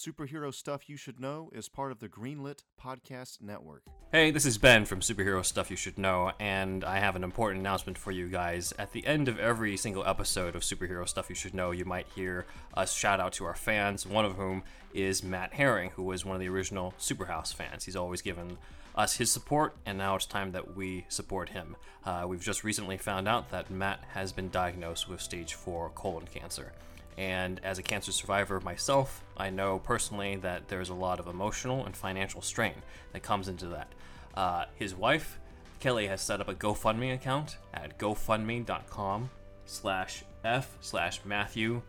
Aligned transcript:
Superhero 0.00 0.54
Stuff 0.54 0.88
You 0.88 0.96
Should 0.96 1.20
Know 1.20 1.50
is 1.52 1.68
part 1.68 1.92
of 1.92 1.98
the 1.98 2.08
Greenlit 2.08 2.60
Podcast 2.82 3.42
Network. 3.42 3.82
Hey, 4.10 4.30
this 4.30 4.46
is 4.46 4.56
Ben 4.56 4.86
from 4.86 5.00
Superhero 5.00 5.44
Stuff 5.44 5.70
You 5.70 5.76
Should 5.76 5.98
Know, 5.98 6.32
and 6.40 6.84
I 6.84 7.00
have 7.00 7.16
an 7.16 7.22
important 7.22 7.60
announcement 7.60 7.98
for 7.98 8.10
you 8.10 8.28
guys. 8.28 8.72
At 8.78 8.92
the 8.92 9.06
end 9.06 9.28
of 9.28 9.38
every 9.38 9.76
single 9.76 10.06
episode 10.06 10.56
of 10.56 10.62
Superhero 10.62 11.06
Stuff 11.06 11.28
You 11.28 11.34
Should 11.34 11.52
Know, 11.52 11.70
you 11.72 11.84
might 11.84 12.06
hear 12.14 12.46
us 12.72 12.94
shout 12.94 13.20
out 13.20 13.34
to 13.34 13.44
our 13.44 13.54
fans, 13.54 14.06
one 14.06 14.24
of 14.24 14.36
whom 14.36 14.62
is 14.94 15.22
Matt 15.22 15.52
Herring, 15.52 15.90
who 15.90 16.04
was 16.04 16.24
one 16.24 16.34
of 16.34 16.40
the 16.40 16.48
original 16.48 16.94
Superhouse 16.98 17.52
fans. 17.52 17.84
He's 17.84 17.96
always 17.96 18.22
given 18.22 18.56
us 18.96 19.16
his 19.16 19.30
support, 19.30 19.76
and 19.84 19.98
now 19.98 20.16
it's 20.16 20.24
time 20.24 20.52
that 20.52 20.74
we 20.74 21.04
support 21.10 21.50
him. 21.50 21.76
Uh, 22.06 22.24
we've 22.26 22.40
just 22.40 22.64
recently 22.64 22.96
found 22.96 23.28
out 23.28 23.50
that 23.50 23.70
Matt 23.70 24.02
has 24.14 24.32
been 24.32 24.48
diagnosed 24.48 25.10
with 25.10 25.20
stage 25.20 25.52
4 25.52 25.90
colon 25.90 26.24
cancer. 26.24 26.72
And 27.16 27.60
as 27.62 27.78
a 27.78 27.82
cancer 27.82 28.12
survivor 28.12 28.60
myself, 28.60 29.22
I 29.36 29.50
know 29.50 29.78
personally 29.78 30.36
that 30.36 30.68
there's 30.68 30.88
a 30.88 30.94
lot 30.94 31.20
of 31.20 31.26
emotional 31.26 31.84
and 31.84 31.96
financial 31.96 32.40
strain 32.40 32.74
that 33.12 33.22
comes 33.22 33.48
into 33.48 33.66
that. 33.68 33.88
Uh, 34.34 34.64
his 34.74 34.94
wife, 34.94 35.38
Kelly, 35.80 36.06
has 36.06 36.20
set 36.20 36.40
up 36.40 36.48
a 36.48 36.54
GoFundMe 36.54 37.14
account 37.14 37.58
at 37.74 37.98
gofundme.com 37.98 39.30
slash 39.66 40.24
f 40.44 40.76
slash 40.80 41.20
Matthew 41.24 41.82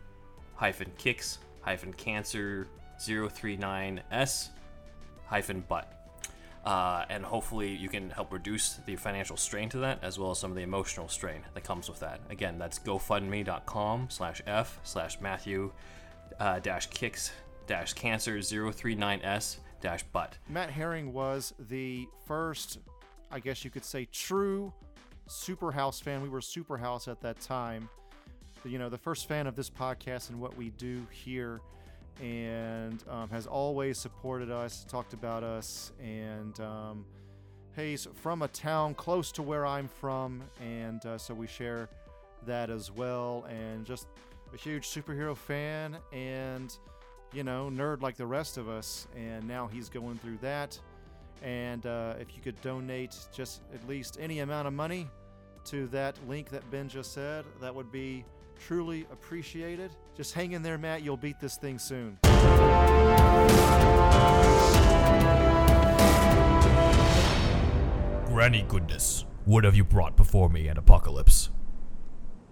hyphen 0.55 0.91
kicks 0.98 1.40
hyphen 1.62 1.93
cancer 1.93 2.67
039s 2.99 4.49
hyphen 5.26 5.63
butt. 5.67 6.00
Uh, 6.63 7.05
and 7.09 7.25
hopefully 7.25 7.70
you 7.73 7.89
can 7.89 8.09
help 8.11 8.31
reduce 8.31 8.75
the 8.85 8.95
financial 8.95 9.35
strain 9.35 9.67
to 9.67 9.79
that 9.79 9.97
as 10.03 10.20
well 10.20 10.29
as 10.29 10.38
some 10.38 10.51
of 10.51 10.55
the 10.55 10.61
emotional 10.61 11.07
strain 11.07 11.41
that 11.55 11.63
comes 11.63 11.89
with 11.89 11.99
that 11.99 12.20
again 12.29 12.59
that's 12.59 12.77
gofundme.com 12.77 14.07
slash 14.11 14.43
f 14.45 14.79
slash 14.84 15.20
matthew 15.20 15.71
uh, 16.39 16.59
dash 16.59 16.85
kicks 16.91 17.31
dash 17.65 17.93
cancer 17.93 18.37
039s 18.37 19.57
dash 19.81 20.03
butt 20.13 20.37
Matt 20.49 20.70
Herring 20.70 21.11
was 21.13 21.55
the 21.57 22.07
first, 22.27 22.77
I 23.32 23.39
guess 23.39 23.65
you 23.65 23.71
could 23.71 23.84
say, 23.84 24.05
true 24.12 24.71
super 25.27 25.71
house 25.71 25.99
fan. 25.99 26.21
We 26.21 26.29
were 26.29 26.41
super 26.41 26.77
house 26.77 27.07
at 27.07 27.21
that 27.21 27.39
time. 27.39 27.89
You 28.63 28.77
know, 28.77 28.89
the 28.89 28.98
first 28.98 29.27
fan 29.27 29.48
of 29.48 29.55
this 29.55 29.70
podcast 29.70 30.29
and 30.29 30.39
what 30.39 30.55
we 30.55 30.70
do 30.71 31.05
here 31.09 31.62
and 32.21 33.03
um, 33.09 33.29
has 33.29 33.47
always 33.47 33.97
supported 33.97 34.51
us, 34.51 34.85
talked 34.87 35.13
about 35.13 35.43
us, 35.43 35.91
and 35.99 36.59
um, 36.59 37.05
he's 37.75 38.07
from 38.15 38.43
a 38.43 38.47
town 38.47 38.93
close 38.93 39.31
to 39.33 39.41
where 39.41 39.65
I'm 39.65 39.87
from, 39.87 40.43
and 40.61 41.05
uh, 41.05 41.17
so 41.17 41.33
we 41.33 41.47
share 41.47 41.89
that 42.45 42.69
as 42.69 42.91
well. 42.91 43.45
And 43.49 43.85
just 43.85 44.07
a 44.53 44.57
huge 44.57 44.87
superhero 44.87 45.35
fan, 45.35 45.97
and 46.13 46.77
you 47.33 47.43
know, 47.43 47.69
nerd 47.73 48.01
like 48.01 48.17
the 48.17 48.25
rest 48.25 48.57
of 48.57 48.69
us. 48.69 49.07
And 49.15 49.47
now 49.47 49.67
he's 49.67 49.89
going 49.89 50.17
through 50.17 50.37
that. 50.41 50.77
And 51.41 51.85
uh, 51.85 52.15
if 52.19 52.35
you 52.35 52.41
could 52.41 52.59
donate 52.61 53.15
just 53.33 53.61
at 53.73 53.87
least 53.87 54.17
any 54.19 54.39
amount 54.39 54.67
of 54.67 54.73
money 54.73 55.09
to 55.65 55.87
that 55.87 56.15
link 56.27 56.49
that 56.49 56.69
Ben 56.71 56.87
just 56.87 57.13
said, 57.13 57.45
that 57.61 57.73
would 57.73 57.91
be 57.91 58.25
truly 58.62 59.07
appreciated. 59.12 59.91
Just 60.15 60.34
hang 60.34 60.51
in 60.51 60.62
there, 60.62 60.77
Matt. 60.77 61.01
You'll 61.01 61.17
beat 61.17 61.40
this 61.40 61.57
thing 61.57 61.79
soon. 61.79 62.17
Granny 68.25 68.63
goodness, 68.67 69.25
what 69.45 69.63
have 69.63 69.75
you 69.75 69.84
brought 69.84 70.16
before 70.16 70.50
me 70.50 70.69
at 70.69 70.78
Apokolips? 70.78 71.50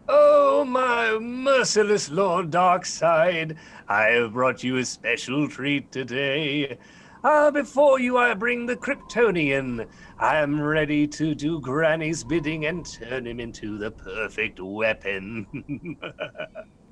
Oh, 0.08 0.66
my 0.66 1.18
merciless 1.20 2.10
Lord 2.10 2.50
Darkseid, 2.50 3.56
I 3.88 4.06
have 4.06 4.34
brought 4.34 4.64
you 4.64 4.78
a 4.78 4.86
special 4.86 5.48
treat 5.48 5.92
today. 5.92 6.78
Ah, 7.24 7.52
before 7.52 8.00
you 8.00 8.18
I 8.18 8.34
bring 8.34 8.66
the 8.66 8.76
Kryptonian. 8.78 9.88
I 10.20 10.38
am 10.38 10.62
ready 10.62 11.06
to 11.08 11.36
do 11.36 11.60
Granny's 11.60 12.24
bidding 12.24 12.66
and 12.66 12.86
turn 12.86 13.28
him 13.28 13.40
into 13.40 13.78
the 13.78 13.92
perfect 13.92 14.60
weapon. 14.60 15.46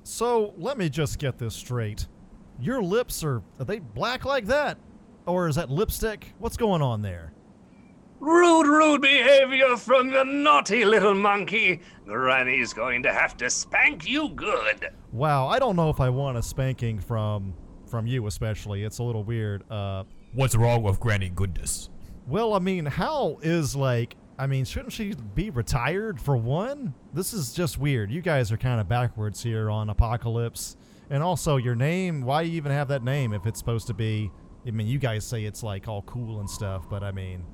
So 0.04 0.54
let 0.56 0.78
me 0.78 0.88
just 0.88 1.18
get 1.18 1.36
this 1.36 1.54
straight. 1.54 2.06
Your 2.58 2.82
lips 2.82 3.22
are 3.22 3.42
are 3.58 3.66
they 3.66 3.78
black 3.78 4.24
like 4.24 4.46
that? 4.46 4.78
Or 5.26 5.48
is 5.48 5.56
that 5.56 5.68
lipstick? 5.68 6.32
What's 6.38 6.56
going 6.56 6.80
on 6.80 7.02
there? 7.02 7.34
rude, 8.20 8.66
rude 8.66 9.02
behavior 9.02 9.76
from 9.76 10.10
the 10.10 10.24
naughty 10.24 10.84
little 10.84 11.14
monkey. 11.14 11.80
Granny's 12.06 12.72
going 12.72 13.02
to 13.02 13.12
have 13.12 13.36
to 13.36 13.50
spank 13.50 14.08
you 14.08 14.30
good. 14.30 14.88
Wow, 15.12 15.46
I 15.46 15.58
don't 15.58 15.76
know 15.76 15.90
if 15.90 16.00
I 16.00 16.08
want 16.08 16.38
a 16.38 16.42
spanking 16.42 16.98
from 16.98 17.52
from 17.86 18.06
you 18.06 18.26
especially. 18.26 18.84
It's 18.84 18.98
a 18.98 19.02
little 19.02 19.24
weird. 19.24 19.70
Uh 19.70 20.04
What's 20.32 20.54
wrong 20.54 20.82
with 20.82 21.00
Granny 21.00 21.28
goodness? 21.28 21.90
well, 22.28 22.52
I 22.52 22.58
mean, 22.58 22.84
how 22.86 23.38
is 23.42 23.74
like 23.74 24.16
I 24.38 24.46
mean, 24.46 24.64
shouldn't 24.64 24.92
she 24.92 25.14
be 25.34 25.50
retired 25.50 26.20
for 26.20 26.36
one? 26.36 26.94
This 27.12 27.32
is 27.32 27.52
just 27.52 27.76
weird. 27.76 28.10
You 28.12 28.20
guys 28.22 28.52
are 28.52 28.56
kind 28.56 28.80
of 28.80 28.88
backwards 28.88 29.42
here 29.42 29.68
on 29.68 29.88
Apokolips. 29.88 30.76
And 31.10 31.24
also 31.24 31.56
your 31.56 31.74
name, 31.74 32.22
why 32.22 32.44
do 32.44 32.50
you 32.50 32.56
even 32.56 32.70
have 32.70 32.86
that 32.88 33.02
name 33.02 33.32
if 33.32 33.46
it's 33.46 33.58
supposed 33.58 33.88
to 33.88 33.94
be 33.94 34.30
I 34.66 34.70
mean, 34.70 34.86
you 34.86 34.98
guys 34.98 35.24
say 35.24 35.44
it's 35.44 35.62
like 35.62 35.88
all 35.88 36.02
cool 36.02 36.40
and 36.40 36.50
stuff, 36.50 36.88
but 36.90 37.02
I 37.02 37.10
mean, 37.10 37.44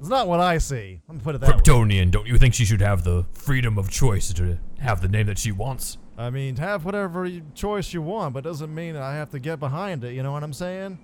it's 0.00 0.08
not 0.08 0.26
what 0.26 0.40
I 0.40 0.58
see. 0.58 1.00
Let 1.06 1.16
me 1.16 1.20
put 1.22 1.34
it 1.34 1.42
that 1.42 1.50
way. 1.50 1.60
Kryptonian, 1.60 2.10
don't 2.10 2.26
you 2.26 2.38
think 2.38 2.54
she 2.54 2.64
should 2.64 2.80
have 2.80 3.04
the 3.04 3.26
freedom 3.34 3.78
of 3.78 3.90
choice 3.90 4.32
to 4.32 4.58
have 4.80 5.02
the 5.02 5.08
name 5.08 5.26
that 5.26 5.38
she 5.38 5.52
wants? 5.52 5.98
I 6.16 6.30
mean, 6.30 6.56
have 6.56 6.84
whatever 6.84 7.28
choice 7.54 7.92
you 7.92 8.02
want, 8.02 8.34
but 8.34 8.42
doesn't 8.42 8.74
mean 8.74 8.96
I 8.96 9.14
have 9.14 9.30
to 9.30 9.38
get 9.38 9.60
behind 9.60 10.02
it. 10.02 10.14
You 10.14 10.22
know 10.22 10.32
what 10.32 10.42
I'm 10.42 10.52
saying? 10.52 10.98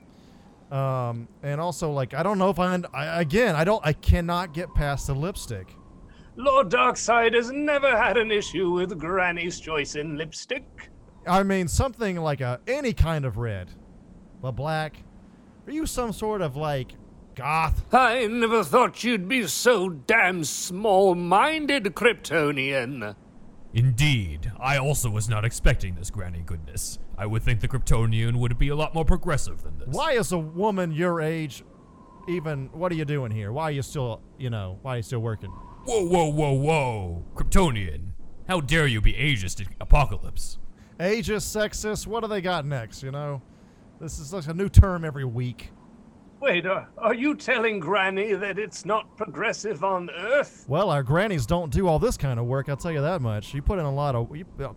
Um, 0.70 1.28
and 1.42 1.60
also, 1.60 1.90
like, 1.90 2.12
I 2.14 2.22
don't 2.22 2.38
know 2.38 2.50
if 2.50 2.58
I, 2.58 2.74
und- 2.74 2.86
I 2.92 3.20
again, 3.20 3.54
I 3.54 3.64
don't, 3.64 3.84
I 3.86 3.92
cannot 3.94 4.52
get 4.52 4.74
past 4.74 5.06
the 5.06 5.14
lipstick. 5.14 5.74
Lord 6.36 6.70
Darkseid 6.70 7.34
has 7.34 7.50
never 7.50 7.96
had 7.96 8.16
an 8.16 8.30
issue 8.30 8.70
with 8.70 8.96
Granny's 8.98 9.58
choice 9.58 9.96
in 9.96 10.16
lipstick. 10.16 10.90
I 11.26 11.42
mean, 11.42 11.68
something 11.68 12.16
like 12.16 12.40
a 12.40 12.60
any 12.66 12.92
kind 12.92 13.24
of 13.24 13.38
red, 13.38 13.70
but 14.40 14.52
black. 14.52 15.02
Are 15.66 15.72
you 15.72 15.84
some 15.84 16.12
sort 16.12 16.40
of 16.40 16.54
like 16.56 16.92
goth? 17.34 17.92
I 17.92 18.26
never 18.26 18.62
thought 18.62 19.02
you'd 19.04 19.28
be 19.28 19.46
so 19.46 19.88
damn 19.88 20.44
small 20.44 21.14
minded, 21.14 21.84
Kryptonian. 21.84 23.16
Indeed, 23.74 24.52
I 24.60 24.78
also 24.78 25.10
was 25.10 25.28
not 25.28 25.44
expecting 25.44 25.94
this 25.96 26.10
Granny 26.10 26.42
goodness. 26.46 26.98
I 27.18 27.26
would 27.26 27.42
think 27.42 27.60
the 27.60 27.68
Kryptonian 27.68 28.36
would 28.36 28.56
be 28.58 28.68
a 28.68 28.76
lot 28.76 28.94
more 28.94 29.04
progressive 29.04 29.62
than 29.62 29.76
this. 29.78 29.88
Why 29.88 30.12
is 30.12 30.30
a 30.30 30.38
woman 30.38 30.92
your 30.92 31.20
age 31.20 31.64
even? 32.28 32.70
What 32.72 32.92
are 32.92 32.94
you 32.94 33.04
doing 33.04 33.32
here? 33.32 33.50
Why 33.52 33.64
are 33.64 33.72
you 33.72 33.82
still, 33.82 34.22
you 34.38 34.50
know, 34.50 34.78
why 34.82 34.94
are 34.94 34.96
you 34.98 35.02
still 35.02 35.18
working? 35.18 35.50
Whoa, 35.50 36.06
whoa, 36.06 36.28
whoa, 36.28 36.52
whoa! 36.52 37.24
Kryptonian, 37.34 38.12
how 38.46 38.60
dare 38.60 38.86
you 38.86 39.00
be 39.00 39.14
ageist 39.14 39.60
in 39.60 39.66
Apokolips? 39.80 40.58
Ageist, 41.00 41.56
sexist. 41.56 42.06
What 42.06 42.22
do 42.22 42.28
they 42.28 42.40
got 42.40 42.64
next? 42.64 43.02
You 43.02 43.10
know, 43.10 43.42
this 44.00 44.20
is 44.20 44.32
like 44.32 44.46
a 44.46 44.54
new 44.54 44.68
term 44.68 45.04
every 45.04 45.24
week. 45.24 45.72
Wait, 46.40 46.66
uh, 46.66 46.84
are 46.98 47.14
you 47.14 47.34
telling 47.34 47.80
Granny 47.80 48.32
that 48.34 48.60
it's 48.60 48.84
not 48.84 49.16
progressive 49.16 49.82
on 49.82 50.08
Earth? 50.10 50.64
Well, 50.68 50.88
our 50.90 51.02
grannies 51.02 51.46
don't 51.46 51.72
do 51.72 51.88
all 51.88 51.98
this 51.98 52.16
kind 52.16 52.38
of 52.38 52.46
work. 52.46 52.68
I'll 52.68 52.76
tell 52.76 52.92
you 52.92 53.00
that 53.00 53.20
much. 53.20 53.52
You 53.54 53.60
put 53.60 53.80
in 53.80 53.84
a 53.84 53.92
lot 53.92 54.14
of. 54.14 54.36
You, 54.36 54.44
uh, 54.60 54.68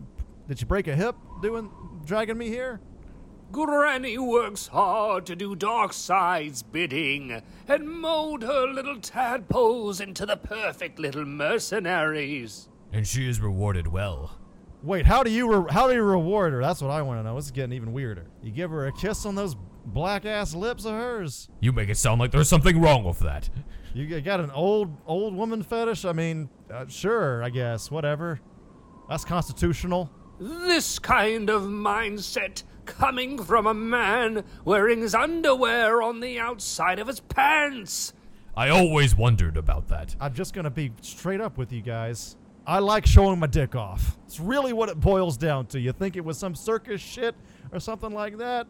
did 0.52 0.60
you 0.60 0.68
break 0.68 0.90
a 0.90 0.96
hip 0.98 1.16
doing 1.42 1.72
dragging 2.04 2.38
me 2.38 2.50
here? 2.50 2.82
Granny 3.54 4.18
works 4.18 4.68
hard 4.68 5.26
to 5.28 5.34
do 5.34 5.56
Darkseid's 5.56 6.62
bidding 6.62 7.42
and 7.70 7.90
mold 7.90 8.44
her 8.44 8.68
little 8.68 9.00
tadpoles 9.00 10.02
into 10.02 10.26
the 10.26 10.36
perfect 10.36 11.00
little 11.00 11.24
mercenaries. 11.24 12.68
And 12.92 13.08
she 13.08 13.30
is 13.30 13.40
rewarded 13.40 13.88
well. 13.88 14.38
Wait, 14.84 15.06
how 15.06 15.24
do 15.24 15.32
you 15.32 15.50
re- 15.56 15.72
how 15.72 15.88
do 15.88 15.94
you 15.94 16.04
reward 16.04 16.52
her? 16.52 16.62
That's 16.62 16.82
what 16.82 16.92
I 16.92 17.02
want 17.02 17.22
to 17.22 17.24
know. 17.24 17.38
This 17.38 17.46
is 17.46 17.52
getting 17.52 17.72
even 17.72 17.94
weirder. 17.94 18.28
You 18.44 18.52
give 18.52 18.72
her 18.72 18.88
a 18.88 18.92
kiss 18.92 19.26
on 19.26 19.36
those 19.36 19.56
black 19.86 20.26
ass 20.26 20.54
lips 20.54 20.84
of 20.84 20.92
hers. 20.92 21.48
You 21.62 21.72
make 21.72 21.88
it 21.88 21.98
sound 21.98 22.20
like 22.20 22.32
there's 22.32 22.50
something 22.50 22.82
wrong 22.82 23.06
with 23.06 23.20
that. 23.20 23.50
You 23.94 24.20
got 24.20 24.42
an 24.42 24.52
old 24.52 24.98
old 25.06 25.34
woman 25.34 25.64
fetish? 25.64 26.04
I 26.04 26.12
mean, 26.12 26.50
uh, 26.70 26.88
sure, 26.88 27.42
I 27.42 27.50
guess, 27.50 27.90
whatever. 27.90 28.42
That's 29.08 29.24
constitutional. 29.24 30.10
This 30.44 30.98
kind 30.98 31.52
of 31.52 31.62
mindset 31.62 32.64
coming 32.86 33.38
from 33.44 33.68
a 33.68 33.76
man 33.76 34.44
wearing 34.66 35.02
his 35.02 35.14
underwear 35.14 36.02
on 36.02 36.20
the 36.20 36.40
outside 36.40 36.98
of 36.98 37.06
his 37.06 37.20
pants. 37.20 38.12
I 38.58 38.70
always 38.70 39.16
wondered 39.16 39.56
about 39.56 39.88
that. 39.90 40.16
I'm 40.20 40.34
just 40.34 40.56
gonna 40.56 40.72
be 40.72 40.94
straight 41.02 41.42
up 41.42 41.60
with 41.60 41.72
you 41.72 41.84
guys. 41.84 42.38
I 42.66 42.80
like 42.80 43.06
showing 43.06 43.38
my 43.38 43.46
dick 43.46 43.76
off. 43.76 44.18
It's 44.26 44.40
really 44.40 44.74
what 44.74 44.90
it 44.90 45.00
boils 45.00 45.38
down 45.38 45.68
to. 45.68 45.80
You 45.80 45.92
think 45.92 46.16
it 46.16 46.26
was 46.26 46.40
some 46.40 46.56
circus 46.56 47.02
shit 47.02 47.36
or 47.72 47.80
something 47.80 48.12
like 48.12 48.40
that? 48.40 48.66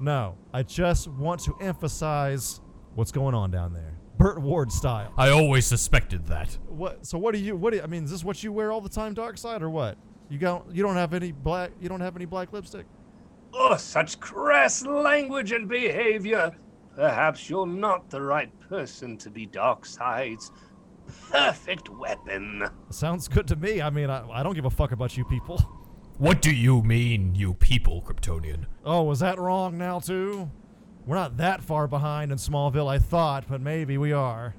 No, 0.00 0.36
I 0.52 0.64
just 0.64 1.08
want 1.08 1.40
to 1.44 1.56
emphasize 1.62 2.60
what's 2.94 3.10
going 3.10 3.34
on 3.34 3.50
down 3.50 3.72
there, 3.72 3.94
Burt 4.18 4.38
Ward 4.42 4.70
style. 4.70 5.14
I 5.16 5.30
always 5.30 5.64
suspected 5.64 6.26
that. 6.26 6.58
What? 6.68 7.06
So 7.06 7.16
what 7.16 7.32
do 7.32 7.40
you? 7.40 7.56
What 7.56 7.70
do 7.70 7.78
you, 7.78 7.82
I 7.82 7.86
mean? 7.86 8.04
Is 8.04 8.10
this 8.10 8.22
what 8.22 8.42
you 8.42 8.52
wear 8.52 8.70
all 8.70 8.82
the 8.82 8.90
time, 8.90 9.14
Darkseid, 9.14 9.62
or 9.62 9.70
what? 9.70 9.96
You 10.30 10.38
don't? 10.38 10.74
You 10.74 10.82
don't 10.82 10.96
have 10.96 11.12
any 11.12 11.32
black? 11.32 11.72
You 11.80 11.88
don't 11.88 12.00
have 12.00 12.16
any 12.16 12.24
black 12.24 12.52
lipstick? 12.52 12.86
Oh, 13.52 13.76
such 13.76 14.20
crass 14.20 14.86
language 14.86 15.52
and 15.52 15.68
behavior. 15.68 16.52
Perhaps 16.94 17.50
you're 17.50 17.66
not 17.66 18.08
the 18.08 18.22
right 18.22 18.50
person 18.68 19.16
to 19.18 19.30
be 19.30 19.46
Darkseid's 19.46 20.52
perfect 21.30 21.88
weapon. 21.88 22.64
Sounds 22.90 23.26
good 23.26 23.48
to 23.48 23.56
me. 23.56 23.82
I 23.82 23.90
mean, 23.90 24.08
I, 24.08 24.28
I 24.30 24.42
don't 24.42 24.54
give 24.54 24.66
a 24.66 24.70
fuck 24.70 24.92
about 24.92 25.16
you 25.16 25.24
people. 25.24 25.58
What 26.18 26.42
do 26.42 26.54
you 26.54 26.82
mean, 26.82 27.34
you 27.34 27.54
people, 27.54 28.02
Kryptonian? 28.02 28.66
Oh, 28.84 29.02
was 29.04 29.20
that 29.20 29.38
wrong 29.38 29.78
now, 29.78 30.00
too? 30.00 30.50
We're 31.06 31.16
not 31.16 31.38
that 31.38 31.62
far 31.62 31.88
behind 31.88 32.30
in 32.30 32.38
Smallville, 32.38 32.88
I 32.88 32.98
thought, 32.98 33.46
but 33.48 33.60
maybe 33.60 33.96
we 33.96 34.12
are. 34.12 34.54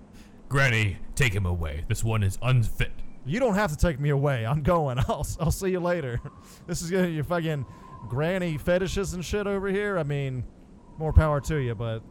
Granny, 0.49 0.97
take 1.15 1.33
him 1.33 1.45
away. 1.45 1.85
This 1.87 2.03
one 2.03 2.23
is 2.23 2.39
unfit. 2.41 2.91
You 3.25 3.39
don't 3.39 3.55
have 3.55 3.71
to 3.71 3.77
take 3.77 3.99
me 3.99 4.09
away. 4.09 4.45
I'm 4.45 4.63
going. 4.63 4.99
I'll, 5.07 5.27
I'll 5.39 5.51
see 5.51 5.69
you 5.69 5.79
later. 5.79 6.19
This 6.67 6.81
is 6.81 6.91
gonna 6.91 7.07
your 7.07 7.23
fucking 7.23 7.65
granny 8.07 8.57
fetishes 8.57 9.13
and 9.13 9.25
shit 9.25 9.47
over 9.47 9.67
here. 9.67 9.97
I 9.97 10.03
mean, 10.03 10.43
more 10.97 11.11
power 11.11 11.41
to 11.41 11.57
you, 11.57 11.75
but 11.75 12.01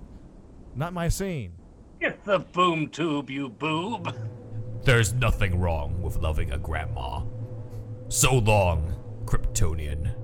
not 0.75 0.93
my 0.93 1.09
scene. 1.09 1.53
Get 2.01 2.25
the 2.25 2.41
boom 2.41 2.89
tube, 2.89 3.31
you 3.31 3.49
boob. 3.49 4.15
There's 4.83 5.13
nothing 5.13 5.61
wrong 5.61 6.03
with 6.03 6.17
loving 6.17 6.53
a 6.53 6.59
grandma. 6.59 7.23
So 8.09 8.39
long, 8.39 8.95
Kryptonian. 9.25 10.15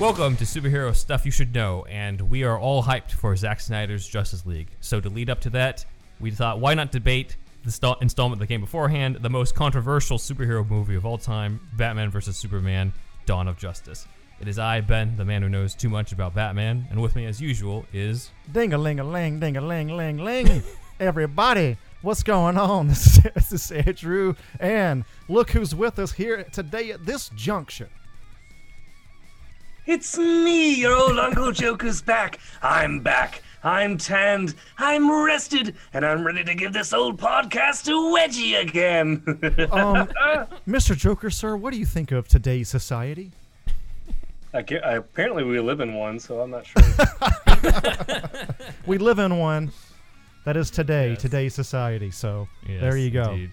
Welcome 0.00 0.36
to 0.38 0.44
Superhero 0.44 0.94
Stuff 0.94 1.24
You 1.24 1.30
Should 1.30 1.54
Know, 1.54 1.84
and 1.88 2.20
we 2.22 2.42
are 2.42 2.58
all 2.58 2.82
hyped 2.82 3.12
for 3.12 3.34
Zack 3.36 3.60
Snyder's 3.60 4.06
Justice 4.06 4.44
League. 4.44 4.70
So, 4.80 5.00
to 5.00 5.08
lead 5.08 5.30
up 5.30 5.40
to 5.42 5.50
that, 5.50 5.84
we 6.18 6.32
thought, 6.32 6.58
why 6.58 6.74
not 6.74 6.90
debate 6.90 7.36
the 7.64 7.70
sta- 7.70 7.96
installment 8.00 8.40
that 8.40 8.48
came 8.48 8.60
beforehand, 8.60 9.18
the 9.20 9.30
most 9.30 9.54
controversial 9.54 10.18
superhero 10.18 10.68
movie 10.68 10.96
of 10.96 11.06
all 11.06 11.16
time, 11.16 11.60
Batman 11.74 12.10
vs. 12.10 12.36
Superman 12.36 12.92
Dawn 13.24 13.46
of 13.46 13.56
Justice. 13.56 14.08
It 14.40 14.48
is 14.48 14.58
I, 14.58 14.80
Ben, 14.80 15.16
the 15.16 15.24
man 15.24 15.42
who 15.42 15.48
knows 15.48 15.76
too 15.76 15.88
much 15.88 16.10
about 16.10 16.34
Batman, 16.34 16.88
and 16.90 17.00
with 17.00 17.14
me, 17.14 17.26
as 17.26 17.40
usual, 17.40 17.86
is. 17.92 18.30
Ding 18.52 18.72
a 18.74 18.78
ling 18.78 18.98
a 18.98 19.04
ling, 19.04 19.38
ding 19.38 19.56
a 19.56 19.60
ling 19.60 19.88
ling 19.88 20.18
ling. 20.24 20.64
Everybody, 20.98 21.76
what's 22.02 22.24
going 22.24 22.58
on? 22.58 22.88
This 23.34 23.52
is, 23.52 23.70
Andrew, 23.70 24.34
and 24.58 25.04
look 25.28 25.50
who's 25.50 25.72
with 25.74 26.00
us 26.00 26.12
here 26.12 26.42
today 26.44 26.90
at 26.90 27.06
this 27.06 27.28
juncture. 27.36 27.90
It's 29.86 30.16
me, 30.16 30.74
your 30.74 30.94
old 30.96 31.18
Uncle 31.18 31.52
Joker's 31.52 32.00
back. 32.00 32.38
I'm 32.62 33.00
back. 33.00 33.42
I'm 33.62 33.98
tanned. 33.98 34.54
I'm 34.78 35.10
rested. 35.24 35.74
And 35.92 36.06
I'm 36.06 36.24
ready 36.26 36.42
to 36.44 36.54
give 36.54 36.72
this 36.72 36.92
old 36.94 37.18
podcast 37.20 37.84
to 37.84 37.92
wedgie 37.92 38.60
again. 38.60 39.22
Um, 39.74 40.08
Mr. 40.66 40.96
Joker, 40.96 41.28
sir, 41.30 41.56
what 41.56 41.72
do 41.72 41.78
you 41.78 41.86
think 41.86 42.12
of 42.12 42.28
today's 42.28 42.68
society? 42.68 43.32
I 44.52 44.62
get, 44.62 44.84
I, 44.84 44.94
apparently, 44.96 45.42
we 45.44 45.58
live 45.60 45.80
in 45.80 45.94
one, 45.94 46.18
so 46.20 46.40
I'm 46.40 46.50
not 46.50 46.64
sure. 46.66 46.82
We 48.86 48.98
live 48.98 49.18
in 49.18 49.38
one 49.38 49.72
that 50.44 50.56
is 50.56 50.70
today, 50.70 51.16
today's 51.16 51.54
society. 51.54 52.10
So 52.10 52.48
there 52.66 52.96
you 52.96 53.10
go. 53.10 53.32
indeed. 53.32 53.50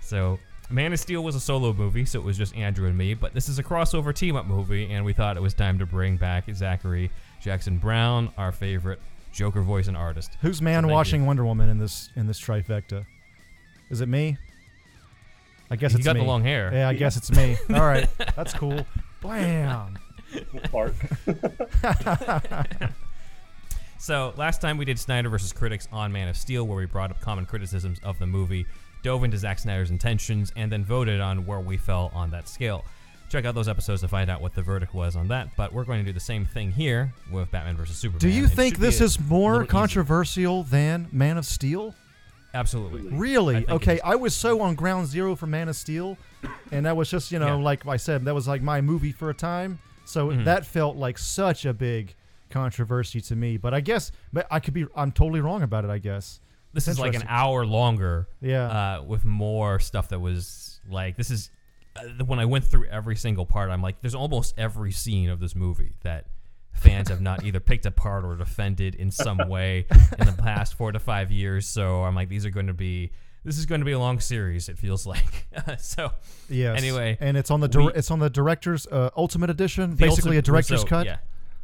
So, 0.00 0.38
Man 0.68 0.92
of 0.92 0.98
Steel 0.98 1.22
was 1.22 1.34
a 1.36 1.40
solo 1.40 1.72
movie, 1.72 2.04
so 2.04 2.18
it 2.18 2.24
was 2.24 2.36
just 2.36 2.54
Andrew 2.56 2.88
and 2.88 2.98
me, 2.98 3.14
but 3.14 3.32
this 3.32 3.48
is 3.48 3.58
a 3.58 3.62
crossover 3.62 4.12
team 4.14 4.34
up 4.36 4.46
movie, 4.46 4.90
and 4.92 5.04
we 5.04 5.12
thought 5.12 5.36
it 5.36 5.42
was 5.42 5.54
time 5.54 5.78
to 5.78 5.86
bring 5.86 6.16
back 6.16 6.44
Zachary 6.54 7.10
Jackson 7.40 7.78
Brown, 7.78 8.32
our 8.36 8.50
favorite 8.50 8.98
Joker 9.32 9.62
voice 9.62 9.86
and 9.86 9.96
artist. 9.96 10.36
Who's 10.40 10.60
man 10.60 10.82
thank 10.82 10.92
watching 10.92 11.20
you. 11.20 11.26
Wonder 11.26 11.44
Woman 11.44 11.68
in 11.68 11.78
this 11.78 12.10
in 12.16 12.26
this 12.26 12.40
trifecta? 12.40 13.06
Is 13.90 14.00
it 14.00 14.08
me? 14.08 14.36
I 15.70 15.76
guess 15.76 15.92
You 15.92 15.98
it's 15.98 16.06
got 16.06 16.14
me. 16.16 16.20
the 16.22 16.26
long 16.26 16.42
hair. 16.42 16.70
Yeah, 16.72 16.88
I 16.88 16.94
guess 16.94 17.16
it's 17.16 17.30
me. 17.30 17.56
All 17.70 17.80
right, 17.86 18.08
that's 18.34 18.52
cool. 18.52 18.84
Blam. 19.20 19.98
Fart. 20.70 20.94
So 23.98 24.34
last 24.36 24.60
time 24.60 24.76
we 24.76 24.84
did 24.84 24.98
Snyder 24.98 25.28
versus 25.30 25.52
critics 25.52 25.88
on 25.90 26.12
Man 26.12 26.28
of 26.28 26.36
Steel, 26.36 26.64
where 26.66 26.76
we 26.76 26.84
brought 26.86 27.10
up 27.10 27.20
common 27.20 27.44
criticisms 27.46 27.98
of 28.04 28.18
the 28.18 28.26
movie, 28.26 28.66
dove 29.02 29.24
into 29.24 29.38
Zack 29.38 29.58
Snyder's 29.58 29.90
intentions, 29.90 30.52
and 30.56 30.70
then 30.70 30.84
voted 30.84 31.20
on 31.20 31.46
where 31.46 31.60
we 31.60 31.76
fell 31.76 32.10
on 32.14 32.30
that 32.30 32.48
scale. 32.48 32.84
Check 33.28 33.44
out 33.44 33.54
those 33.56 33.68
episodes 33.68 34.02
to 34.02 34.08
find 34.08 34.30
out 34.30 34.40
what 34.40 34.54
the 34.54 34.62
verdict 34.62 34.94
was 34.94 35.16
on 35.16 35.28
that. 35.28 35.48
But 35.56 35.72
we're 35.72 35.84
going 35.84 35.98
to 35.98 36.04
do 36.04 36.12
the 36.12 36.20
same 36.20 36.46
thing 36.46 36.70
here 36.70 37.12
with 37.32 37.50
Batman 37.50 37.76
versus 37.76 37.96
Superman. 37.96 38.20
Do 38.20 38.28
you 38.28 38.46
think 38.46 38.78
this 38.78 39.00
is 39.00 39.18
more 39.18 39.56
easier. 39.62 39.66
controversial 39.66 40.62
than 40.62 41.08
Man 41.10 41.36
of 41.36 41.44
Steel? 41.44 41.94
Absolutely. 42.54 43.02
Really? 43.16 43.56
it 43.56 43.68
Okay. 43.70 44.00
I 44.00 44.14
was 44.14 44.34
so 44.34 44.60
on 44.62 44.76
ground 44.76 45.08
zero 45.08 45.34
for 45.34 45.46
Man 45.46 45.68
of 45.68 45.76
Steel, 45.76 46.16
and 46.72 46.86
that 46.86 46.96
was 46.96 47.10
just 47.10 47.30
you 47.32 47.38
know 47.38 47.58
Yeah. 47.58 47.64
like 47.64 47.86
I 47.86 47.96
said 47.96 48.24
that 48.24 48.34
was 48.34 48.48
like 48.48 48.62
my 48.62 48.80
movie 48.80 49.12
for 49.12 49.28
a 49.28 49.34
time. 49.34 49.78
So 50.04 50.28
Mhm. 50.28 50.44
that 50.44 50.64
felt 50.64 50.96
like 50.96 51.18
such 51.18 51.66
a 51.66 51.74
big 51.74 52.14
controversy 52.48 53.20
to 53.22 53.36
me. 53.36 53.56
But 53.56 53.74
I 53.74 53.80
guess, 53.80 54.12
but 54.32 54.46
I 54.50 54.60
could 54.60 54.72
be 54.72 54.86
I'm 54.94 55.12
totally 55.12 55.40
wrong 55.40 55.62
about 55.62 55.84
it. 55.84 55.90
I 55.90 55.98
guess. 55.98 56.40
This 56.76 56.88
is 56.88 57.00
like 57.00 57.14
an 57.14 57.24
hour 57.26 57.64
longer. 57.64 58.28
Yeah. 58.42 58.98
Uh, 58.98 59.02
with 59.02 59.24
more 59.24 59.80
stuff 59.80 60.10
that 60.10 60.20
was 60.20 60.78
like 60.90 61.16
this 61.16 61.30
is 61.30 61.50
uh, 61.96 62.24
when 62.26 62.38
I 62.38 62.44
went 62.44 62.66
through 62.66 62.84
every 62.84 63.16
single 63.16 63.46
part. 63.46 63.70
I'm 63.70 63.80
like, 63.80 64.02
there's 64.02 64.14
almost 64.14 64.54
every 64.58 64.92
scene 64.92 65.30
of 65.30 65.40
this 65.40 65.56
movie 65.56 65.96
that 66.02 66.26
fans 66.74 67.08
have 67.08 67.22
not 67.22 67.44
either 67.44 67.60
picked 67.60 67.86
apart 67.86 68.26
or 68.26 68.36
defended 68.36 68.94
in 68.94 69.10
some 69.10 69.38
way 69.48 69.86
in 70.18 70.26
the 70.26 70.36
past 70.36 70.74
four 70.74 70.92
to 70.92 70.98
five 70.98 71.32
years. 71.32 71.66
So 71.66 72.04
I'm 72.04 72.14
like, 72.14 72.28
these 72.28 72.44
are 72.44 72.50
going 72.50 72.66
to 72.66 72.74
be. 72.74 73.10
This 73.42 73.56
is 73.56 73.64
going 73.64 73.80
to 73.80 73.84
be 73.84 73.92
a 73.92 73.98
long 73.98 74.20
series. 74.20 74.68
It 74.68 74.76
feels 74.76 75.06
like. 75.06 75.46
so 75.78 76.12
Yes. 76.50 76.76
Anyway, 76.76 77.16
and 77.20 77.38
it's 77.38 77.50
on 77.50 77.60
the 77.60 77.68
dir- 77.68 77.84
we- 77.84 77.92
it's 77.94 78.10
on 78.10 78.18
the 78.18 78.28
director's 78.28 78.86
uh, 78.88 79.08
ultimate 79.16 79.48
edition, 79.48 79.94
basically 79.94 80.36
ultimate- 80.36 80.38
a 80.38 80.42
director's 80.42 80.80
so, 80.82 80.86
cut. 80.86 81.06
Yeah. 81.06 81.18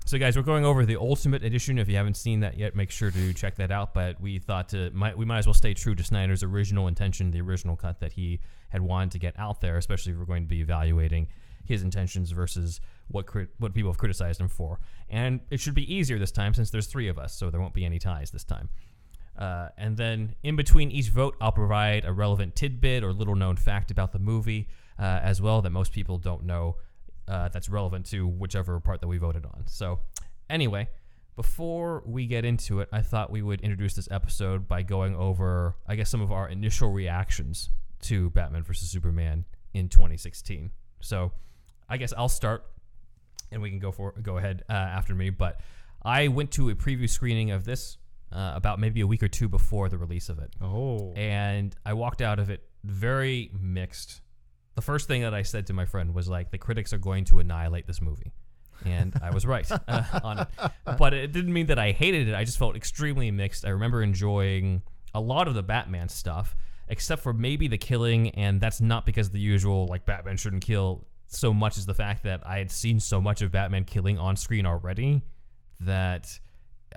So 0.05 0.19
guys, 0.19 0.37
we're 0.37 0.43
going 0.43 0.65
over 0.65 0.85
the 0.85 0.97
ultimate 0.97 1.45
edition. 1.45 1.79
If 1.79 1.89
you 1.89 1.97
haven't 1.97 2.17
seen 2.17 2.41
that 2.41 2.59
yet, 2.59 2.75
make 2.75 2.91
sure 2.91 3.11
to 3.11 3.33
check 3.33 3.55
that 3.57 3.71
out. 3.71 3.95
But 3.95 4.21
we 4.21 4.39
thought 4.39 4.69
to 4.71 4.91
might 4.91 5.17
we 5.17 5.25
might 5.25 5.39
as 5.39 5.47
well 5.47 5.55
stay 5.55 5.75
true 5.75 5.95
to 5.95 6.03
Snyder's 6.03 6.43
original 6.43 6.89
intention, 6.89 7.31
the 7.31 7.41
original 7.41 7.77
cut 7.77 8.01
that 8.01 8.13
he 8.13 8.41
had 8.69 8.83
wanted 8.83 9.13
to 9.13 9.19
get 9.19 9.39
out 9.39 9.61
there, 9.61 9.77
especially 9.77 10.13
if 10.13 10.19
we're 10.19 10.25
going 10.25 10.43
to 10.43 10.49
be 10.49 10.61
evaluating 10.61 11.29
his 11.65 11.83
intentions 11.83 12.33
versus 12.33 12.81
what 13.09 13.27
what 13.59 13.73
people 13.75 13.91
have 13.91 13.99
criticized 13.99 14.41
him 14.41 14.49
for. 14.49 14.81
And 15.09 15.41
it 15.51 15.61
should 15.61 15.75
be 15.75 15.93
easier 15.93 16.19
this 16.19 16.33
time 16.33 16.53
since 16.53 16.71
there's 16.71 16.89
three 16.89 17.09
of 17.09 17.19
us, 17.19 17.35
so 17.35 17.49
there 17.49 17.61
won't 17.61 17.75
be 17.75 17.85
any 17.85 17.99
ties 17.99 18.33
this 18.33 18.45
time. 18.45 18.69
Uh, 19.39 19.69
and 19.79 19.97
then 19.97 20.35
in 20.43 20.57
between 20.57 20.91
each 20.91 21.09
vote, 21.09 21.37
I'll 21.41 21.53
provide 21.53 22.05
a 22.05 22.13
relevant 22.13 22.55
tidbit 22.55 23.03
or 23.03 23.13
little 23.13 23.37
known 23.37 23.57
fact 23.57 23.91
about 23.91 24.13
the 24.13 24.19
movie 24.19 24.69
uh, 24.99 25.21
as 25.23 25.41
well 25.41 25.63
that 25.63 25.71
most 25.71 25.93
people 25.93 26.19
don't 26.19 26.45
know 26.45 26.77
uh, 27.33 27.49
that's 27.53 27.69
relevant 27.69 28.05
to 28.07 28.19
whichever 28.27 28.79
part 28.81 29.01
that 29.01 29.09
we 29.09 29.19
voted 29.19 29.45
on. 29.47 29.65
So, 29.67 30.01
anyway, 30.51 30.89
before 31.37 32.03
we 32.07 32.27
get 32.27 32.45
into 32.45 32.81
it, 32.81 32.89
I 32.93 33.01
thought 33.01 33.31
we 33.31 33.43
would 33.43 33.61
introduce 33.63 33.95
this 33.95 34.09
episode 34.11 34.69
by 34.69 34.83
going 34.83 35.15
over, 35.17 35.77
I 35.87 35.97
guess, 35.97 36.11
some 36.11 36.21
of 36.21 36.31
our 36.31 36.49
initial 36.49 36.91
reactions 36.93 37.71
to 38.03 38.31
Batman 38.31 38.63
vs. 38.63 38.91
Superman 38.91 39.45
in 39.73 39.89
2016. 39.89 40.71
So, 41.01 41.33
I 41.89 41.97
guess 41.97 42.13
I'll 42.17 42.29
start 42.29 42.65
and 43.51 43.61
we 43.63 43.69
can 43.71 43.79
go 43.79 43.93
for 43.93 44.13
go 44.23 44.39
ahead 44.39 44.63
uh, 44.69 44.73
after 44.73 45.15
me. 45.15 45.31
But 45.31 45.61
I 46.03 46.29
went 46.29 46.51
to 46.53 46.71
a 46.71 46.75
preview 46.75 47.09
screening 47.09 47.51
of 47.51 47.65
this 47.65 47.99
uh, 48.33 48.53
about 48.55 48.79
maybe 48.81 49.01
a 49.03 49.07
week 49.07 49.23
or 49.23 49.29
two 49.29 49.49
before 49.49 49.89
the 49.89 49.99
release 49.99 50.29
of 50.31 50.39
it, 50.39 50.51
Oh. 50.61 51.13
and 51.17 51.75
I 51.85 51.93
walked 51.93 52.23
out 52.23 52.39
of 52.39 52.49
it 52.51 52.63
very 52.85 53.51
mixed. 53.61 54.21
The 54.75 54.83
first 54.83 55.07
thing 55.07 55.23
that 55.23 55.35
I 55.35 55.43
said 55.43 55.67
to 55.67 55.73
my 55.73 55.85
friend 55.85 56.15
was 56.15 56.29
like, 56.29 56.51
"The 56.51 56.59
critics 56.59 56.93
are 56.93 56.99
going 56.99 57.25
to 57.27 57.41
annihilate 57.41 57.87
this 57.87 58.01
movie," 58.01 58.33
and 58.85 59.15
I 59.23 59.31
was 59.31 59.47
right 59.47 59.71
uh, 59.89 60.21
on 60.23 60.39
it. 60.41 60.49
But 60.99 61.15
it 61.15 61.33
didn't 61.33 61.53
mean 61.53 61.67
that 61.67 61.79
I 61.79 61.93
hated 61.93 62.29
it. 62.29 62.35
I 62.35 62.45
just 62.45 62.59
felt 62.59 62.77
extremely 62.77 63.31
mixed. 63.31 63.67
I 63.67 63.71
remember 63.71 64.03
enjoying 64.03 64.83
a 65.15 65.21
lot 65.21 65.49
of 65.49 65.55
the 65.55 65.63
Batman 65.63 66.09
stuff, 66.09 66.57
except 66.89 67.23
for 67.23 67.33
maybe 67.33 67.69
the 67.69 67.79
killing, 67.79 68.31
and 68.31 68.61
that's 68.61 68.81
not 68.81 69.05
because 69.05 69.31
the 69.31 69.41
usual 69.41 69.87
like 69.87 70.07
Batman 70.07 70.37
shouldn't 70.37 70.65
kill 70.65 71.07
so 71.29 71.53
much 71.53 71.79
as 71.79 71.87
the 71.87 71.95
fact 71.95 72.25
that 72.25 72.47
I 72.47 72.59
had 72.59 72.71
seen 72.71 73.01
so 73.01 73.21
much 73.21 73.43
of 73.43 73.51
Batman 73.51 73.85
killing 73.85 74.19
on 74.19 74.37
screen 74.37 74.67
already 74.67 75.23
that 75.81 76.39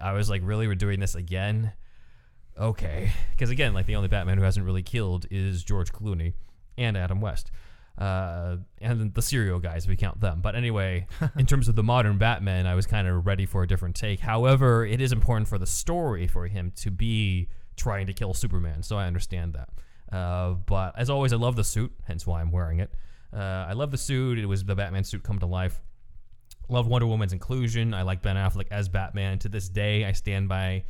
I 0.02 0.14
was 0.14 0.30
like, 0.30 0.42
really, 0.44 0.68
we're 0.68 0.76
doing 0.76 1.00
this 1.00 1.16
again? 1.16 1.72
Okay, 2.58 3.12
because 3.32 3.50
again, 3.50 3.74
like 3.74 3.86
the 3.86 3.96
only 3.96 4.08
Batman 4.08 4.38
who 4.38 4.44
hasn't 4.44 4.66
really 4.66 4.84
killed 4.84 5.26
is 5.30 5.64
George 5.64 5.92
Clooney 5.92 6.34
and 6.78 6.98
Adam 6.98 7.22
West, 7.22 7.52
uh, 7.98 8.58
and 8.82 9.14
the 9.14 9.22
serial 9.22 9.60
guys 9.60 9.86
if 9.86 9.90
we 9.90 9.96
count 9.96 10.20
them. 10.20 10.42
But 10.42 10.56
anyway, 10.56 11.08
in 11.38 11.46
terms 11.46 11.68
of 11.68 11.76
the 11.76 11.84
modern 11.84 12.18
Batman, 12.18 12.68
I 12.68 12.76
was 12.76 12.86
kind 12.86 13.08
of 13.08 13.26
ready 13.26 13.46
for 13.46 13.64
a 13.64 13.68
different 13.68 13.96
take. 13.96 14.20
However, 14.20 14.86
it 14.86 15.02
is 15.02 15.12
important 15.12 15.48
for 15.48 15.58
the 15.58 15.68
story 15.68 16.28
for 16.28 16.48
him 16.48 16.72
to 16.78 16.92
be 16.92 17.50
trying 17.76 18.08
to 18.08 18.14
kill 18.14 18.34
Superman, 18.34 18.84
so 18.84 18.98
I 18.98 19.08
understand 19.08 19.54
that. 19.54 19.70
Uh, 20.16 20.54
but 20.54 20.98
as 20.98 21.10
always, 21.10 21.34
I 21.34 21.38
love 21.38 21.56
the 21.56 21.64
suit, 21.64 21.92
hence 22.06 22.26
why 22.26 22.42
I'm 22.42 22.52
wearing 22.52 22.80
it. 22.80 22.94
Uh, 23.34 23.66
I 23.68 23.74
love 23.74 23.92
the 23.92 23.98
suit. 23.98 24.40
It 24.40 24.46
was 24.46 24.64
the 24.64 24.76
Batman 24.76 25.04
suit 25.04 25.24
come 25.24 25.40
to 25.40 25.46
life. 25.46 25.82
Loved 26.70 26.90
Wonder 26.90 27.08
Woman's 27.08 27.34
inclusion. 27.34 27.94
I 27.94 28.04
like 28.04 28.22
Ben 28.22 28.36
Affleck 28.36 28.68
as 28.72 28.90
Batman. 28.90 29.40
To 29.40 29.50
this 29.50 29.70
day, 29.70 30.06
I 30.06 30.14
stand 30.14 30.48
by, 30.50 30.84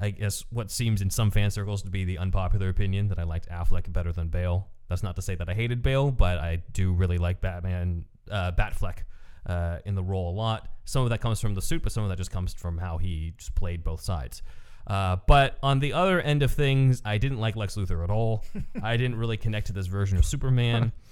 I 0.00 0.10
guess, 0.10 0.44
what 0.50 0.70
seems 0.70 1.02
in 1.02 1.10
some 1.10 1.30
fan 1.30 1.50
circles 1.50 1.82
to 1.82 1.90
be 1.90 2.04
the 2.04 2.18
unpopular 2.18 2.68
opinion 2.68 3.08
that 3.08 3.18
I 3.18 3.24
liked 3.24 3.48
Affleck 3.48 3.92
better 3.92 4.12
than 4.12 4.28
Bale. 4.28 4.68
That's 4.90 5.04
not 5.04 5.16
to 5.16 5.22
say 5.22 5.36
that 5.36 5.48
I 5.48 5.54
hated 5.54 5.82
Bale, 5.82 6.10
but 6.10 6.38
I 6.38 6.62
do 6.72 6.92
really 6.92 7.16
like 7.16 7.40
Batman, 7.40 8.04
uh, 8.30 8.50
Batfleck 8.52 9.04
uh, 9.46 9.78
in 9.86 9.94
the 9.94 10.02
role 10.02 10.30
a 10.30 10.36
lot. 10.36 10.68
Some 10.84 11.04
of 11.04 11.10
that 11.10 11.20
comes 11.20 11.40
from 11.40 11.54
the 11.54 11.62
suit, 11.62 11.82
but 11.82 11.92
some 11.92 12.02
of 12.02 12.10
that 12.10 12.18
just 12.18 12.32
comes 12.32 12.52
from 12.52 12.76
how 12.76 12.98
he 12.98 13.32
just 13.38 13.54
played 13.54 13.84
both 13.84 14.00
sides. 14.00 14.42
Uh, 14.88 15.16
but 15.28 15.58
on 15.62 15.78
the 15.78 15.92
other 15.92 16.20
end 16.20 16.42
of 16.42 16.50
things, 16.50 17.02
I 17.04 17.18
didn't 17.18 17.38
like 17.38 17.54
Lex 17.54 17.76
Luthor 17.76 18.02
at 18.02 18.10
all. 18.10 18.44
I 18.82 18.96
didn't 18.96 19.16
really 19.16 19.36
connect 19.36 19.68
to 19.68 19.72
this 19.72 19.86
version 19.86 20.18
of 20.18 20.26
Superman. 20.26 20.92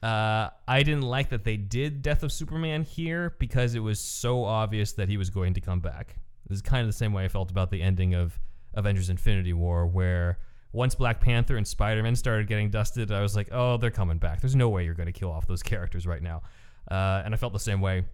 Uh, 0.00 0.48
I 0.68 0.84
didn't 0.84 1.02
like 1.02 1.30
that 1.30 1.42
they 1.42 1.56
did 1.56 2.02
Death 2.02 2.22
of 2.22 2.30
Superman 2.30 2.84
here 2.84 3.34
because 3.40 3.74
it 3.74 3.80
was 3.80 3.98
so 3.98 4.44
obvious 4.44 4.92
that 4.92 5.08
he 5.08 5.16
was 5.16 5.28
going 5.28 5.54
to 5.54 5.60
come 5.60 5.80
back. 5.80 6.14
This 6.48 6.54
is 6.54 6.62
kind 6.62 6.82
of 6.82 6.86
the 6.86 6.96
same 6.96 7.12
way 7.12 7.24
I 7.24 7.28
felt 7.28 7.50
about 7.50 7.72
the 7.72 7.82
ending 7.82 8.14
of 8.14 8.38
Avengers 8.74 9.10
Infinity 9.10 9.54
War, 9.54 9.88
where 9.88 10.38
once 10.72 10.94
Black 10.94 11.20
Panther 11.20 11.56
and 11.56 11.66
Spider 11.66 12.02
Man 12.02 12.16
started 12.16 12.46
getting 12.46 12.70
dusted, 12.70 13.10
I 13.10 13.22
was 13.22 13.34
like, 13.34 13.48
oh, 13.52 13.76
they're 13.76 13.90
coming 13.90 14.18
back. 14.18 14.40
There's 14.40 14.56
no 14.56 14.68
way 14.68 14.84
you're 14.84 14.94
going 14.94 15.06
to 15.06 15.12
kill 15.12 15.30
off 15.30 15.46
those 15.46 15.62
characters 15.62 16.06
right 16.06 16.22
now. 16.22 16.42
Uh, 16.90 17.22
and 17.24 17.34
I 17.34 17.36
felt 17.36 17.52
the 17.52 17.58
same 17.58 17.80
way 17.80 18.04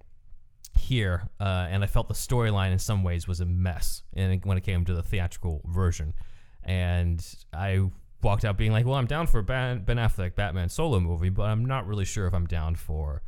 here, 0.76 1.28
uh, 1.40 1.66
and 1.70 1.82
I 1.82 1.86
felt 1.86 2.08
the 2.08 2.14
storyline 2.14 2.72
in 2.72 2.78
some 2.78 3.02
ways 3.02 3.28
was 3.28 3.40
a 3.40 3.44
mess. 3.44 4.02
And 4.14 4.44
when 4.44 4.56
it 4.56 4.62
came 4.62 4.84
to 4.84 4.94
the 4.94 5.02
theatrical 5.02 5.62
version, 5.66 6.14
and 6.62 7.24
I 7.52 7.90
walked 8.22 8.44
out 8.44 8.56
being 8.56 8.72
like, 8.72 8.86
"Well, 8.86 8.96
I'm 8.96 9.06
down 9.06 9.26
for 9.26 9.42
Ben, 9.42 9.84
Affleck 9.86 10.34
Batman 10.34 10.68
solo 10.68 10.98
movie, 10.98 11.28
but 11.28 11.44
I'm 11.44 11.64
not 11.64 11.86
really 11.86 12.04
sure 12.04 12.26
if 12.26 12.34
I'm 12.34 12.46
down 12.46 12.74
for 12.74 13.22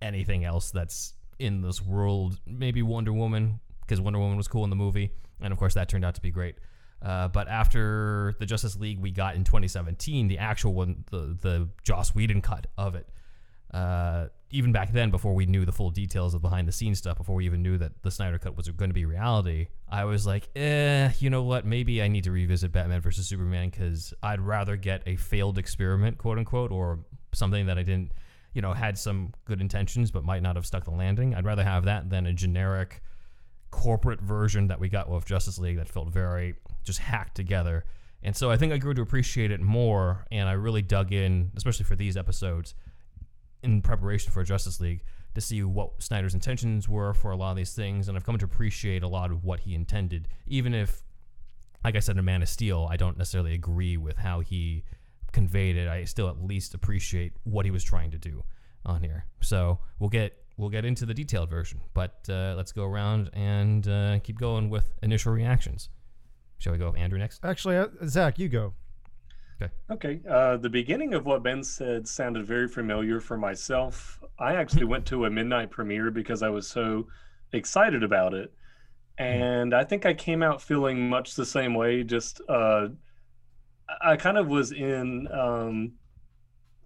anything 0.00 0.44
else 0.44 0.70
that's 0.70 1.14
in 1.38 1.60
this 1.62 1.82
world. 1.82 2.40
Maybe 2.46 2.82
Wonder 2.82 3.12
Woman 3.12 3.60
because 3.80 4.00
Wonder 4.00 4.18
Woman 4.18 4.36
was 4.36 4.48
cool 4.48 4.64
in 4.64 4.70
the 4.70 4.76
movie, 4.76 5.12
and 5.40 5.52
of 5.52 5.58
course 5.58 5.74
that 5.74 5.88
turned 5.88 6.04
out 6.04 6.14
to 6.14 6.20
be 6.20 6.30
great. 6.30 6.56
Uh, 7.00 7.28
but 7.28 7.48
after 7.48 8.34
the 8.38 8.46
Justice 8.46 8.76
League 8.76 9.00
we 9.00 9.10
got 9.10 9.36
in 9.36 9.44
2017, 9.44 10.28
the 10.28 10.38
actual 10.38 10.74
one, 10.74 11.04
the 11.10 11.36
the 11.40 11.68
Joss 11.84 12.14
Whedon 12.14 12.42
cut 12.42 12.66
of 12.76 12.94
it, 12.94 13.08
uh, 13.72 14.26
even 14.50 14.72
back 14.72 14.92
then, 14.92 15.10
before 15.10 15.34
we 15.34 15.44
knew 15.44 15.64
the 15.64 15.72
full 15.72 15.90
details 15.90 16.34
of 16.34 16.40
behind 16.40 16.66
the 16.66 16.72
scenes 16.72 16.98
stuff, 16.98 17.18
before 17.18 17.36
we 17.36 17.44
even 17.44 17.62
knew 17.62 17.76
that 17.76 18.02
the 18.02 18.10
Snyder 18.10 18.38
Cut 18.38 18.56
was 18.56 18.68
going 18.70 18.88
to 18.88 18.94
be 18.94 19.04
reality, 19.04 19.68
I 19.88 20.04
was 20.04 20.26
like, 20.26 20.48
eh, 20.56 21.10
you 21.18 21.28
know 21.28 21.42
what? 21.42 21.66
Maybe 21.66 22.02
I 22.02 22.08
need 22.08 22.24
to 22.24 22.32
revisit 22.32 22.72
Batman 22.72 23.00
versus 23.00 23.26
Superman 23.26 23.68
because 23.68 24.14
I'd 24.22 24.40
rather 24.40 24.76
get 24.76 25.02
a 25.06 25.16
failed 25.16 25.58
experiment, 25.58 26.16
quote 26.16 26.38
unquote, 26.38 26.70
or 26.72 27.00
something 27.32 27.66
that 27.66 27.76
I 27.76 27.82
didn't, 27.82 28.12
you 28.54 28.62
know, 28.62 28.72
had 28.72 28.96
some 28.96 29.34
good 29.44 29.60
intentions 29.60 30.10
but 30.10 30.24
might 30.24 30.42
not 30.42 30.56
have 30.56 30.64
stuck 30.64 30.84
the 30.84 30.90
landing. 30.90 31.34
I'd 31.34 31.44
rather 31.44 31.64
have 31.64 31.84
that 31.84 32.08
than 32.08 32.26
a 32.26 32.32
generic 32.32 33.02
corporate 33.70 34.22
version 34.22 34.68
that 34.68 34.80
we 34.80 34.88
got 34.88 35.10
with 35.10 35.26
Justice 35.26 35.58
League 35.58 35.76
that 35.76 35.88
felt 35.88 36.08
very 36.08 36.54
just 36.88 36.98
hacked 36.98 37.36
together. 37.36 37.84
And 38.22 38.36
so 38.36 38.50
I 38.50 38.56
think 38.56 38.72
I 38.72 38.78
grew 38.78 38.94
to 38.94 39.02
appreciate 39.02 39.52
it 39.52 39.60
more, 39.60 40.26
and 40.32 40.48
I 40.48 40.52
really 40.52 40.82
dug 40.82 41.12
in, 41.12 41.52
especially 41.56 41.84
for 41.84 41.94
these 41.94 42.16
episodes 42.16 42.74
in 43.62 43.80
preparation 43.80 44.32
for 44.32 44.42
Justice 44.42 44.80
League 44.80 45.04
to 45.34 45.40
see 45.40 45.62
what 45.62 46.02
Snyder's 46.02 46.34
intentions 46.34 46.88
were 46.88 47.14
for 47.14 47.30
a 47.30 47.36
lot 47.36 47.52
of 47.52 47.56
these 47.56 47.74
things, 47.74 48.08
and 48.08 48.16
I've 48.16 48.24
come 48.24 48.36
to 48.38 48.44
appreciate 48.44 49.04
a 49.04 49.08
lot 49.08 49.30
of 49.30 49.44
what 49.44 49.60
he 49.60 49.74
intended, 49.74 50.26
even 50.48 50.74
if, 50.74 51.02
like 51.84 51.94
I 51.94 52.00
said 52.00 52.16
in 52.16 52.24
Man 52.24 52.42
of 52.42 52.48
Steel, 52.48 52.88
I 52.90 52.96
don't 52.96 53.16
necessarily 53.16 53.54
agree 53.54 53.96
with 53.96 54.16
how 54.16 54.40
he 54.40 54.82
conveyed 55.30 55.76
it. 55.76 55.86
I 55.86 56.04
still 56.04 56.28
at 56.28 56.42
least 56.42 56.74
appreciate 56.74 57.34
what 57.44 57.64
he 57.64 57.70
was 57.70 57.84
trying 57.84 58.10
to 58.10 58.18
do 58.18 58.42
on 58.84 59.02
here. 59.02 59.26
So 59.42 59.78
we'll 60.00 60.10
get 60.10 60.32
we'll 60.56 60.70
get 60.70 60.84
into 60.84 61.06
the 61.06 61.14
detailed 61.14 61.50
version, 61.50 61.80
but 61.94 62.26
uh, 62.28 62.54
let's 62.56 62.72
go 62.72 62.84
around 62.84 63.30
and 63.32 63.86
uh, 63.86 64.18
keep 64.20 64.38
going 64.38 64.70
with 64.70 64.92
initial 65.02 65.32
reactions. 65.32 65.88
Shall 66.58 66.72
we 66.72 66.78
go 66.78 66.90
with 66.90 67.00
Andrew 67.00 67.18
next? 67.18 67.44
Actually, 67.44 67.76
uh, 67.76 67.86
Zach, 68.06 68.38
you 68.38 68.48
go. 68.48 68.74
Okay. 69.60 69.72
Okay. 69.90 70.20
Uh, 70.28 70.56
the 70.56 70.68
beginning 70.68 71.14
of 71.14 71.26
what 71.26 71.42
Ben 71.42 71.62
said 71.64 72.06
sounded 72.06 72.46
very 72.46 72.68
familiar 72.68 73.20
for 73.20 73.36
myself. 73.36 74.20
I 74.38 74.54
actually 74.54 74.84
went 74.84 75.06
to 75.06 75.24
a 75.24 75.30
midnight 75.30 75.70
premiere 75.70 76.10
because 76.10 76.42
I 76.42 76.48
was 76.48 76.68
so 76.68 77.08
excited 77.52 78.02
about 78.02 78.34
it. 78.34 78.52
And 79.18 79.74
I 79.74 79.82
think 79.82 80.06
I 80.06 80.14
came 80.14 80.44
out 80.44 80.62
feeling 80.62 81.08
much 81.08 81.34
the 81.34 81.46
same 81.46 81.74
way. 81.74 82.04
Just, 82.04 82.40
uh, 82.48 82.88
I 84.00 84.16
kind 84.16 84.38
of 84.38 84.46
was 84.46 84.70
in 84.70 85.26
um, 85.32 85.92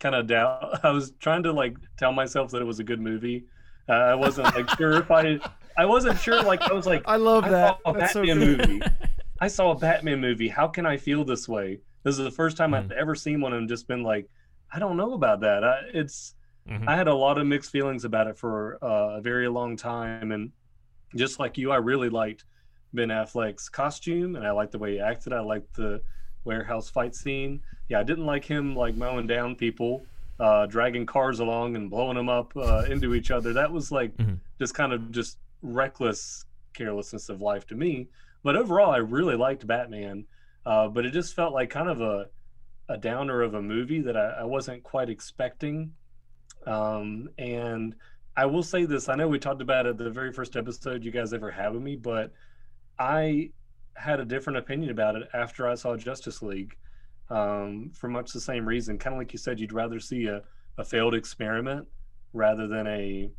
kind 0.00 0.14
of 0.14 0.26
doubt. 0.26 0.80
I 0.84 0.90
was 0.90 1.12
trying 1.20 1.42
to 1.42 1.52
like 1.52 1.76
tell 1.98 2.12
myself 2.12 2.50
that 2.52 2.62
it 2.62 2.66
was 2.66 2.78
a 2.78 2.84
good 2.84 3.00
movie. 3.00 3.44
Uh, 3.88 3.92
I 3.92 4.14
wasn't 4.14 4.54
like 4.54 4.68
sure 4.78 4.92
if 4.94 5.10
I, 5.10 5.38
I 5.76 5.84
wasn't 5.84 6.18
sure. 6.18 6.42
Like, 6.42 6.62
I 6.62 6.72
was 6.72 6.86
like, 6.86 7.02
I 7.06 7.16
love 7.16 7.44
that. 7.50 7.78
saw 7.84 7.90
a 7.92 7.98
That's 7.98 8.12
so 8.14 8.24
Batman 8.24 8.38
good. 8.56 8.68
movie. 8.68 8.82
I 9.42 9.48
saw 9.48 9.72
a 9.72 9.74
Batman 9.74 10.20
movie. 10.20 10.46
How 10.48 10.68
can 10.68 10.86
I 10.86 10.96
feel 10.96 11.24
this 11.24 11.48
way? 11.48 11.80
This 12.04 12.16
is 12.16 12.22
the 12.24 12.30
first 12.30 12.56
time 12.56 12.74
I've 12.74 12.92
ever 12.92 13.16
seen 13.16 13.40
one 13.40 13.54
and 13.54 13.68
just 13.68 13.88
been 13.88 14.04
like, 14.04 14.28
I 14.72 14.78
don't 14.78 14.96
know 14.96 15.14
about 15.14 15.40
that. 15.40 15.64
I, 15.64 15.80
it's 15.92 16.36
Mhm. 16.68 16.84
I 16.86 16.94
had 16.94 17.08
a 17.08 17.14
lot 17.14 17.38
of 17.38 17.46
mixed 17.48 17.72
feelings 17.72 18.04
about 18.04 18.28
it 18.28 18.38
for 18.38 18.78
uh, 18.84 19.18
a 19.18 19.20
very 19.20 19.48
long 19.48 19.76
time, 19.76 20.30
and 20.30 20.52
just 21.16 21.40
like 21.40 21.58
you, 21.58 21.72
I 21.72 21.78
really 21.78 22.08
liked 22.08 22.44
Ben 22.94 23.08
Affleck's 23.08 23.68
costume, 23.68 24.36
and 24.36 24.46
I 24.46 24.52
liked 24.52 24.70
the 24.70 24.78
way 24.78 24.92
he 24.92 25.00
acted. 25.00 25.32
I 25.32 25.40
liked 25.40 25.74
the 25.74 26.00
warehouse 26.44 26.88
fight 26.88 27.16
scene. 27.16 27.60
Yeah, 27.88 27.98
I 27.98 28.04
didn't 28.04 28.26
like 28.26 28.44
him 28.44 28.76
like 28.76 28.94
mowing 28.94 29.26
down 29.26 29.56
people, 29.56 30.06
uh, 30.38 30.66
dragging 30.66 31.04
cars 31.04 31.40
along 31.40 31.74
and 31.74 31.90
blowing 31.90 32.14
them 32.16 32.28
up 32.28 32.56
uh, 32.56 32.84
into 32.88 33.12
each 33.16 33.32
other. 33.32 33.52
That 33.52 33.72
was 33.72 33.90
like 33.90 34.16
Mhm. 34.18 34.38
just 34.60 34.72
kind 34.72 34.92
of 34.92 35.10
just 35.10 35.38
reckless 35.62 36.44
carelessness 36.74 37.28
of 37.28 37.40
life 37.40 37.66
to 37.66 37.74
me. 37.74 38.06
But 38.42 38.56
overall, 38.56 38.90
I 38.90 38.98
really 38.98 39.36
liked 39.36 39.66
Batman. 39.66 40.24
Uh, 40.64 40.88
but 40.88 41.04
it 41.04 41.12
just 41.12 41.34
felt 41.34 41.52
like 41.52 41.70
kind 41.70 41.88
of 41.88 42.00
a 42.00 42.26
a 42.88 42.98
downer 42.98 43.42
of 43.42 43.54
a 43.54 43.62
movie 43.62 44.00
that 44.02 44.16
I, 44.16 44.40
I 44.40 44.44
wasn't 44.44 44.82
quite 44.82 45.08
expecting. 45.08 45.92
Um, 46.66 47.28
and 47.38 47.94
I 48.36 48.46
will 48.46 48.62
say 48.62 48.84
this: 48.84 49.08
I 49.08 49.14
know 49.14 49.28
we 49.28 49.38
talked 49.38 49.62
about 49.62 49.86
it 49.86 49.98
the 49.98 50.10
very 50.10 50.32
first 50.32 50.56
episode 50.56 51.04
you 51.04 51.10
guys 51.10 51.32
ever 51.32 51.50
had 51.50 51.72
with 51.72 51.82
me, 51.82 51.96
but 51.96 52.32
I 52.98 53.50
had 53.94 54.20
a 54.20 54.24
different 54.24 54.58
opinion 54.58 54.90
about 54.90 55.16
it 55.16 55.28
after 55.34 55.68
I 55.68 55.74
saw 55.74 55.96
Justice 55.96 56.42
League. 56.42 56.76
Um, 57.30 57.90
for 57.94 58.08
much 58.08 58.32
the 58.32 58.40
same 58.40 58.66
reason, 58.66 58.98
kind 58.98 59.14
of 59.14 59.18
like 59.18 59.32
you 59.32 59.38
said, 59.38 59.58
you'd 59.58 59.72
rather 59.72 59.98
see 59.98 60.26
a, 60.26 60.42
a 60.78 60.84
failed 60.84 61.14
experiment 61.14 61.88
rather 62.34 62.68
than 62.68 62.86
a, 62.86 63.30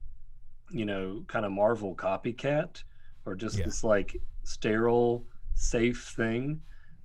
you 0.72 0.86
know, 0.86 1.24
kind 1.28 1.46
of 1.46 1.52
Marvel 1.52 1.96
copycat 1.96 2.84
or 3.26 3.36
just 3.36 3.60
Yeah. 3.60 3.66
this 3.66 3.84
like 3.84 4.16
sterile, 4.44 5.26
safe 5.54 6.14
thing. 6.16 6.62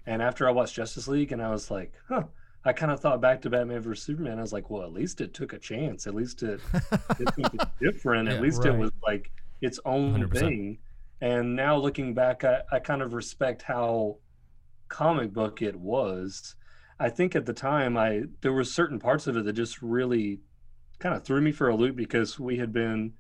And 0.07 0.23
after 0.23 0.49
I 0.49 0.53
watched 0.53 0.75
Justice 0.75 1.09
League, 1.09 1.33
and 1.33 1.43
I 1.43 1.51
was 1.51 1.71
like, 1.71 1.93
huh, 2.09 2.25
I 2.65 2.73
kind 2.73 2.91
of 2.91 3.01
thought 3.01 3.21
back 3.21 3.43
to 3.43 3.51
Batman 3.51 3.81
vs 3.81 4.05
Superman. 4.05 4.39
I 4.39 4.43
was 4.43 4.53
like, 4.53 4.71
well, 4.71 4.83
at 4.83 4.93
least 4.93 5.21
it 5.21 5.35
took 5.35 5.53
a 5.53 5.59
chance. 5.59 6.07
At 6.07 6.15
least 6.15 6.43
it, 6.43 6.61
it 6.75 7.35
something 7.35 7.61
different. 7.81 8.29
Yeah, 8.29 8.35
At 8.35 8.43
least 8.43 8.65
right. 8.65 8.75
it 8.75 8.79
was 8.79 8.91
like 9.03 9.31
its 9.61 9.79
own 9.85 10.23
100%. 10.29 10.39
thing. 10.39 10.79
And 11.21 11.57
now 11.57 11.77
looking 11.77 12.15
back, 12.15 12.45
I, 12.45 12.61
I 12.71 12.79
kind 12.79 13.03
of 13.03 13.13
respect 13.13 13.63
how 13.63 14.19
comic 14.89 15.33
book 15.33 15.63
it 15.63 15.77
was. 15.77 16.55
I 17.01 17.11
think 17.11 17.37
at 17.37 17.47
the 17.47 17.53
time, 17.53 17.97
I 17.97 18.23
there 18.41 18.53
were 18.53 18.65
certain 18.65 18.99
parts 18.99 19.27
of 19.27 19.37
it 19.37 19.45
that 19.45 19.53
just 19.53 19.81
really 19.83 20.41
kind 20.99 21.15
of 21.15 21.25
threw 21.25 21.41
me 21.41 21.53
for 21.53 21.69
a 21.69 21.77
loop 21.77 21.97
because 21.97 22.41
we 22.41 22.59
had 22.59 22.73
been 22.73 23.13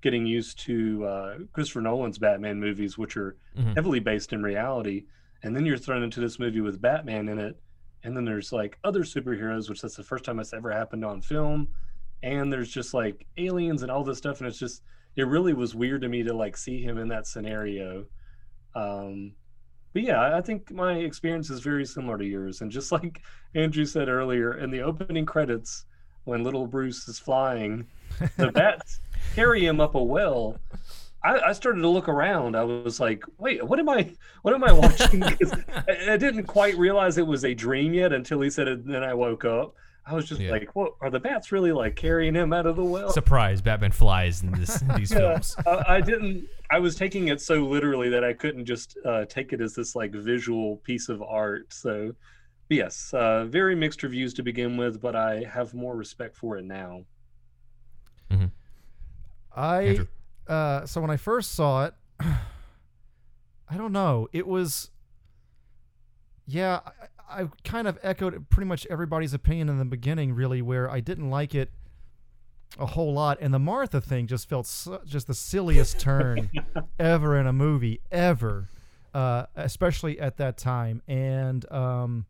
getting 0.00 0.26
used 0.26 0.58
to 0.60 1.04
uh, 1.04 1.34
Christopher 1.52 1.80
Nolan's 1.82 2.18
Batman 2.18 2.58
movies, 2.60 2.96
which 2.96 3.16
are 3.16 3.36
Mhm. 3.56 3.74
heavily 3.74 4.00
based 4.00 4.32
in 4.32 4.42
reality, 4.42 5.04
and 5.42 5.54
then 5.54 5.66
you're 5.66 5.76
thrown 5.78 6.02
into 6.02 6.20
this 6.20 6.38
movie 6.38 6.60
with 6.60 6.80
Batman 6.80 7.28
in 7.28 7.38
it, 7.38 7.60
and 8.02 8.16
then 8.16 8.24
there's 8.24 8.52
like 8.52 8.78
other 8.84 9.00
superheroes, 9.00 9.68
which 9.68 9.82
that's 9.82 9.96
the 9.96 10.02
first 10.02 10.24
time 10.24 10.38
it's 10.40 10.52
ever 10.54 10.70
happened 10.72 11.04
on 11.04 11.20
film, 11.20 11.68
and 12.22 12.52
there's 12.52 12.70
just 12.70 12.94
like 12.94 13.26
aliens 13.36 13.82
and 13.82 13.90
all 13.90 14.04
this 14.04 14.18
stuff, 14.18 14.40
and 14.40 14.48
it's 14.48 14.58
just 14.58 14.82
it 15.16 15.24
really 15.26 15.52
was 15.52 15.74
weird 15.74 16.00
to 16.02 16.08
me 16.08 16.22
to 16.22 16.32
like 16.32 16.56
see 16.56 16.82
him 16.82 16.96
in 16.96 17.08
that 17.08 17.26
scenario. 17.26 18.06
Um, 18.74 19.32
but 19.92 20.02
yeah, 20.02 20.20
I- 20.20 20.38
I 20.38 20.40
think 20.40 20.70
my 20.70 20.94
experience 20.94 21.50
is 21.50 21.60
very 21.60 21.84
similar 21.84 22.16
to 22.16 22.24
yours, 22.24 22.60
and 22.60 22.70
just 22.70 22.92
like 22.92 23.22
Andrew 23.54 23.84
said 23.84 24.08
earlier, 24.08 24.56
in 24.56 24.70
the 24.70 24.80
opening 24.82 25.26
credits, 25.26 25.84
when 26.24 26.44
little 26.44 26.66
Bruce 26.66 27.08
is 27.08 27.18
flying, 27.18 27.86
the 28.36 28.52
bats 28.52 29.00
carry 29.34 29.64
him 29.64 29.80
up 29.80 29.94
a 29.94 30.02
well. 30.02 30.60
I, 31.22 31.38
I 31.38 31.52
started 31.52 31.82
to 31.82 31.88
look 31.88 32.08
around. 32.08 32.56
I 32.56 32.64
was 32.64 32.98
like, 32.98 33.22
"Wait, 33.38 33.62
what 33.66 33.78
am 33.78 33.88
I? 33.88 34.10
What 34.42 34.54
am 34.54 34.64
I 34.64 34.72
watching?" 34.72 35.22
I, 35.24 35.34
I 36.12 36.16
didn't 36.16 36.44
quite 36.44 36.76
realize 36.78 37.18
it 37.18 37.26
was 37.26 37.44
a 37.44 37.52
dream 37.54 37.92
yet 37.92 38.12
until 38.12 38.40
he 38.40 38.48
said 38.50 38.68
it. 38.68 38.78
And 38.84 38.94
then 38.94 39.02
I 39.04 39.12
woke 39.14 39.44
up. 39.44 39.74
I 40.06 40.14
was 40.14 40.26
just 40.26 40.40
Yeah. 40.40 40.50
like, 40.52 40.74
"What 40.74 40.94
are 41.02 41.10
the 41.10 41.20
bats 41.20 41.52
really 41.52 41.72
like 41.72 41.94
carrying 41.94 42.34
him 42.34 42.54
out 42.54 42.64
of 42.64 42.76
the 42.76 42.84
well?" 42.84 43.10
Surprise! 43.12 43.60
Batman 43.60 43.92
flies 43.92 44.42
in 44.42 44.50
this 44.52 44.82
these 44.96 45.10
Yeah, 45.12 45.18
films. 45.38 45.54
I, 45.66 45.96
I 45.96 46.00
didn't. 46.00 46.48
I 46.70 46.78
was 46.78 46.96
taking 46.96 47.28
it 47.28 47.40
so 47.42 47.66
literally 47.66 48.08
that 48.08 48.24
I 48.24 48.32
couldn't 48.32 48.64
just 48.64 48.96
uh, 49.04 49.26
take 49.26 49.52
it 49.52 49.60
as 49.60 49.74
this 49.74 49.94
like 49.94 50.12
visual 50.12 50.76
piece 50.78 51.10
of 51.10 51.20
art. 51.20 51.70
So, 51.74 52.12
yes, 52.70 53.12
uh, 53.12 53.44
very 53.44 53.74
mixed 53.74 54.02
reviews 54.02 54.32
to 54.34 54.42
begin 54.42 54.78
with, 54.78 55.02
but 55.02 55.14
I 55.14 55.44
have 55.52 55.74
more 55.74 55.94
respect 55.96 56.34
for 56.34 56.56
it 56.56 56.64
now. 56.64 57.02
I 59.54 60.00
uh, 60.50 60.84
so 60.86 61.00
when 61.00 61.10
I 61.10 61.16
first 61.16 61.52
saw 61.52 61.86
it, 61.86 61.94
I 62.20 63.76
don't 63.76 63.92
know. 63.92 64.28
It 64.32 64.46
was, 64.46 64.90
yeah, 66.46 66.80
I, 67.30 67.42
I 67.42 67.48
kind 67.64 67.86
of 67.86 67.98
echoed 68.02 68.48
pretty 68.50 68.66
much 68.66 68.86
everybody's 68.90 69.32
opinion 69.32 69.68
in 69.68 69.78
the 69.78 69.84
beginning, 69.84 70.34
really, 70.34 70.60
where 70.60 70.90
I 70.90 70.98
didn't 71.00 71.30
like 71.30 71.54
it 71.54 71.70
a 72.78 72.86
whole 72.86 73.12
lot, 73.12 73.38
and 73.40 73.52
the 73.54 73.58
Martha 73.58 74.00
thing 74.00 74.26
just 74.26 74.48
felt 74.48 74.66
so, 74.66 75.00
just 75.04 75.26
the 75.26 75.34
silliest 75.34 75.98
turn 76.00 76.50
ever 76.98 77.36
in 77.38 77.46
a 77.46 77.52
movie 77.52 78.00
ever, 78.10 78.68
uh, 79.14 79.46
especially 79.56 80.18
at 80.18 80.36
that 80.38 80.56
time, 80.56 81.02
and 81.06 81.70
um, 81.72 82.26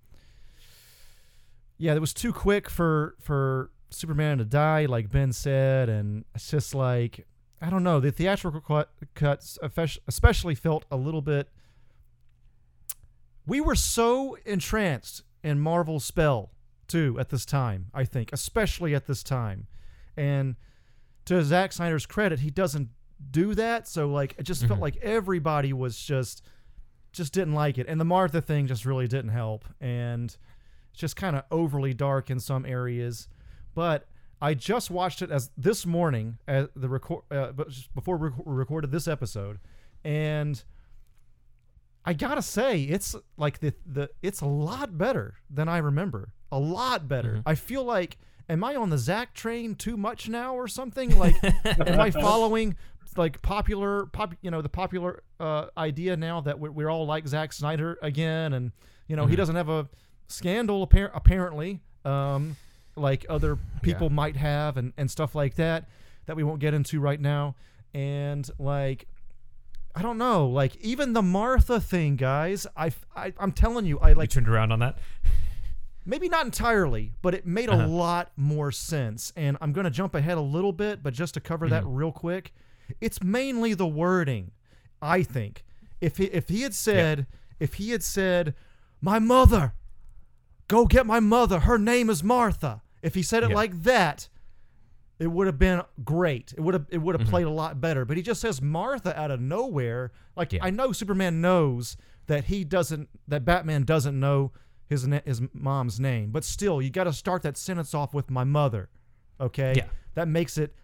yeah, 1.79 1.95
it 1.95 2.01
was 2.01 2.13
too 2.15 2.33
quick 2.33 2.69
for 2.69 3.17
for 3.21 3.71
Superman 3.91 4.39
to 4.39 4.45
die, 4.45 4.87
like 4.87 5.11
Ben 5.11 5.33
said, 5.33 5.89
and 5.89 6.25
it's 6.35 6.51
just 6.51 6.75
like 6.75 7.27
I 7.63 7.69
don't 7.69 7.83
know. 7.83 8.01
The 8.01 8.11
theatrical 8.11 8.61
cut, 8.61 8.91
cuts, 9.15 9.59
especially, 10.09 10.55
felt 10.55 10.87
a 10.91 10.97
little 10.97 11.21
bit. 11.21 11.49
We 13.47 13.61
were 13.61 13.75
so 13.75 14.37
entranced 14.47 15.23
in 15.43 15.61
Marvel's 15.61 16.05
spell 16.05 16.53
too 16.89 17.19
at 17.21 17.29
this 17.29 17.45
time. 17.45 17.87
I 17.93 18.05
think, 18.05 18.33
especially 18.33 18.95
at 18.95 19.07
this 19.07 19.23
time, 19.23 19.67
and 20.17 20.57
to 21.27 21.43
Zack 21.45 21.73
Snyder's 21.73 22.07
credit, 22.07 22.41
he 22.41 22.51
doesn't 22.51 22.89
do 23.31 23.55
that. 23.55 23.87
So 23.87 24.09
like, 24.09 24.37
it 24.39 24.45
just 24.45 24.61
mm-hmm. 24.61 24.69
felt 24.69 24.81
like 24.81 24.97
everybody 24.99 25.73
was 25.73 26.01
just 26.01 26.43
just 27.13 27.33
didn't 27.33 27.55
like 27.55 27.77
it, 27.77 27.87
and 27.89 28.01
the 28.01 28.05
Martha 28.05 28.41
thing 28.41 28.69
just 28.69 28.87
really 28.87 29.09
didn't 29.09 29.33
help, 29.33 29.67
and 29.81 30.35
it's 30.93 31.01
just 31.01 31.17
kind 31.17 31.37
of 31.37 31.45
overly 31.51 31.93
dark 31.93 32.31
in 32.31 32.41
some 32.41 32.65
areas. 32.65 33.29
But 33.81 34.07
I 34.43 34.53
just 34.53 34.91
watched 34.91 35.23
it 35.23 35.31
as 35.31 35.51
this 35.57 35.87
morning 35.87 36.37
at 36.47 36.69
the 36.77 36.87
record 36.87 37.23
uh, 37.31 37.53
before 37.95 38.19
we 38.19 38.29
recorded 38.45 38.93
this 38.93 39.09
episode, 39.09 39.59
and 40.05 40.63
I 42.05 42.13
gotta 42.13 42.43
say 42.43 42.83
it's 42.83 43.17
like 43.39 43.61
the 43.61 43.73
the 43.87 44.11
it's 44.21 44.43
a 44.43 44.47
lot 44.47 44.99
better 44.99 45.37
than 45.49 45.67
I 45.67 45.79
remember. 45.79 46.35
A 46.53 46.59
lot 46.59 47.09
better. 47.09 47.37
Mm-hmm. 47.37 47.49
I 47.49 47.55
feel 47.55 47.83
like 47.83 48.19
am 48.51 48.63
I 48.63 48.77
on 48.77 48.91
the 48.91 48.99
Zach 48.99 49.33
train 49.33 49.75
too 49.77 49.97
much 49.97 50.29
now 50.29 50.55
or 50.55 50.69
something? 50.69 51.19
Like 51.19 51.43
am 51.65 51.99
I 51.99 52.11
following 52.27 52.77
like 53.17 53.41
popular 53.41 54.05
pop 54.05 54.35
you 54.43 54.51
know 54.51 54.61
the 54.61 54.69
popular 54.69 55.23
uh, 55.41 55.69
idea 55.79 56.19
now 56.19 56.43
that 56.43 56.59
we're, 56.59 56.71
we're 56.71 56.91
all 56.91 57.07
like 57.07 57.27
Zack 57.27 57.55
Snyder 57.55 57.99
again, 58.03 58.53
and 58.53 58.73
you 59.09 59.17
know 59.17 59.23
mm-hmm. 59.23 59.31
he 59.31 59.37
doesn't 59.37 59.57
have 59.57 59.71
a 59.71 59.89
scandal 60.29 60.87
appar- 60.87 61.13
apparently. 61.15 61.81
Um, 62.05 62.57
like 63.01 63.27
other 63.29 63.59
people 63.83 64.09
yeah. 64.09 64.15
might 64.15 64.37
have 64.37 64.77
and, 64.77 64.93
and 64.97 65.11
stuff 65.11 65.35
like 65.35 65.57
that 65.57 65.89
that 66.27 66.37
we 66.37 66.43
won't 66.43 66.61
get 66.61 66.75
into 66.75 67.01
right 67.01 67.21
now. 67.21 67.57
And 67.93 68.49
like 68.59 69.07
I 69.95 70.03
don't 70.03 70.19
know, 70.19 70.47
like 70.47 70.77
even 70.77 71.13
the 71.13 71.23
Martha 71.23 71.81
thing, 71.81 72.17
guys. 72.17 72.67
I, 72.77 72.93
I 73.17 73.33
am 73.41 73.53
telling 73.53 73.87
you, 73.87 73.99
I 73.99 74.13
like 74.13 74.31
you 74.31 74.41
turned 74.41 74.49
around 74.49 74.71
on 74.71 74.79
that. 74.79 74.99
maybe 76.07 76.29
not 76.29 76.45
entirely, 76.45 77.13
but 77.23 77.35
it 77.35 77.47
made 77.47 77.69
uh-huh. 77.69 77.85
a 77.85 77.89
lot 77.89 78.31
more 78.37 78.71
sense. 78.71 79.33
And 79.37 79.57
I'm 79.61 79.73
going 79.73 79.85
to 79.85 79.91
jump 79.91 80.15
ahead 80.15 80.39
a 80.39 80.43
little 80.43 80.73
bit, 80.73 81.03
but 81.03 81.13
just 81.13 81.35
to 81.35 81.41
cover 81.41 81.67
mm-hmm. 81.67 81.75
that 81.75 81.85
real 81.87 82.13
quick, 82.13 82.53
it's 83.01 83.23
mainly 83.23 83.75
the 83.75 83.87
wording. 83.87 84.53
I 85.03 85.23
think 85.23 85.65
if 86.01 86.19
he 86.19 86.25
if 86.27 86.49
he 86.49 86.63
had 86.63 86.75
said 86.75 87.19
yeah. 87.19 87.37
if 87.59 87.75
he 87.75 87.91
had 87.91 88.03
said 88.03 88.55
my 89.01 89.19
mother, 89.19 89.75
go 90.69 90.87
get 90.87 91.07
my 91.07 91.21
mother. 91.21 91.61
Her 91.61 91.79
name 91.79 92.11
is 92.11 92.23
Martha. 92.23 92.83
If 93.03 93.15
he 93.15 93.23
said 93.23 93.43
it 93.43 93.51
yeah. 93.51 93.57
like 93.57 93.83
that, 93.83 94.29
it 95.21 95.27
would 95.27 95.47
have 95.47 95.59
been 95.59 95.83
great. 96.03 96.55
It 96.57 96.61
would 96.61 96.75
have 96.75 96.87
it 96.89 96.99
would 96.99 97.15
have 97.15 97.23
mm-hmm. 97.23 97.31
played 97.31 97.47
a 97.47 97.51
lot 97.51 97.81
better. 97.81 98.05
But 98.07 98.17
he 98.17 98.23
just 98.23 98.41
says 98.41 98.61
Martha 98.61 99.19
out 99.19 99.31
of 99.31 99.41
nowhere. 99.41 100.13
Like 100.35 100.55
yeah. 100.55 100.65
I 100.65 100.71
know 100.71 100.93
Superman 100.93 101.41
knows 101.43 101.97
that 102.27 102.45
he 102.45 102.65
doesn't 102.65 103.09
that 103.29 103.45
Batman 103.45 103.85
doesn't 103.85 104.19
know 104.19 104.53
his 104.87 105.07
his 105.27 105.43
mom's 105.53 106.01
name, 106.01 106.31
but 106.31 106.43
still 106.43 106.81
you 106.81 106.91
got 106.91 107.05
to 107.05 107.13
start 107.13 107.43
that 107.43 107.59
sentence 107.59 107.95
off 107.95 108.15
with 108.15 108.31
my 108.31 108.45
mother. 108.45 108.89
Okay? 109.39 109.75
Yeah. 109.77 109.87
That 110.15 110.27
makes 110.27 110.57
it 110.57 110.75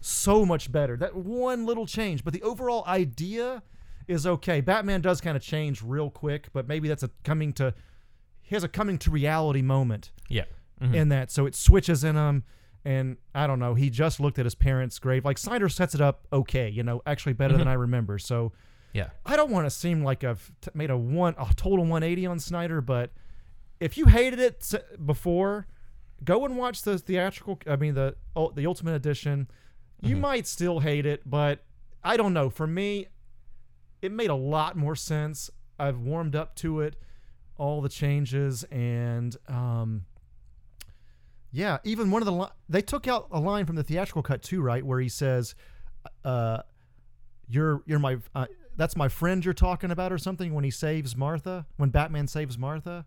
so 0.00 0.44
much 0.44 0.72
better. 0.72 0.96
That 0.96 1.14
one 1.14 1.66
little 1.66 1.86
change, 1.86 2.24
but 2.24 2.32
the 2.32 2.42
overall 2.42 2.84
idea 2.86 3.62
is 4.08 4.26
okay. 4.26 4.60
Batman 4.60 5.02
does 5.02 5.20
kind 5.20 5.36
of 5.36 5.42
change 5.42 5.82
real 5.82 6.10
quick, 6.10 6.48
but 6.52 6.66
maybe 6.66 6.88
that's 6.88 7.02
a 7.02 7.10
coming 7.24 7.52
to 7.54 7.74
he 8.40 8.56
has 8.56 8.64
a 8.64 8.68
coming 8.68 8.96
to 8.98 9.10
reality 9.10 9.60
moment. 9.60 10.12
Yeah 10.28 10.44
mm-hmm. 10.82 10.94
in 10.94 11.08
that. 11.10 11.30
So 11.30 11.46
it 11.46 11.54
switches 11.54 12.04
in 12.04 12.16
him. 12.16 12.44
And 12.84 13.16
I 13.34 13.46
don't 13.46 13.60
know. 13.60 13.74
He 13.74 13.90
just 13.90 14.18
looked 14.18 14.38
at 14.40 14.44
his 14.44 14.56
parents' 14.56 14.98
grave. 14.98 15.24
Like 15.24 15.38
Snyder 15.38 15.68
sets 15.68 15.94
it 15.94 16.00
up 16.00 16.26
okay, 16.32 16.68
you 16.68 16.82
know, 16.82 17.00
actually 17.06 17.34
better 17.34 17.52
mm-hmm. 17.52 17.60
than 17.60 17.68
I 17.68 17.74
remember. 17.74 18.18
So 18.18 18.52
yeah, 18.92 19.10
I 19.24 19.36
don't 19.36 19.50
want 19.50 19.66
to 19.66 19.70
seem 19.70 20.02
like 20.02 20.24
I've 20.24 20.50
t- 20.60 20.70
made 20.74 20.90
a 20.90 20.96
one 20.96 21.34
a 21.38 21.46
total 21.54 21.84
180 21.84 22.26
on 22.26 22.38
Snyder, 22.40 22.80
but 22.80 23.12
if 23.80 23.96
you 23.96 24.06
hated 24.06 24.40
it 24.40 24.74
before, 25.04 25.66
go 26.24 26.44
and 26.44 26.56
watch 26.56 26.82
the 26.82 26.98
theatrical. 26.98 27.58
I 27.66 27.76
mean 27.76 27.94
the 27.94 28.16
the 28.54 28.66
Ultimate 28.66 28.94
Edition. 28.94 29.48
You 30.00 30.14
mm-hmm. 30.14 30.20
might 30.20 30.46
still 30.48 30.80
hate 30.80 31.06
it, 31.06 31.22
but 31.24 31.64
I 32.02 32.16
don't 32.16 32.34
know. 32.34 32.50
For 32.50 32.66
me, 32.66 33.06
it 34.02 34.10
made 34.10 34.30
a 34.30 34.34
lot 34.34 34.76
more 34.76 34.96
sense. 34.96 35.50
I've 35.78 36.00
warmed 36.00 36.34
up 36.34 36.56
to 36.56 36.80
it, 36.80 36.96
all 37.56 37.80
the 37.80 37.88
changes, 37.88 38.64
and 38.64 39.36
um, 39.48 40.04
yeah, 41.52 41.78
even 41.84 42.10
one 42.10 42.22
of 42.22 42.26
the 42.26 42.32
li- 42.32 42.50
they 42.68 42.80
took 42.80 43.06
out 43.06 43.28
a 43.30 43.38
line 43.38 43.66
from 43.66 43.76
the 43.76 43.82
theatrical 43.82 44.22
cut 44.22 44.42
too, 44.42 44.62
right, 44.62 44.84
where 44.84 44.98
he 45.00 45.08
says, 45.08 45.54
uh, 46.24 46.62
"You're 47.46 47.82
you're 47.86 47.98
my 47.98 48.16
uh, 48.34 48.46
that's 48.76 48.96
my 48.96 49.08
friend 49.08 49.44
you're 49.44 49.52
talking 49.52 49.90
about 49.90 50.12
or 50.12 50.18
something." 50.18 50.54
When 50.54 50.64
he 50.64 50.70
saves 50.70 51.14
Martha, 51.14 51.66
when 51.76 51.90
Batman 51.90 52.26
saves 52.26 52.56
Martha, 52.56 53.04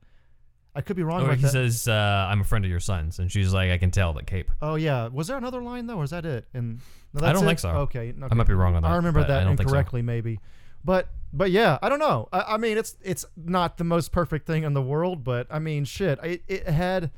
I 0.75 0.81
could 0.81 0.95
be 0.95 1.01
wrong. 1.01 1.23
Or 1.23 1.33
he 1.33 1.41
that. 1.41 1.51
says, 1.51 1.87
uh, 1.87 2.27
"I'm 2.29 2.41
a 2.41 2.43
friend 2.43 2.63
of 2.63 2.69
your 2.69 2.79
son's," 2.79 3.17
and 3.17 3.31
she's 3.31 3.51
like, 3.51 3.71
"I 3.71 3.79
can 3.79 3.89
tell 3.89 4.13
that 4.13 4.27
cape." 4.27 4.51
Oh 4.61 4.75
yeah, 4.75 5.07
was 5.07 5.27
there 5.27 5.37
another 5.37 5.63
line 5.63 5.87
though, 5.87 5.97
or 5.97 6.03
is 6.03 6.11
that 6.11 6.25
it? 6.25 6.45
And 6.53 6.81
no, 7.13 7.25
I 7.25 7.33
don't 7.33 7.43
it? 7.43 7.47
think 7.47 7.59
so. 7.59 7.69
Okay, 7.69 8.11
okay, 8.11 8.27
I 8.29 8.33
might 8.35 8.47
be 8.47 8.53
wrong 8.53 8.75
on 8.75 8.83
that. 8.83 8.91
I 8.91 8.95
remember 8.97 9.23
that 9.23 9.47
I 9.47 9.49
incorrectly, 9.49 10.01
so. 10.01 10.05
maybe. 10.05 10.39
But 10.83 11.09
but 11.33 11.49
yeah, 11.49 11.79
I 11.81 11.89
don't 11.89 11.97
know. 11.99 12.29
I, 12.31 12.41
I, 12.41 12.57
mean, 12.57 12.77
it's 12.77 12.95
it's 13.01 13.25
not 13.35 13.77
the 13.77 13.83
most 13.83 14.11
perfect 14.11 14.45
thing 14.45 14.63
in 14.63 14.73
the 14.73 14.83
world, 14.83 15.23
but 15.23 15.47
I 15.49 15.57
mean, 15.57 15.83
shit, 15.83 16.19
it, 16.23 16.43
it 16.47 16.67
had 16.67 17.09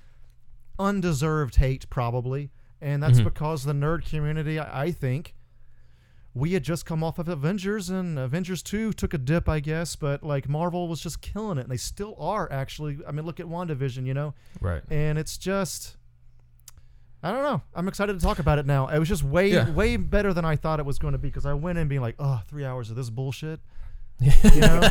undeserved 0.79 1.55
hate, 1.55 1.89
probably. 1.89 2.51
And 2.81 3.01
that's 3.01 3.17
mm-hmm. 3.17 3.25
because 3.25 3.63
the 3.63 3.73
nerd 3.73 4.07
community, 4.09 4.59
I, 4.59 4.83
I 4.85 4.91
think, 4.91 5.33
we 6.33 6.53
had 6.53 6.63
just 6.63 6.85
come 6.85 7.03
off 7.03 7.17
of 7.17 7.27
Avengers, 7.27 7.89
and 7.89 8.19
Avengers 8.19 8.61
2 8.61 8.93
took 8.93 9.13
a 9.13 9.17
dip, 9.17 9.49
I 9.49 9.59
guess, 9.59 9.95
but 9.95 10.23
like 10.23 10.47
Marvel 10.47 10.87
was 10.87 11.01
just 11.01 11.21
killing 11.21 11.57
it. 11.57 11.61
And 11.61 11.71
they 11.71 11.77
still 11.77 12.15
are, 12.19 12.51
actually. 12.51 12.99
I 13.07 13.11
mean, 13.11 13.25
look 13.25 13.39
at 13.39 13.47
WandaVision, 13.47 14.05
you 14.05 14.13
know? 14.13 14.33
Right. 14.61 14.83
And 14.89 15.17
it's 15.17 15.37
just. 15.37 15.97
I 17.23 17.31
don't 17.31 17.41
know. 17.41 17.63
I'm 17.73 17.87
excited 17.87 18.13
to 18.13 18.23
talk 18.23 18.37
about 18.37 18.59
it 18.59 18.67
now. 18.67 18.87
It 18.87 18.99
was 18.99 19.09
just 19.09 19.23
way, 19.23 19.51
yeah. 19.51 19.71
way 19.71 19.97
better 19.97 20.33
than 20.33 20.45
I 20.45 20.55
thought 20.55 20.79
it 20.79 20.85
was 20.85 20.99
going 20.99 21.13
to 21.13 21.17
be 21.17 21.29
because 21.29 21.47
I 21.47 21.53
went 21.53 21.79
in 21.79 21.87
being 21.87 22.01
like, 22.01 22.15
oh, 22.19 22.41
three 22.47 22.63
hours 22.63 22.91
of 22.91 22.95
this 22.95 23.09
bullshit. 23.09 23.59
you 24.19 24.61
know? 24.61 24.87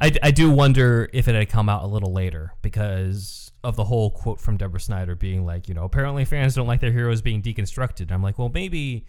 I, 0.00 0.12
I 0.22 0.30
do 0.30 0.50
wonder 0.50 1.10
if 1.12 1.28
it 1.28 1.34
had 1.34 1.48
come 1.50 1.68
out 1.68 1.82
a 1.82 1.86
little 1.86 2.12
later 2.12 2.54
because 2.62 3.49
of 3.62 3.76
the 3.76 3.84
whole 3.84 4.10
quote 4.10 4.40
from 4.40 4.56
Deborah 4.56 4.80
Snyder 4.80 5.14
being 5.14 5.44
like, 5.44 5.68
you 5.68 5.74
know, 5.74 5.84
apparently 5.84 6.24
fans 6.24 6.54
don't 6.54 6.66
like 6.66 6.80
their 6.80 6.92
heroes 6.92 7.20
being 7.20 7.42
deconstructed. 7.42 8.02
And 8.02 8.12
I'm 8.12 8.22
like, 8.22 8.38
well, 8.38 8.50
maybe 8.52 9.04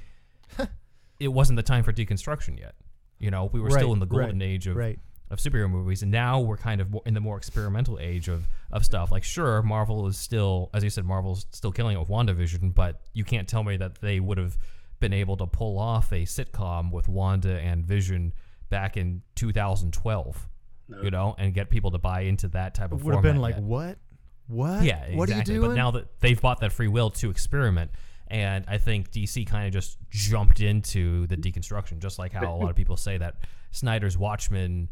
it 1.20 1.30
wasn't 1.30 1.58
the 1.58 1.64
time 1.64 1.84
for 1.84 1.94
deconstruction 1.94 2.60
yet. 2.60 2.76
You 3.20 3.32
know, 3.32 3.50
we 3.54 3.62
were 3.62 3.68
right, 3.68 3.78
still 3.78 3.94
in 3.94 4.00
the 4.00 4.08
golden 4.08 4.40
right, 4.40 4.48
age 4.48 4.68
of 4.68 4.76
right. 4.76 5.00
of 5.30 5.38
superhero 5.38 5.70
movies, 5.70 6.02
and 6.02 6.12
now 6.12 6.40
we're 6.40 6.58
kind 6.58 6.82
of 6.82 6.98
in 7.06 7.14
the 7.14 7.20
more 7.20 7.38
experimental 7.38 8.00
age 8.00 8.28
of 8.28 8.48
of 8.72 8.84
stuff. 8.84 9.12
Like, 9.12 9.24
sure, 9.24 9.62
Marvel 9.62 10.08
is 10.08 10.18
still, 10.18 10.72
as 10.74 10.84
you 10.84 10.90
said, 10.90 11.06
Marvel's 11.06 11.46
still 11.52 11.72
killing 11.72 11.96
it 11.96 12.00
with 12.00 12.10
WandaVision, 12.10 12.74
but 12.74 13.02
you 13.14 13.24
can't 13.24 13.48
tell 13.48 13.64
me 13.64 13.78
that 13.78 14.02
they 14.02 14.20
would 14.20 14.40
have 14.40 14.58
been 15.00 15.14
able 15.14 15.38
to 15.38 15.46
pull 15.46 15.78
off 15.78 16.12
a 16.12 16.24
sitcom 16.24 16.92
with 16.92 17.08
Wanda 17.08 17.60
and 17.60 17.86
Vision 17.86 18.34
back 18.70 18.98
in 18.98 19.22
2012. 19.36 20.48
No. 20.88 21.02
You 21.04 21.12
know, 21.12 21.36
and 21.38 21.54
get 21.54 21.70
people 21.70 21.92
to 21.92 22.00
buy 22.00 22.22
into 22.22 22.48
that 22.50 22.74
type 22.74 22.92
of. 22.92 23.02
It 23.02 23.06
would 23.06 23.14
have 23.14 23.24
been 23.24 23.40
like 23.40 23.56
yet. 23.56 23.64
what? 23.64 23.98
What? 24.48 24.84
Yeah, 24.84 24.96
exactly. 24.98 25.16
What 25.18 25.30
are 25.30 25.38
you 25.38 25.44
doing? 25.44 25.62
But 25.70 25.76
now 25.76 25.92
that 25.92 26.20
they've 26.20 26.40
bought 26.40 26.60
that 26.62 26.72
free 26.72 26.88
will 26.88 27.10
to 27.12 27.30
experiment, 27.30 27.92
and 28.28 28.66
I 28.68 28.78
think 28.78 29.12
DC 29.12 29.48
kind 29.48 29.68
of 29.68 29.74
just 29.74 29.98
jumped 30.10 30.60
into 30.60 31.28
the 31.28 31.38
deconstruction, 31.38 32.00
just 32.00 32.20
like 32.20 32.32
how 32.34 32.54
a 32.54 32.58
lot 32.58 32.70
of 32.70 32.76
people 32.76 32.98
say 32.98 33.18
that 33.18 33.36
Snyder's 33.72 34.18
Watchmen 34.18 34.90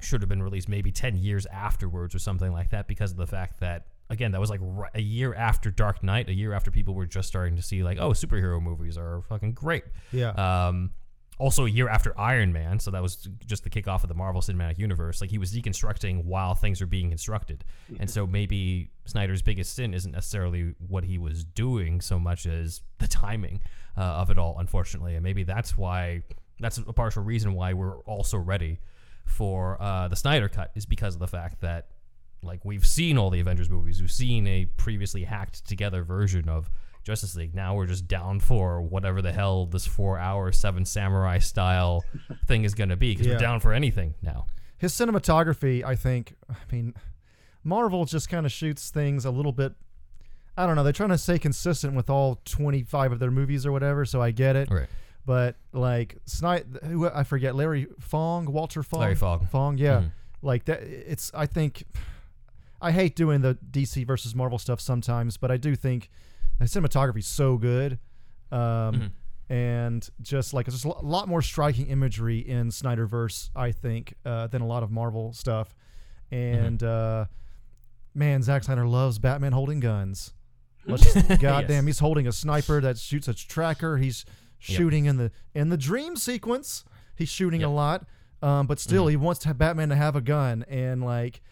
should 0.00 0.22
have 0.22 0.28
been 0.28 0.42
released 0.42 0.68
maybe 0.68 0.90
10 0.90 1.16
years 1.16 1.46
afterwards 1.46 2.14
or 2.14 2.18
something 2.18 2.52
like 2.52 2.70
that 2.70 2.88
because 2.88 3.10
of 3.10 3.16
the 3.18 3.26
fact 3.26 3.60
that 3.60 3.86
again 4.08 4.32
that 4.32 4.40
was 4.40 4.50
like 4.50 4.60
a 4.94 5.00
year 5.00 5.34
after 5.34 5.70
dark 5.70 6.02
knight 6.02 6.28
a 6.28 6.32
year 6.32 6.52
after 6.52 6.70
people 6.70 6.94
were 6.94 7.06
just 7.06 7.28
starting 7.28 7.56
to 7.56 7.62
see 7.62 7.82
like 7.82 7.98
oh 7.98 8.10
superhero 8.10 8.60
movies 8.62 8.96
are 8.96 9.22
fucking 9.28 9.52
great 9.52 9.84
yeah 10.10 10.30
um 10.30 10.90
also 11.40 11.64
a 11.64 11.70
year 11.70 11.88
after 11.88 12.18
Iron 12.20 12.52
Man, 12.52 12.78
so 12.78 12.90
that 12.90 13.02
was 13.02 13.28
just 13.46 13.64
the 13.64 13.70
kickoff 13.70 14.02
of 14.02 14.08
the 14.08 14.14
Marvel 14.14 14.42
Cinematic 14.42 14.78
Universe. 14.78 15.20
Like 15.20 15.30
he 15.30 15.38
was 15.38 15.52
deconstructing 15.52 16.24
while 16.24 16.54
things 16.54 16.80
were 16.80 16.86
being 16.86 17.08
constructed, 17.08 17.64
and 17.98 18.08
so 18.08 18.26
maybe 18.26 18.90
Snyder's 19.06 19.42
biggest 19.42 19.74
sin 19.74 19.94
isn't 19.94 20.12
necessarily 20.12 20.74
what 20.86 21.04
he 21.04 21.18
was 21.18 21.42
doing 21.44 22.00
so 22.00 22.18
much 22.18 22.46
as 22.46 22.82
the 22.98 23.08
timing 23.08 23.60
uh, 23.96 24.02
of 24.02 24.30
it 24.30 24.38
all. 24.38 24.56
Unfortunately, 24.58 25.14
and 25.14 25.24
maybe 25.24 25.42
that's 25.42 25.76
why 25.76 26.22
that's 26.60 26.76
a 26.76 26.92
partial 26.92 27.22
reason 27.22 27.54
why 27.54 27.72
we're 27.72 27.98
also 28.00 28.36
ready 28.36 28.78
for 29.24 29.80
uh, 29.80 30.08
the 30.08 30.16
Snyder 30.16 30.48
cut 30.48 30.70
is 30.74 30.84
because 30.84 31.14
of 31.14 31.20
the 31.20 31.28
fact 31.28 31.62
that 31.62 31.88
like 32.42 32.64
we've 32.64 32.86
seen 32.86 33.16
all 33.16 33.30
the 33.30 33.40
Avengers 33.40 33.70
movies, 33.70 34.00
we've 34.00 34.12
seen 34.12 34.46
a 34.46 34.66
previously 34.76 35.24
hacked 35.24 35.66
together 35.66 36.04
version 36.04 36.48
of 36.48 36.70
Justice 37.02 37.34
League. 37.34 37.54
Now 37.54 37.74
we're 37.74 37.86
just 37.86 38.06
down 38.08 38.40
for 38.40 38.80
whatever 38.82 39.22
the 39.22 39.32
hell 39.32 39.66
this 39.66 39.86
four 39.86 40.18
hour 40.18 40.52
seven 40.52 40.84
samurai 40.84 41.38
style 41.38 42.04
thing 42.46 42.64
is 42.64 42.74
going 42.74 42.90
to 42.90 42.96
be 42.96 43.12
because 43.12 43.26
Yeah. 43.26 43.34
we're 43.34 43.38
down 43.40 43.60
for 43.60 43.72
anything 43.72 44.14
now. 44.22 44.46
His 44.78 44.92
cinematography, 44.92 45.84
I 45.84 45.94
think, 45.94 46.34
I 46.48 46.54
mean, 46.72 46.94
Marvel 47.64 48.04
just 48.06 48.28
kind 48.28 48.46
of 48.46 48.52
shoots 48.52 48.90
things 48.90 49.24
a 49.24 49.30
little 49.30 49.52
bit. 49.52 49.72
I 50.56 50.66
don't 50.66 50.76
know. 50.76 50.82
They're 50.82 50.92
trying 50.92 51.10
to 51.10 51.18
stay 51.18 51.38
consistent 51.38 51.94
with 51.94 52.08
all 52.10 52.40
25 52.44 53.12
of 53.12 53.18
their 53.18 53.30
movies 53.30 53.64
or 53.66 53.72
whatever, 53.72 54.04
so 54.04 54.20
I 54.22 54.30
get 54.30 54.56
it. 54.56 54.70
Right. 54.70 54.88
But 55.26 55.56
like 55.72 56.16
Snyder, 56.26 56.64
who 56.84 57.08
I 57.08 57.24
forget, 57.24 57.54
Larry 57.54 57.86
Fong, 57.98 58.46
Walter 58.50 58.82
Fong, 58.82 59.00
Larry 59.00 59.14
Fong. 59.14 59.46
Fong, 59.46 59.78
yeah, 59.78 60.00
Mhm. 60.00 60.12
like 60.42 60.64
that. 60.64 60.82
It's 60.82 61.30
I 61.34 61.46
think 61.46 61.84
I 62.80 62.90
hate 62.92 63.14
doing 63.16 63.42
the 63.42 63.58
DC 63.70 64.04
versus 64.06 64.34
Marvel 64.34 64.58
stuff 64.58 64.80
sometimes, 64.80 65.36
but 65.36 65.50
I 65.50 65.58
do 65.58 65.76
think 65.76 66.10
the 66.60 66.66
cinematography 66.66 67.18
is 67.18 67.26
so 67.26 67.56
good, 67.56 67.98
um, 68.52 68.58
Mhm. 68.60 69.10
and 69.48 70.08
just 70.22 70.54
like 70.54 70.66
there's 70.66 70.84
a 70.84 70.88
lot 70.88 71.26
more 71.28 71.42
striking 71.42 71.86
imagery 71.88 72.38
in 72.38 72.68
Snyderverse, 72.68 73.50
I 73.56 73.72
think, 73.72 74.14
uh, 74.24 74.46
than 74.46 74.62
a 74.62 74.66
lot 74.66 74.82
of 74.82 74.90
Marvel 74.90 75.32
stuff. 75.32 75.74
And 76.30 76.82
uh, 76.82 77.24
man, 78.14 78.42
Zack 78.42 78.62
Snyder 78.64 78.86
loves 78.86 79.18
Batman 79.18 79.52
holding 79.52 79.80
guns. 79.80 80.32
Let's 80.86 81.12
just, 81.12 81.40
goddamn, 81.40 81.86
he's 81.86 81.98
holding 81.98 82.26
a 82.26 82.32
sniper 82.32 82.80
that 82.80 82.98
shoots 82.98 83.28
a 83.28 83.34
tracker. 83.34 83.98
He's 83.98 84.24
shooting 84.58 85.04
in 85.06 85.16
the 85.16 85.30
in 85.54 85.68
the 85.68 85.76
dream 85.76 86.16
sequence. 86.16 86.84
He's 87.16 87.28
shooting 87.28 87.60
Yep. 87.60 87.68
a 87.68 87.72
lot, 87.72 88.06
um, 88.42 88.66
but 88.66 88.78
still, 88.80 89.06
he 89.06 89.16
wants 89.16 89.40
to 89.40 89.48
have 89.48 89.58
Batman 89.58 89.90
to 89.90 89.96
have 89.96 90.16
a 90.16 90.20
gun 90.22 90.64
and 90.68 91.02
like 91.04 91.42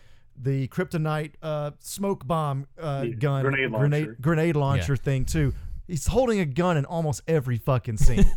the 0.40 0.68
kryptonite 0.68 1.32
uh, 1.42 1.72
smoke 1.80 2.26
bomb 2.26 2.66
uh, 2.80 3.04
Yeah, 3.06 3.14
gun 3.14 3.42
grenade 3.42 3.72
grenade, 3.72 4.06
launcher. 4.06 4.16
grenade 4.20 4.56
launcher 4.56 4.96
thing 4.96 5.24
too. 5.24 5.52
He's 5.86 6.06
holding 6.06 6.38
a 6.40 6.44
gun 6.44 6.76
in 6.76 6.84
almost 6.84 7.22
every 7.26 7.56
fucking 7.58 7.96
scene. 7.98 8.24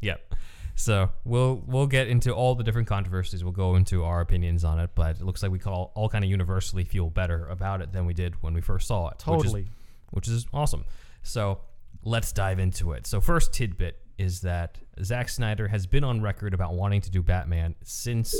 Yep. 0.00 0.34
So 0.76 1.10
we'll 1.24 1.62
we'll 1.66 1.86
get 1.86 2.08
into 2.08 2.32
all 2.32 2.54
the 2.56 2.64
different 2.64 2.88
controversies. 2.88 3.42
We'll 3.44 3.52
go 3.52 3.76
into 3.76 4.04
our 4.04 4.20
opinions 4.20 4.64
on 4.64 4.80
it, 4.80 4.90
but 4.94 5.16
it 5.16 5.22
looks 5.22 5.42
like 5.42 5.52
we 5.52 5.58
could 5.58 5.72
all, 5.72 5.92
all 5.94 6.08
kind 6.08 6.24
of 6.24 6.30
universally 6.30 6.84
feel 6.84 7.08
better 7.10 7.46
about 7.46 7.80
it 7.80 7.92
than 7.92 8.04
we 8.06 8.12
did 8.12 8.34
when 8.42 8.54
we 8.54 8.60
first 8.60 8.86
saw 8.88 9.08
it. 9.08 9.22
which 9.26 9.36
is- 9.38 9.42
totally. 9.44 9.66
which 10.10 10.28
is 10.28 10.46
awesome. 10.52 10.84
So 11.22 11.60
let's 12.02 12.32
dive 12.32 12.58
into 12.58 12.92
it. 12.92 13.06
So 13.06 13.20
first 13.20 13.52
tidbit 13.54 13.98
is 14.18 14.40
that 14.42 14.78
Zack 15.02 15.28
Snyder 15.28 15.68
has 15.68 15.86
been 15.86 16.04
on 16.04 16.20
record 16.20 16.54
about 16.54 16.74
wanting 16.74 17.00
to 17.02 17.10
do 17.10 17.22
Batman 17.22 17.74
since 17.82 18.34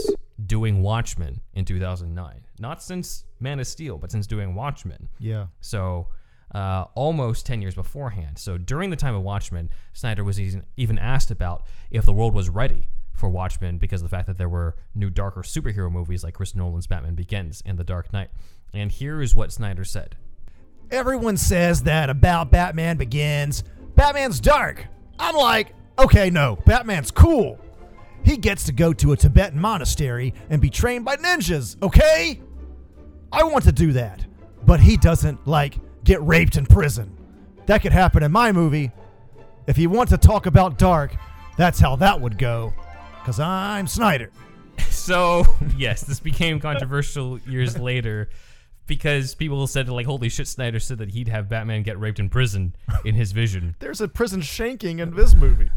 doing 0.44 0.82
Watchmen 0.82 1.40
in 1.52 1.64
2009. 1.64 2.46
Not 2.58 2.82
since 2.82 3.24
Man 3.40 3.60
of 3.60 3.66
Steel, 3.66 3.98
but 3.98 4.10
since 4.10 4.26
doing 4.26 4.54
Watchmen. 4.54 5.08
Yeah. 5.18 5.46
So 5.60 6.08
uh, 6.54 6.84
almost 6.94 7.46
10 7.46 7.62
years 7.62 7.74
beforehand. 7.74 8.38
So 8.38 8.58
during 8.58 8.90
the 8.90 8.96
time 8.96 9.14
of 9.14 9.22
Watchmen, 9.22 9.70
Snyder 9.92 10.24
was 10.24 10.40
even, 10.40 10.64
even 10.76 10.98
asked 10.98 11.30
about 11.30 11.64
if 11.90 12.04
the 12.04 12.12
world 12.12 12.34
was 12.34 12.48
ready 12.48 12.88
for 13.12 13.28
Watchmen 13.28 13.78
because 13.78 14.02
of 14.02 14.10
the 14.10 14.16
fact 14.16 14.26
that 14.26 14.38
there 14.38 14.48
were 14.48 14.76
new 14.94 15.10
darker 15.10 15.42
superhero 15.42 15.90
movies 15.90 16.24
like 16.24 16.34
Chris 16.34 16.54
Nolan's 16.54 16.86
Batman 16.86 17.14
Begins 17.14 17.62
and 17.64 17.78
The 17.78 17.84
Dark 17.84 18.12
Knight. 18.12 18.30
And 18.72 18.90
here 18.90 19.20
is 19.20 19.34
what 19.34 19.52
Snyder 19.52 19.84
said. 19.84 20.16
Everyone 20.90 21.36
says 21.36 21.84
that 21.84 22.10
about 22.10 22.50
Batman 22.50 22.96
Begins. 22.96 23.64
Batman's 23.94 24.40
dark. 24.40 24.86
I'm 25.18 25.36
like, 25.36 25.72
okay, 25.98 26.30
no, 26.30 26.58
Batman's 26.66 27.10
cool. 27.10 27.58
He 28.24 28.36
gets 28.36 28.64
to 28.64 28.72
go 28.72 28.92
to 28.94 29.12
a 29.12 29.16
Tibetan 29.16 29.60
monastery 29.60 30.34
and 30.50 30.60
be 30.60 30.70
trained 30.70 31.04
by 31.04 31.16
ninjas, 31.16 31.80
okay? 31.82 32.40
I 33.32 33.44
want 33.44 33.64
to 33.64 33.72
do 33.72 33.92
that. 33.92 34.24
But 34.64 34.80
he 34.80 34.96
doesn't, 34.96 35.46
like, 35.46 35.78
get 36.04 36.22
raped 36.22 36.56
in 36.56 36.64
prison. 36.66 37.16
That 37.66 37.82
could 37.82 37.92
happen 37.92 38.22
in 38.22 38.32
my 38.32 38.52
movie. 38.52 38.92
If 39.66 39.78
you 39.78 39.90
want 39.90 40.10
to 40.10 40.18
talk 40.18 40.46
about 40.46 40.78
dark, 40.78 41.16
that's 41.56 41.78
how 41.78 41.96
that 41.96 42.20
would 42.20 42.38
go. 42.38 42.72
Because 43.20 43.40
I'm 43.40 43.86
Snyder. 43.86 44.30
So 44.90 45.44
yes, 45.76 46.02
this 46.02 46.18
became 46.18 46.60
controversial 46.60 47.38
years 47.40 47.78
later 47.78 48.30
because 48.86 49.34
people 49.34 49.66
said 49.66 49.88
like, 49.88 50.06
"Holy 50.06 50.28
shit!" 50.28 50.48
Snyder 50.48 50.78
said 50.80 50.98
that 50.98 51.10
he'd 51.10 51.28
have 51.28 51.48
Batman 51.48 51.82
get 51.82 51.98
raped 51.98 52.18
in 52.18 52.28
prison 52.28 52.74
in 53.04 53.14
his 53.14 53.32
vision, 53.32 53.74
There's 53.80 54.00
a 54.00 54.08
prison 54.08 54.40
shanking 54.40 55.00
in 55.00 55.14
this 55.14 55.34
movie. 55.34 55.70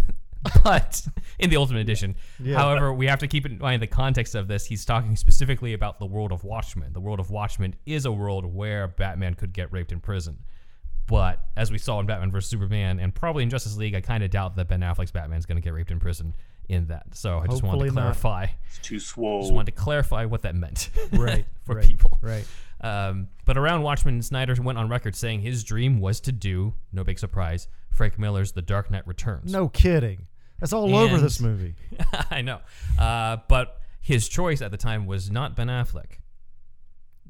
but 0.64 1.06
in 1.40 1.50
the 1.50 1.58
Ultimate 1.58 1.80
Edition. 1.80 2.16
Yeah. 2.40 2.58
However, 2.58 2.94
we 2.94 3.08
have 3.08 3.20
to 3.20 3.28
keep 3.28 3.46
in 3.46 3.58
mind 3.60 3.82
the 3.82 3.88
context 3.88 4.36
of 4.36 4.48
this. 4.48 4.66
He's 4.66 4.86
talking 4.86 5.16
specifically 5.16 5.74
about 5.74 6.00
the 6.00 6.06
world 6.06 6.32
of 6.32 6.44
Watchmen. 6.44 6.94
The 6.94 7.00
world 7.00 7.20
of 7.20 7.30
Watchmen 7.30 7.76
is 7.86 8.06
a 8.06 8.12
world 8.12 8.46
where 8.46 8.88
Batman 8.88 9.34
could 9.34 9.54
get 9.54 9.72
raped 9.72 9.92
in 9.92 10.00
prison. 10.00 10.40
But 11.08 11.42
as 11.56 11.72
we 11.72 11.78
saw 11.78 12.00
in 12.02 12.06
Batman 12.06 12.32
vs 12.32 12.50
Superman 12.50 13.00
and 13.00 13.16
probably 13.16 13.44
in 13.44 13.50
Justice 13.50 13.78
League, 13.78 13.96
I 13.96 14.02
kind 14.02 14.24
of 14.24 14.30
doubt 14.30 14.58
that 14.58 14.68
Ben 14.68 14.82
Affleck's 14.82 15.12
Batman's 15.12 15.46
going 15.46 15.56
to 15.56 15.62
get 15.62 15.74
raped 15.74 15.90
in 15.90 16.00
prison 16.00 16.36
in 16.68 16.88
that. 16.88 17.16
So 17.16 17.40
I 17.40 17.48
just 17.48 17.64
wanted 17.64 17.78
Hopefully 17.78 17.90
to 17.90 17.96
not. 17.96 18.02
clarify. 18.02 18.48
It's 18.68 18.80
too 18.80 19.00
swole. 19.00 19.42
Just 19.42 19.54
wanted 19.54 19.68
to 19.68 19.82
clarify 19.82 20.26
what 20.26 20.42
that 20.42 20.56
meant. 20.56 20.90
Right. 21.14 21.46
for 21.64 21.76
right, 21.76 21.86
people. 21.86 22.18
Right. 22.22 22.46
Um, 22.82 23.30
but 23.46 23.58
around 23.58 23.84
Watchmen, 23.84 24.22
Snyder 24.22 24.54
went 24.62 24.78
on 24.78 24.90
record 24.90 25.16
saying 25.16 25.42
his 25.42 25.64
dream 25.64 26.00
was 26.00 26.20
to 26.22 26.32
do, 26.34 26.74
no 26.92 27.04
big 27.06 27.18
surprise, 27.20 27.68
Frank 27.90 28.20
Miller's 28.20 28.52
The 28.52 28.62
Dark 28.62 28.92
Knight 28.92 29.08
Returns. 29.08 29.52
No 29.52 29.70
kidding. 29.70 30.28
That's 30.60 30.74
all 30.74 30.96
over 30.96 31.17
this 31.17 31.39
movie. 31.39 31.76
I 32.32 32.41
know. 32.41 32.60
Uh, 32.98 33.38
but 33.48 33.80
his 34.02 34.28
choice 34.28 34.62
at 34.62 34.72
the 34.72 34.78
time 34.78 35.06
was 35.06 35.30
not 35.30 35.56
Ben 35.56 35.67
Affleck. 35.67 36.20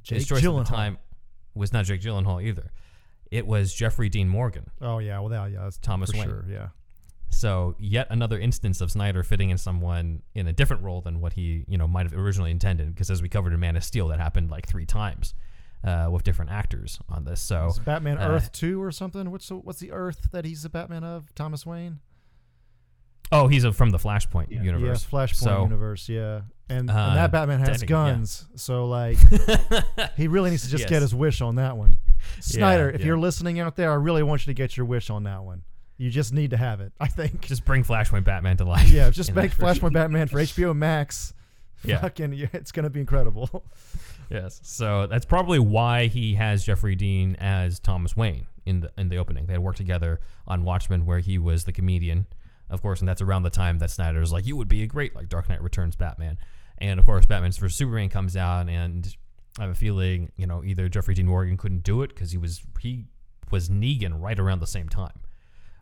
Jake 0.03 0.19
his 0.19 0.27
choice 0.27 0.41
Gyllenhaal. 0.41 0.61
at 0.61 0.65
the 0.67 0.71
time 0.71 0.97
was 1.53 1.73
not 1.73 1.85
Jake 1.85 2.01
Gyllenhaal 2.01 2.43
either. 2.43 2.71
It 3.29 3.45
was 3.45 3.73
Jeffrey 3.73 4.09
Dean 4.09 4.29
Morgan. 4.29 4.69
Oh 4.81 4.99
yeah, 4.99 5.19
well 5.19 5.29
that 5.29 5.51
yeah, 5.51 5.63
that's 5.63 5.77
Thomas 5.77 6.13
Wayne. 6.13 6.23
sure. 6.23 6.45
Yeah. 6.49 6.67
So 7.29 7.75
yet 7.77 8.07
another 8.09 8.39
instance 8.39 8.79
of 8.79 8.89
Snyder 8.89 9.21
fitting 9.21 9.49
in 9.49 9.57
someone 9.57 10.21
in 10.33 10.47
a 10.47 10.53
different 10.53 10.83
role 10.83 11.01
than 11.01 11.19
what 11.19 11.33
he, 11.33 11.65
you 11.67 11.77
know, 11.77 11.87
might 11.87 12.05
have 12.09 12.13
originally 12.13 12.51
intended. 12.51 12.93
Because 12.93 13.11
as 13.11 13.21
we 13.21 13.27
covered 13.27 13.53
in 13.53 13.59
Man 13.59 13.75
of 13.75 13.83
Steel, 13.83 14.07
that 14.07 14.19
happened 14.19 14.49
like 14.49 14.65
three 14.65 14.85
times 14.85 15.33
uh, 15.83 16.07
with 16.09 16.23
different 16.23 16.51
actors 16.51 16.99
on 17.09 17.25
this. 17.25 17.41
So 17.41 17.67
Is 17.67 17.79
Batman 17.79 18.17
uh, 18.17 18.29
Earth 18.29 18.51
two 18.53 18.81
or 18.81 18.91
something? 18.91 19.29
What's 19.29 19.49
the, 19.49 19.55
what's 19.55 19.79
the 19.79 19.91
Earth 19.91 20.29
that 20.31 20.45
he's 20.45 20.63
the 20.63 20.69
Batman 20.69 21.03
of? 21.03 21.33
Thomas 21.35 21.65
Wayne. 21.65 21.99
Oh, 23.31 23.47
he's 23.47 23.63
a, 23.63 23.73
from 23.73 23.89
the 23.89 23.97
Flashpoint 23.97 24.47
Yeah. 24.49 24.63
universe. 24.63 25.03
Yes, 25.03 25.05
Flashpoint 25.11 25.35
So- 25.43 25.63
universe. 25.63 26.07
Yeah, 26.09 26.41
and, 26.69 26.89
Uh, 26.89 26.93
and 26.93 27.17
that 27.17 27.31
Batman 27.31 27.59
has 27.59 27.81
yeah. 27.81 27.87
guns. 27.87 28.45
So 28.55 28.85
like, 28.87 29.17
he 30.17 30.27
really 30.27 30.49
needs 30.51 30.63
to 30.63 30.69
just 30.69 30.81
Yes. 30.83 30.89
get 30.89 31.01
his 31.01 31.13
wish 31.15 31.41
on 31.41 31.55
that 31.55 31.77
one. 31.77 31.97
Snyder, 32.39 32.89
if 32.89 33.01
yeah. 33.01 33.07
you're 33.07 33.17
listening 33.19 33.59
out 33.59 33.75
there, 33.75 33.91
I 33.91 33.95
really 33.95 34.23
want 34.23 34.45
you 34.45 34.51
to 34.53 34.57
get 34.57 34.77
your 34.77 34.85
wish 34.85 35.09
on 35.09 35.23
that 35.23 35.43
one. 35.43 35.63
You 35.97 36.09
just 36.09 36.31
need 36.33 36.51
to 36.51 36.57
have 36.57 36.79
it. 36.79 36.93
I 36.99 37.07
think. 37.07 37.41
Just 37.41 37.65
bring 37.65 37.83
Flashpoint 37.83 38.23
Batman 38.23 38.57
to 38.57 38.65
life. 38.65 38.89
yeah, 38.89 39.09
just 39.09 39.33
make. 39.35 39.51
Flashpoint 39.51 39.93
Batman 39.93 40.27
for 40.27 40.37
HBO 40.39 40.75
Max. 40.75 41.33
Yeah. 41.83 41.99
Fucking, 42.01 42.33
yeah, 42.33 42.47
it's 42.53 42.71
gonna 42.71 42.89
be 42.89 42.99
incredible. 42.99 43.63
Yes. 44.29 44.59
So 44.63 45.07
that's 45.07 45.25
probably 45.25 45.57
why 45.59 46.07
he 46.07 46.33
has 46.35 46.63
Jeffrey 46.65 46.95
Dean 46.95 47.35
as 47.39 47.79
Thomas 47.79 48.17
Wayne 48.17 48.45
in 48.65 48.81
the 48.81 48.91
in 48.97 49.09
the 49.09 49.17
opening. 49.17 49.45
They 49.45 49.53
had 49.53 49.61
worked 49.61 49.77
together 49.77 50.19
on 50.47 50.63
Watchmen, 50.63 51.05
where 51.05 51.19
he 51.19 51.37
was 51.37 51.63
the 51.63 51.71
comedian, 51.71 52.25
of 52.69 52.81
course, 52.81 52.99
and 52.99 53.07
that's 53.07 53.21
around 53.21 53.43
the 53.43 53.49
time 53.49 53.79
that 53.79 53.89
Snyder's 53.89 54.31
like, 54.31 54.45
"You 54.45 54.55
would 54.55 54.67
be 54.67 54.83
a 54.83 54.87
great 54.87 55.15
like 55.15 55.29
Dark 55.29 55.49
Knight 55.49 55.61
Returns 55.61 55.95
Batman," 55.95 56.37
and 56.77 56.99
of 56.99 57.05
course, 57.05 57.25
Batman's 57.25 57.57
vs 57.57 57.77
Superman 57.77 58.09
comes 58.09 58.35
out, 58.35 58.69
and 58.69 59.15
I 59.59 59.63
have 59.63 59.71
a 59.71 59.75
feeling 59.75 60.31
you 60.37 60.47
know 60.47 60.63
either 60.63 60.89
Jeffrey 60.89 61.13
Dean 61.13 61.27
Morgan 61.27 61.57
couldn't 61.57 61.83
do 61.83 62.01
it 62.01 62.09
because 62.09 62.31
he 62.31 62.37
was 62.37 62.61
he 62.79 63.05
was 63.51 63.69
Negan 63.69 64.21
right 64.21 64.37
around 64.37 64.59
the 64.59 64.67
same 64.67 64.89
time. 64.89 65.19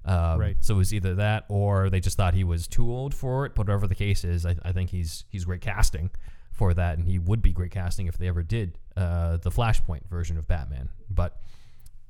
Um, 0.06 0.40
Right. 0.40 0.58
So 0.60 0.76
it 0.76 0.78
was 0.78 0.94
either 0.94 1.16
that 1.16 1.46
or 1.50 1.90
they 1.90 2.00
just 2.00 2.16
thought 2.16 2.36
he 2.36 2.44
was 2.44 2.68
too 2.68 2.92
old 2.92 3.14
for 3.14 3.46
it. 3.46 3.56
But 3.56 3.68
whatever 3.68 3.88
the 3.88 3.96
case 3.96 4.24
is, 4.24 4.46
I, 4.46 4.56
I 4.64 4.72
think 4.72 4.92
he's 4.92 5.26
he's 5.30 5.46
great 5.46 5.62
casting 5.62 6.12
for 6.52 6.74
that, 6.74 6.98
and 6.98 7.08
he 7.08 7.20
would 7.20 7.42
be 7.42 7.52
great 7.52 7.72
casting 7.72 8.08
if 8.08 8.18
they 8.18 8.28
ever 8.28 8.44
did 8.44 8.78
uh, 8.96 9.38
the 9.38 9.50
Flashpoint 9.50 10.08
version 10.08 10.38
of 10.38 10.48
Batman. 10.48 10.90
But 11.10 11.42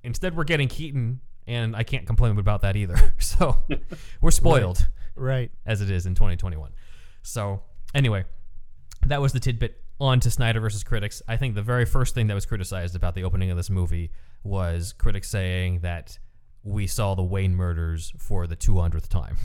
instead, 0.04 0.36
we're 0.36 0.44
getting 0.44 0.68
Keaton, 0.68 1.22
and 1.48 1.76
I 1.76 1.84
can't 1.84 2.06
complain 2.06 2.38
about 2.38 2.62
that 2.62 2.76
either. 2.76 2.96
so 3.20 3.64
we're 4.22 4.32
spoiled 4.32 4.88
right. 5.16 5.52
as 5.66 5.82
it 5.82 5.90
is 5.90 6.06
in 6.06 6.16
2021. 6.16 6.72
So 7.24 7.64
anyway, 7.94 8.26
that 9.06 9.22
was 9.22 9.34
the 9.34 9.40
tidbit. 9.40 9.82
On 9.98 10.20
to 10.20 10.30
Snyder 10.30 10.60
versus 10.60 10.84
critics. 10.84 11.22
I 11.26 11.38
think 11.38 11.56
the 11.56 11.62
very 11.62 11.86
first 11.86 12.16
thing 12.16 12.28
that 12.28 12.34
was 12.34 12.46
criticized 12.46 12.98
about 12.98 13.16
the 13.16 13.24
opening 13.24 13.50
of 13.50 13.56
this 13.56 13.70
movie 13.70 14.12
was 14.44 14.92
critics 14.92 15.30
saying 15.30 15.80
that 15.84 16.20
we 16.64 16.86
saw 16.86 17.16
the 17.16 17.24
Wayne 17.24 17.56
murders 17.56 18.12
for 18.18 18.46
the 18.46 18.58
200th 18.58 19.08
time. 19.08 19.38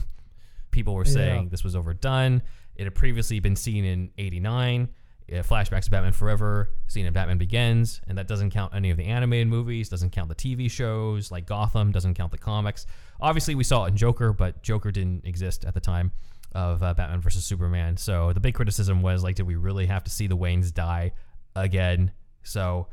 People 0.71 0.93
were 0.93 1.05
saying 1.05 1.49
this 1.49 1.63
was 1.63 1.73
overdone. 1.73 2.41
It 2.75 2.83
had 2.83 2.95
previously 2.95 3.39
been 3.39 3.55
seen 3.55 3.85
in 3.85 4.11
'89. 4.17 4.89
Flashbacks 5.31 5.85
to 5.85 5.91
Batman 5.91 6.11
Forever, 6.11 6.69
seen 6.87 7.05
in 7.05 7.13
Batman 7.13 7.37
Begins, 7.37 8.01
and 8.07 8.17
that 8.17 8.27
doesn't 8.27 8.51
count 8.51 8.75
any 8.75 8.89
of 8.89 8.97
the 8.97 9.05
animated 9.05 9.47
movies, 9.47 9.87
doesn't 9.87 10.11
count 10.11 10.29
the 10.29 10.35
TV 10.35 10.69
shows 10.69 11.31
like 11.31 11.45
Gotham, 11.45 11.91
doesn't 11.91 12.15
count 12.15 12.31
the 12.31 12.37
comics. 12.37 12.85
Obviously, 13.19 13.55
we 13.55 13.63
saw 13.63 13.85
it 13.85 13.89
in 13.89 13.97
Joker, 13.97 14.33
but 14.33 14.61
Joker 14.61 14.91
didn't 14.91 15.25
exist 15.25 15.63
at 15.63 15.73
the 15.73 15.79
time 15.79 16.11
of 16.53 16.83
uh, 16.83 16.93
Batman 16.93 17.21
versus 17.21 17.45
Superman. 17.45 17.95
So 17.95 18.33
the 18.33 18.39
big 18.39 18.55
criticism 18.55 19.01
was 19.01 19.23
like, 19.23 19.35
did 19.35 19.47
we 19.47 19.55
really 19.55 19.85
have 19.85 20.03
to 20.03 20.11
see 20.11 20.27
the 20.27 20.37
Waynes 20.37 20.73
die 20.73 21.13
again? 21.55 22.11
So, 22.43 22.87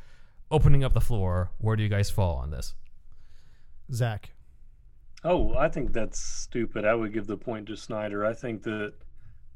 opening 0.50 0.84
up 0.84 0.94
the 0.94 1.00
floor, 1.00 1.50
where 1.58 1.74
do 1.74 1.82
you 1.82 1.88
guys 1.88 2.10
fall 2.10 2.36
on 2.36 2.50
this? 2.50 2.74
Zach. 3.92 4.30
Oh, 5.24 5.56
I 5.56 5.68
think 5.68 5.92
that's 5.92 6.20
stupid. 6.20 6.84
I 6.84 6.94
would 6.94 7.12
give 7.12 7.26
the 7.26 7.36
point 7.36 7.66
to 7.66 7.76
Snyder. 7.76 8.24
I 8.24 8.34
think 8.34 8.62
that 8.62 8.92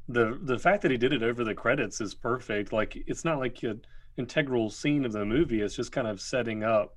the 0.07 0.39
the 0.41 0.59
fact 0.59 0.81
that 0.81 0.91
he 0.91 0.97
did 0.97 1.13
it 1.13 1.23
over 1.23 1.43
the 1.43 1.55
credits 1.55 2.01
is 2.01 2.13
perfect. 2.13 2.73
Like 2.73 2.97
it's 3.07 3.23
not 3.23 3.39
like 3.39 3.63
an 3.63 3.81
integral 4.17 4.69
scene 4.69 5.05
of 5.05 5.13
the 5.13 5.25
movie. 5.25 5.61
It's 5.61 5.75
just 5.75 5.91
kind 5.91 6.07
of 6.07 6.21
setting 6.21 6.63
up 6.63 6.95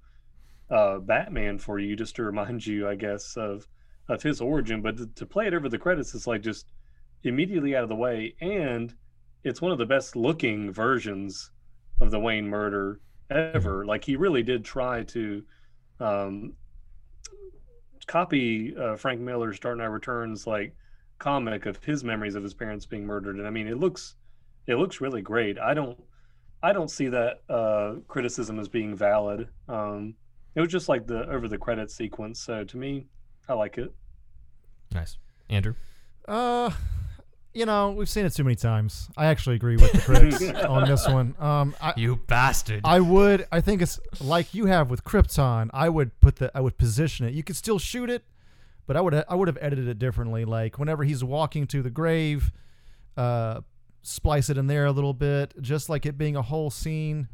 uh, 0.70 0.98
Batman 0.98 1.58
for 1.58 1.78
you, 1.78 1.94
just 1.96 2.16
to 2.16 2.24
remind 2.24 2.66
you, 2.66 2.88
I 2.88 2.96
guess, 2.96 3.36
of 3.36 3.66
of 4.08 4.22
his 4.22 4.40
origin. 4.40 4.82
But 4.82 4.96
to, 4.98 5.06
to 5.06 5.26
play 5.26 5.46
it 5.46 5.54
over 5.54 5.68
the 5.68 5.78
credits 5.78 6.14
is 6.14 6.26
like 6.26 6.42
just 6.42 6.72
immediately 7.22 7.76
out 7.76 7.82
of 7.82 7.88
the 7.88 7.96
way, 7.96 8.34
and 8.40 8.94
it's 9.44 9.62
one 9.62 9.72
of 9.72 9.78
the 9.78 9.86
best 9.86 10.16
looking 10.16 10.72
versions 10.72 11.50
of 12.00 12.10
the 12.10 12.20
Wayne 12.20 12.48
murder 12.48 13.00
ever. 13.30 13.84
Like 13.84 14.04
he 14.04 14.16
really 14.16 14.42
did 14.42 14.64
try 14.64 15.04
to 15.04 15.42
um, 16.00 16.54
copy 18.06 18.76
uh, 18.76 18.96
Frank 18.96 19.20
Miller's 19.20 19.58
Dark 19.58 19.78
Knight 19.78 19.86
Returns 19.86 20.46
like 20.46 20.74
comic 21.18 21.66
of 21.66 21.82
his 21.84 22.04
memories 22.04 22.34
of 22.34 22.42
his 22.42 22.54
parents 22.54 22.86
being 22.86 23.06
murdered, 23.06 23.36
and 23.36 23.46
I 23.46 23.50
mean 23.50 23.68
it 23.68 23.78
looks 23.78 24.14
it 24.66 24.76
looks 24.76 25.00
really 25.00 25.22
great. 25.22 25.58
I 25.58 25.74
don't 25.74 25.98
I 26.62 26.72
don't 26.72 26.90
see 26.90 27.08
that 27.08 27.42
uh, 27.48 27.94
criticism 28.08 28.58
as 28.58 28.68
being 28.68 28.96
valid. 28.96 29.48
Um, 29.68 30.14
it 30.54 30.60
was 30.60 30.70
just 30.70 30.88
like 30.88 31.06
the 31.06 31.28
over 31.28 31.48
the 31.48 31.58
credit 31.58 31.90
sequence, 31.90 32.40
so 32.40 32.64
to 32.64 32.76
me, 32.76 33.06
I 33.48 33.52
like 33.52 33.78
it. 33.78 33.94
Nice, 34.92 35.18
Andrew. 35.50 35.74
Uh, 36.26 36.70
you 37.52 37.66
know, 37.66 37.90
we've 37.92 38.08
seen 38.08 38.26
it 38.26 38.30
too 38.34 38.44
many 38.44 38.56
times. 38.56 39.08
I 39.16 39.26
actually 39.26 39.56
agree 39.56 39.76
with 39.76 39.92
the 39.92 40.00
critics 40.00 40.42
on 40.64 40.88
this 40.88 41.06
one. 41.08 41.34
Um, 41.38 41.74
I, 41.80 41.94
You 41.96 42.16
bastard. 42.16 42.82
I 42.84 43.00
would. 43.00 43.46
I 43.52 43.60
think 43.60 43.80
it's 43.82 44.00
like 44.20 44.54
you 44.54 44.66
have 44.66 44.90
with 44.90 45.04
Krypton. 45.04 45.70
I 45.72 45.88
would 45.88 46.18
put 46.20 46.36
the. 46.36 46.50
I 46.54 46.60
would 46.60 46.78
position 46.78 47.26
it. 47.26 47.34
You 47.34 47.42
could 47.42 47.56
still 47.56 47.78
shoot 47.78 48.10
it, 48.10 48.24
but 48.86 48.96
I 48.96 49.00
would. 49.00 49.24
I 49.28 49.34
would 49.34 49.48
have 49.48 49.58
edited 49.60 49.88
it 49.88 49.98
differently. 49.98 50.44
Like 50.44 50.78
whenever 50.78 51.04
he's 51.04 51.22
walking 51.24 51.66
to 51.68 51.82
the 51.82 51.90
grave, 51.90 52.52
uh, 53.16 53.60
splice 54.02 54.48
it 54.48 54.56
in 54.56 54.66
there 54.66 54.86
a 54.86 54.92
little 54.92 55.14
bit, 55.14 55.54
just 55.60 55.88
like 55.88 56.06
it 56.06 56.16
being 56.16 56.36
a 56.36 56.42
whole 56.42 56.70
scene. 56.70 57.28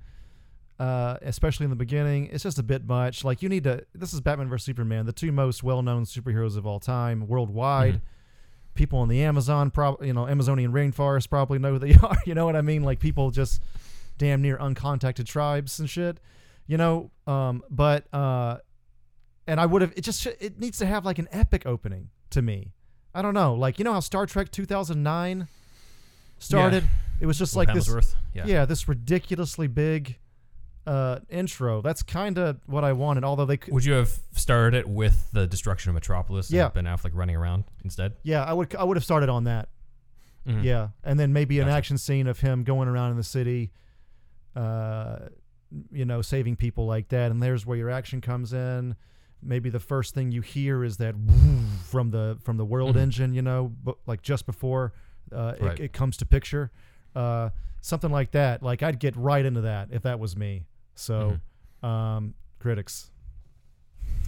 Uh, 0.78 1.16
especially 1.22 1.62
in 1.64 1.70
the 1.70 1.76
beginning, 1.76 2.26
it's 2.32 2.42
just 2.42 2.58
a 2.58 2.62
bit 2.62 2.84
much. 2.86 3.22
Like 3.22 3.40
you 3.42 3.48
need 3.48 3.64
to. 3.64 3.84
This 3.94 4.12
is 4.12 4.20
Batman 4.20 4.48
vs 4.48 4.64
Superman, 4.64 5.06
the 5.06 5.12
two 5.12 5.30
most 5.30 5.62
well-known 5.62 6.04
superheroes 6.04 6.56
of 6.56 6.66
all 6.66 6.80
time 6.80 7.28
worldwide. 7.28 8.00
People 8.74 9.02
in 9.02 9.08
the 9.08 9.22
Amazon, 9.22 9.70
prob- 9.70 10.02
you 10.02 10.14
know, 10.14 10.26
Amazonian 10.26 10.72
rainforest 10.72 11.28
probably 11.28 11.58
know 11.58 11.72
who 11.72 11.78
they 11.78 11.94
are. 12.02 12.16
You 12.26 12.34
know 12.34 12.46
what 12.46 12.56
I 12.56 12.62
mean? 12.62 12.82
Like 12.82 12.98
people 12.98 13.30
just 13.30 13.62
damn 14.18 14.42
near 14.42 14.56
uncontacted 14.56 15.26
tribes 15.26 15.78
and 15.78 15.88
shit. 15.88 16.18
You 16.66 16.78
know, 16.78 17.10
um, 17.26 17.62
but 17.70 18.12
uh, 18.12 18.58
and 19.52 19.60
I 19.60 19.66
would 19.66 19.82
have. 19.82 19.92
It 19.94 20.00
just 20.00 20.24
it 20.26 20.58
needs 20.58 20.78
to 20.78 20.86
have 20.86 21.04
like 21.04 21.18
an 21.18 21.28
epic 21.30 21.66
opening 21.66 22.08
to 22.30 22.40
me. 22.40 22.72
I 23.14 23.20
don't 23.20 23.34
know, 23.34 23.54
like 23.54 23.78
you 23.78 23.84
know 23.84 23.92
how 23.92 24.00
Star 24.00 24.24
Trek 24.24 24.50
2009 24.50 25.46
started. 26.38 26.84
It 27.20 27.26
was 27.26 27.38
just 27.38 27.54
With 27.54 27.68
like 27.68 27.76
this. 27.76 28.16
Yeah. 28.34 28.46
Yeah. 28.46 28.64
this 28.64 28.88
ridiculously 28.88 29.66
big 29.66 30.16
uh, 30.86 31.18
intro. 31.28 31.82
That's 31.82 32.02
kind 32.02 32.38
of 32.38 32.60
what 32.66 32.82
I 32.82 32.94
wanted. 32.94 33.22
Although 33.24 33.44
they, 33.44 33.58
could, 33.58 33.72
Would 33.74 33.84
you 33.84 33.92
have 33.92 34.10
started 34.32 34.76
it 34.78 34.88
with 34.88 35.28
the 35.32 35.46
destruction 35.46 35.90
of 35.90 35.94
Metropolis? 35.94 36.50
Yeah. 36.50 36.64
And 36.64 36.74
Ben 36.74 36.84
Affleck 36.86 37.10
running 37.12 37.36
around 37.36 37.64
instead. 37.84 38.14
yeah, 38.22 38.42
I 38.42 38.52
would 38.54 38.74
I 38.74 38.84
would 38.84 38.96
have 38.96 39.04
started 39.04 39.28
on 39.28 39.44
that. 39.44 39.68
Mhm. 40.48 40.64
Yeah, 40.64 40.88
and 41.04 41.20
then 41.20 41.32
maybe 41.32 41.60
an 41.60 41.66
Gotcha. 41.66 41.76
action 41.76 41.98
scene 41.98 42.26
of 42.26 42.40
him 42.40 42.64
going 42.64 42.88
around 42.88 43.10
in 43.12 43.16
the 43.18 43.22
city, 43.22 43.70
uh, 44.56 45.28
you 45.92 46.04
know, 46.04 46.22
saving 46.22 46.56
people 46.56 46.86
like 46.86 47.08
that. 47.10 47.30
And 47.30 47.40
there's 47.42 47.64
where 47.64 47.76
your 47.78 47.90
action 47.90 48.20
comes 48.20 48.52
in. 48.52 48.96
Maybe 49.42 49.70
the 49.70 49.80
first 49.80 50.14
thing 50.14 50.30
you 50.32 50.40
hear 50.40 50.84
is 50.84 50.96
that 50.98 51.14
from 51.84 52.10
the 52.10 52.38
from 52.42 52.56
the 52.56 52.64
world 52.64 52.96
Mhm. 52.96 53.00
engine, 53.00 53.34
you 53.34 53.42
know, 53.42 53.72
but 53.82 53.96
like 54.06 54.22
just 54.22 54.46
before 54.46 54.92
uh, 55.32 55.54
Right. 55.60 55.78
it, 55.80 55.84
it 55.84 55.92
comes 55.92 56.16
to 56.18 56.26
picture, 56.26 56.70
uh, 57.16 57.50
something 57.80 58.10
like 58.10 58.32
that. 58.32 58.62
Like 58.62 58.82
I'd 58.82 58.98
get 58.98 59.16
right 59.16 59.44
into 59.44 59.62
that 59.62 59.88
if 59.90 60.02
that 60.02 60.18
was 60.20 60.36
me. 60.36 60.66
So, 60.94 61.38
Mm-hmm. 61.82 61.86
um, 61.86 62.34
critics. 62.58 63.10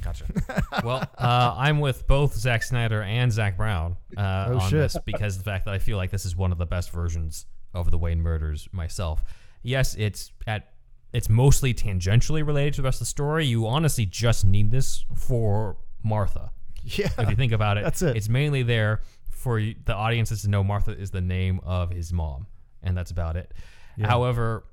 Gotcha. 0.03 0.25
well, 0.85 1.03
uh, 1.19 1.55
I'm 1.57 1.81
with 1.81 2.07
both 2.07 2.35
Zack 2.35 2.63
Snyder 2.63 3.03
and 3.03 3.33
Zack 3.33 3.57
Brown 3.57 3.97
uh, 4.17 4.47
Oh, 4.51 4.55
on 4.59 4.71
shit. 4.71 4.79
this 4.81 4.97
because 5.05 5.39
the 5.39 5.45
fact 5.45 5.65
that 5.65 5.73
I 5.75 5.79
feel 5.79 5.97
like 5.97 6.11
this 6.11 6.25
is 6.27 6.37
one 6.37 6.53
of 6.53 6.59
the 6.59 6.67
best 6.67 6.91
versions 6.91 7.47
of 7.73 7.91
the 7.91 7.97
Wayne 7.99 8.21
murders 8.21 8.69
myself. 8.73 9.25
Yes, 9.63 9.95
it's 9.95 10.31
at 10.47 10.74
it's 11.15 11.31
mostly 11.31 11.73
tangentially 11.73 12.47
related 12.47 12.75
to 12.75 12.83
the 12.83 12.87
rest 12.87 12.97
of 12.97 13.07
the 13.07 13.07
story. 13.07 13.47
You 13.47 13.67
honestly 13.67 14.05
just 14.05 14.45
need 14.45 14.71
this 14.71 15.05
for 15.15 15.77
Martha. 16.03 16.51
Yeah, 16.83 17.09
If 17.19 17.31
you 17.31 17.37
think 17.37 17.53
about 17.53 17.79
it, 17.79 17.85
That's 17.85 18.03
it. 18.03 18.15
It's 18.15 18.29
mainly 18.29 18.63
there 18.63 19.01
for 19.31 19.59
the 19.61 19.95
audiences 19.95 20.43
to 20.43 20.51
know 20.51 20.63
Martha 20.63 20.91
is 20.91 21.11
the 21.11 21.23
name 21.23 21.61
of 21.65 21.91
his 21.91 22.13
mom, 22.13 22.47
and 22.83 22.95
that's 22.95 23.11
about 23.11 23.37
it. 23.37 23.55
However, 24.03 24.65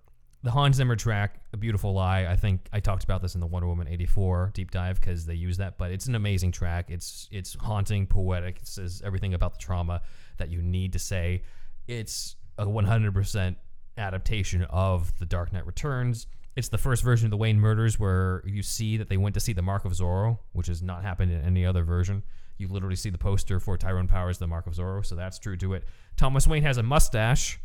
the 0.44 0.52
Hans 0.52 0.78
Zimmer 0.78 0.96
track, 0.96 1.40
"A 1.54 1.58
Beautiful 1.58 1.94
Lie," 1.94 2.26
I 2.26 2.36
think 2.36 2.68
I 2.74 2.80
talked 2.80 3.04
about 3.04 3.22
this 3.22 3.36
in 3.36 3.40
the 3.42 3.48
Wonder 3.48 3.68
Woman 3.68 3.88
'84 3.88 4.52
deep 4.54 4.72
dive 4.72 5.00
because 5.00 5.26
they 5.26 5.36
use 5.36 5.58
that. 5.58 5.78
But 5.78 5.92
it's 5.92 6.08
an 6.08 6.16
amazing 6.16 6.52
track. 6.52 6.90
It's 6.90 7.30
it's 7.32 7.54
haunting, 7.54 8.08
poetic. 8.08 8.58
It 8.58 8.68
says 8.68 9.02
everything 9.06 9.34
about 9.34 9.54
the 9.54 9.60
trauma 9.60 10.02
that 10.38 10.50
you 10.50 10.62
need 10.62 10.94
to 10.94 11.00
say. 11.00 11.44
It's 11.88 12.36
a 12.58 12.66
100% 12.66 13.56
adaptation 13.98 14.64
of 14.64 15.18
The 15.20 15.26
Dark 15.26 15.54
Knight 15.54 15.66
Returns. 15.66 16.28
It's 16.56 16.70
the 16.70 16.78
first 16.78 17.04
version 17.04 17.26
of 17.26 17.32
the 17.32 17.38
Wayne 17.38 17.60
murders 17.60 18.00
where 18.00 18.44
you 18.46 18.62
see 18.62 18.98
that 18.98 19.08
they 19.08 19.18
went 19.18 19.34
to 19.36 19.40
see 19.40 19.54
the 19.54 19.62
Mark 19.62 19.86
of 19.86 19.94
Zorro, 19.94 20.40
which 20.52 20.68
has 20.68 20.82
not 20.82 21.02
happened 21.02 21.32
in 21.32 21.42
any 21.42 21.66
other 21.66 21.84
version. 21.84 22.24
You 22.58 22.68
literally 22.68 22.98
see 22.98 23.10
the 23.10 23.18
poster 23.18 23.60
for 23.60 23.78
Tyrone 23.78 24.08
Powers, 24.08 24.38
the 24.38 24.48
Mark 24.48 24.68
of 24.68 24.74
Zorro, 24.74 25.06
so 25.06 25.16
that's 25.16 25.40
true 25.40 25.56
to 25.58 25.74
it. 25.74 25.86
Thomas 26.18 26.48
Wayne 26.48 26.64
has 26.64 26.78
a 26.78 26.84
mustache, 26.84 27.60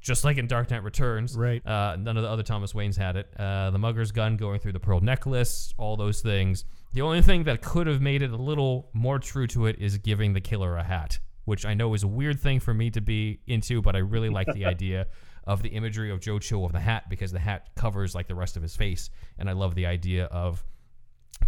just 0.00 0.24
like 0.24 0.38
in 0.38 0.46
Dark 0.46 0.70
Knight 0.70 0.82
Returns. 0.82 1.36
Right. 1.36 1.64
Uh, 1.66 1.96
none 1.96 2.16
of 2.16 2.24
the 2.24 2.28
other 2.28 2.42
Thomas 2.42 2.72
Waynes 2.72 2.96
had 2.96 3.16
it. 3.16 3.32
Uh, 3.38 3.70
the 3.70 3.78
Mugger's 3.78 4.12
gun 4.12 4.36
going 4.36 4.58
through 4.58 4.72
the 4.72 4.80
pearl 4.80 5.00
necklace, 5.00 5.72
all 5.78 5.96
those 5.96 6.20
things. 6.20 6.64
The 6.92 7.02
only 7.02 7.22
thing 7.22 7.44
that 7.44 7.62
could 7.62 7.86
have 7.86 8.00
made 8.00 8.22
it 8.22 8.32
a 8.32 8.36
little 8.36 8.90
more 8.92 9.18
true 9.18 9.46
to 9.48 9.66
it 9.66 9.76
is 9.78 9.98
giving 9.98 10.32
the 10.32 10.40
killer 10.40 10.76
a 10.76 10.82
hat, 10.82 11.18
which 11.44 11.64
I 11.64 11.74
know 11.74 11.94
is 11.94 12.02
a 12.02 12.08
weird 12.08 12.40
thing 12.40 12.58
for 12.58 12.74
me 12.74 12.90
to 12.90 13.00
be 13.00 13.40
into, 13.46 13.80
but 13.80 13.94
I 13.94 14.00
really 14.00 14.30
like 14.30 14.48
the 14.52 14.64
idea 14.66 15.06
of 15.46 15.62
the 15.62 15.68
imagery 15.70 16.10
of 16.10 16.20
Joe 16.20 16.38
Chill 16.38 16.64
of 16.64 16.72
the 16.72 16.80
hat 16.80 17.08
because 17.08 17.30
the 17.32 17.38
hat 17.38 17.68
covers 17.76 18.14
like 18.14 18.26
the 18.28 18.34
rest 18.34 18.56
of 18.56 18.62
his 18.62 18.74
face, 18.76 19.10
and 19.38 19.48
I 19.48 19.52
love 19.52 19.74
the 19.74 19.86
idea 19.86 20.24
of 20.26 20.64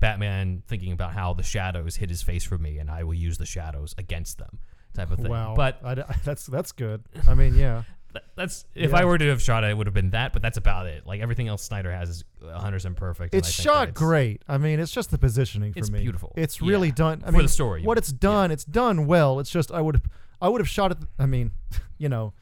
Batman 0.00 0.62
thinking 0.66 0.92
about 0.92 1.12
how 1.12 1.32
the 1.32 1.42
shadows 1.42 1.96
hid 1.96 2.10
his 2.10 2.22
face 2.22 2.44
from 2.44 2.62
me, 2.62 2.78
and 2.78 2.90
I 2.90 3.04
will 3.04 3.14
use 3.14 3.38
the 3.38 3.46
shadows 3.46 3.94
against 3.98 4.38
them, 4.38 4.58
type 4.94 5.10
of 5.10 5.18
thing. 5.18 5.28
wow. 5.30 5.54
But 5.56 5.80
I 5.84 5.94
that's 6.24 6.46
that's 6.46 6.72
good. 6.72 7.02
I 7.26 7.34
mean, 7.34 7.54
yeah. 7.54 7.82
That's 8.36 8.64
if 8.74 8.90
Yeah. 8.92 8.96
I 8.96 9.04
were 9.04 9.18
to 9.18 9.28
have 9.28 9.40
shot 9.42 9.64
it, 9.64 9.70
it 9.70 9.76
would 9.76 9.86
have 9.86 9.92
been 9.94 10.10
that. 10.10 10.32
But 10.32 10.40
that's 10.40 10.56
about 10.56 10.86
it. 10.86 11.06
Like 11.06 11.20
everything 11.20 11.46
else 11.46 11.62
Snyder 11.62 11.92
has 11.92 12.08
is 12.08 12.24
100 12.40 12.72
percent 12.76 12.96
perfect. 12.96 13.34
It's 13.34 13.50
shot 13.50 13.88
that 13.88 13.94
great. 13.94 14.42
I 14.48 14.56
mean, 14.56 14.80
it's 14.80 14.90
just 14.90 15.10
the 15.10 15.18
positioning 15.18 15.74
for 15.74 15.78
It's 15.78 15.90
me. 15.90 16.00
beautiful. 16.00 16.32
It's 16.34 16.62
really 16.62 16.88
Yeah. 16.88 16.94
done. 16.94 17.22
I 17.22 17.26
For 17.26 17.32
mean, 17.32 17.42
the 17.42 17.48
story, 17.48 17.82
What 17.82 17.96
mean. 17.96 17.98
it's 17.98 18.10
done, 18.12 18.50
it's 18.50 18.64
done 18.64 19.06
well. 19.06 19.38
It's 19.40 19.50
just 19.50 19.70
I 19.70 19.82
would 19.82 20.00
I 20.40 20.48
would 20.48 20.60
have 20.62 20.68
shot 20.70 20.90
it. 20.92 20.98
I 21.18 21.26
mean, 21.26 21.50
you 21.98 22.08
know, 22.08 22.32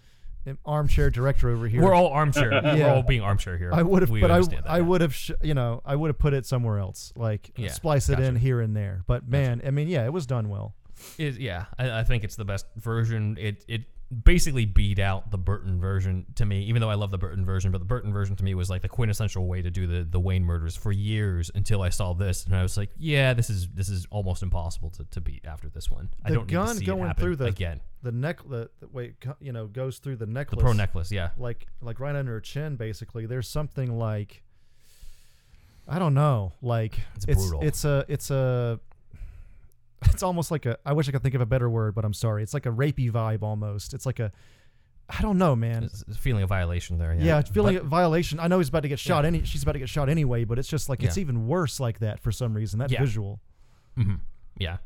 armchair 0.64 1.10
director 1.10 1.48
over 1.50 1.66
here. 1.68 1.82
We're 1.82 1.94
all 1.94 2.08
armchair. 2.08 2.52
yeah. 2.64 2.74
We're 2.74 2.94
all 2.94 3.02
being 3.02 3.22
armchair 3.22 3.56
here. 3.58 3.70
I 3.72 3.82
would 3.82 4.02
have, 4.02 4.10
but 4.10 4.30
I 4.30 4.40
that, 4.40 4.62
I 4.66 4.76
yeah. 4.78 4.82
would 4.82 5.00
have, 5.00 5.14
sh- 5.14 5.32
you 5.42 5.54
know, 5.54 5.82
I 5.84 5.96
would 5.96 6.08
have 6.08 6.18
put 6.18 6.34
it 6.34 6.46
somewhere 6.46 6.78
else, 6.78 7.12
like 7.16 7.50
Yeah, 7.56 7.70
splice 7.72 8.08
it 8.08 8.20
in 8.20 8.36
here 8.36 8.60
and 8.60 8.76
there. 8.76 9.02
But 9.06 9.28
man, 9.28 9.60
I 9.66 9.70
mean, 9.70 9.88
yeah, 9.88 10.04
it 10.04 10.12
was 10.12 10.26
done 10.26 10.48
well. 10.48 10.74
It- 11.18 11.38
yeah, 11.40 11.66
I, 11.78 12.00
I 12.00 12.04
think 12.04 12.24
it's 12.24 12.36
the 12.36 12.44
best 12.44 12.66
version. 12.76 13.36
It 13.38 13.64
it 13.68 13.82
basically 14.24 14.64
beat 14.64 14.98
out 14.98 15.30
the 15.30 15.38
Burton 15.38 15.80
version 15.80 16.26
to 16.36 16.46
me, 16.46 16.62
even 16.64 16.80
though 16.80 16.90
I 16.90 16.94
love 16.94 17.10
the 17.10 17.18
Burton 17.18 17.44
version. 17.44 17.72
But 17.72 17.78
the 17.78 17.84
Burton 17.86 18.12
version 18.12 18.36
to 18.36 18.44
me 18.44 18.54
was 18.54 18.70
like 18.70 18.82
the 18.82 18.88
quintessential 18.88 19.46
way 19.46 19.62
to 19.62 19.70
do 19.70 19.86
the 19.86 20.04
the 20.04 20.20
Wayne 20.20 20.44
murders 20.44 20.76
for 20.76 20.92
years 20.92 21.50
until 21.54 21.82
I 21.82 21.88
saw 21.88 22.12
this, 22.14 22.44
and 22.44 22.54
I 22.54 22.62
was 22.62 22.76
like, 22.76 22.90
yeah, 22.96 23.34
this 23.34 23.50
is 23.50 23.68
this 23.68 23.88
is 23.88 24.06
almost 24.10 24.42
impossible 24.42 24.90
to, 24.90 25.04
to 25.04 25.20
beat 25.20 25.44
after 25.44 25.68
this 25.68 25.90
one. 25.90 26.08
I 26.24 26.28
The 26.30 26.34
don't 26.36 26.48
gun 26.48 26.66
need 26.66 26.72
to 26.72 26.78
see 26.80 26.84
going 26.86 27.14
through 27.14 27.36
the 27.36 27.46
again. 27.46 27.80
The 28.02 28.12
neck, 28.12 28.38
the, 28.48 28.70
the 28.78 28.86
wait, 28.92 29.14
you 29.40 29.52
know, 29.52 29.66
goes 29.66 29.98
through 29.98 30.16
the 30.16 30.26
The 30.26 30.32
necklace, 30.32 30.62
pro 30.62 30.72
necklace, 30.72 31.10
yeah. 31.10 31.30
like 31.36 31.66
like 31.80 31.98
right 31.98 32.14
under 32.14 32.32
her 32.34 32.40
chin. 32.40 32.76
Basically, 32.76 33.26
there's 33.26 33.48
something 33.48 33.98
like, 33.98 34.44
I 35.88 35.98
don't 35.98 36.14
know, 36.14 36.52
like 36.62 37.00
It's 37.16 37.24
it's 37.26 37.42
brutal. 37.42 37.66
it's 37.66 37.84
a 37.84 38.04
it's 38.08 38.30
a 38.30 38.78
it's 40.04 40.22
almost 40.22 40.50
like 40.50 40.66
a 40.66 40.78
I 40.84 40.92
wish 40.92 41.08
I 41.08 41.12
could 41.12 41.22
think 41.22 41.34
of 41.34 41.40
a 41.40 41.46
better 41.46 41.68
word, 41.70 41.94
but 41.94 42.04
I'm 42.04 42.14
sorry. 42.14 42.42
It's 42.42 42.54
like 42.54 42.66
a 42.66 42.70
rapey 42.70 43.10
vibe 43.10 43.42
almost. 43.42 43.94
It's 43.94 44.06
like 44.06 44.18
a 44.20 44.32
I 45.08 45.22
don't 45.22 45.38
know, 45.38 45.54
man. 45.54 45.84
It's 45.84 46.02
a 46.02 46.14
feeling 46.14 46.42
of 46.42 46.48
violation 46.48 46.98
there. 46.98 47.14
Yeah, 47.14 47.24
Yeah, 47.24 47.38
it's 47.38 47.50
feeling 47.50 47.76
But- 47.76 47.84
a 47.84 47.88
violation. 47.88 48.40
I 48.40 48.48
know 48.48 48.58
he's 48.58 48.68
about 48.70 48.80
to 48.82 48.88
get 48.88 48.98
shot. 48.98 49.24
Any, 49.24 49.44
she's 49.44 49.62
about 49.62 49.72
to 49.72 49.78
get 49.78 49.88
shot 49.88 50.08
anyway. 50.08 50.42
But 50.44 50.58
it's 50.58 50.68
just 50.68 50.88
like 50.88 51.02
it's 51.02 51.16
Yeah. 51.16 51.20
even 51.22 51.46
worse 51.46 51.78
like 51.78 52.00
that 52.00 52.18
for 52.20 52.32
some 52.32 52.54
reason. 52.54 52.80
That 52.80 52.90
Yeah. 52.90 53.00
visual. 53.00 53.40
Mhm. 53.96 54.20
Yeah. 54.58 54.78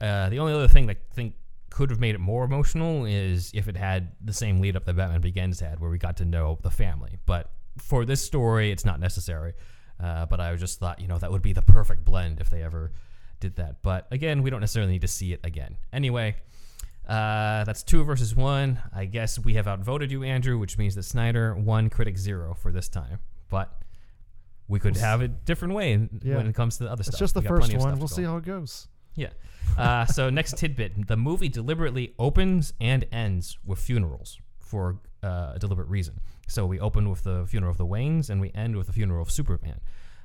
Uh, 0.00 0.28
the 0.28 0.38
only 0.38 0.52
other 0.52 0.68
thing 0.68 0.86
that 0.86 0.98
I 1.10 1.14
think 1.14 1.34
could 1.70 1.90
have 1.90 1.98
made 1.98 2.14
it 2.14 2.18
more 2.20 2.44
emotional 2.44 3.04
is 3.06 3.50
if 3.54 3.66
it 3.66 3.76
had 3.76 4.12
the 4.24 4.32
same 4.32 4.60
lead 4.60 4.76
up 4.76 4.84
that 4.84 4.94
Batman 4.94 5.20
Begins 5.20 5.58
had, 5.60 5.80
where 5.80 5.90
we 5.90 5.98
got 5.98 6.16
to 6.18 6.24
know 6.24 6.58
the 6.62 6.70
family. 6.70 7.18
But 7.26 7.50
for 7.76 8.04
this 8.04 8.22
story, 8.24 8.70
it's 8.70 8.84
not 8.84 9.00
necessary. 9.00 9.54
Uh, 9.98 10.26
but 10.26 10.40
I 10.40 10.54
just 10.56 10.78
thought, 10.78 11.00
you 11.00 11.08
know, 11.08 11.18
that 11.18 11.32
would 11.32 11.42
be 11.42 11.52
the 11.52 11.62
perfect 11.62 12.04
blend 12.04 12.40
if 12.40 12.50
they 12.50 12.62
ever 12.62 12.92
did 13.40 13.56
that. 13.56 13.82
But 13.82 14.06
again, 14.10 14.42
we 14.42 14.50
don't 14.50 14.60
necessarily 14.60 14.92
need 14.92 15.02
to 15.02 15.08
see 15.08 15.32
it 15.32 15.40
again. 15.44 15.76
Anyway, 15.92 16.36
uh, 17.08 17.64
that's 17.64 17.82
two 17.82 18.02
versus 18.04 18.34
one. 18.34 18.78
I 18.94 19.04
guess 19.04 19.38
we 19.38 19.54
have 19.54 19.66
outvoted 19.68 20.10
you, 20.10 20.22
Andrew, 20.24 20.58
which 20.58 20.76
means 20.78 20.94
that 20.96 21.04
Snyder 21.04 21.54
won 21.54 21.88
critic 21.90 22.18
zero 22.18 22.54
for 22.54 22.72
this 22.72 22.88
time. 22.88 23.18
But 23.48 23.72
we 24.68 24.80
could 24.80 24.96
have 24.96 25.22
it 25.22 25.44
different 25.44 25.74
way 25.74 26.08
Yeah. 26.22 26.36
when 26.38 26.46
it 26.48 26.54
comes 26.54 26.78
to 26.78 26.84
the 26.84 26.90
other 26.90 27.00
It's 27.02 27.08
stuff. 27.10 27.20
just 27.20 27.34
the 27.34 27.42
first 27.42 27.72
one. 27.76 27.98
We'll 27.98 28.08
see 28.08 28.24
how 28.24 28.36
it 28.38 28.44
goes. 28.44 28.88
Yeah. 29.14 29.30
Uh, 29.78 30.04
so 30.06 30.30
next 30.30 30.56
tidbit: 30.58 31.06
the 31.06 31.16
movie 31.16 31.48
deliberately 31.48 32.14
opens 32.18 32.72
and 32.80 33.06
ends 33.12 33.58
with 33.64 33.78
funerals 33.78 34.38
for 34.58 34.98
uh, 35.22 35.52
a 35.54 35.58
deliberate 35.58 35.88
reason. 35.88 36.20
So 36.48 36.66
we 36.66 36.78
open 36.80 37.08
with 37.08 37.22
the 37.24 37.44
funeral 37.46 37.70
of 37.72 37.78
the 37.78 37.86
Waynes, 37.86 38.28
and 38.30 38.40
we 38.40 38.50
end 38.52 38.76
with 38.76 38.86
the 38.88 38.92
funeral 38.92 39.22
of 39.22 39.30
Superman. 39.30 39.80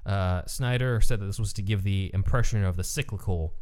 Uh, 0.06 0.44
Snyder 0.46 1.02
said 1.02 1.20
that 1.20 1.26
this 1.26 1.40
was 1.40 1.54
to 1.54 1.62
give 1.62 1.84
the 1.84 2.12
impression 2.14 2.64
of 2.64 2.76
the 2.76 2.84
cyclical 2.84 3.54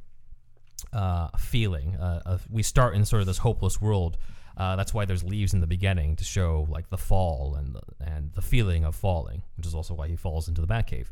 uh, 0.93 1.30
feeling. 1.38 1.95
Uh, 1.95 2.21
of, 2.25 2.47
we 2.49 2.63
start 2.63 2.95
in 2.95 3.06
sort 3.06 3.21
of 3.21 3.28
this 3.28 3.39
hopeless 3.39 3.82
world. 3.82 4.17
Uh, 4.58 4.75
that's 4.75 4.93
why 4.93 5.06
there's 5.06 5.23
leaves 5.23 5.54
in 5.54 5.62
the 5.62 5.67
beginning 5.67 6.15
to 6.17 6.23
show 6.23 6.67
like 6.69 6.89
the 6.89 6.97
fall 6.97 7.56
and 7.56 7.75
the, 7.75 7.82
and 7.99 8.34
the 8.34 8.41
feeling 8.41 8.84
of 8.84 8.95
falling, 8.95 9.41
which 9.58 9.65
is 9.65 9.73
also 9.75 9.93
why 9.93 10.08
he 10.08 10.15
falls 10.15 10.47
into 10.47 10.62
the 10.62 10.67
Batcave. 10.67 11.08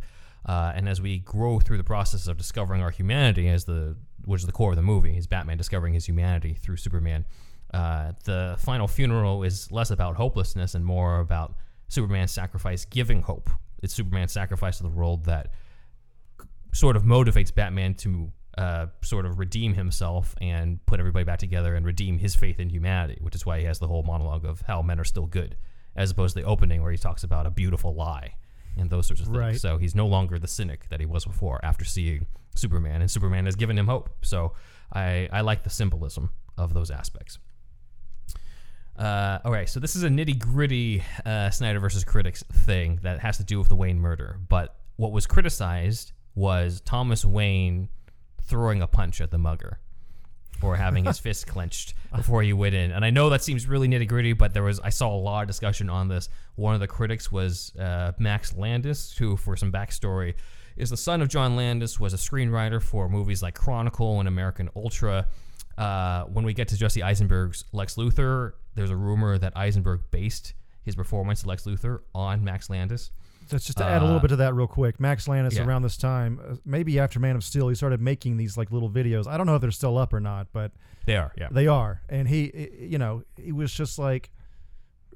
Uh, 0.46 0.72
and 0.76 0.88
as 0.88 1.02
we 1.02 1.20
grow 1.20 1.60
through 1.60 1.78
the 1.78 1.84
process 1.84 2.28
of 2.28 2.38
discovering 2.38 2.82
our 2.82 2.92
humanity, 2.92 3.50
as 3.50 3.66
the 3.66 3.96
which 4.26 4.42
is 4.42 4.46
the 4.46 4.52
core 4.52 4.72
of 4.72 4.76
the 4.76 4.82
movie, 4.82 5.18
is 5.18 5.28
Batman 5.28 5.58
discovering 5.58 5.94
his 5.94 6.06
humanity 6.06 6.54
through 6.54 6.78
Superman. 6.78 7.26
Uh, 7.74 8.13
the 8.24 8.56
final 8.60 8.88
funeral 8.88 9.44
is 9.44 9.72
less 9.72 9.92
about 9.92 10.16
hopelessness 10.16 10.74
and 10.74 10.86
more 10.86 11.20
about 11.20 11.56
Superman's 11.88 12.32
sacrifice 12.32 12.86
giving 12.86 13.22
hope. 13.22 13.50
It's 13.82 13.94
Superman's 13.94 14.32
sacrifice 14.32 14.78
to 14.78 14.84
the 14.84 14.90
world 14.90 15.26
that 15.26 15.52
sort 16.74 16.96
of 16.96 17.04
motivates 17.04 17.54
Batman 17.54 17.94
to 17.96 18.32
uh, 18.58 18.88
sort 19.04 19.26
of 19.26 19.40
redeem 19.40 19.74
himself 19.74 20.36
and 20.42 20.84
put 20.86 21.00
everybody 21.00 21.24
back 21.24 21.40
together 21.40 21.76
and 21.76 21.86
redeem 21.86 22.18
his 22.18 22.36
faith 22.36 22.60
in 22.60 22.70
humanity, 22.70 23.18
which 23.22 23.36
is 23.36 23.46
why 23.46 23.60
he 23.60 23.66
has 23.66 23.80
the 23.80 23.88
whole 23.88 24.04
monologue 24.04 24.46
of 24.46 24.62
how 24.62 24.82
men 24.82 25.00
are 25.00 25.04
still 25.04 25.28
good, 25.28 25.56
as 25.96 26.12
opposed 26.12 26.36
to 26.36 26.42
the 26.42 26.48
opening 26.48 26.82
where 26.82 26.92
he 26.92 26.98
talks 26.98 27.24
about 27.24 27.46
a 27.46 27.52
beautiful 27.52 27.94
lie 27.94 28.34
and 28.78 28.90
those 28.90 29.08
sorts 29.08 29.22
of 29.22 29.28
things. 29.28 29.38
Right. 29.38 29.60
So 29.60 29.78
he's 29.78 29.96
no 29.96 30.08
longer 30.08 30.40
the 30.40 30.48
cynic 30.48 30.90
that 30.90 31.00
he 31.00 31.06
was 31.06 31.26
before 31.26 31.60
after 31.63 31.86
seeing 31.86 32.26
Superman, 32.56 33.02
and 33.02 33.10
Superman 33.10 33.46
has 33.46 33.56
given 33.56 33.78
him 33.78 33.88
hope. 33.88 34.10
So 34.24 34.54
I, 34.92 35.30
I 35.32 35.42
like 35.42 35.63
the 35.63 35.70
symbolism 35.70 36.32
of 36.58 36.74
those 36.74 36.90
aspects. 36.90 37.40
Uh, 38.98 39.40
all 39.46 39.52
right, 39.52 39.70
so 39.70 39.80
this 39.80 39.96
is 39.96 40.04
a 40.04 40.10
nitty 40.10 40.40
gritty 40.40 41.04
uh, 41.26 41.50
Snyder 41.52 41.80
versus 41.80 42.04
critics 42.04 42.44
thing 42.52 43.00
that 43.04 43.20
has 43.20 43.38
to 43.38 43.44
do 43.44 43.60
with 43.60 43.70
the 43.70 43.76
Wayne 43.76 44.00
murder. 44.00 44.40
But 44.50 44.76
what 44.96 45.12
was 45.12 45.28
criticized 45.28 46.14
was 46.34 46.82
Thomas 46.82 47.24
Wayne 47.24 47.90
throwing 48.44 48.82
a 48.82 48.88
punch 48.88 49.22
at 49.22 49.30
the 49.30 49.38
mugger 49.38 49.80
or 50.62 50.76
having 50.76 51.06
his 51.06 51.20
fist 51.28 51.46
clenched 51.46 51.94
before 52.16 52.42
he 52.42 52.54
went 52.54 52.74
in. 52.74 52.92
And 52.92 53.06
I 53.06 53.12
know 53.12 53.30
that 53.30 53.44
seems 53.44 53.68
really 53.68 53.88
nitty 53.88 54.08
gritty, 54.08 54.34
but 54.34 54.54
there 54.54 54.64
was 54.64 54.80
I 54.80 54.90
saw 54.90 55.14
a 55.14 55.18
lot 55.18 55.42
of 55.42 55.48
discussion 55.48 55.90
on 55.90 56.08
this. 56.08 56.30
One 56.56 56.74
of 56.74 56.80
the 56.80 56.88
critics 56.88 57.32
was 57.32 57.76
uh, 57.76 58.14
Max 58.18 58.56
Landis, 58.56 59.16
who, 59.16 59.38
for 59.38 59.56
some 59.56 59.72
backstory, 59.72 60.34
is 60.76 60.90
the 60.90 60.98
son 60.98 61.22
of 61.22 61.30
John 61.30 61.56
Landis, 61.56 62.00
was 62.00 62.14
a 62.14 62.18
screenwriter 62.18 62.82
for 62.82 63.10
movies 63.10 63.44
like 63.44 63.56
Chronicle 63.56 64.20
and 64.20 64.28
American 64.28 64.70
Ultra. 64.76 65.28
Uh, 65.78 66.24
when 66.24 66.44
we 66.44 66.54
get 66.56 66.68
to 66.70 66.78
Jesse 66.78 67.04
Eisenberg's 67.04 67.66
Lex 67.72 67.96
Luthor, 67.96 68.54
there's 68.78 68.92
a 68.92 68.96
rumor 68.96 69.38
that 69.38 69.52
Eisenberg 69.58 70.02
based 70.12 70.54
his 70.84 70.96
performance 70.96 71.42
of 71.42 71.48
Lex 71.48 71.63
Luthor 71.63 72.00
on 72.16 72.44
Max 72.46 72.70
Landis. 72.70 73.12
Just, 73.50 73.66
just 73.68 73.78
to 73.78 73.84
add 73.86 74.02
a 74.02 74.06
little 74.06 74.18
Uh, 74.20 74.22
bit 74.22 74.28
to 74.30 74.36
that 74.38 74.54
real 74.54 74.68
quick, 74.68 75.00
Max 75.00 75.28
Landis 75.28 75.56
yeah. 75.56 75.66
around 75.66 75.82
this 75.82 75.96
time, 75.98 76.40
uh, 76.46 76.56
maybe 76.66 77.00
after 77.00 77.20
Man 77.20 77.36
of 77.36 77.44
Steel, 77.44 77.68
he 77.70 77.76
started 77.76 78.00
making 78.02 78.38
these 78.38 78.58
like 78.58 78.72
little 78.72 78.90
videos. 78.90 79.26
I 79.28 79.38
don't 79.38 79.46
know 79.48 79.56
if 79.56 79.62
they're 79.62 79.72
still 79.72 79.98
up 79.98 80.13
or 80.13 80.20
not, 80.20 80.48
but 80.54 80.72
They 81.06 81.16
are, 81.18 81.32
yeah. 81.38 81.48
they 81.52 81.68
are. 81.68 82.02
And 82.10 82.28
he, 82.28 82.70
you 82.80 82.98
know, 82.98 83.24
he 83.38 83.52
was 83.52 83.72
just 83.74 83.98
like 84.00 84.32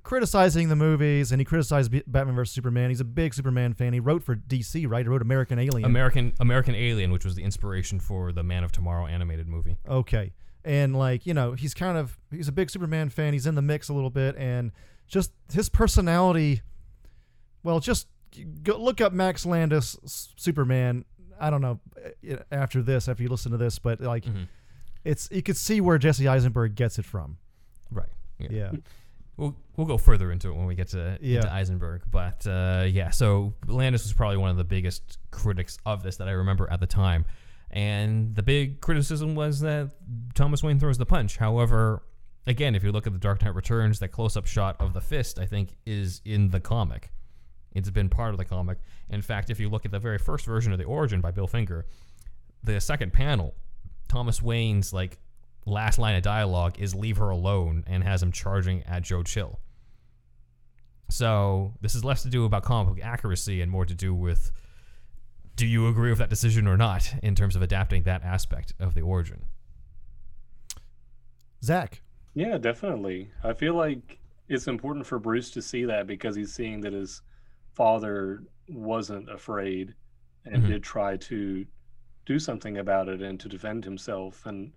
criticizing 0.03 0.69
the 0.69 0.75
movies, 0.75 1.31
and 1.31 1.39
he 1.41 1.45
criticized 1.45 1.91
B- 1.91 2.03
Batman 2.07 2.35
vs 2.35 2.53
Superman. 2.53 2.89
He's 2.89 3.01
a 3.01 3.05
big 3.05 3.33
Superman 3.33 3.73
fan. 3.73 3.93
He 3.93 3.99
wrote 3.99 4.23
for 4.23 4.35
DC, 4.35 4.89
right? 4.89 5.05
He 5.05 5.09
wrote 5.09 5.21
American 5.21 5.59
Alien. 5.59 5.85
American 5.85 6.33
American 6.39 6.75
Alien, 6.75 7.11
which 7.11 7.25
was 7.25 7.35
the 7.35 7.43
inspiration 7.43 7.99
for 7.99 8.31
the 8.31 8.43
Man 8.43 8.63
of 8.63 8.71
Tomorrow 8.71 9.07
animated 9.07 9.47
movie. 9.47 9.77
Okay. 9.87 10.33
And 10.63 10.95
like, 10.95 11.25
you 11.25 11.33
know, 11.33 11.53
he's 11.53 11.73
kind 11.73 11.97
of 11.97 12.17
he's 12.31 12.47
a 12.47 12.51
big 12.51 12.69
Superman 12.69 13.09
fan. 13.09 13.33
He's 13.33 13.47
in 13.47 13.55
the 13.55 13.61
mix 13.61 13.89
a 13.89 13.93
little 13.93 14.09
bit 14.09 14.35
and 14.37 14.71
just 15.07 15.31
his 15.51 15.69
personality 15.69 16.61
well, 17.63 17.79
just 17.79 18.07
go 18.63 18.77
look 18.77 19.01
up 19.01 19.13
Max 19.13 19.45
Landis 19.45 19.97
Superman. 20.35 21.05
I 21.39 21.49
don't 21.49 21.61
know 21.61 21.79
uh, 22.29 22.35
after 22.51 22.81
this, 22.81 23.07
after 23.07 23.21
you 23.23 23.29
listen 23.29 23.51
to 23.51 23.57
this, 23.57 23.77
but 23.79 23.99
like 24.01 24.25
Mhm. 24.25 24.47
it's 25.03 25.27
you 25.31 25.41
could 25.43 25.57
see 25.57 25.81
where 25.81 25.97
Jesse 25.97 26.27
Eisenberg 26.27 26.75
gets 26.75 26.97
it 26.99 27.05
from. 27.05 27.37
Right. 27.91 28.09
Yeah. 28.39 28.47
Yeah. 28.51 28.71
We'll 29.37 29.55
we'll 29.75 29.87
go 29.87 29.97
further 29.97 30.31
into 30.31 30.49
it 30.49 30.55
when 30.55 30.65
we 30.65 30.75
get 30.75 30.89
to 30.89 31.17
Yeah. 31.21 31.37
into 31.37 31.51
Eisenberg. 31.53 32.03
But 32.11 32.45
uh, 32.47 32.85
yeah, 32.87 33.09
so 33.09 33.53
Landis 33.67 34.03
was 34.03 34.13
probably 34.13 34.37
one 34.37 34.49
of 34.51 34.57
the 34.57 34.63
biggest 34.63 35.17
critics 35.31 35.77
of 35.85 36.03
this 36.03 36.17
that 36.17 36.27
I 36.27 36.31
remember 36.31 36.69
at 36.71 36.79
the 36.79 36.87
time. 36.87 37.25
And 37.71 38.35
the 38.35 38.43
big 38.43 38.81
criticism 38.81 39.33
was 39.33 39.61
that 39.61 39.91
Thomas 40.35 40.61
Wayne 40.61 40.79
throws 40.79 40.97
the 40.97 41.05
punch. 41.05 41.37
However, 41.37 42.03
again, 42.45 42.75
if 42.75 42.83
you 42.83 42.91
look 42.91 43.07
at 43.07 43.13
the 43.13 43.19
Dark 43.19 43.43
Knight 43.43 43.55
Returns, 43.55 43.99
that 43.99 44.09
close 44.09 44.35
up 44.35 44.45
shot 44.45 44.75
of 44.79 44.93
the 44.93 45.01
fist, 45.01 45.39
I 45.39 45.45
think, 45.45 45.75
is 45.85 46.21
in 46.25 46.49
the 46.49 46.59
comic. 46.59 47.11
It's 47.73 47.89
been 47.89 48.09
part 48.09 48.31
of 48.31 48.37
the 48.37 48.45
comic. 48.45 48.79
In 49.09 49.21
fact, 49.21 49.49
if 49.49 49.59
you 49.59 49.69
look 49.69 49.85
at 49.85 49.91
the 49.91 49.99
very 49.99 50.17
first 50.17 50.45
version 50.45 50.73
of 50.73 50.79
the 50.79 50.83
Origin 50.83 51.21
by 51.21 51.31
Bill 51.31 51.47
Finger, 51.47 51.85
the 52.63 52.81
second 52.81 53.13
panel, 53.13 53.55
Thomas 54.09 54.41
Wayne's 54.41 54.91
like 54.91 55.19
last 55.65 55.97
line 55.97 56.15
of 56.15 56.23
dialogue 56.23 56.77
is 56.77 56.93
"Leave 56.93 57.17
her 57.17 57.29
alone" 57.29 57.85
and 57.87 58.03
has 58.03 58.21
him 58.21 58.33
charging 58.33 58.83
at 58.83 59.03
Joe 59.03 59.23
Chill. 59.23 59.59
So 61.09 61.73
this 61.81 61.95
is 61.95 62.03
less 62.03 62.23
to 62.23 62.29
do 62.29 62.43
about 62.43 62.63
comic 62.63 62.95
book 62.95 63.05
accuracy 63.05 63.61
and 63.61 63.71
more 63.71 63.85
to 63.85 63.93
do 63.93 64.13
with 64.13 64.51
do 65.55 65.65
you 65.67 65.87
agree 65.87 66.09
with 66.09 66.19
that 66.19 66.29
decision 66.29 66.67
or 66.67 66.77
not 66.77 67.13
in 67.21 67.35
terms 67.35 67.55
of 67.55 67.61
adapting 67.61 68.03
that 68.03 68.23
aspect 68.23 68.73
of 68.79 68.93
the 68.93 69.01
origin. 69.01 69.45
Zach. 71.63 72.01
Yeah, 72.33 72.57
definitely. 72.57 73.29
I 73.43 73.53
feel 73.53 73.75
like 73.75 74.19
it's 74.47 74.67
important 74.67 75.05
for 75.05 75.19
Bruce 75.19 75.51
to 75.51 75.61
see 75.61 75.85
that 75.85 76.07
because 76.07 76.35
he's 76.35 76.53
seeing 76.53 76.81
that 76.81 76.93
his 76.93 77.21
father 77.73 78.43
wasn't 78.69 79.29
afraid 79.29 79.93
and 80.45 80.63
Mhm. 80.63 80.67
did 80.67 80.83
try 80.83 81.17
to 81.17 81.65
do 82.25 82.39
something 82.39 82.77
about 82.77 83.09
it 83.09 83.21
and 83.21 83.39
to 83.39 83.49
defend 83.49 83.83
himself. 83.83 84.45
And 84.45 84.71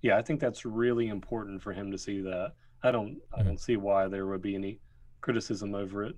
yeah, 0.00 0.16
I 0.16 0.22
think 0.22 0.40
that's 0.40 0.64
really 0.64 1.08
important 1.08 1.62
for 1.62 1.72
him 1.72 1.90
to 1.90 1.98
see 1.98 2.20
that. 2.22 2.54
I 2.82 2.90
don't 2.90 3.20
I 3.36 3.42
Mhm. 3.42 3.44
don't 3.46 3.60
see 3.60 3.76
why 3.76 4.08
there 4.08 4.26
would 4.26 4.42
be 4.42 4.54
any 4.54 4.80
criticism 5.20 5.74
over 5.74 6.04
it. 6.04 6.16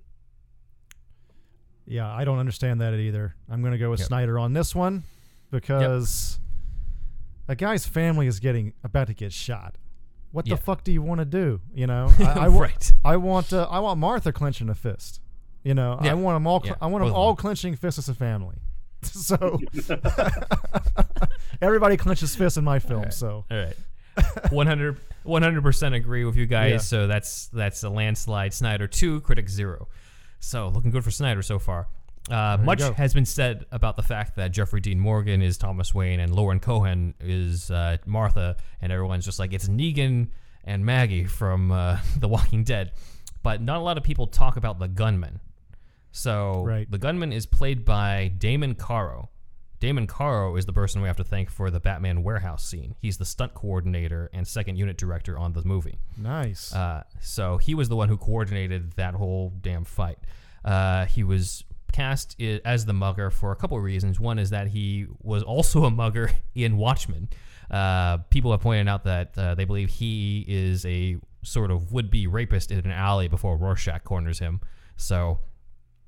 Yeah, 1.87 2.11
I 2.11 2.23
don't 2.25 2.39
understand 2.39 2.81
that 2.81 2.93
either. 2.93 3.35
I'm 3.49 3.61
going 3.61 3.73
to 3.73 3.77
go 3.77 3.89
with 3.91 3.99
Yep. 3.99 4.07
Snyder 4.07 4.39
on 4.39 4.53
this 4.53 4.73
one 4.73 5.03
because 5.51 6.39
a 7.47 7.55
guy's 7.55 7.85
family 7.85 8.27
is 8.27 8.39
getting 8.39 8.73
about 8.83 9.07
to 9.07 9.13
get 9.13 9.31
shot. 9.31 9.77
What 10.31 10.47
Yeah. 10.47 10.55
the 10.55 10.61
fuck 10.61 10.83
do 10.83 10.91
you 10.91 11.01
want 11.01 11.19
to 11.19 11.25
do? 11.25 11.61
You 11.73 11.87
know, 11.87 12.11
I, 12.19 12.23
I, 12.23 12.47
right. 12.47 12.93
I 13.05 13.17
want 13.17 13.53
uh, 13.53 13.67
I 13.69 13.79
want 13.79 13.99
Martha 13.99 14.31
clenching 14.33 14.69
a 14.69 14.75
fist. 14.75 15.21
You 15.63 15.73
know, 15.73 15.97
I 15.99 16.13
want 16.15 16.35
them 16.35 16.45
all. 16.47 16.61
Cl- 16.61 16.75
Yeah, 16.79 16.85
I 16.85 16.87
want 16.87 17.03
them 17.03 17.09
both 17.11 17.17
all 17.17 17.35
clenching 17.35 17.75
fists 17.75 17.99
as 17.99 18.09
a 18.09 18.13
family. 18.13 18.57
so 19.01 19.59
everybody 21.61 21.97
clenches 21.97 22.35
fists 22.35 22.57
in 22.57 22.63
my 22.63 22.79
film. 22.79 22.99
Alright. 22.99 23.13
So 23.13 23.45
All 23.49 23.57
right. 23.57 23.75
100 24.51 25.61
percent 25.61 25.93
agree 25.95 26.23
with 26.25 26.35
you 26.37 26.45
guys. 26.45 26.71
Yeah. 26.71 26.77
So 26.79 27.07
that's 27.07 27.47
that's 27.47 27.83
a 27.83 27.89
landslide. 27.89 28.53
Snyder 28.53 28.87
two, 28.87 29.21
critic 29.21 29.49
zero. 29.49 29.87
So 30.45 30.67
looking 30.69 30.91
good 30.91 31.03
for 31.03 31.09
Snyder 31.11 31.41
so 31.41 31.57
far. 31.57 31.87
Uh, 32.29 32.57
much 32.61 32.79
go. 32.79 32.93
has 32.93 33.13
been 33.15 33.25
said 33.25 33.65
about 33.71 33.95
the 33.95 34.03
fact 34.03 34.35
that 34.35 34.51
Jeffrey 34.51 34.79
Dean 34.79 34.99
Morgan 34.99 35.41
is 35.41 35.57
Thomas 35.57 35.93
Wayne 35.93 36.19
and 36.19 36.33
Lauren 36.33 36.59
Cohan 36.59 37.15
is 37.19 37.71
uh, 37.71 37.97
Martha, 38.05 38.55
and 38.81 38.91
everyone's 38.91 39.25
just 39.25 39.39
like 39.39 39.53
it's 39.53 39.67
Negan 39.67 40.29
and 40.63 40.85
Maggie 40.85 41.25
from 41.25 41.71
uh, 41.71 41.97
The 42.19 42.27
Walking 42.27 42.63
Dead. 42.63 42.91
But 43.41 43.61
not 43.61 43.77
a 43.77 43.79
lot 43.79 43.97
of 43.97 44.03
people 44.03 44.27
talk 44.27 44.55
about 44.55 44.77
the 44.79 44.87
gunman. 44.87 45.39
So 46.11 46.63
Right. 46.63 46.89
the 46.89 46.97
gunman 46.99 47.33
is 47.33 47.45
played 47.47 47.83
by 47.83 48.31
Damon 48.37 48.75
Caro, 48.75 49.29
Damon 49.79 50.07
Caro 50.07 50.55
is 50.55 50.65
the 50.65 50.73
person 50.73 51.01
we 51.01 51.07
have 51.07 51.17
to 51.17 51.23
thank 51.23 51.49
for 51.49 51.69
the 51.69 51.79
Batman 51.79 52.23
warehouse 52.23 52.65
scene. 52.65 52.95
He's 52.99 53.17
the 53.17 53.25
stunt 53.25 53.53
coordinator 53.53 54.29
and 54.33 54.47
second 54.47 54.77
unit 54.77 54.97
director 54.97 55.37
on 55.37 55.53
the 55.53 55.63
movie. 55.63 55.99
Nice. 56.17 56.73
Uh, 56.73 57.03
so 57.21 57.57
he 57.57 57.75
was 57.75 57.89
the 57.89 57.95
one 57.95 58.09
who 58.09 58.17
coordinated 58.17 58.93
that 58.93 59.13
whole 59.15 59.53
damn 59.61 59.83
fight. 59.83 60.17
Uh, 60.63 61.05
he 61.05 61.23
was 61.23 61.63
cast 61.91 62.35
i- 62.41 62.59
as 62.65 62.85
the 62.85 62.93
mugger 62.93 63.29
for 63.29 63.51
a 63.51 63.55
couple 63.55 63.77
of 63.77 63.83
reasons. 63.83 64.19
One 64.19 64.39
is 64.39 64.49
that 64.51 64.67
he 64.67 65.05
was 65.21 65.43
also 65.43 65.83
a 65.85 65.91
mugger 65.91 66.31
in 66.55 66.77
Watchmen. 66.77 67.29
Uh, 67.69 68.17
people 68.29 68.51
have 68.51 68.61
pointed 68.61 68.87
out 68.87 69.03
that 69.03 69.37
uh, 69.37 69.55
they 69.55 69.65
believe 69.65 69.89
he 69.89 70.45
is 70.47 70.85
a 70.85 71.17
sort 71.43 71.69
of 71.71 71.91
would-be 71.91 72.27
rapist 72.27 72.71
in 72.71 72.79
an 72.79 72.91
alley 72.91 73.27
before 73.27 73.57
Rorschach 73.57 74.03
corners 74.03 74.39
him. 74.39 74.61
So 74.97 75.39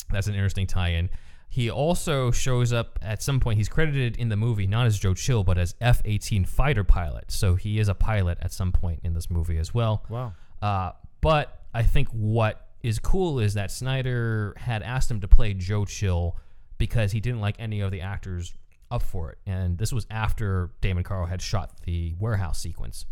that's 0.09 0.28
an 0.28 0.34
interesting 0.36 0.68
tie-in. 0.68 1.09
He 1.58 1.72
also 1.72 2.30
shows 2.30 2.72
up 2.72 2.99
at 3.01 3.24
some 3.24 3.39
point. 3.39 3.58
He's 3.58 3.68
credited 3.68 4.16
in 4.18 4.30
the 4.30 4.36
movie 4.36 4.68
not 4.68 4.86
as 4.86 4.99
Joe 4.99 5.16
Chill, 5.16 5.43
but 5.43 5.58
as 5.58 5.74
F-18 5.82 6.47
fighter 6.47 6.84
pilot. 6.84 7.32
So 7.32 7.55
he 7.55 7.80
is 7.80 7.88
a 7.88 7.95
pilot 7.95 8.38
at 8.43 8.53
some 8.53 8.72
point 8.72 8.99
in 9.03 9.16
this 9.16 9.32
movie 9.32 9.58
as 9.58 9.74
well. 9.74 10.05
wow. 10.08 10.34
Uh, 10.62 10.91
but 11.20 11.64
I 11.74 11.82
think 11.82 12.10
what 12.10 12.68
is 12.84 12.99
cool 12.99 13.39
is 13.39 13.55
that 13.55 13.72
Snyder 13.72 14.53
had 14.58 14.84
asked 14.84 15.10
him 15.10 15.20
to 15.22 15.28
play 15.28 15.55
Joe 15.55 15.86
Chill 15.86 16.38
because 16.78 17.12
he 17.12 17.20
didn't 17.20 17.41
like 17.41 17.55
any 17.58 17.80
of 17.80 17.89
the 17.89 18.01
actors 18.01 18.53
up 18.91 19.01
for 19.01 19.32
it. 19.32 19.39
And 19.47 19.80
this 19.80 19.91
was 19.91 20.05
after 20.12 20.70
Damon 20.82 21.03
Caro 21.03 21.26
had 21.26 21.41
shot 21.41 21.72
the 21.86 22.14
warehouse 22.20 22.60
sequence. 22.60 23.08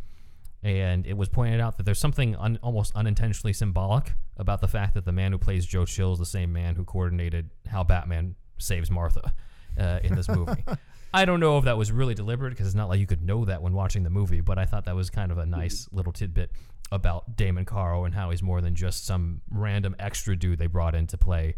And 0.66 1.06
it 1.06 1.16
was 1.16 1.30
pointed 1.30 1.62
out 1.62 1.78
that 1.78 1.84
there's 1.84 2.00
something 2.00 2.36
un- 2.38 2.58
almost 2.64 2.96
unintentionally 2.96 3.54
symbolic 3.54 4.14
about 4.36 4.62
the 4.62 4.68
fact 4.68 4.96
that 4.96 5.06
the 5.06 5.12
man 5.12 5.32
who 5.32 5.38
plays 5.38 5.64
Joe 5.64 5.86
Chill 5.86 6.14
is 6.14 6.18
the 6.18 6.26
same 6.26 6.52
man 6.52 6.74
who 6.74 6.84
coordinated 6.84 7.52
how 7.68 7.84
Batman 7.84 8.34
saves 8.58 8.90
Martha 8.90 9.32
uh, 9.80 10.00
in 10.04 10.16
this 10.16 10.28
movie. 10.28 10.66
I 11.14 11.26
don't 11.26 11.40
know 11.40 11.60
if 11.60 11.66
that 11.66 11.78
was 11.78 11.92
really 11.92 12.16
deliberate 12.16 12.50
because 12.50 12.66
it's 12.66 12.76
not 12.76 12.90
like 12.90 13.00
you 13.00 13.06
could 13.06 13.22
know 13.22 13.46
that 13.46 13.62
when 13.62 13.74
watching 13.74 14.02
the 14.02 14.10
movie, 14.10 14.42
but 14.42 14.58
I 14.58 14.66
thought 14.66 14.86
that 14.86 14.96
was 14.96 15.12
kind 15.12 15.32
of 15.32 15.38
a 15.38 15.46
nice 15.46 15.88
little 15.92 16.12
tidbit 16.12 16.52
about 16.92 17.38
Damon 17.38 17.66
Caro 17.66 18.06
and 18.06 18.16
how 18.16 18.32
he's 18.32 18.42
more 18.42 18.60
than 18.60 18.74
just 18.74 19.06
some 19.06 19.42
random 19.52 19.96
extra 20.00 20.36
dude 20.36 20.58
they 20.58 20.66
brought 20.66 20.96
in 20.96 21.06
to 21.08 21.18
play, 21.18 21.58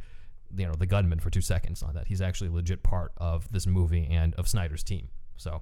you 0.53 0.67
know, 0.67 0.73
the 0.73 0.85
gunman 0.85 1.21
for 1.21 1.29
two 1.29 1.39
seconds 1.39 1.81
on 1.81 1.93
that. 1.93 2.07
He's 2.07 2.21
actually 2.21 2.49
a 2.49 2.53
legit 2.53 2.83
part 2.83 3.13
of 3.15 3.49
this 3.53 3.65
movie 3.65 4.05
and 4.11 4.35
of 4.35 4.49
Snyder's 4.49 4.83
team. 4.83 5.07
So 5.37 5.61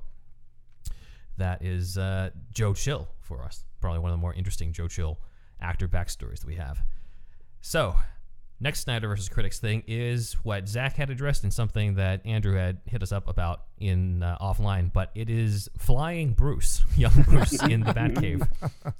that 1.37 1.63
is 1.63 1.97
uh, 1.97 2.29
Joe 2.53 2.73
Chill 2.73 3.07
for 3.21 3.43
us. 3.43 3.63
Probably 3.81 3.99
one 3.99 4.11
of 4.11 4.17
the 4.17 4.21
more 4.21 4.33
interesting 4.33 4.73
Joe 4.73 4.87
Chill 4.87 5.19
actor 5.61 5.87
backstories 5.87 6.39
that 6.39 6.47
we 6.47 6.55
have. 6.55 6.79
So, 7.61 7.95
next 8.59 8.81
Snyder 8.81 9.07
versus 9.07 9.29
Critics 9.29 9.59
thing 9.59 9.83
is 9.87 10.33
what 10.43 10.67
Zach 10.67 10.95
had 10.95 11.09
addressed 11.09 11.43
and 11.43 11.53
something 11.53 11.95
that 11.95 12.25
Andrew 12.25 12.55
had 12.55 12.79
hit 12.85 13.01
us 13.03 13.11
up 13.11 13.27
about 13.27 13.63
in 13.77 14.23
uh, 14.23 14.37
offline, 14.39 14.91
but 14.91 15.11
it 15.15 15.29
is 15.29 15.69
Flying 15.77 16.33
Bruce, 16.33 16.83
young 16.97 17.23
Bruce 17.23 17.61
in 17.63 17.81
the 17.81 17.93
Batcave. 17.93 18.47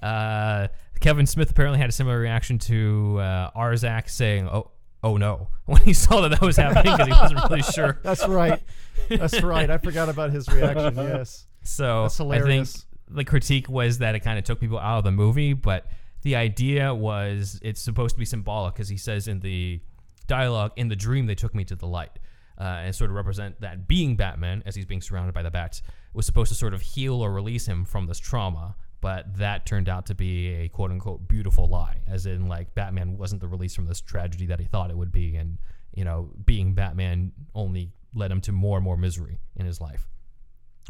Uh, 0.00 0.68
Kevin 1.00 1.26
Smith 1.26 1.50
apparently 1.50 1.80
had 1.80 1.88
a 1.88 1.92
similar 1.92 2.20
reaction 2.20 2.56
to 2.56 3.18
uh, 3.18 3.50
our 3.56 3.76
Zach 3.76 4.08
saying, 4.08 4.48
"Oh, 4.48 4.70
oh 5.02 5.16
no," 5.16 5.48
when 5.64 5.82
he 5.82 5.92
saw 5.92 6.20
that 6.20 6.28
that 6.28 6.40
was 6.40 6.56
happening 6.56 6.96
because 6.96 7.06
he 7.08 7.12
wasn't 7.12 7.50
really 7.50 7.62
sure. 7.62 7.98
That's 8.04 8.24
right. 8.28 8.62
That's 9.08 9.42
right. 9.42 9.68
I 9.68 9.78
forgot 9.78 10.08
about 10.08 10.30
his 10.30 10.48
reaction. 10.48 10.94
Yes. 10.94 11.47
So 11.68 12.02
That's 12.02 12.20
I 12.20 12.24
think 12.24 12.40
hilarious. 12.40 12.86
the 13.08 13.24
critique 13.24 13.68
was 13.68 13.98
that 13.98 14.14
it 14.14 14.20
kind 14.20 14.38
of 14.38 14.44
took 14.44 14.58
people 14.58 14.78
out 14.78 14.98
of 14.98 15.04
the 15.04 15.12
movie, 15.12 15.52
but 15.52 15.86
the 16.22 16.34
idea 16.34 16.94
was 16.94 17.60
it's 17.62 17.80
supposed 17.80 18.14
to 18.14 18.18
be 18.18 18.24
symbolic 18.24 18.74
because 18.74 18.88
he 18.88 18.96
says 18.96 19.28
in 19.28 19.40
the 19.40 19.80
dialogue, 20.26 20.72
"In 20.76 20.88
the 20.88 20.96
dream, 20.96 21.26
they 21.26 21.34
took 21.34 21.54
me 21.54 21.64
to 21.64 21.76
the 21.76 21.86
light," 21.86 22.18
uh, 22.58 22.82
and 22.84 22.94
sort 22.94 23.10
of 23.10 23.16
represent 23.16 23.60
that 23.60 23.86
being 23.86 24.16
Batman 24.16 24.62
as 24.64 24.74
he's 24.74 24.86
being 24.86 25.02
surrounded 25.02 25.34
by 25.34 25.42
the 25.42 25.50
bats 25.50 25.82
was 26.14 26.24
supposed 26.24 26.48
to 26.48 26.54
sort 26.54 26.72
of 26.72 26.80
heal 26.80 27.20
or 27.20 27.32
release 27.32 27.66
him 27.66 27.84
from 27.84 28.06
this 28.06 28.18
trauma. 28.18 28.74
But 29.00 29.36
that 29.36 29.64
turned 29.66 29.88
out 29.88 30.06
to 30.06 30.14
be 30.14 30.48
a 30.48 30.68
quote 30.68 30.90
unquote 30.90 31.28
beautiful 31.28 31.68
lie, 31.68 32.00
as 32.06 32.24
in 32.24 32.46
like 32.46 32.74
Batman 32.74 33.18
wasn't 33.18 33.42
the 33.42 33.48
release 33.48 33.74
from 33.74 33.86
this 33.86 34.00
tragedy 34.00 34.46
that 34.46 34.58
he 34.58 34.66
thought 34.66 34.90
it 34.90 34.96
would 34.96 35.12
be, 35.12 35.36
and 35.36 35.58
you 35.94 36.04
know, 36.04 36.30
being 36.46 36.74
Batman 36.74 37.32
only 37.54 37.92
led 38.14 38.30
him 38.30 38.40
to 38.40 38.52
more 38.52 38.78
and 38.78 38.84
more 38.84 38.96
misery 38.96 39.38
in 39.54 39.66
his 39.66 39.80
life 39.82 40.08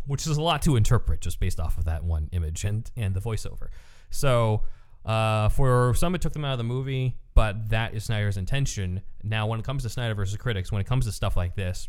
which 0.09 0.27
is 0.27 0.37
a 0.37 0.43
lot 0.43 0.63
to 0.63 0.75
interpret 0.75 1.21
just 1.21 1.39
based 1.39 1.61
off 1.61 1.79
of 1.79 1.85
that 1.85 2.03
one 2.03 2.29
image 2.33 2.65
and 2.65 2.91
and 2.97 3.15
the 3.15 3.21
voiceover. 3.21 3.69
So 4.11 4.63
uh, 5.05 5.49
for 5.51 5.95
some, 5.95 6.15
it 6.15 6.21
took 6.21 6.33
them 6.33 6.45
out 6.45 6.53
of 6.53 6.59
the 6.59 6.65
movie, 6.65 7.17
but 7.35 7.71
that 7.71 7.95
is 7.95 8.05
Snyder's 8.05 8.37
intention. 8.37 9.03
Now, 9.23 9.47
when 9.47 9.61
it 9.61 9.65
comes 9.65 9.85
to 9.85 9.89
Snyder 9.89 10.15
versus 10.15 10.37
critics, 10.37 10.73
when 10.73 10.81
it 10.81 10.87
comes 10.87 11.07
to 11.07 11.13
stuff 11.13 11.37
like 11.37 11.55
this, 11.55 11.89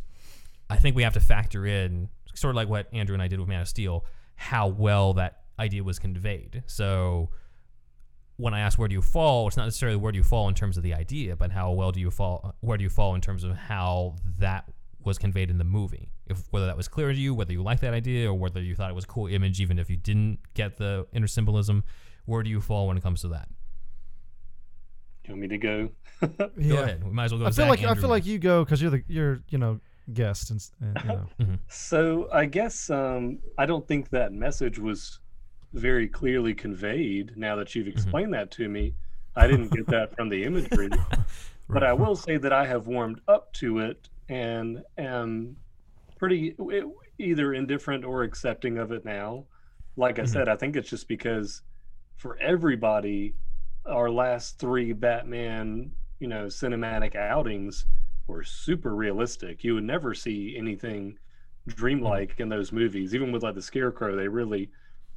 I 0.69 0.77
think 0.77 0.95
we 0.95 1.03
have 1.03 1.13
to 1.13 1.19
factor 1.19 1.65
in 1.65 2.09
sort 2.35 2.51
of 2.51 2.55
like 2.55 2.69
what 2.69 2.87
Andrew 2.93 3.13
and 3.13 3.21
I 3.21 3.27
did 3.27 3.39
with 3.39 3.49
Man 3.49 3.61
of 3.61 3.67
Steel, 3.67 4.05
how 4.35 4.67
well 4.67 5.13
that 5.13 5.41
idea 5.57 5.83
was 5.83 5.97
conveyed. 5.97 6.63
So 6.67 7.29
when 8.37 8.53
I 8.53 8.61
ask 8.61 8.79
where 8.79 8.87
do 8.87 8.95
you 8.95 9.01
fall, 9.01 9.47
it's 9.47 9.57
not 9.57 9.65
necessarily 9.65 9.97
where 9.97 10.11
do 10.11 10.17
you 10.17 10.23
fall 10.23 10.47
in 10.47 10.55
terms 10.55 10.77
of 10.77 10.83
the 10.83 10.93
idea, 10.93 11.35
but 11.35 11.51
how 11.51 11.71
well 11.71 11.91
do 11.91 11.99
you 11.99 12.11
fall? 12.11 12.55
Where 12.61 12.77
do 12.77 12.83
you 12.83 12.89
fall 12.89 13.15
in 13.15 13.21
terms 13.21 13.43
of 13.43 13.55
how 13.55 14.15
that 14.37 14.69
was 15.09 15.17
conveyed 15.17 15.49
in 15.49 15.57
the 15.57 15.63
movie? 15.65 16.09
If 16.27 16.43
whether 16.51 16.65
that 16.67 16.77
was 16.77 16.87
clear 16.87 17.09
to 17.11 17.17
you, 17.17 17.33
whether 17.33 17.51
you 17.51 17.61
liked 17.61 17.81
that 17.81 17.93
idea, 17.93 18.29
or 18.29 18.33
whether 18.33 18.61
you 18.61 18.75
thought 18.75 18.89
it 18.89 18.95
was 18.95 19.03
a 19.03 19.07
cool 19.07 19.27
image, 19.27 19.59
even 19.59 19.77
if 19.77 19.89
you 19.89 19.97
didn't 19.97 20.39
get 20.53 20.77
the 20.77 21.05
inner 21.11 21.27
symbolism, 21.27 21.83
where 22.25 22.41
do 22.43 22.49
you 22.49 22.61
fall 22.61 22.87
when 22.87 22.95
it 22.95 23.03
comes 23.03 23.19
to 23.21 23.27
that? 23.29 23.49
You 25.25 25.33
want 25.33 25.41
me 25.41 25.47
to 25.49 25.57
go? 25.57 25.89
Go 26.21 26.49
Yeah. 26.57 26.79
ahead. 26.81 27.03
We 27.03 27.11
might 27.11 27.25
as 27.25 27.31
well 27.33 27.39
go. 27.39 27.45
I 27.45 27.49
feel 27.49 27.53
Zach, 27.65 27.69
like 27.69 27.83
I 27.83 27.93
feel 27.95 28.09
like 28.09 28.25
you 28.25 28.39
go 28.39 28.63
because 28.63 28.81
you're 28.81 28.91
the 28.91 29.03
you're 29.07 29.41
you 29.49 29.57
know 29.57 29.79
guest 30.13 30.49
and, 30.49 30.59
and 30.81 31.03
you 31.03 31.09
know. 31.47 31.57
So 31.67 32.29
I 32.33 32.45
guess 32.45 32.89
um, 32.89 33.39
I 33.57 33.65
don't 33.65 33.87
think 33.87 34.09
that 34.09 34.31
message 34.33 34.79
was 34.79 35.19
very 35.73 36.07
clearly 36.07 36.53
conveyed. 36.55 37.37
Now 37.37 37.55
that 37.57 37.75
you've 37.75 37.87
explained 37.87 38.33
that 38.33 38.49
to 38.51 38.67
me, 38.67 38.95
I 39.35 39.45
didn't 39.47 39.71
get 39.71 39.87
that 39.87 40.15
from 40.15 40.29
the 40.29 40.43
imagery. 40.43 40.89
But 41.71 41.83
I 41.83 41.93
will 41.93 42.15
say 42.15 42.37
that 42.37 42.51
I 42.51 42.65
have 42.65 42.87
warmed 42.87 43.21
up 43.27 43.53
to 43.53 43.77
it 43.77 44.09
and 44.29 44.83
am 44.97 45.57
pretty 46.17 46.55
either 47.19 47.53
indifferent 47.53 48.05
or 48.05 48.23
accepting 48.23 48.77
of 48.77 48.91
it 48.91 49.05
now. 49.05 49.45
Like 49.97 50.19
I 50.19 50.25
said, 50.25 50.49
I 50.49 50.55
think 50.55 50.75
it's 50.75 50.89
just 50.89 51.07
because 51.07 51.61
for 52.17 52.37
everybody, 52.39 53.35
our 53.85 54.09
last 54.09 54.59
three 54.59 54.93
Batman, 54.93 55.91
you 56.19 56.27
know, 56.27 56.45
cinematic 56.47 57.15
outings 57.15 57.85
were 58.27 58.43
super 58.43 58.95
realistic. 58.95 59.63
You 59.63 59.75
would 59.75 59.83
never 59.83 60.13
see 60.13 60.55
anything 60.57 61.17
dreamlike 61.67 62.39
in 62.39 62.49
those 62.49 62.71
movies. 62.71 63.15
Even 63.15 63.31
with 63.31 63.43
like 63.43 63.55
the 63.55 63.61
Scarecrow, 63.61 64.15
they 64.15 64.27
really 64.27 64.71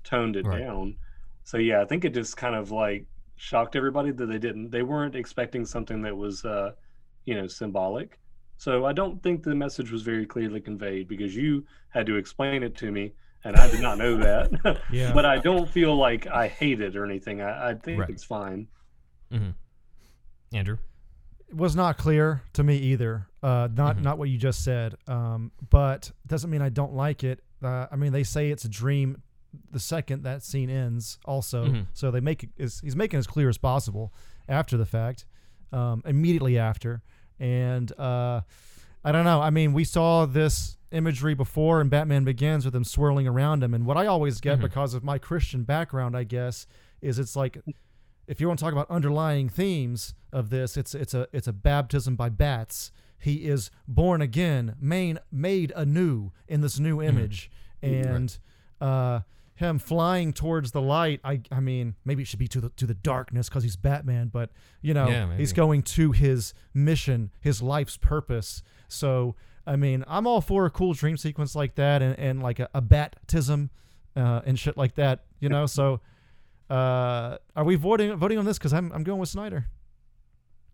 toned 0.05 0.37
it 0.37 0.49
Right. 0.49 0.51
down. 0.51 0.97
So 1.45 1.59
yeah, 1.59 1.83
I 1.83 1.85
think 1.87 2.05
it 2.05 2.15
just 2.15 2.37
kind 2.37 2.55
of 2.55 2.71
like 2.71 3.07
shocked 3.37 3.77
everybody 3.77 4.13
that 4.13 4.27
they 4.27 4.39
didn't 4.39 4.71
they 4.71 4.83
weren't 4.83 5.17
expecting 5.17 5.65
something 5.65 6.03
that 6.03 6.17
was 6.17 6.45
uh 6.45 6.73
you 7.27 7.35
know 7.35 7.47
symbolic. 7.49 8.19
So 8.63 8.85
I 8.87 8.93
don't 8.93 9.21
think 9.25 9.43
the 9.43 9.57
message 9.57 9.91
was 9.91 10.03
very 10.03 10.25
clearly 10.25 10.61
conveyed 10.61 11.09
because 11.09 11.35
you 11.35 11.65
had 11.89 12.07
to 12.07 12.15
explain 12.15 12.63
it 12.63 12.77
to 12.77 12.93
me 12.93 13.13
and 13.43 13.57
I 13.57 13.69
did 13.69 13.81
not 13.81 13.99
know 13.99 14.17
that. 14.19 14.81
Yeah. 14.93 15.13
but 15.13 15.27
I 15.27 15.39
don't 15.39 15.69
feel 15.69 15.97
like 15.97 16.29
I 16.29 16.47
hate 16.47 16.81
it 16.81 16.95
or 16.95 17.05
anything. 17.05 17.41
I, 17.41 17.71
I 17.71 17.75
think 17.75 17.99
Right. 17.99 18.11
it's 18.11 18.23
fine. 18.23 18.69
Mm-hmm. 19.33 19.51
Andrew. 20.55 20.79
It 21.49 21.57
was 21.57 21.75
not 21.75 21.99
clear 21.99 22.43
to 22.53 22.63
me 22.63 22.77
either. 22.77 23.27
Uh, 23.43 23.67
not 23.75 23.97
Mm-hmm. 23.97 24.05
not 24.05 24.19
what 24.19 24.29
you 24.29 24.39
just 24.39 24.63
said. 24.63 24.95
Um, 25.09 25.51
but 25.71 26.13
doesn't 26.29 26.49
mean 26.49 26.63
I 26.63 26.69
don't 26.69 26.95
like 26.95 27.25
it. 27.25 27.41
Uh, 27.65 27.87
I 27.91 27.97
mean, 27.97 28.13
they 28.13 28.23
say 28.23 28.51
it's 28.51 28.65
a 28.65 28.69
dream. 28.69 29.23
The 29.73 29.81
second 29.81 30.23
that 30.23 30.45
scene 30.45 30.71
ends, 30.71 31.19
also, 31.25 31.67
Mhm. 31.67 31.87
so 31.95 32.13
they 32.13 32.21
make 32.21 32.45
it. 32.45 32.51
Is, 32.57 32.79
he's 32.81 32.95
making 32.95 33.17
it 33.19 33.23
as 33.23 33.27
clear 33.27 33.49
as 33.49 33.59
possible 33.59 34.15
after 34.49 34.77
the 34.77 34.87
fact, 34.87 35.27
um, 35.73 36.01
immediately 36.07 36.59
after, 36.59 37.03
and 37.43 37.93
uh, 37.99 38.41
I 39.05 39.13
don't 39.13 39.25
know. 39.25 39.41
I 39.43 39.51
mean, 39.51 39.73
we 39.73 39.85
saw 39.85 40.25
this 40.27 40.77
imagery 40.93 41.35
before 41.35 41.81
in 41.81 41.89
Batman 41.89 42.25
Begins 42.25 42.65
with 42.65 42.75
him 42.75 42.85
swirling 42.85 43.27
around 43.27 43.63
him, 43.65 43.75
and 43.75 43.85
what 43.85 43.97
I 43.97 44.07
always 44.07 44.41
get 44.41 44.59
Mhm. 44.59 44.63
because 44.63 44.95
of 44.95 45.03
my 45.03 45.19
Christian 45.19 45.65
background, 45.65 46.17
I 46.17 46.25
guess, 46.25 46.67
is 47.01 47.19
it's 47.19 47.35
like 47.35 47.59
if 48.29 48.41
you 48.41 48.47
want 48.47 48.59
to 48.61 48.65
talk 48.65 48.73
about 48.73 48.89
underlying 48.91 49.49
themes 49.49 50.15
of 50.33 50.51
this, 50.51 50.77
it's 50.77 50.95
it's 50.95 51.15
a 51.15 51.27
it's 51.33 51.49
a 51.49 51.53
baptism 51.53 52.15
by 52.17 52.29
bats. 52.29 52.93
He 53.19 53.45
is 53.47 53.71
born 53.87 54.21
again, 54.23 54.75
main, 54.81 55.19
made 55.31 55.73
anew 55.77 56.31
in 56.49 56.61
this 56.61 56.79
new 56.81 57.01
image, 57.03 57.51
and 57.83 58.37
uh, 58.81 59.21
him 59.55 59.79
flying 59.79 60.33
towards 60.33 60.73
the 60.73 60.81
light. 60.81 61.21
I 61.25 61.43
I 61.51 61.61
mean, 61.61 61.95
maybe 62.05 62.23
it 62.23 62.27
should 62.27 62.39
be 62.39 62.49
to 62.49 62.61
the 62.61 62.69
to 62.71 62.87
the 62.87 62.95
darkness 62.95 63.49
because 63.49 63.63
he's 63.63 63.77
Batman, 63.77 64.29
but 64.29 64.51
you 64.81 64.95
know, 64.95 65.09
Yeah, 65.09 65.37
he's 65.37 65.53
going 65.53 65.83
to 65.83 66.13
his 66.13 66.55
mission, 66.75 67.31
his 67.41 67.63
life's 67.63 67.97
purpose. 67.97 68.63
So 68.89 69.35
I 69.67 69.77
mean, 69.77 70.05
I'm 70.09 70.27
all 70.27 70.41
for 70.41 70.67
a 70.67 70.71
cool 70.71 70.93
dream 70.93 71.17
sequence 71.17 71.55
like 71.55 71.77
that, 71.77 72.03
and, 72.03 72.19
and 72.19 72.43
like 72.43 72.59
a, 72.59 72.69
a 72.75 72.81
baptism, 72.81 73.71
uh, 74.17 74.41
and 74.45 74.59
shit 74.59 74.77
like 74.77 74.95
that. 74.97 75.25
You 75.41 75.49
know, 75.49 75.67
so. 75.79 76.01
Uh, 76.71 77.37
are 77.55 77.65
we 77.65 77.75
voting 77.75 78.17
voting 78.17 78.39
on 78.39 78.47
this? 78.47 78.57
Because 78.57 78.73
I'm 78.73 78.91
I'm 78.93 79.03
going 79.03 79.19
with 79.19 79.29
Snyder. 79.29 79.67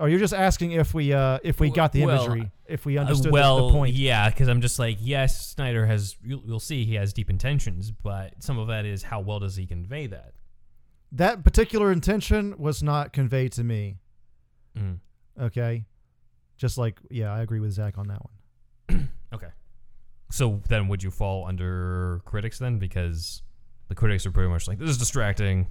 Oh, 0.00 0.06
you're 0.06 0.20
just 0.20 0.34
asking 0.34 0.72
if 0.72 0.94
we 0.94 1.12
uh 1.12 1.38
if 1.42 1.58
we 1.60 1.70
got 1.70 1.92
the 1.92 2.04
well, 2.06 2.24
imagery, 2.24 2.50
if 2.66 2.86
we 2.86 2.98
Uh, 2.98 3.00
understood 3.02 3.32
the- 3.32 3.56
the, 3.66 3.72
point. 3.72 3.94
yeah, 3.94 4.30
because 4.30 4.48
I'm 4.48 4.60
just 4.60 4.78
like, 4.78 4.96
yes, 5.00 5.48
Snyder 5.50 5.86
has. 5.86 6.16
You'll, 6.24 6.42
you'll 6.46 6.60
see 6.60 6.84
he 6.84 6.94
has 6.94 7.12
deep 7.12 7.30
intentions, 7.30 7.90
but 7.90 8.34
some 8.42 8.58
of 8.58 8.68
that 8.68 8.84
is 8.86 9.02
how 9.02 9.20
well 9.20 9.40
does 9.40 9.56
he 9.56 9.66
convey 9.66 10.06
that? 10.06 10.34
That 11.10 11.42
particular 11.42 11.90
intention 11.90 12.54
was 12.58 12.82
not 12.82 13.12
conveyed 13.12 13.52
to 13.52 13.64
me. 13.64 13.96
Mm. 14.78 14.98
Okay, 15.40 15.84
just 16.56 16.78
like 16.78 17.00
yeah, 17.10 17.32
I 17.32 17.40
agree 17.40 17.60
with 17.60 17.72
Zach 17.72 17.98
on 17.98 18.08
that 18.08 18.20
one. 18.24 19.08
Okay. 19.34 19.48
So 20.30 20.62
then, 20.68 20.88
would 20.88 21.02
you 21.02 21.10
fall 21.10 21.46
under 21.46 22.22
critics 22.24 22.58
then? 22.58 22.78
Because 22.78 23.42
the 23.88 23.94
critics 23.94 24.24
are 24.26 24.30
pretty 24.30 24.48
much 24.48 24.66
like, 24.68 24.78
this 24.78 24.88
is 24.88 24.96
distracting. 24.98 25.66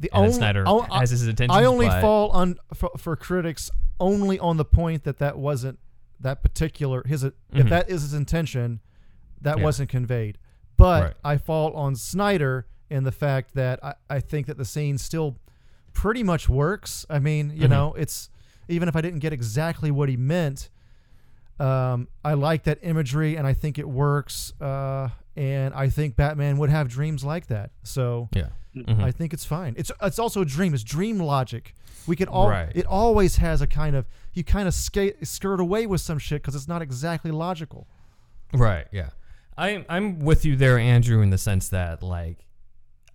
The 0.00 0.10
only 0.12 0.32
Snyder 0.32 0.64
I- 0.66 0.98
has 1.00 1.10
his 1.10 1.26
intentions. 1.28 1.56
I 1.56 1.64
only 1.64 1.86
fall 1.88 2.30
on 2.30 2.56
for, 2.74 2.90
for 2.96 3.14
critics 3.16 3.70
only 4.00 4.38
on 4.38 4.56
the 4.56 4.64
point 4.64 5.04
that 5.04 5.18
that 5.18 5.38
wasn't 5.38 5.78
that 6.18 6.42
particular 6.42 7.02
his 7.06 7.22
if 7.24 7.32
Mhm. 7.52 7.68
that 7.68 7.88
is 7.90 8.02
his 8.02 8.14
intention, 8.14 8.80
that 9.42 9.58
Yeah. 9.58 9.64
wasn't 9.64 9.88
conveyed. 9.90 10.38
But 10.76 11.02
Right. 11.02 11.14
I 11.22 11.36
fall 11.36 11.72
on 11.74 11.94
Snyder 11.96 12.66
in 12.88 13.04
the 13.04 13.12
fact 13.12 13.54
that 13.54 13.78
I, 13.84 13.94
I 14.08 14.20
think 14.20 14.46
that 14.46 14.56
the 14.56 14.64
scene 14.64 14.96
still 14.98 15.36
pretty 15.92 16.22
much 16.22 16.48
works. 16.48 17.04
I 17.10 17.18
mean, 17.18 17.50
you 17.54 17.66
Mhm. 17.66 17.70
know, 17.70 17.92
it's 17.94 18.30
even 18.68 18.88
if 18.88 18.96
I 18.96 19.00
didn't 19.02 19.18
get 19.20 19.32
exactly 19.32 19.90
what 19.90 20.08
he 20.08 20.16
meant, 20.16 20.70
um, 21.58 22.08
I 22.24 22.34
like 22.34 22.62
that 22.64 22.78
imagery 22.82 23.36
and 23.36 23.46
I 23.46 23.52
think 23.52 23.78
it 23.78 23.88
works. 23.88 24.52
Uh, 24.60 25.08
and 25.36 25.72
I 25.74 25.88
think 25.88 26.16
Batman 26.16 26.58
would 26.58 26.70
have 26.70 26.88
dreams 26.88 27.24
like 27.24 27.46
that. 27.46 27.70
So 27.82 28.28
Yeah. 28.34 28.48
Mhm. 28.76 29.02
I 29.02 29.10
think 29.10 29.32
it's 29.32 29.44
fine. 29.44 29.74
It's 29.76 29.90
it's 30.02 30.18
also 30.18 30.42
a 30.42 30.44
dream. 30.44 30.74
It's 30.74 30.84
dream 30.84 31.18
logic. 31.18 31.74
We 32.06 32.16
can 32.16 32.28
all. 32.28 32.48
Right. 32.48 32.70
It 32.74 32.86
always 32.86 33.36
has 33.36 33.60
a 33.60 33.66
kind 33.66 33.96
of 33.96 34.06
you 34.32 34.44
kind 34.44 34.66
of 34.68 34.74
skate 34.74 35.26
skirt 35.26 35.60
away 35.60 35.86
with 35.86 36.00
some 36.00 36.18
shit 36.18 36.40
because 36.42 36.54
it's 36.54 36.68
not 36.68 36.80
exactly 36.82 37.30
logical. 37.30 37.88
Right. 38.52 38.86
Yeah. 38.92 39.10
I'm 39.58 39.84
I'm 39.88 40.20
with 40.20 40.44
you 40.44 40.56
there, 40.56 40.78
Andrew, 40.78 41.20
in 41.20 41.30
the 41.30 41.38
sense 41.38 41.68
that 41.70 42.02
like 42.02 42.46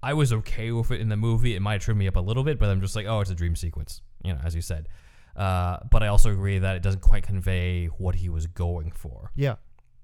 I 0.03 0.13
was 0.13 0.31
okay 0.33 0.71
with 0.71 0.91
it 0.91 0.99
in 1.01 1.09
the 1.09 1.17
movie. 1.17 1.55
It 1.55 1.61
might 1.61 1.81
trip 1.81 1.97
me 1.97 2.07
up 2.07 2.15
a 2.15 2.19
little 2.19 2.43
bit, 2.43 2.59
but 2.59 2.69
I'm 2.69 2.81
just 2.81 2.95
like, 2.95 3.05
oh, 3.07 3.21
it's 3.21 3.31
a 3.31 3.35
dream 3.35 3.55
sequence, 3.55 4.01
you 4.23 4.33
know, 4.33 4.39
as 4.43 4.53
you 4.55 4.61
said. 4.61 4.87
Uh, 5.35 5.77
but 5.89 6.03
I 6.03 6.07
also 6.07 6.31
agree 6.31 6.59
that 6.59 6.75
it 6.75 6.83
doesn't 6.83 7.01
quite 7.01 7.23
convey 7.23 7.87
what 7.87 8.15
he 8.15 8.29
was 8.29 8.45
going 8.45 8.91
for. 8.91 9.31
Yeah, 9.35 9.55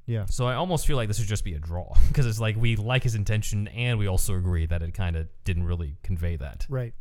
yeah. 0.05 0.25
So 0.25 0.45
I 0.45 0.55
almost 0.55 0.87
feel 0.87 0.97
like 0.97 1.07
this 1.07 1.17
should 1.17 1.27
just 1.27 1.43
be 1.43 1.53
a 1.53 1.59
draw 1.59 1.93
because 2.07 2.25
it's 2.25 2.39
like 2.39 2.55
we 2.57 2.75
like 2.75 3.03
his 3.03 3.15
intention 3.15 3.67
and 3.69 3.99
we 3.99 4.07
also 4.07 4.35
agree 4.35 4.65
that 4.65 4.81
it 4.81 4.93
kind 4.93 5.15
of 5.15 5.27
didn't 5.43 5.63
really 5.63 5.97
convey 6.03 6.35
that. 6.37 6.65
Right. 6.69 6.93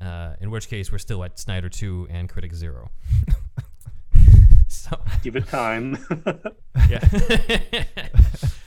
Uh, 0.00 0.34
in 0.40 0.50
which 0.50 0.68
case, 0.68 0.92
we're 0.92 0.98
still 0.98 1.24
at 1.24 1.38
Snyder 1.38 1.68
two 1.68 2.06
and 2.10 2.28
Critic 2.28 2.54
zero. 2.54 2.90
so 4.68 4.98
Give 5.22 5.36
it 5.36 5.48
time. 5.48 5.98
yeah. 6.88 7.04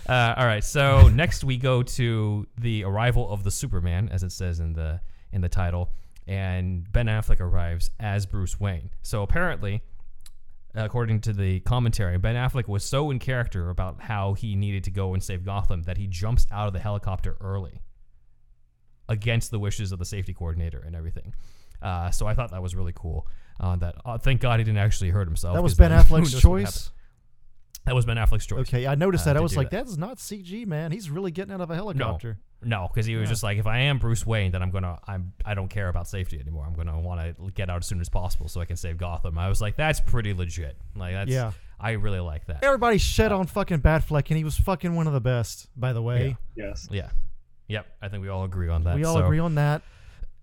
uh, 0.09 0.33
all 0.37 0.45
right. 0.45 0.63
So 0.63 1.07
next 1.09 1.43
we 1.43 1.57
go 1.57 1.83
to 1.83 2.47
the 2.57 2.83
arrival 2.83 3.31
of 3.31 3.43
the 3.43 3.51
Superman, 3.51 4.09
as 4.11 4.23
it 4.23 4.31
says 4.31 4.59
in 4.59 4.73
the 4.73 4.99
in 5.31 5.39
the 5.41 5.49
title, 5.49 5.93
and 6.27 6.91
Ben 6.91 7.05
Affleck 7.05 7.39
arrives 7.39 7.89
as 7.99 8.25
Bruce 8.25 8.59
Wayne. 8.59 8.89
So 9.01 9.23
apparently, 9.23 9.81
according 10.74 11.22
to 11.22 11.34
the 11.34 11.59
commentary, 11.61 12.17
Ben 12.17 12.36
Affleck 12.36 12.67
was 12.67 12.84
so 12.84 13.11
in 13.11 13.19
character 13.19 13.69
about 13.69 14.01
how 14.01 14.34
he 14.34 14.55
needed 14.55 14.84
to 14.86 14.91
go 14.91 15.13
and 15.13 15.24
save 15.24 15.45
Gotham 15.45 15.84
that 15.84 15.97
he 15.97 16.07
jumps 16.07 16.47
out 16.51 16.67
of 16.67 16.74
the 16.74 16.80
helicopter 16.80 17.38
early, 17.41 17.82
against 19.09 19.51
the 19.51 19.59
wishes 19.59 19.91
of 19.91 19.99
the 19.99 20.05
safety 20.05 20.34
coordinator 20.34 20.80
and 20.80 20.95
everything. 20.95 21.34
Uh, 21.82 22.11
so 22.11 22.28
I 22.28 22.34
thought 22.34 22.51
that 22.51 22.61
was 22.61 22.76
really 22.76 22.93
cool. 22.95 23.28
Uh, 23.59 23.76
that 23.78 23.95
uh, 24.05 24.17
thank 24.17 24.41
God 24.41 24.59
he 24.59 24.63
didn't 24.63 24.80
actually 24.80 25.09
hurt 25.09 25.28
himself. 25.28 25.55
That 25.55 25.63
was 25.63 25.76
Ben 25.76 25.91
Affleck's 26.03 26.39
choice. 26.39 26.91
That 27.86 27.95
was 27.95 28.05
Ben 28.05 28.17
Affleck's 28.17 28.45
choice. 28.45 28.59
Okay, 28.61 28.86
I 28.86 28.95
noticed 28.95 29.23
uh, 29.25 29.34
that. 29.34 29.38
I 29.38 29.41
was 29.41 29.57
like, 29.57 29.71
that. 29.71 29.86
that's 29.86 29.97
not 29.97 30.17
CG, 30.17 30.67
man. 30.67 30.91
He's 30.91 31.09
really 31.09 31.32
getting 31.32 31.53
out 31.53 31.61
of 31.61 31.71
a 31.71 31.75
helicopter. 31.75 32.38
No, 32.63 32.88
because 32.88 33.07
he 33.07 33.15
was 33.15 33.27
just 33.27 33.41
like, 33.41 33.57
if 33.57 33.65
I 33.65 33.79
am 33.79 33.97
Bruce 33.97 34.23
Wayne, 34.23 34.51
then 34.51 34.61
I'm 34.61 34.69
gonna, 34.69 34.99
I'm, 35.07 35.34
I 35.43 35.55
don't 35.55 35.67
care 35.67 35.89
about 35.89 36.07
safety 36.07 36.39
anymore. 36.39 36.63
I'm 36.67 36.75
gonna 36.75 36.99
want 36.99 37.19
to 37.21 37.51
get 37.53 37.71
out 37.71 37.77
as 37.77 37.88
soon 37.88 37.99
as 37.99 38.07
possible 38.07 38.47
so 38.47 38.61
I 38.61 38.65
can 38.65 38.77
save 38.77 38.97
Gotham. 38.99 39.38
I 39.39 39.49
was 39.49 39.61
like, 39.61 39.75
that's 39.77 39.99
pretty 39.99 40.34
legit. 40.36 40.77
Like, 40.95 41.13
that's, 41.13 41.32
Yeah. 41.32 41.53
I 41.79 41.93
really 41.93 42.19
like 42.19 42.45
that. 42.45 42.63
Everybody 42.63 42.99
shed 42.99 43.32
on 43.32 43.47
fucking 43.47 43.79
Batfleck, 43.82 44.27
and 44.29 44.38
he 44.38 44.43
was 44.43 44.55
fucking 44.55 44.93
one 44.93 45.07
of 45.07 45.13
the 45.13 45.21
best. 45.21 45.67
By 45.75 45.93
the 45.93 46.01
way, 46.03 46.38
yes. 46.55 46.88
Yeah, 46.91 47.09
yep. 47.67 47.88
I 47.99 48.09
think 48.09 48.21
we 48.21 48.29
all 48.29 48.43
agree 48.43 48.69
on 48.69 48.84
that. 48.84 48.95
we 48.95 49.03
all 49.03 49.15
So, 49.15 49.25
agree 49.25 49.39
on 49.39 49.55
that. 49.55 49.82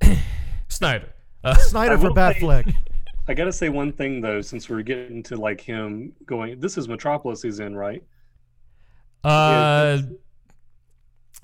Snyder. 0.68 1.09
Uh, 1.45 1.55
Snyder 1.55 1.97
for 1.99 2.09
will 2.09 2.14
say- 2.16 2.34
Batfleck. 2.41 2.74
I 3.29 3.35
gotta 3.35 3.53
say 3.53 3.68
one 3.68 3.93
thing 3.93 4.20
though, 4.20 4.41
since 4.41 4.68
we're 4.68 4.83
getting 4.83 5.22
to 5.24 5.37
like 5.37 5.61
him 5.61 6.14
going. 6.24 6.59
This 6.61 6.79
is 6.79 6.89
Metropolis 6.89 7.43
he's 7.43 7.61
in, 7.61 7.76
right? 7.76 8.03
uh, 9.24 9.99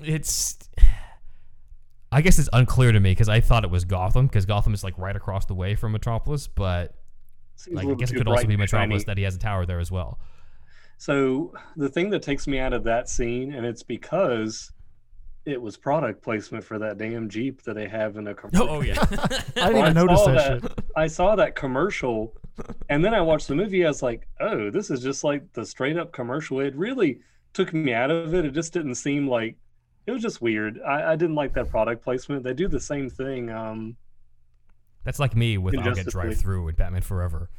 it's. 0.01 0.59
I 2.11 2.21
guess 2.21 2.39
it's 2.39 2.49
unclear 2.53 2.93
to 2.93 3.01
me 3.01 3.11
because 3.11 3.29
I 3.29 3.41
thought 3.41 3.65
it 3.65 3.71
was 3.71 3.85
Gotham 3.85 4.29
because 4.29 4.47
Gotham 4.47 4.73
is 4.73 4.85
like 4.85 4.97
right 4.99 5.17
across 5.17 5.47
the 5.47 5.55
way 5.55 5.75
from 5.75 5.93
Metropolis, 5.93 6.47
but 6.47 6.95
Seems 7.57 7.77
like 7.77 7.89
I 7.89 7.95
guess 7.95 8.11
it 8.11 8.17
could 8.17 8.29
also 8.29 8.47
be 8.47 8.57
Metropolis 8.57 9.03
shiny. 9.03 9.05
that 9.07 9.19
he 9.19 9.25
has 9.25 9.37
a 9.37 9.39
tower 9.39 9.67
there 9.67 9.81
as 9.81 9.91
well. 9.91 10.19
So 10.97 11.53
the 11.77 11.89
thing 11.89 12.11
that 12.11 12.23
takes 12.23 12.47
me 12.47 12.59
out 12.59 12.73
of 12.73 12.85
that 12.85 13.09
scene, 13.09 13.53
and 13.53 13.67
it's 13.67 13.83
because 13.83 14.73
it 15.47 15.61
was 15.61 15.77
product 15.77 16.23
placement 16.23 16.65
for 16.65 16.79
that 16.79 16.97
damn 16.99 17.29
Jeep 17.29 17.63
that 17.63 17.75
they 17.75 17.87
have 17.89 18.17
in 18.17 18.27
a 18.29 18.35
commercial. 18.35 18.69
Oh, 18.71 18.81
yeah. 18.81 18.95
I 19.57 19.69
didn't 19.69 19.77
I 19.77 19.79
even 19.81 19.95
notice 19.95 20.21
saw 20.25 20.33
that, 20.33 20.63
shit. 20.63 20.73
I 20.97 21.07
saw 21.07 21.37
that 21.37 21.55
commercial, 21.55 22.33
and 22.89 23.05
then 23.05 23.15
I 23.15 23.21
watched 23.21 23.49
the 23.49 23.55
movie. 23.55 23.85
I 23.85 23.89
was 23.89 24.03
like, 24.03 24.27
"Oh, 24.41 24.71
this 24.71 24.91
is 24.91 25.03
just 25.03 25.25
like 25.25 25.53
the 25.53 25.65
straight 25.67 25.97
up 25.99 26.13
commercial." 26.13 26.61
It 26.61 26.75
really 26.77 27.21
took 27.53 27.73
me 27.75 27.93
out 27.93 28.11
of 28.11 28.35
it. 28.35 28.45
It 28.45 28.53
just 28.53 28.73
didn't 28.73 28.95
seem 28.97 29.29
like 29.29 29.57
it 30.07 30.13
was 30.13 30.23
just 30.23 30.41
weird. 30.43 30.81
I, 30.87 31.13
I 31.13 31.17
didn't 31.17 31.35
like 31.37 31.53
that 31.55 31.71
product 31.71 32.03
placement. 32.05 32.43
They 32.43 32.53
do 32.55 32.69
the 32.69 32.81
same 32.81 33.09
thing. 33.11 33.51
Um, 33.51 33.97
That's 35.05 35.19
like 35.19 35.35
me 35.37 35.59
with 35.59 35.75
In 35.75 35.81
I'll 35.81 35.95
get 35.95 36.07
drive 36.07 36.37
through 36.39 36.65
with 36.65 36.77
Batman 36.77 37.03
Forever. 37.03 37.51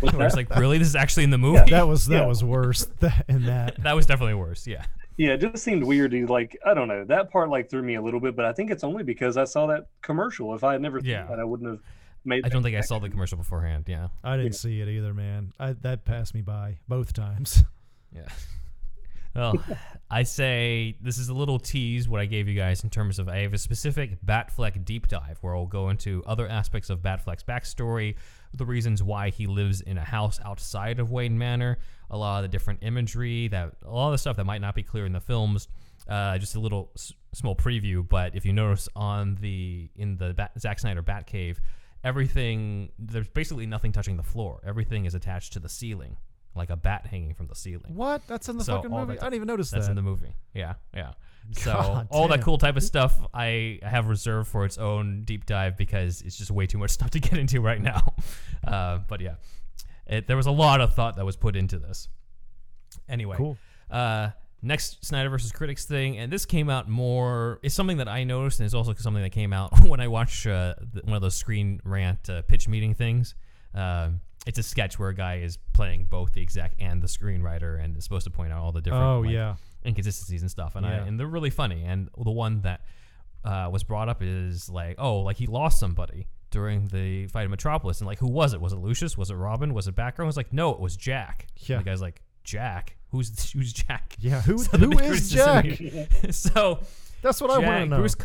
with 0.00 0.12
Where 0.14 0.26
it's 0.26 0.36
like, 0.36 0.54
really, 0.56 0.78
this 0.78 0.88
is 0.88 0.96
actually 0.96 1.24
in 1.24 1.30
the 1.30 1.38
movie. 1.38 1.70
That 1.70 1.86
was 1.88 2.06
that 2.06 2.20
Yeah. 2.22 2.26
was 2.26 2.42
worse 2.44 2.86
that, 3.00 3.24
in 3.28 3.44
that. 3.46 3.82
that 3.82 3.94
was 3.94 4.06
definitely 4.06 4.34
worse. 4.34 4.66
Yeah. 4.66 4.84
Yeah, 5.16 5.30
it 5.32 5.40
just 5.40 5.62
seemed 5.64 5.84
weird. 5.84 6.10
To, 6.12 6.26
like 6.26 6.56
I 6.64 6.74
don't 6.74 6.88
know, 6.88 7.04
that 7.04 7.30
part 7.30 7.48
like 7.50 7.70
threw 7.70 7.82
me 7.82 7.94
a 7.94 8.02
little 8.02 8.20
bit, 8.20 8.36
but 8.36 8.44
I 8.44 8.52
think 8.52 8.70
it's 8.70 8.84
only 8.84 9.02
because 9.02 9.36
I 9.36 9.44
saw 9.44 9.66
that 9.68 9.86
commercial. 10.02 10.54
If 10.54 10.64
I 10.64 10.72
had 10.72 10.82
never 10.82 10.98
Yeah. 10.98 11.22
seen 11.22 11.30
that, 11.30 11.40
I 11.40 11.44
wouldn't 11.44 11.70
have 11.70 11.80
made. 12.24 12.44
I 12.44 12.48
that 12.48 12.52
don't 12.52 12.62
think 12.62 12.76
I 12.76 12.80
saw 12.80 12.98
the 12.98 13.08
commercial 13.08 13.38
beforehand. 13.38 13.84
Yeah. 13.86 14.08
I 14.24 14.36
didn't 14.36 14.54
see 14.54 14.80
it 14.80 14.88
either, 14.88 15.14
man. 15.14 15.52
I, 15.58 15.72
that 15.72 16.04
passed 16.04 16.34
me 16.34 16.42
by 16.42 16.78
both 16.88 17.12
times. 17.12 17.64
Yeah. 18.14 18.28
Well, 19.34 19.62
I 20.10 20.22
say 20.22 20.96
this 21.02 21.18
is 21.18 21.28
a 21.28 21.34
little 21.34 21.58
tease 21.58 22.08
what 22.08 22.22
I 22.22 22.24
gave 22.24 22.48
you 22.48 22.54
guys 22.54 22.82
in 22.84 22.88
terms 22.88 23.18
of 23.18 23.28
I 23.28 23.40
have 23.40 23.52
a 23.52 23.58
specific 23.58 24.24
Batfleck 24.24 24.82
deep 24.86 25.08
dive 25.08 25.36
where 25.42 25.54
I'll 25.54 25.66
go 25.66 25.90
into 25.90 26.22
other 26.26 26.48
aspects 26.48 26.88
of 26.88 27.00
Batfleck's 27.00 27.42
backstory, 27.42 28.14
the 28.54 28.64
reasons 28.64 29.02
why 29.02 29.28
he 29.28 29.46
lives 29.46 29.82
in 29.82 29.98
a 29.98 30.04
house 30.04 30.40
outside 30.42 30.98
of 30.98 31.10
Wayne 31.10 31.36
Manor, 31.36 31.76
a 32.10 32.16
lot 32.16 32.38
of 32.38 32.42
the 32.42 32.48
different 32.48 32.80
imagery 32.82 33.48
that 33.48 33.72
a 33.84 33.90
lot 33.90 34.06
of 34.08 34.12
the 34.12 34.18
stuff 34.18 34.36
that 34.36 34.44
might 34.44 34.60
not 34.60 34.74
be 34.74 34.82
clear 34.82 35.06
in 35.06 35.12
the 35.12 35.20
films. 35.20 35.68
Uh, 36.08 36.38
just 36.38 36.54
a 36.54 36.60
little 36.60 36.92
s- 36.94 37.12
small 37.34 37.56
preview, 37.56 38.06
but 38.08 38.36
if 38.36 38.44
you 38.46 38.52
notice 38.52 38.88
on 38.94 39.34
the 39.40 39.90
in 39.96 40.16
the 40.16 40.32
Bat- 40.34 40.52
Zack 40.58 40.78
Snyder 40.78 41.02
Batcave, 41.02 41.56
everything 42.04 42.90
there's 42.98 43.28
basically 43.28 43.66
nothing 43.66 43.92
touching 43.92 44.16
the 44.16 44.22
floor. 44.22 44.60
Everything 44.64 45.04
is 45.04 45.14
attached 45.14 45.52
to 45.54 45.58
the 45.58 45.68
ceiling, 45.68 46.16
like 46.54 46.70
a 46.70 46.76
bat 46.76 47.06
hanging 47.06 47.34
from 47.34 47.48
the 47.48 47.54
ceiling. 47.56 47.94
what? 47.94 48.26
That's 48.28 48.48
in 48.48 48.56
the 48.56 48.64
So 48.64 48.76
fucking 48.76 48.92
all 48.92 49.00
movie. 49.00 49.14
that's- 49.14 49.22
I 49.22 49.26
didn't 49.26 49.36
even 49.36 49.48
notice 49.48 49.70
that. 49.70 49.76
That's 49.78 49.86
that. 49.88 49.92
in 49.92 49.96
the 49.96 50.02
movie. 50.02 50.34
Yeah, 50.54 50.74
yeah. 50.94 51.12
So 51.52 51.72
God 51.72 52.08
all 52.10 52.26
that 52.28 52.38
damn. 52.38 52.44
cool 52.44 52.58
type 52.58 52.76
of 52.76 52.82
stuff 52.82 53.16
I 53.32 53.78
have 53.82 54.08
reserved 54.08 54.48
for 54.48 54.64
its 54.64 54.78
own 54.78 55.22
deep 55.24 55.46
dive 55.46 55.76
because 55.76 56.20
it's 56.22 56.36
just 56.36 56.50
way 56.50 56.66
too 56.66 56.78
much 56.78 56.90
stuff 56.90 57.10
to 57.10 57.20
get 57.20 57.34
into 57.38 57.60
right 57.60 57.80
now. 57.82 58.14
Uh, 58.66 58.98
but 59.06 59.20
yeah, 59.20 59.34
it, 60.06 60.26
there 60.26 60.36
was 60.36 60.46
a 60.46 60.50
lot 60.52 60.80
of 60.80 60.94
thought 60.94 61.16
that 61.16 61.24
was 61.24 61.36
put 61.36 61.56
into 61.56 61.78
this. 61.78 62.08
Anyway, 63.08 63.36
Cool. 63.36 63.56
uh, 63.90 64.30
next 64.62 65.04
Snyder 65.04 65.28
versus 65.28 65.52
Critics 65.52 65.84
thing, 65.84 66.18
and 66.18 66.32
this 66.32 66.44
came 66.46 66.68
out 66.70 66.88
more. 66.88 67.58
It's 67.62 67.74
something 67.74 67.98
that 67.98 68.08
I 68.08 68.24
noticed, 68.24 68.58
and 68.60 68.64
it's 68.64 68.74
also 68.74 68.94
something 68.94 69.22
that 69.22 69.30
came 69.30 69.52
out 69.52 69.80
when 69.86 70.00
I 70.00 70.08
watched 70.08 70.46
uh, 70.46 70.74
the, 70.92 71.02
one 71.04 71.14
of 71.14 71.22
those 71.22 71.34
Screen 71.36 71.80
Rant 71.84 72.28
uh, 72.30 72.42
pitch 72.42 72.68
meeting 72.68 72.94
things. 72.94 73.34
Um, 73.74 74.20
it's 74.46 74.58
a 74.58 74.62
sketch 74.62 74.98
where 74.98 75.08
a 75.08 75.14
guy 75.14 75.38
is 75.38 75.58
playing 75.72 76.04
both 76.06 76.32
the 76.32 76.40
exec 76.40 76.74
and 76.78 77.02
the 77.02 77.08
screenwriter, 77.08 77.82
and 77.82 77.96
is 77.96 78.04
supposed 78.04 78.24
to 78.24 78.30
point 78.30 78.52
out 78.52 78.60
all 78.62 78.72
the 78.72 78.80
different 78.80 79.04
Oh 79.04 79.20
like, 79.20 79.30
yeah. 79.32 79.56
inconsistencies 79.84 80.40
and 80.42 80.50
stuff. 80.50 80.76
And 80.76 80.86
I 80.86 80.92
and 80.94 81.18
they're 81.18 81.26
really 81.26 81.50
funny. 81.50 81.84
And 81.84 82.08
the 82.16 82.30
one 82.30 82.60
that 82.62 82.80
uh, 83.44 83.68
was 83.72 83.82
brought 83.84 84.08
up 84.08 84.22
is 84.22 84.68
like, 84.70 84.96
oh, 84.98 85.18
like 85.20 85.36
he 85.36 85.46
lost 85.46 85.78
somebody 85.80 86.28
during 86.50 86.88
the 86.88 87.26
fight 87.28 87.44
in 87.44 87.50
Metropolis, 87.50 88.00
and 88.00 88.06
like 88.06 88.18
who 88.18 88.28
was 88.28 88.52
it? 88.54 88.60
Was 88.60 88.72
it 88.72 88.76
Lucius? 88.78 89.16
Was 89.18 89.30
it 89.30 89.34
Robin? 89.34 89.74
Was 89.74 89.88
it 89.88 89.94
Batgirl? 89.96 90.20
I 90.24 90.26
was 90.26 90.36
like, 90.36 90.52
no, 90.52 90.70
it 90.70 90.80
was 90.80 90.96
Jack. 90.96 91.46
And 91.58 91.68
Yeah. 91.68 91.78
the 91.78 91.84
guy's 91.84 92.00
like, 92.00 92.22
Jack. 92.44 92.96
Who's 93.10 93.50
who's 93.52 93.72
Jack? 93.72 94.14
Yeah. 94.20 94.40
Who 94.42 94.58
So 94.64 94.78
who 94.78 94.98
is 94.98 95.30
Jack? 95.30 95.66
so 96.30 96.80
That's 97.22 97.40
what 97.40 97.50
I 97.50 97.58
want 97.58 97.84
to 97.84 97.86
know. 97.86 97.96
Bruce 97.98 98.16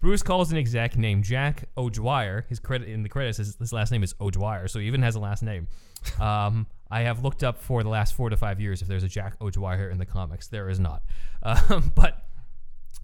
Bruce 0.00 0.22
calls 0.22 0.50
an 0.50 0.56
exec 0.56 0.96
named 0.96 1.24
Jack 1.24 1.64
O'Dwyer. 1.76 2.46
His 2.48 2.58
credit 2.58 2.88
in 2.88 3.02
the 3.02 3.08
credits, 3.10 3.36
his, 3.36 3.56
his 3.56 3.70
last 3.72 3.90
name 3.92 4.02
is 4.02 4.14
O'Dwyer, 4.18 4.66
so 4.66 4.78
he 4.78 4.86
even 4.86 5.02
has 5.02 5.14
a 5.14 5.20
last 5.20 5.42
name. 5.42 5.68
Um, 6.18 6.66
I 6.90 7.02
have 7.02 7.22
looked 7.22 7.44
up 7.44 7.58
for 7.58 7.82
the 7.82 7.90
last 7.90 8.14
four 8.14 8.30
to 8.30 8.36
five 8.38 8.60
years 8.62 8.80
if 8.80 8.88
there's 8.88 9.02
a 9.04 9.08
Jack 9.08 9.34
O'Dwyer 9.42 9.90
in 9.90 9.98
the 9.98 10.06
comics. 10.06 10.48
There 10.48 10.70
is 10.70 10.80
not, 10.80 11.02
um, 11.42 11.92
but 11.94 12.29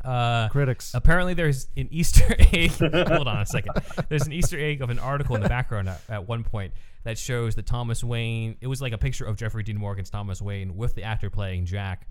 uh, 0.06 0.48
Critics. 0.48 0.92
apparently 0.94 1.34
there's 1.34 1.68
an 1.76 1.88
Easter 1.90 2.34
egg. 2.52 2.70
hold 3.08 3.28
on 3.28 3.38
a 3.38 3.46
second. 3.46 3.72
There's 4.08 4.26
an 4.26 4.32
Easter 4.32 4.58
egg 4.58 4.80
of 4.82 4.90
an 4.90 4.98
article 4.98 5.36
in 5.36 5.42
the 5.42 5.48
background 5.48 5.88
at, 5.88 6.00
at 6.08 6.28
one 6.28 6.44
point 6.44 6.72
that 7.04 7.18
shows 7.18 7.54
that 7.56 7.66
Thomas 7.66 8.02
Wayne. 8.02 8.56
It 8.60 8.66
was 8.66 8.80
like 8.80 8.92
a 8.92 8.98
picture 8.98 9.24
of 9.24 9.36
Jeffrey 9.36 9.62
Dean 9.62 9.78
Morgan's 9.78 10.10
Thomas 10.10 10.40
Wayne 10.40 10.76
with 10.76 10.94
the 10.94 11.02
actor 11.02 11.30
playing 11.30 11.66
Jack, 11.66 12.06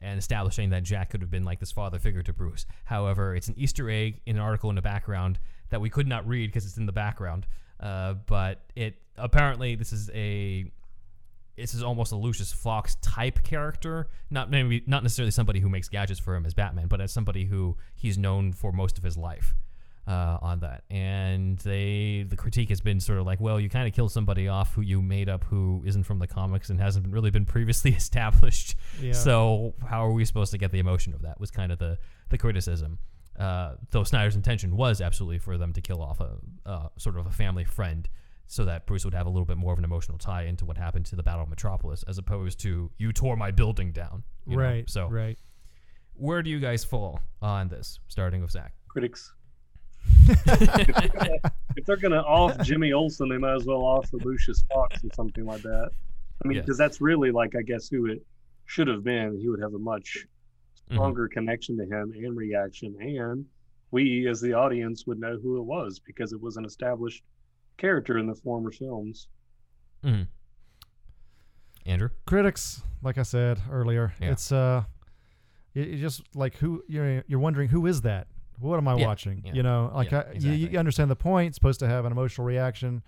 and 0.00 0.18
establishing 0.18 0.70
that 0.70 0.82
Jack 0.82 1.10
could 1.10 1.20
have 1.22 1.30
been 1.30 1.44
like 1.44 1.60
this 1.60 1.72
father 1.72 1.98
figure 1.98 2.22
to 2.22 2.32
Bruce. 2.32 2.66
However, 2.84 3.34
it's 3.34 3.48
an 3.48 3.54
Easter 3.56 3.88
egg 3.90 4.20
in 4.26 4.36
an 4.36 4.42
article 4.42 4.70
in 4.70 4.76
the 4.76 4.82
background 4.82 5.38
that 5.70 5.80
we 5.80 5.90
could 5.90 6.06
not 6.06 6.26
read 6.26 6.48
because 6.48 6.64
it's 6.66 6.76
in 6.76 6.86
the 6.86 6.92
background. 6.92 7.46
Uh, 7.80 8.14
but 8.26 8.62
it 8.74 8.96
apparently 9.16 9.74
this 9.76 9.92
is 9.92 10.10
a 10.14 10.70
this 11.58 11.74
is 11.74 11.82
almost 11.82 12.12
a 12.12 12.16
Lucius 12.16 12.52
Fox 12.52 12.96
type 12.96 13.42
character. 13.42 14.08
Not 14.30 14.50
maybe 14.50 14.82
not 14.86 15.02
necessarily 15.02 15.30
somebody 15.30 15.60
who 15.60 15.68
makes 15.68 15.88
gadgets 15.88 16.20
for 16.20 16.34
him 16.34 16.46
as 16.46 16.54
Batman, 16.54 16.86
but 16.88 17.00
as 17.00 17.12
somebody 17.12 17.44
who 17.44 17.76
he's 17.94 18.16
known 18.16 18.52
for 18.52 18.72
most 18.72 18.98
of 18.98 19.04
his 19.04 19.16
life 19.16 19.54
uh, 20.08 20.38
on 20.40 20.60
that. 20.60 20.84
And 20.90 21.58
they 21.58 22.24
the 22.28 22.36
critique 22.36 22.70
has 22.70 22.80
been 22.80 22.98
sort 22.98 23.18
of 23.18 23.26
like, 23.26 23.40
well, 23.40 23.60
you 23.60 23.68
kind 23.68 23.86
of 23.86 23.94
killed 23.94 24.10
somebody 24.10 24.48
off 24.48 24.74
who 24.74 24.80
you 24.80 25.02
made 25.02 25.28
up 25.28 25.44
who 25.44 25.82
isn't 25.84 26.04
from 26.04 26.18
the 26.18 26.26
comics 26.26 26.70
and 26.70 26.80
hasn't 26.80 27.06
really 27.08 27.30
been 27.30 27.44
previously 27.44 27.90
established. 27.94 28.74
Yeah. 29.00 29.12
So 29.12 29.74
how 29.86 30.06
are 30.06 30.12
we 30.12 30.24
supposed 30.24 30.50
to 30.52 30.58
get 30.58 30.72
the 30.72 30.78
emotion 30.78 31.12
of 31.12 31.22
that? 31.22 31.38
Was 31.38 31.50
kind 31.50 31.70
of 31.70 31.78
the 31.78 31.98
the 32.30 32.38
criticism. 32.38 32.98
Uh, 33.38 33.76
though 33.92 34.02
Snyder's 34.02 34.34
intention 34.34 34.76
was 34.76 35.00
absolutely 35.00 35.38
for 35.38 35.56
them 35.58 35.72
to 35.72 35.80
kill 35.80 36.02
off 36.02 36.18
a 36.20 36.38
uh, 36.66 36.88
sort 36.96 37.16
of 37.16 37.26
a 37.26 37.30
family 37.30 37.64
friend, 37.64 38.08
so 38.50 38.64
that 38.64 38.86
Bruce 38.86 39.04
would 39.04 39.14
have 39.14 39.26
a 39.26 39.30
little 39.30 39.44
bit 39.44 39.58
more 39.58 39.72
of 39.74 39.78
an 39.78 39.84
emotional 39.84 40.16
tie 40.18 40.44
into 40.44 40.64
what 40.64 40.76
happened 40.78 41.04
to 41.06 41.16
the 41.16 41.22
Battle 41.22 41.42
of 41.42 41.48
Metropolis, 41.50 42.02
as 42.08 42.16
opposed 42.18 42.58
to 42.60 42.90
you 42.98 43.12
tore 43.12 43.36
my 43.36 43.50
building 43.50 43.92
down. 43.92 44.24
you 44.46 44.56
know? 44.56 44.62
right. 44.62 44.88
So 44.90 45.06
right. 45.08 45.38
where 46.14 46.42
do 46.42 46.48
you 46.50 46.58
guys 46.58 46.82
fall 46.84 47.20
on 47.42 47.68
this? 47.68 48.00
Starting 48.08 48.40
with 48.40 48.50
Zach. 48.50 48.72
Critics. 48.88 49.32
if 51.76 51.84
they're 51.86 51.96
gonna 51.96 52.20
off 52.22 52.58
Jimmy 52.62 52.92
Olsen, 52.92 53.28
they 53.28 53.36
might 53.38 53.54
as 53.54 53.66
well 53.66 53.84
off 53.84 54.10
the 54.10 54.16
Lucius 54.18 54.64
Fox 54.72 55.04
or 55.04 55.08
something 55.14 55.44
like 55.44 55.62
that. 55.62 55.90
I 56.44 56.48
mean, 56.48 56.56
Yeah. 56.56 56.62
because 56.62 56.78
that's 56.78 57.00
really 57.00 57.30
like 57.30 57.54
I 57.56 57.62
guess 57.62 57.88
who 57.88 58.06
it 58.06 58.24
should 58.66 58.88
have 58.88 59.04
been. 59.04 59.38
He 59.38 59.48
would 59.48 59.60
have 59.60 59.74
a 59.74 59.78
much 59.78 60.26
Mhm. 60.88 60.94
stronger 60.94 61.28
connection 61.28 61.76
to 61.78 61.84
him 61.84 62.12
and 62.16 62.36
reaction, 62.36 62.96
and 63.00 63.44
we 63.90 64.26
as 64.28 64.40
the 64.40 64.54
audience 64.54 65.06
would 65.06 65.18
know 65.18 65.36
who 65.38 65.58
it 65.58 65.64
was 65.64 65.98
because 65.98 66.32
it 66.32 66.40
was 66.40 66.56
an 66.56 66.64
established 66.64 67.22
character 67.78 68.18
in 68.18 68.26
the 68.26 68.34
former 68.34 68.70
films. 68.70 69.28
Mhm. 70.04 70.28
Andrew. 71.86 72.10
critics 72.26 72.82
like 73.02 73.16
i 73.16 73.22
said 73.22 73.58
earlier 73.70 74.12
Yeah. 74.20 74.32
it's 74.32 74.52
uh 74.52 74.82
you, 75.72 75.84
you 75.84 75.96
just 75.98 76.20
like 76.34 76.54
who 76.56 76.82
you're 76.86 77.24
you're 77.26 77.38
wondering 77.40 77.68
who 77.70 77.86
is 77.86 78.02
that 78.02 78.26
what 78.58 78.76
am 78.76 78.86
i 78.88 78.94
Yeah, 78.96 79.06
watching 79.06 79.42
yeah, 79.44 79.54
you 79.54 79.62
know 79.62 79.90
like 79.94 80.10
yeah, 80.10 80.18
I, 80.18 80.22
you, 80.32 80.34
exactly. 80.34 80.58
you 80.72 80.78
understand 80.78 81.10
the 81.10 81.16
point 81.16 81.48
it's 81.48 81.54
supposed 81.56 81.80
to 81.80 81.88
have 81.88 82.04
an 82.04 82.12
emotional 82.12 82.46
reaction 82.46 83.02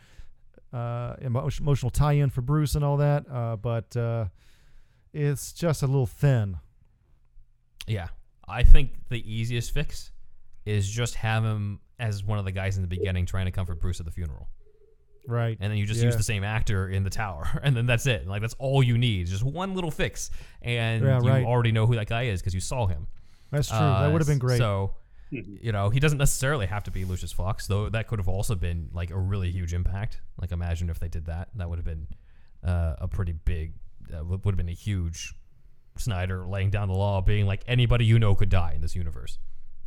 uh 0.72 1.14
emo- 1.22 1.48
emotional 1.60 1.90
tie-in 1.90 2.30
for 2.30 2.40
bruce 2.40 2.74
and 2.74 2.82
all 2.84 2.96
that 2.96 3.26
uh 3.30 3.56
but 3.56 3.94
uh 3.96 4.26
it's 5.12 5.52
just 5.52 5.82
a 5.82 5.86
little 5.86 6.06
thin 6.06 6.56
Yeah, 7.86 8.08
I 8.48 8.62
think 8.62 8.92
the 9.10 9.20
easiest 9.30 9.74
fix 9.74 10.12
is 10.64 10.88
just 10.88 11.16
have 11.16 11.42
him 11.44 11.80
as 11.98 12.22
one 12.24 12.38
of 12.38 12.44
the 12.46 12.52
guys 12.52 12.76
in 12.76 12.82
the 12.82 12.88
beginning 12.88 13.26
trying 13.26 13.46
to 13.46 13.50
comfort 13.50 13.80
Bruce 13.80 13.98
at 14.00 14.06
the 14.06 14.12
funeral, 14.12 14.48
right 15.28 15.56
and 15.60 15.70
then 15.70 15.78
you 15.78 15.86
just 15.86 16.00
Yeah. 16.00 16.06
use 16.06 16.16
the 16.16 16.22
same 16.22 16.44
actor 16.44 16.88
in 16.88 17.02
the 17.04 17.10
tower, 17.10 17.46
and 17.62 17.76
then 17.76 17.86
that's 17.86 18.06
it. 18.06 18.26
Like 18.26 18.40
that's 18.40 18.54
all 18.58 18.82
you 18.82 18.96
need, 18.98 19.26
just 19.26 19.42
one 19.44 19.74
little 19.74 19.90
fix, 19.90 20.30
and 20.62 21.02
Yeah, 21.04 21.20
you 21.22 21.28
right. 21.28 21.44
already 21.44 21.72
know 21.72 21.86
who 21.86 21.94
that 21.96 22.08
guy 22.08 22.24
is 22.24 22.40
because 22.40 22.54
you 22.54 22.60
saw 22.60 22.86
him. 22.86 23.06
that's 23.50 23.68
true 23.68 23.78
that 23.78 24.06
Uh, 24.06 24.10
would 24.12 24.20
have 24.20 24.28
been 24.28 24.38
great 24.38 24.58
So, 24.58 24.94
Mhm. 25.32 25.62
you 25.62 25.72
know, 25.72 25.90
he 25.90 25.98
doesn't 26.00 26.18
necessarily 26.18 26.66
have 26.66 26.82
to 26.84 26.90
be 26.90 27.04
Lucius 27.04 27.32
Fox, 27.32 27.66
though. 27.66 27.88
That 27.88 28.06
could 28.08 28.18
have 28.18 28.28
also 28.28 28.54
been 28.54 28.88
like 28.92 29.10
a 29.10 29.18
really 29.18 29.50
huge 29.52 29.72
impact. 29.74 30.20
Like, 30.40 30.50
imagine 30.52 30.88
if 30.90 30.98
they 30.98 31.08
did 31.08 31.26
that. 31.26 31.48
That 31.56 31.68
would 31.70 31.78
have 31.78 31.84
been 31.84 32.06
uh, 32.64 32.96
a 33.00 33.08
pretty 33.08 33.32
big. 33.32 33.74
Uh, 34.12 34.24
would 34.24 34.44
have 34.44 34.56
been 34.56 34.68
a 34.68 34.72
huge 34.72 35.34
Snyder 35.96 36.46
laying 36.46 36.70
down 36.70 36.88
the 36.88 36.94
law, 36.94 37.20
being 37.20 37.46
like 37.46 37.62
anybody 37.66 38.04
you 38.04 38.18
know 38.18 38.34
could 38.34 38.48
die 38.48 38.72
in 38.74 38.80
this 38.80 38.94
universe 38.96 39.38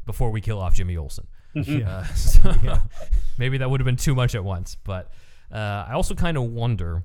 before 0.05 0.29
we 0.31 0.41
kill 0.41 0.59
off 0.59 0.75
Jimmy 0.75 0.95
Olsen. 0.97 1.27
Yeah 1.53 1.97
Uh, 1.97 2.03
so 2.13 2.53
maybe 3.37 3.57
that 3.59 3.69
would 3.69 3.79
have 3.79 3.85
been 3.85 3.95
too 3.95 4.15
much 4.15 4.35
at 4.35 4.43
once. 4.43 4.77
But 4.83 5.11
uh, 5.51 5.85
I 5.87 5.93
also 5.93 6.15
kind 6.15 6.37
of 6.37 6.43
wonder 6.43 7.03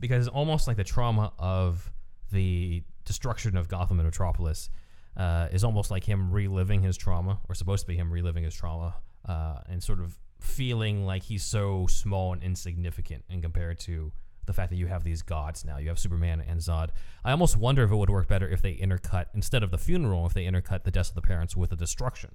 because 0.00 0.26
it's 0.26 0.34
almost 0.34 0.66
like 0.66 0.76
the 0.76 0.84
trauma 0.84 1.32
of 1.38 1.90
the 2.32 2.82
destruction 3.04 3.56
of 3.56 3.68
Gotham 3.68 4.00
and 4.00 4.06
Metropolis 4.06 4.70
uh, 5.16 5.48
is 5.52 5.62
almost 5.62 5.90
like 5.90 6.04
him 6.04 6.30
reliving 6.32 6.82
his 6.82 6.96
trauma, 6.96 7.38
or 7.48 7.54
supposed 7.54 7.82
to 7.82 7.86
be 7.86 7.96
him 7.96 8.12
reliving 8.12 8.42
his 8.44 8.54
trauma, 8.54 8.96
uh, 9.28 9.58
and 9.68 9.82
sort 9.82 10.00
of 10.00 10.18
feeling 10.40 11.06
like 11.06 11.22
he's 11.22 11.44
so 11.44 11.86
small 11.86 12.32
and 12.32 12.42
insignificant 12.42 13.24
in 13.30 13.40
compared 13.40 13.78
to 13.80 14.12
the 14.46 14.52
fact 14.52 14.70
that 14.70 14.76
you 14.76 14.86
have 14.86 15.04
these 15.04 15.22
gods 15.22 15.64
now. 15.64 15.78
You 15.78 15.88
have 15.88 15.98
Superman 15.98 16.42
and 16.46 16.60
Zod. 16.60 16.90
I 17.24 17.30
almost 17.30 17.56
wonder 17.56 17.84
if 17.84 17.90
it 17.90 17.96
would 17.96 18.10
work 18.10 18.28
better 18.28 18.48
if 18.48 18.60
they 18.60 18.74
intercut 18.74 19.26
instead 19.34 19.62
of 19.62 19.70
the 19.70 19.78
funeral, 19.78 20.26
if 20.26 20.34
they 20.34 20.44
intercut 20.44 20.82
the 20.84 20.90
deaths 20.90 21.08
of 21.08 21.14
the 21.14 21.22
parents 21.22 21.56
with 21.56 21.70
the 21.70 21.76
destruction 21.76 22.30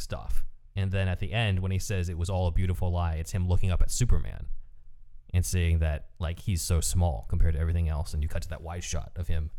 stuff. 0.00 0.44
And 0.76 0.90
then 0.90 1.08
at 1.08 1.18
the 1.18 1.32
end, 1.32 1.60
when 1.60 1.72
he 1.72 1.78
says 1.78 2.08
it 2.08 2.18
was 2.18 2.30
all 2.30 2.46
a 2.46 2.52
beautiful 2.52 2.90
lie, 2.90 3.14
it's 3.14 3.32
him 3.32 3.48
looking 3.48 3.70
up 3.70 3.82
at 3.82 3.90
Superman 3.90 4.46
and 5.32 5.44
seeing 5.44 5.80
that 5.80 6.06
like 6.18 6.40
he's 6.40 6.62
so 6.62 6.80
small 6.80 7.26
compared 7.28 7.54
to 7.54 7.60
everything 7.60 7.88
else. 7.88 8.14
And 8.14 8.22
you 8.22 8.28
cut 8.28 8.42
to 8.42 8.48
that 8.50 8.62
wide 8.62 8.84
shot 8.84 9.12
of 9.16 9.28
him 9.28 9.50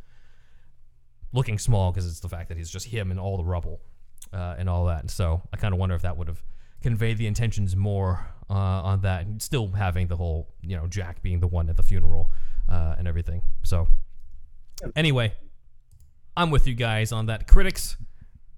looking 1.33 1.57
small 1.57 1.91
because 1.91 2.07
it's 2.07 2.19
the 2.19 2.29
fact 2.29 2.49
that 2.49 2.57
he's 2.57 2.69
just 2.69 2.87
him 2.87 3.11
and 3.11 3.19
all 3.19 3.37
the 3.37 3.43
rubble 3.43 3.81
uh, 4.33 4.55
and 4.57 4.69
all 4.69 4.85
that. 4.85 5.01
And 5.01 5.11
so 5.11 5.41
I 5.53 5.57
kind 5.57 5.73
of 5.73 5.79
wonder 5.79 5.95
if 5.95 6.01
that 6.01 6.17
would 6.17 6.27
have 6.27 6.43
conveyed 6.81 7.17
the 7.17 7.27
intentions 7.27 7.75
more 7.75 8.25
uh, 8.49 8.53
on 8.53 9.01
that, 9.01 9.25
and 9.25 9.41
still 9.41 9.67
having 9.69 10.07
the 10.07 10.17
whole 10.17 10.49
you 10.61 10.75
know 10.75 10.87
Jack 10.87 11.21
being 11.21 11.39
the 11.39 11.47
one 11.47 11.69
at 11.69 11.77
the 11.77 11.83
funeral 11.83 12.29
uh, 12.69 12.95
and 12.97 13.07
everything. 13.07 13.41
So 13.63 13.87
anyway, 14.95 15.33
I'm 16.35 16.51
with 16.51 16.67
you 16.67 16.73
guys 16.73 17.11
on 17.11 17.27
that. 17.27 17.47
Critics 17.47 17.97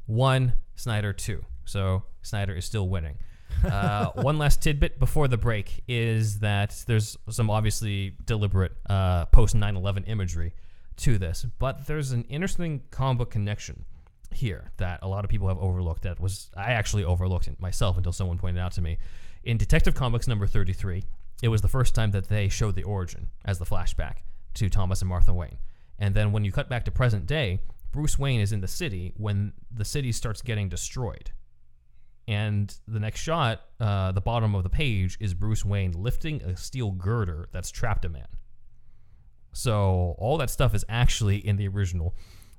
one, 0.06 0.54
Snyder 0.76 1.14
two. 1.14 1.46
So 1.66 2.04
Snyder 2.22 2.56
is 2.56 2.66
still 2.66 2.88
winning. 2.88 3.18
Uh, 3.64 4.12
one 4.16 4.38
last 4.38 4.62
tidbit 4.62 5.00
before 5.00 5.30
the 5.30 5.38
break 5.38 5.84
is 5.88 6.40
that 6.40 6.84
there's 6.86 7.16
some 7.30 7.50
obviously 7.50 8.14
deliberate 8.26 8.74
uh, 8.90 9.26
post 9.28 9.56
9 9.56 9.78
11 9.78 10.04
imagery 10.06 10.54
to 10.98 11.18
this, 11.18 11.46
but 11.60 11.88
there's 11.88 12.12
an 12.12 12.24
interesting 12.26 12.82
comic 12.92 13.20
book 13.20 13.32
connection 13.32 13.86
here 14.34 14.72
that 14.78 15.00
a 15.02 15.08
lot 15.08 15.24
of 15.24 15.30
people 15.30 15.48
have 15.48 15.58
overlooked. 15.60 16.04
That 16.04 16.20
was 16.20 16.50
I 16.58 16.72
actually 16.72 17.06
overlooked 17.06 17.48
it 17.48 17.60
myself 17.62 17.96
until 17.96 18.12
someone 18.12 18.38
pointed 18.38 18.60
out 18.60 18.74
to 18.74 18.82
me. 18.82 18.98
In 19.44 19.58
Detective 19.58 19.96
Comics 19.96 20.28
number 20.28 20.48
33, 20.48 21.04
it 21.42 21.48
was 21.48 21.62
the 21.62 21.68
first 21.68 21.96
time 21.96 22.12
that 22.12 22.30
they 22.30 22.50
showed 22.50 22.76
the 22.76 22.84
origin 22.84 23.28
as 23.46 23.60
the 23.60 23.66
flashback 23.66 24.18
to 24.56 24.70
Thomas 24.70 25.02
and 25.02 25.10
Martha 25.10 25.34
Wayne. 25.34 25.58
And 26.00 26.16
then 26.16 26.32
when 26.32 26.44
you 26.44 26.52
cut 26.52 26.70
back 26.70 26.86
to 26.86 26.92
present 26.92 27.26
day, 27.26 27.60
Bruce 27.92 28.18
Wayne 28.18 28.40
is 28.40 28.52
in 28.52 28.62
the 28.62 28.68
city 28.68 29.14
when 29.18 29.54
the 29.72 29.86
city 29.86 30.12
starts 30.12 30.42
getting 30.42 30.70
destroyed. 30.70 31.32
And 32.28 32.74
the 32.88 33.00
next 33.00 33.20
shot, 33.20 33.62
uh, 33.80 34.14
the 34.14 34.22
bottom 34.22 34.56
of 34.56 34.64
the 34.64 34.70
page, 34.70 35.18
is 35.20 35.34
Bruce 35.34 35.66
Wayne 35.66 35.92
lifting 35.92 36.42
a 36.42 36.56
steel 36.56 36.92
girder 36.92 37.50
that's 37.52 37.70
trapped 37.70 38.06
a 38.06 38.10
man. 38.10 38.28
So 39.52 40.16
all 40.18 40.38
that 40.38 40.50
stuff 40.50 40.74
is 40.74 40.86
actually 40.88 41.46
in 41.46 41.58
the 41.58 41.68
original 41.68 42.16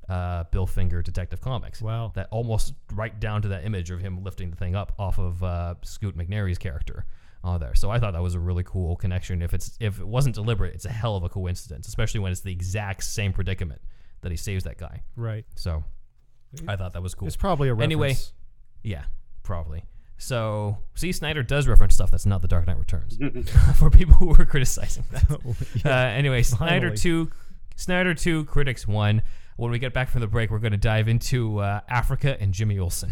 uh, 0.09 0.45
Bill 0.51 0.67
Finger 0.67 1.03
Detective 1.03 1.41
Comics. 1.41 1.81
Wow. 1.81 2.13
That 2.15 2.29
almost 2.31 2.75
right 2.93 3.19
down 3.19 3.43
to 3.43 3.49
that 3.49 3.65
image 3.65 3.91
of 3.91 4.01
him 4.01 4.23
lifting 4.23 4.51
the 4.51 4.57
thing 4.57 4.75
up 4.75 4.93
off 4.99 5.19
of 5.19 5.43
uh, 5.43 5.75
Scoot 5.83 6.17
McNairy's 6.17 6.59
character 6.59 7.07
on 7.43 7.61
there. 7.61 7.75
So 7.75 7.91
I 7.91 7.99
thought 7.99 8.13
that 8.13 8.23
was 8.23 8.35
a 8.35 8.41
really 8.41 8.65
cool 8.65 8.97
connection. 8.97 9.43
If 9.43 9.55
it's 9.55 9.77
if 9.81 9.99
it 9.99 10.07
wasn't 10.07 10.35
deliberate, 10.35 10.75
it's 10.75 10.85
a 10.85 10.93
hell 10.93 11.17
of 11.17 11.25
a 11.25 11.29
coincidence, 11.29 11.89
especially 11.89 12.21
when 12.21 12.33
it's 12.33 12.41
the 12.41 12.53
exact 12.53 13.05
same 13.05 13.33
predicament 13.33 13.81
that 14.23 14.31
he 14.31 14.37
saves 14.37 14.65
that 14.65 14.79
guy. 14.79 15.03
right 15.17 15.45
So 15.55 15.85
I 16.67 16.77
thought 16.77 16.95
that 16.95 17.03
was 17.03 17.15
cool. 17.15 17.29
it's 17.29 17.37
probably 17.37 17.69
a 17.69 17.75
reference. 17.75 17.85
Anyway, 17.85 18.17
yeah, 18.83 19.05
probably. 19.45 19.85
So, 20.17 20.79
see, 20.95 21.13
Snyder 21.13 21.43
does 21.43 21.69
reference 21.69 21.95
stuff 21.95 22.11
that's 22.11 22.27
not 22.27 22.41
The 22.43 22.49
Dark 22.49 22.67
Knight 22.67 22.79
Returns 22.79 23.19
for 23.77 23.91
people 23.91 24.15
who 24.15 24.27
were 24.27 24.45
criticizing 24.45 25.05
that. 25.13 25.85
uh, 25.85 25.89
anyway, 25.89 26.43
Snyder 26.43 26.89
Finally. 26.89 26.97
2, 26.97 27.31
Snyder 27.77 28.15
2, 28.15 28.45
Critics 28.47 28.89
1. 28.89 29.23
When 29.57 29.71
we 29.71 29.79
get 29.79 29.93
back 29.93 30.09
from 30.09 30.21
the 30.21 30.27
break, 30.27 30.51
we're 30.51 30.59
going 30.59 30.73
to 30.73 30.79
dive 30.79 31.07
into 31.09 31.59
uh, 31.59 31.81
Africa 31.89 32.37
and 32.41 32.53
Jimmy 32.53 32.79
Olsen. 32.79 33.11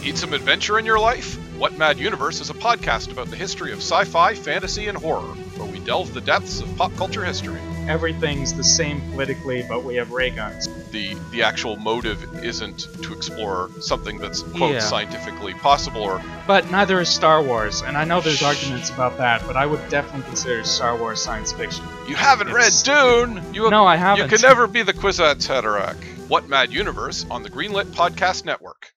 Need 0.00 0.18
some 0.18 0.32
adventure 0.32 0.78
in 0.78 0.84
your 0.84 0.98
life? 0.98 1.36
What 1.56 1.78
Mad 1.78 1.98
Universe 1.98 2.40
is 2.40 2.50
a 2.50 2.54
podcast 2.54 3.12
about 3.12 3.28
the 3.28 3.36
history 3.36 3.70
of 3.72 3.78
sci 3.78 4.04
fi, 4.04 4.34
fantasy, 4.34 4.88
and 4.88 4.98
horror, 4.98 5.20
where 5.56 5.70
we 5.70 5.78
delve 5.80 6.12
the 6.14 6.20
depths 6.20 6.60
of 6.60 6.76
pop 6.76 6.94
culture 6.96 7.24
history. 7.24 7.60
everything's 7.86 8.52
the 8.54 8.64
same 8.64 9.00
politically, 9.12 9.64
but 9.68 9.84
we 9.84 9.94
have 9.96 10.10
ray 10.10 10.30
guns. 10.30 10.68
The 10.94 11.14
the 11.32 11.42
actual 11.42 11.74
motive 11.76 12.22
isn't 12.44 12.78
to 13.02 13.12
explore 13.12 13.68
something 13.80 14.16
that's 14.18 14.42
quote 14.42 14.74
Yeah. 14.74 14.78
scientifically 14.78 15.52
possible 15.54 16.02
or 16.02 16.22
But 16.46 16.70
neither 16.70 17.00
is 17.00 17.08
Star 17.08 17.42
Wars, 17.42 17.82
and 17.82 17.96
I 17.96 18.04
know 18.04 18.20
there's 18.20 18.42
arguments 18.44 18.90
about 18.90 19.18
that, 19.18 19.42
but 19.46 19.56
I 19.56 19.66
would 19.66 19.86
definitely 19.88 20.22
consider 20.28 20.62
Star 20.62 20.96
Wars 20.96 21.20
science 21.20 21.52
fiction. 21.52 21.84
you 22.08 22.14
haven't 22.14 22.48
It's- 22.48 22.86
read 22.86 22.94
Dune. 23.34 23.54
You 23.54 23.68
No, 23.70 23.84
I 23.86 23.96
haven't. 23.96 24.22
you 24.24 24.28
can 24.38 24.40
never 24.48 24.66
be 24.68 24.82
the 24.82 24.92
Kwisatz 24.94 25.48
Haderach. 25.48 25.96
What 26.28 26.48
Mad 26.48 26.72
Universe 26.72 27.26
on 27.30 27.42
the 27.42 27.50
Greenlit 27.50 27.86
Podcast 27.86 28.44
Network. 28.44 28.92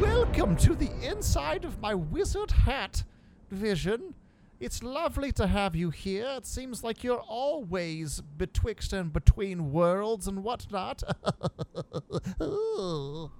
Welcome 0.00 0.56
to 0.56 0.74
the 0.74 0.90
inside 1.02 1.64
of 1.64 1.80
my 1.80 1.94
wizard 1.94 2.50
hat, 2.50 3.04
Vision. 3.50 4.14
It's 4.60 4.82
lovely 4.82 5.32
to 5.32 5.46
have 5.46 5.74
you 5.74 5.88
here. 5.88 6.28
It 6.36 6.44
seems 6.46 6.84
like 6.84 7.02
you're 7.02 7.24
always 7.26 8.20
betwixt 8.20 8.92
and 8.92 9.10
between 9.10 9.72
worlds 9.72 10.28
and 10.28 10.44
whatnot. 10.44 11.02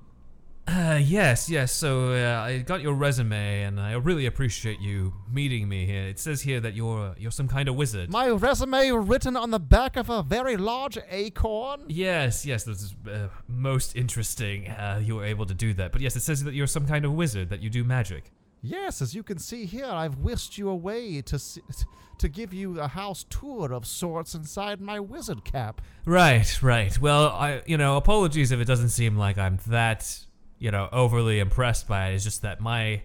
Uh, 0.68 1.00
yes, 1.02 1.50
yes. 1.50 1.72
So 1.72 2.12
uh, 2.12 2.42
I 2.42 2.58
got 2.58 2.80
your 2.80 2.94
resume, 2.94 3.62
and 3.64 3.80
I 3.80 3.94
really 3.94 4.26
appreciate 4.26 4.78
you 4.78 5.12
meeting 5.28 5.68
me 5.68 5.84
here. 5.84 6.04
It 6.04 6.20
says 6.20 6.42
here 6.42 6.60
that 6.60 6.74
you're 6.74 7.16
you're 7.18 7.32
some 7.32 7.48
kind 7.48 7.68
of 7.68 7.74
wizard. 7.74 8.08
my 8.08 8.28
resume 8.28 8.90
written 8.92 9.36
on 9.36 9.50
the 9.50 9.58
back 9.58 9.96
of 9.96 10.08
a 10.10 10.22
very 10.22 10.56
large 10.56 10.96
acorn. 11.10 11.86
yes, 11.88 12.46
yes. 12.46 12.62
This 12.64 12.82
is 12.82 12.94
uh, 13.10 13.28
most 13.48 13.96
interesting. 13.96 14.68
Uh, 14.68 15.00
you 15.02 15.16
were 15.16 15.24
able 15.24 15.46
to 15.46 15.54
do 15.54 15.74
that. 15.74 15.90
But 15.90 16.02
yes, 16.02 16.14
it 16.14 16.20
says 16.20 16.44
that 16.44 16.54
you're 16.54 16.68
some 16.68 16.86
kind 16.86 17.04
of 17.04 17.14
wizard 17.14 17.48
that 17.50 17.60
you 17.60 17.70
do 17.70 17.82
magic. 17.82 18.30
Yes, 18.62 19.00
as 19.00 19.14
you 19.14 19.22
can 19.22 19.38
see 19.38 19.64
here, 19.64 19.86
I've 19.86 20.18
whisked 20.18 20.58
you 20.58 20.68
away 20.68 21.22
to 21.22 21.38
see, 21.38 21.62
to 22.18 22.28
give 22.28 22.52
you 22.52 22.78
a 22.78 22.88
house 22.88 23.24
tour 23.30 23.72
of 23.72 23.86
sorts 23.86 24.34
inside 24.34 24.80
my 24.80 25.00
wizard 25.00 25.44
cap. 25.44 25.80
Right, 26.04 26.62
right. 26.62 26.98
Well, 27.00 27.28
I 27.28 27.62
you 27.66 27.78
know 27.78 27.96
apologies 27.96 28.52
if 28.52 28.60
it 28.60 28.66
doesn't 28.66 28.90
seem 28.90 29.16
like 29.16 29.38
I'm 29.38 29.58
that 29.68 30.18
you 30.58 30.70
know 30.70 30.88
overly 30.92 31.38
impressed 31.38 31.88
by 31.88 32.08
it. 32.08 32.16
It's 32.16 32.24
just 32.24 32.42
that 32.42 32.60
my, 32.60 33.02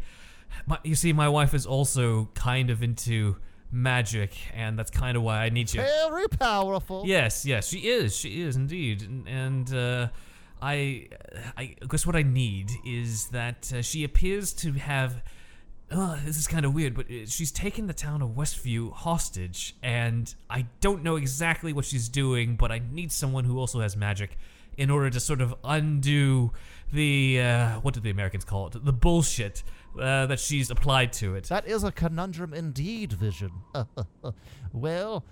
my 0.65 0.77
you 0.83 0.95
see, 0.95 1.13
my 1.13 1.29
wife 1.29 1.53
is 1.53 1.65
also 1.65 2.29
kind 2.33 2.69
of 2.69 2.83
into 2.83 3.37
magic, 3.71 4.33
and 4.53 4.77
that's 4.77 4.91
kind 4.91 5.15
of 5.15 5.23
why 5.23 5.43
I 5.43 5.49
need 5.49 5.73
you. 5.73 5.81
Very 5.81 6.27
powerful. 6.27 7.03
Yes, 7.05 7.45
yes, 7.45 7.69
she 7.69 7.87
is. 7.87 8.15
She 8.15 8.41
is 8.41 8.57
indeed, 8.57 9.03
and, 9.03 9.27
and 9.29 9.73
uh, 9.73 10.07
I, 10.61 11.07
I 11.55 11.75
guess 11.87 12.05
what 12.05 12.17
I 12.17 12.23
need 12.23 12.71
is 12.85 13.27
that 13.29 13.71
uh, 13.73 13.81
she 13.81 14.03
appears 14.03 14.51
to 14.55 14.73
have. 14.73 15.23
Uh, 15.91 16.17
this 16.25 16.37
is 16.37 16.47
kind 16.47 16.65
of 16.65 16.73
weird, 16.73 16.95
but 16.95 17.05
uh, 17.05 17.25
she's 17.27 17.51
taken 17.51 17.85
the 17.85 17.93
town 17.93 18.21
of 18.21 18.29
Westview 18.29 18.91
hostage, 18.91 19.75
and 19.83 20.33
I 20.49 20.65
don't 20.81 21.03
know 21.03 21.15
exactly 21.15 21.73
what 21.73 21.85
she's 21.85 22.09
doing, 22.09 22.55
but 22.55 22.71
I 22.71 22.81
need 22.91 23.11
someone 23.11 23.43
who 23.45 23.59
also 23.59 23.81
has 23.81 23.95
magic 23.95 24.37
in 24.77 24.89
order 24.89 25.09
to 25.09 25.19
sort 25.19 25.41
of 25.41 25.55
undo 25.63 26.51
the 26.91 27.39
uh, 27.39 27.79
what 27.81 27.93
do 27.93 27.99
the 27.99 28.09
Americans 28.09 28.43
call 28.43 28.67
it? 28.67 28.83
The 28.83 28.93
bullshit 28.93 29.63
uh, 29.99 30.25
that 30.25 30.39
she's 30.39 30.69
applied 30.69 31.13
to 31.13 31.35
it. 31.35 31.45
That 31.45 31.67
is 31.67 31.83
a 31.83 31.91
conundrum 31.91 32.53
indeed, 32.53 33.13
Vision. 33.13 33.51
well, 34.73 35.23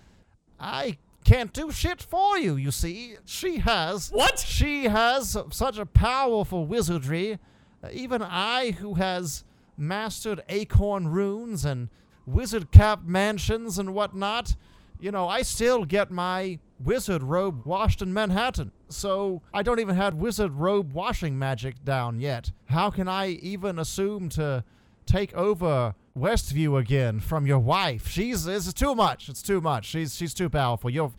I 0.60 0.98
can't 1.26 1.52
do 1.52 1.72
shit 1.72 2.02
for 2.02 2.38
you, 2.38 2.56
you 2.56 2.72
see. 2.72 3.16
She 3.26 3.58
has. 3.60 4.12
What? 4.12 4.40
She 4.40 4.86
has 4.86 5.38
such 5.52 5.78
a 5.78 5.86
powerful 5.86 6.66
wizardry. 6.66 7.40
Uh, 7.84 7.90
even 7.92 8.22
I, 8.22 8.72
who 8.72 8.96
has 8.96 9.44
mastered 9.78 10.44
acorn 10.50 11.08
runes 11.08 11.66
and 11.66 11.90
wizard 12.26 12.72
cap 12.72 13.04
mansions 13.04 13.78
and 13.78 13.94
whatnot, 13.94 14.56
you 15.00 15.12
know, 15.12 15.28
I 15.28 15.42
still 15.42 15.84
get 15.86 16.12
my 16.12 16.60
wizard 16.80 17.24
robe 17.24 17.66
washed 17.66 18.02
in 18.02 18.14
Manhattan. 18.14 18.72
So 18.90 19.42
I 19.54 19.64
don't 19.64 19.80
even 19.80 19.96
have 19.96 20.16
wizard 20.16 20.54
robe 20.54 20.94
washing 20.94 21.38
magic 21.38 21.84
down 21.84 22.20
yet. 22.20 22.52
How 22.66 22.90
can 22.90 23.08
I 23.08 23.30
even 23.30 23.80
assume 23.80 24.30
to 24.30 24.64
take 25.06 25.34
over 25.34 25.96
Westview 26.18 26.80
again 26.80 27.20
from 27.20 27.46
your 27.46 27.60
wife? 27.60 28.08
She's 28.08 28.48
it's 28.48 28.74
too 28.74 28.96
much. 28.96 29.30
It's 29.30 29.42
too 29.42 29.60
much. 29.60 29.86
She's 29.86 30.16
she's 30.16 30.34
too 30.34 30.50
powerful. 30.50 30.90
You're 30.90 31.12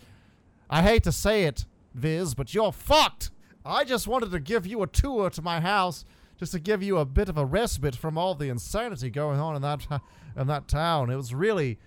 I 0.71 0.83
hate 0.83 1.03
to 1.05 1.13
say 1.13 1.45
it, 1.45 1.67
Viz, 1.95 2.35
but 2.35 2.55
you're 2.55 2.73
fucked. 2.73 3.31
I 3.67 3.85
just 3.85 4.07
wanted 4.07 4.31
to 4.31 4.41
give 4.41 4.67
you 4.67 4.83
a 4.83 4.87
tour 4.87 5.31
to 5.31 5.43
my 5.43 5.61
house 5.61 6.05
just 6.45 6.53
to 6.53 6.61
give 6.61 6.83
you 6.83 6.99
a 6.99 7.07
bit 7.07 7.31
of 7.31 7.39
a 7.39 7.45
respite 7.47 7.97
from 7.97 8.19
all 8.19 8.35
the 8.35 8.51
insanity 8.51 9.09
going 9.09 9.41
on 9.41 9.57
in 9.57 9.63
that 9.63 9.87
in 10.37 10.47
that 10.47 10.69
town. 10.69 11.09
It 11.09 11.17
was 11.17 11.33
really 11.35 11.79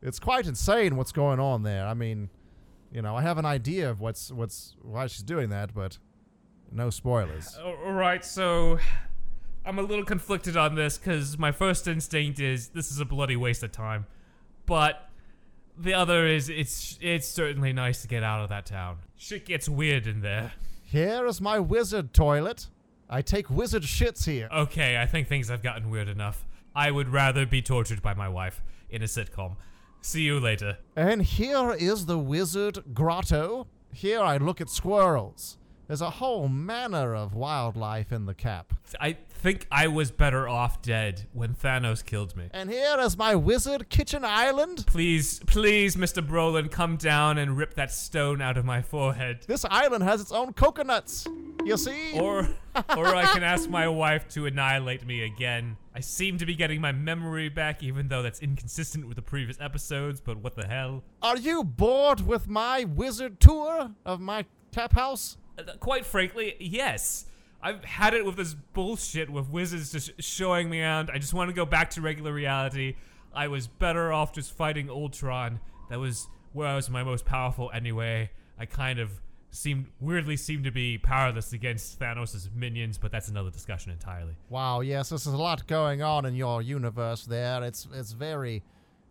it's 0.00 0.20
quite 0.20 0.46
insane 0.46 0.94
what's 0.94 1.10
going 1.10 1.40
on 1.40 1.64
there. 1.64 1.84
I 1.84 1.94
mean, 1.94 2.30
you 2.92 3.02
know, 3.02 3.16
I 3.16 3.22
have 3.22 3.38
an 3.38 3.44
idea 3.44 3.90
of 3.90 4.00
what's 4.00 4.30
what's 4.30 4.76
why 4.82 5.08
she's 5.08 5.24
doing 5.24 5.48
that, 5.48 5.74
but 5.74 5.98
no 6.70 6.90
spoilers. 6.90 7.58
All 7.64 7.92
right, 7.92 8.24
so 8.24 8.78
I'm 9.66 9.80
a 9.80 9.82
little 9.82 10.04
conflicted 10.04 10.56
on 10.56 10.76
this 10.76 10.96
because 10.96 11.36
my 11.36 11.50
first 11.50 11.88
instinct 11.88 12.38
is 12.38 12.68
this 12.68 12.92
is 12.92 13.00
a 13.00 13.04
bloody 13.04 13.34
waste 13.34 13.64
of 13.64 13.72
time, 13.72 14.06
but 14.64 15.10
the 15.76 15.92
other 15.92 16.24
is 16.24 16.48
it's 16.48 17.00
it's 17.00 17.26
certainly 17.26 17.72
nice 17.72 18.02
to 18.02 18.06
get 18.06 18.22
out 18.22 18.44
of 18.44 18.48
that 18.50 18.66
town. 18.66 18.98
Shit 19.16 19.44
gets 19.44 19.68
weird 19.68 20.06
in 20.06 20.20
there. 20.20 20.52
Here 20.84 21.26
is 21.26 21.40
my 21.40 21.58
wizard 21.58 22.14
toilet. 22.14 22.68
I 23.08 23.22
take 23.22 23.50
wizard 23.50 23.82
shits 23.82 24.24
here. 24.24 24.48
Okay, 24.52 25.00
I 25.00 25.06
think 25.06 25.28
things 25.28 25.48
have 25.48 25.62
gotten 25.62 25.90
weird 25.90 26.08
enough. 26.08 26.46
I 26.74 26.90
would 26.90 27.08
rather 27.08 27.46
be 27.46 27.62
tortured 27.62 28.02
by 28.02 28.14
my 28.14 28.28
wife 28.28 28.62
in 28.90 29.02
a 29.02 29.06
sitcom. 29.06 29.56
See 30.00 30.22
you 30.22 30.40
later. 30.40 30.78
And 30.96 31.22
here 31.22 31.72
is 31.72 32.06
the 32.06 32.18
wizard 32.18 32.82
grotto. 32.92 33.66
Here 33.92 34.20
I 34.20 34.38
look 34.38 34.60
at 34.60 34.68
squirrels. 34.68 35.58
There's 35.86 36.00
a 36.00 36.10
whole 36.10 36.48
manner 36.48 37.14
of 37.14 37.34
wildlife 37.34 38.10
in 38.10 38.24
the 38.24 38.34
cap. 38.34 38.72
I 38.98 39.12
think 39.28 39.66
I 39.70 39.88
was 39.88 40.10
better 40.10 40.48
off 40.48 40.80
dead 40.80 41.26
when 41.32 41.54
Thanos 41.54 42.02
killed 42.02 42.34
me. 42.36 42.48
And 42.52 42.70
here 42.70 42.96
is 43.00 43.18
my 43.18 43.34
wizard 43.34 43.90
kitchen 43.90 44.24
island. 44.24 44.86
Please, 44.86 45.40
please, 45.40 45.96
Mr. 45.96 46.26
Brolin, 46.26 46.70
come 46.70 46.96
down 46.96 47.36
and 47.36 47.56
rip 47.56 47.74
that 47.74 47.92
stone 47.92 48.40
out 48.40 48.56
of 48.56 48.64
my 48.64 48.80
forehead. 48.80 49.44
This 49.46 49.66
island 49.70 50.04
has 50.04 50.22
its 50.22 50.32
own 50.32 50.54
coconuts. 50.54 51.26
You 51.64 51.76
see? 51.76 52.18
Or, 52.18 52.48
or 52.96 53.06
I 53.14 53.24
can 53.32 53.42
ask 53.42 53.68
my 53.68 53.86
wife 53.86 54.26
to 54.30 54.46
annihilate 54.46 55.06
me 55.06 55.22
again. 55.24 55.76
I 55.94 56.00
seem 56.00 56.38
to 56.38 56.46
be 56.46 56.54
getting 56.54 56.80
my 56.80 56.92
memory 56.92 57.50
back, 57.50 57.82
even 57.82 58.08
though 58.08 58.22
that's 58.22 58.40
inconsistent 58.40 59.06
with 59.06 59.16
the 59.16 59.22
previous 59.22 59.58
episodes. 59.60 60.20
But 60.20 60.38
what 60.38 60.56
the 60.56 60.66
hell? 60.66 61.04
Are 61.20 61.36
you 61.36 61.62
bored 61.62 62.26
with 62.26 62.48
my 62.48 62.84
wizard 62.84 63.38
tour 63.38 63.90
of 64.06 64.20
my 64.20 64.46
tap 64.72 64.94
house? 64.94 65.36
Uh, 65.58 65.62
Quite 65.80 66.04
frankly, 66.06 66.56
yes. 66.60 67.26
I've 67.62 67.82
had 67.84 68.12
it 68.12 68.26
with 68.26 68.36
this 68.36 68.54
bullshit 68.54 69.30
with 69.30 69.48
wizards 69.48 69.90
just 69.90 70.22
showing 70.22 70.68
me 70.68 70.82
around. 70.82 71.10
I 71.12 71.18
just 71.18 71.32
want 71.32 71.48
to 71.48 71.54
go 71.54 71.64
back 71.64 71.90
to 71.90 72.02
regular 72.02 72.32
reality. 72.32 72.96
I 73.34 73.48
was 73.48 73.66
better 73.66 74.12
off 74.12 74.32
just 74.32 74.52
fighting 74.52 74.90
Ultron. 74.90 75.60
That 75.88 75.98
was 75.98 76.28
where 76.52 76.68
I 76.68 76.76
was 76.76 76.90
my 76.90 77.02
most 77.02 77.24
powerful 77.24 77.70
anyway. 77.72 78.30
I 78.58 78.66
kind 78.66 78.98
of 78.98 79.10
seemed 79.50 79.86
weirdly 80.00 80.36
seemed 80.36 80.64
to 80.64 80.70
be 80.70 80.98
powerless 80.98 81.52
against 81.52 81.98
Thanos' 81.98 82.48
minions, 82.54 82.98
but 82.98 83.12
that's 83.12 83.28
another 83.28 83.50
discussion 83.50 83.92
entirely. 83.92 84.34
Wow, 84.48 84.80
yes, 84.80 85.08
this 85.08 85.26
is 85.26 85.32
a 85.32 85.36
lot 85.38 85.66
going 85.66 86.02
on 86.02 86.26
in 86.26 86.34
your 86.34 86.60
universe 86.60 87.24
there. 87.24 87.62
It's 87.62 87.86
it's 87.94 88.12
very 88.12 88.62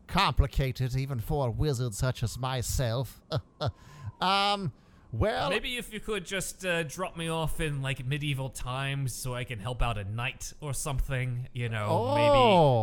complicated 0.08 0.96
even 0.96 1.20
for 1.20 1.48
a 1.48 1.52
wizard 1.52 1.94
such 1.94 2.24
as 2.24 2.38
myself. 2.38 3.22
um 4.22 4.72
well 5.14 5.50
Maybe 5.50 5.78
if 5.78 5.94
you 5.94 6.00
could 6.00 6.26
just 6.26 6.66
uh, 6.66 6.84
drop 6.84 7.16
me 7.16 7.30
off 7.30 7.62
in 7.62 7.82
like 7.82 8.04
medieval 8.06 8.50
times 8.50 9.14
so 9.14 9.34
I 9.36 9.44
can 9.46 9.60
help 9.60 9.82
out 9.82 9.98
a 9.98 10.04
knight 10.04 10.52
or 10.60 10.74
something, 10.74 11.48
you 11.54 11.70
know, 11.70 11.86
Oh. 11.90 12.16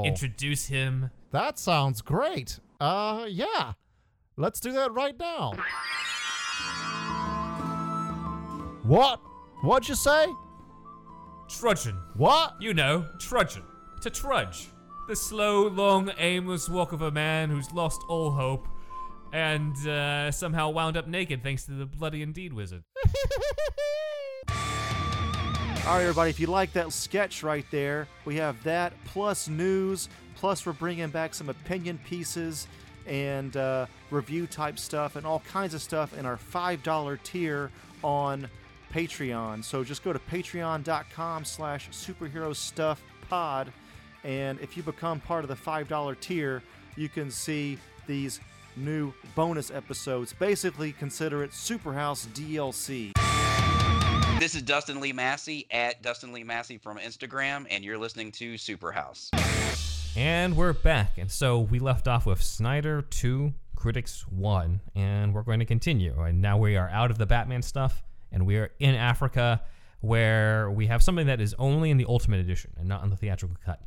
maybe 0.02 0.08
introduce 0.08 0.66
him. 0.66 1.10
that 1.32 1.58
sounds 1.58 2.00
great. 2.02 2.60
Uh 2.80 3.26
yeah. 3.28 3.72
Let's 4.36 4.60
do 4.60 4.72
that 4.72 4.92
right 4.92 5.18
now. 5.18 5.52
What? 8.84 9.20
What'd 9.62 9.88
you 9.88 9.94
say? 9.94 10.26
Trudgeon. 11.48 11.96
What? 12.16 12.54
You 12.60 12.72
know, 12.74 13.06
trudgeon. 13.18 13.62
To 14.02 14.10
trudge. 14.10 14.68
The 15.08 15.16
slow, 15.16 15.68
long, 15.68 16.10
aimless 16.18 16.68
walk 16.68 16.92
of 16.92 17.02
a 17.02 17.10
man 17.10 17.50
who's 17.50 17.70
lost 17.72 18.00
all 18.08 18.30
hope 18.30 18.66
and 19.32 19.76
uh, 19.86 20.30
somehow 20.30 20.70
wound 20.70 20.96
up 20.96 21.06
naked 21.06 21.42
thanks 21.42 21.64
to 21.64 21.72
the 21.72 21.86
bloody 21.86 22.22
indeed 22.22 22.52
wizard. 22.52 22.82
All 25.86 25.96
right, 25.96 26.02
everybody, 26.02 26.30
if 26.30 26.38
you 26.38 26.46
like 26.46 26.72
that 26.74 26.92
sketch 26.92 27.42
right 27.42 27.64
there, 27.70 28.06
we 28.24 28.36
have 28.36 28.62
that 28.64 28.92
plus 29.06 29.48
news, 29.48 30.08
plus 30.36 30.66
we're 30.66 30.72
bringing 30.72 31.08
back 31.08 31.34
some 31.34 31.48
opinion 31.48 31.98
pieces 32.06 32.68
and 33.06 33.56
uh, 33.56 33.86
review 34.10 34.46
type 34.46 34.78
stuff 34.78 35.16
and 35.16 35.26
all 35.26 35.40
kinds 35.40 35.74
of 35.74 35.80
stuff 35.82 36.16
in 36.16 36.26
our 36.26 36.36
$5 36.36 37.22
tier 37.22 37.70
on 38.04 38.46
Patreon. 38.92 39.64
So 39.64 39.82
just 39.82 40.04
go 40.04 40.12
to 40.12 40.18
patreon.com 40.18 41.44
slash 41.44 41.88
superhero 41.90 42.54
stuff 42.54 43.02
pod. 43.28 43.72
And 44.22 44.60
if 44.60 44.76
you 44.76 44.82
become 44.82 45.18
part 45.20 45.44
of 45.44 45.48
the 45.48 45.56
$5 45.56 46.20
tier, 46.20 46.62
you 46.96 47.08
can 47.08 47.30
see 47.30 47.78
these 48.06 48.38
new 48.76 49.12
bonus 49.34 49.70
episodes. 49.70 50.32
Basically, 50.32 50.92
consider 50.92 51.42
it 51.42 51.50
Superhouse 51.50 52.26
DLC. 52.28 53.12
This 54.40 54.54
is 54.54 54.62
Dustin 54.62 55.00
Lee 55.00 55.12
Massey 55.12 55.66
at 55.70 56.02
Dustin 56.02 56.32
Lee 56.32 56.44
Massey 56.44 56.78
from 56.78 56.98
Instagram, 56.98 57.66
and 57.68 57.84
you're 57.84 57.98
listening 57.98 58.32
to 58.32 58.54
Superhouse. 58.54 59.28
And 60.16 60.56
we're 60.56 60.72
back. 60.72 61.18
And 61.18 61.30
so 61.30 61.60
we 61.60 61.78
left 61.78 62.08
off 62.08 62.26
with 62.26 62.42
Snyder 62.42 63.02
2, 63.02 63.52
Critics 63.76 64.26
1, 64.28 64.80
and 64.94 65.34
we're 65.34 65.42
going 65.42 65.60
to 65.60 65.66
continue. 65.66 66.20
And 66.20 66.40
now 66.40 66.56
we 66.56 66.76
are 66.76 66.88
out 66.88 67.10
of 67.10 67.18
the 67.18 67.26
Batman 67.26 67.62
stuff, 67.62 68.02
and 68.32 68.46
we 68.46 68.56
are 68.56 68.70
in 68.78 68.94
Africa, 68.94 69.62
where 70.00 70.70
we 70.70 70.86
have 70.86 71.02
something 71.02 71.26
that 71.26 71.40
is 71.40 71.54
only 71.58 71.90
in 71.90 71.96
the 71.96 72.06
Ultimate 72.08 72.40
Edition 72.40 72.72
and 72.78 72.88
not 72.88 73.04
in 73.04 73.10
the 73.10 73.16
theatrical 73.16 73.56
cut. 73.64 73.80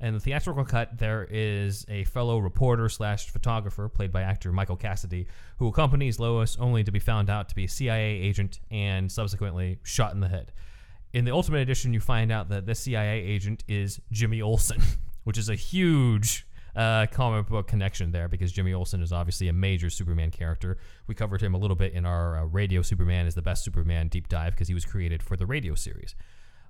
In 0.00 0.14
the 0.14 0.20
theatrical 0.20 0.64
cut, 0.64 0.96
there 0.96 1.28
is 1.30 1.84
a 1.88 2.04
fellow 2.04 2.38
reporter 2.38 2.88
slash 2.88 3.28
photographer, 3.28 3.88
played 3.88 4.10
by 4.10 4.22
actor 4.22 4.50
Michael 4.50 4.76
Cassidy, 4.76 5.26
who 5.58 5.68
accompanies 5.68 6.18
Lois 6.18 6.56
only 6.58 6.82
to 6.84 6.90
be 6.90 6.98
found 6.98 7.28
out 7.28 7.50
to 7.50 7.54
be 7.54 7.64
a 7.64 7.68
CIA 7.68 8.18
agent 8.18 8.60
and 8.70 9.12
subsequently 9.12 9.78
shot 9.82 10.14
in 10.14 10.20
the 10.20 10.28
head. 10.28 10.52
In 11.12 11.26
the 11.26 11.32
Ultimate 11.32 11.60
Edition, 11.60 11.92
you 11.92 12.00
find 12.00 12.32
out 12.32 12.48
that 12.48 12.64
this 12.64 12.80
CIA 12.80 13.20
agent 13.20 13.62
is 13.68 14.00
Jimmy 14.10 14.40
Olsen, 14.40 14.80
which 15.24 15.36
is 15.36 15.50
a 15.50 15.54
huge 15.54 16.46
uh, 16.74 17.06
comic 17.10 17.48
book 17.48 17.66
connection 17.66 18.12
there 18.12 18.28
because 18.28 18.52
Jimmy 18.52 18.72
Olsen 18.72 19.02
is 19.02 19.12
obviously 19.12 19.48
a 19.48 19.52
major 19.52 19.90
Superman 19.90 20.30
character. 20.30 20.78
We 21.08 21.14
covered 21.14 21.42
him 21.42 21.54
a 21.54 21.58
little 21.58 21.76
bit 21.76 21.92
in 21.92 22.06
our 22.06 22.38
uh, 22.38 22.44
Radio 22.44 22.80
Superman 22.80 23.26
is 23.26 23.34
the 23.34 23.42
best 23.42 23.64
Superman 23.64 24.08
deep 24.08 24.28
dive 24.28 24.54
because 24.54 24.68
he 24.68 24.74
was 24.74 24.86
created 24.86 25.22
for 25.22 25.36
the 25.36 25.46
radio 25.46 25.74
series. 25.74 26.14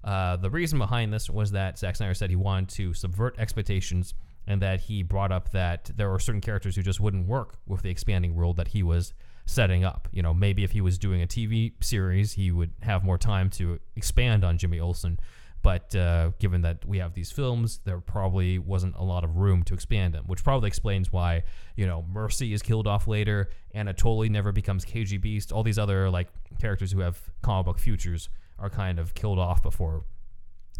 Uh, 0.02 0.36
the 0.36 0.50
reason 0.50 0.78
behind 0.78 1.12
this 1.12 1.28
was 1.28 1.52
that 1.52 1.78
Zack 1.78 1.96
Snyder 1.96 2.14
said 2.14 2.30
he 2.30 2.36
wanted 2.36 2.70
to 2.70 2.94
subvert 2.94 3.38
expectations 3.38 4.14
and 4.46 4.62
that 4.62 4.80
he 4.80 5.02
brought 5.02 5.30
up 5.30 5.52
that 5.52 5.90
there 5.96 6.08
were 6.10 6.18
certain 6.18 6.40
characters 6.40 6.74
who 6.74 6.82
just 6.82 7.00
wouldn't 7.00 7.26
work 7.26 7.58
with 7.66 7.82
the 7.82 7.90
expanding 7.90 8.34
world 8.34 8.56
that 8.56 8.68
he 8.68 8.82
was 8.82 9.12
setting 9.46 9.84
up. 9.84 10.08
You 10.12 10.22
know, 10.22 10.32
maybe 10.32 10.64
if 10.64 10.72
he 10.72 10.80
was 10.80 10.98
doing 10.98 11.22
a 11.22 11.26
TV 11.26 11.72
series, 11.82 12.32
he 12.32 12.50
would 12.50 12.70
have 12.82 13.04
more 13.04 13.18
time 13.18 13.50
to 13.50 13.78
expand 13.96 14.44
on 14.44 14.58
Jimmy 14.58 14.80
Olsen. 14.80 15.18
But 15.62 15.94
uh, 15.94 16.30
given 16.38 16.62
that 16.62 16.86
we 16.86 16.98
have 16.98 17.12
these 17.12 17.30
films, 17.30 17.80
there 17.84 18.00
probably 18.00 18.58
wasn't 18.58 18.96
a 18.96 19.02
lot 19.04 19.24
of 19.24 19.36
room 19.36 19.62
to 19.64 19.74
expand 19.74 20.14
them, 20.14 20.24
which 20.26 20.42
probably 20.42 20.68
explains 20.68 21.12
why, 21.12 21.42
you 21.76 21.86
know, 21.86 22.02
Mercy 22.10 22.54
is 22.54 22.62
killed 22.62 22.86
off 22.86 23.06
later, 23.06 23.50
Anatoly 23.74 24.30
never 24.30 24.52
becomes 24.52 24.86
KG 24.86 25.20
Beast. 25.20 25.52
All 25.52 25.62
these 25.62 25.78
other, 25.78 26.08
like, 26.08 26.28
characters 26.58 26.92
who 26.92 27.00
have 27.00 27.20
comic 27.42 27.66
book 27.66 27.78
futures 27.78 28.30
are 28.60 28.70
kind 28.70 28.98
of 28.98 29.14
killed 29.14 29.38
off 29.38 29.62
before 29.62 30.04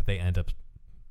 they 0.06 0.18
end 0.18 0.38
up 0.38 0.50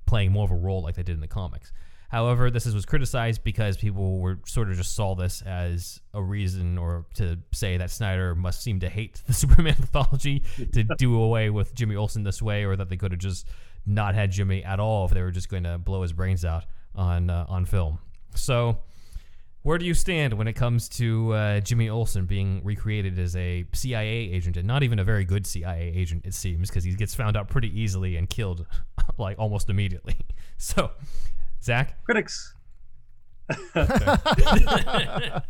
playing 0.05 0.31
more 0.31 0.45
of 0.45 0.51
a 0.51 0.55
role 0.55 0.81
like 0.81 0.95
they 0.95 1.03
did 1.03 1.13
in 1.13 1.21
the 1.21 1.27
comics. 1.27 1.71
However, 2.09 2.49
this 2.49 2.65
is, 2.65 2.73
was 2.73 2.87
criticized 2.87 3.43
because 3.43 3.77
people 3.77 4.19
were 4.19 4.39
sort 4.47 4.71
of 4.71 4.77
just 4.77 4.95
saw 4.95 5.13
this 5.13 5.43
as 5.43 6.01
a 6.15 6.21
reason 6.21 6.79
or 6.79 7.05
to 7.15 7.37
say 7.53 7.77
that 7.77 7.91
Snyder 7.91 8.33
must 8.33 8.63
seem 8.63 8.79
to 8.79 8.89
hate 8.89 9.21
the 9.27 9.33
Superman 9.33 9.75
mythology 9.79 10.43
to 10.73 10.83
do 10.97 11.21
away 11.21 11.51
with 11.51 11.75
Jimmy 11.75 11.95
Olsen 11.95 12.23
this 12.23 12.41
way, 12.41 12.63
or 12.63 12.75
that 12.75 12.89
they 12.89 12.97
could 12.97 13.11
have 13.11 13.19
just 13.19 13.45
not 13.85 14.15
had 14.15 14.31
Jimmy 14.31 14.63
at 14.63 14.79
all 14.79 15.05
if 15.05 15.11
they 15.11 15.21
were 15.21 15.31
just 15.31 15.49
going 15.49 15.63
to 15.63 15.77
blow 15.77 16.01
his 16.01 16.11
brains 16.11 16.43
out 16.43 16.65
on 16.95 17.29
uh, 17.29 17.45
on 17.47 17.65
film. 17.65 17.99
So, 18.35 18.79
where 19.63 19.77
do 19.77 19.85
you 19.85 19.93
stand 19.93 20.33
when 20.33 20.47
it 20.47 20.53
comes 20.53 20.87
to 20.89 21.33
uh, 21.33 21.59
Jimmy 21.59 21.89
Olsen 21.89 22.25
being 22.25 22.61
recreated 22.63 23.19
as 23.19 23.35
a 23.35 23.65
CIA 23.73 24.07
agent 24.31 24.55
and 24.57 24.65
not 24.67 24.83
even 24.83 24.99
a 24.99 25.03
very 25.03 25.25
good 25.25 25.45
CIA 25.45 25.91
agent, 25.95 26.25
it 26.25 26.33
seems, 26.33 26.69
because 26.69 26.83
he 26.83 26.93
gets 26.93 27.13
found 27.13 27.35
out 27.35 27.49
pretty 27.49 27.69
easily 27.79 28.15
and 28.15 28.29
killed 28.29 28.65
like 29.17 29.37
almost 29.39 29.69
immediately. 29.69 30.15
So, 30.61 30.91
Zach? 31.63 32.03
Critics. 32.03 32.53
that 33.73 35.43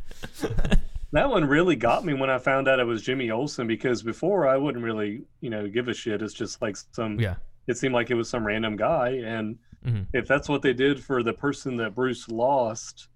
one 1.13 1.45
really 1.45 1.75
got 1.75 2.05
me 2.05 2.13
when 2.13 2.29
I 2.29 2.37
found 2.37 2.67
out 2.67 2.79
it 2.79 2.83
was 2.83 3.01
Jimmy 3.01 3.31
Olsen 3.31 3.65
because 3.67 4.03
before 4.03 4.47
I 4.47 4.55
wouldn't 4.57 4.83
really, 4.83 5.23
you 5.41 5.49
know, 5.49 5.67
give 5.67 5.87
a 5.87 5.93
shit. 5.93 6.21
It's 6.21 6.33
just 6.33 6.61
like 6.61 6.77
some. 6.91 7.19
Yeah. 7.19 7.35
It 7.67 7.77
seemed 7.77 7.93
like 7.93 8.09
it 8.09 8.15
was 8.15 8.29
some 8.29 8.45
random 8.45 8.75
guy, 8.75 9.09
and 9.25 9.57
Mhm. 9.85 10.05
if 10.13 10.27
that's 10.27 10.49
what 10.49 10.61
they 10.61 10.73
did 10.73 11.03
for 11.03 11.23
the 11.23 11.33
person 11.33 11.77
that 11.77 11.95
Bruce 11.95 12.27
lost 12.29 13.08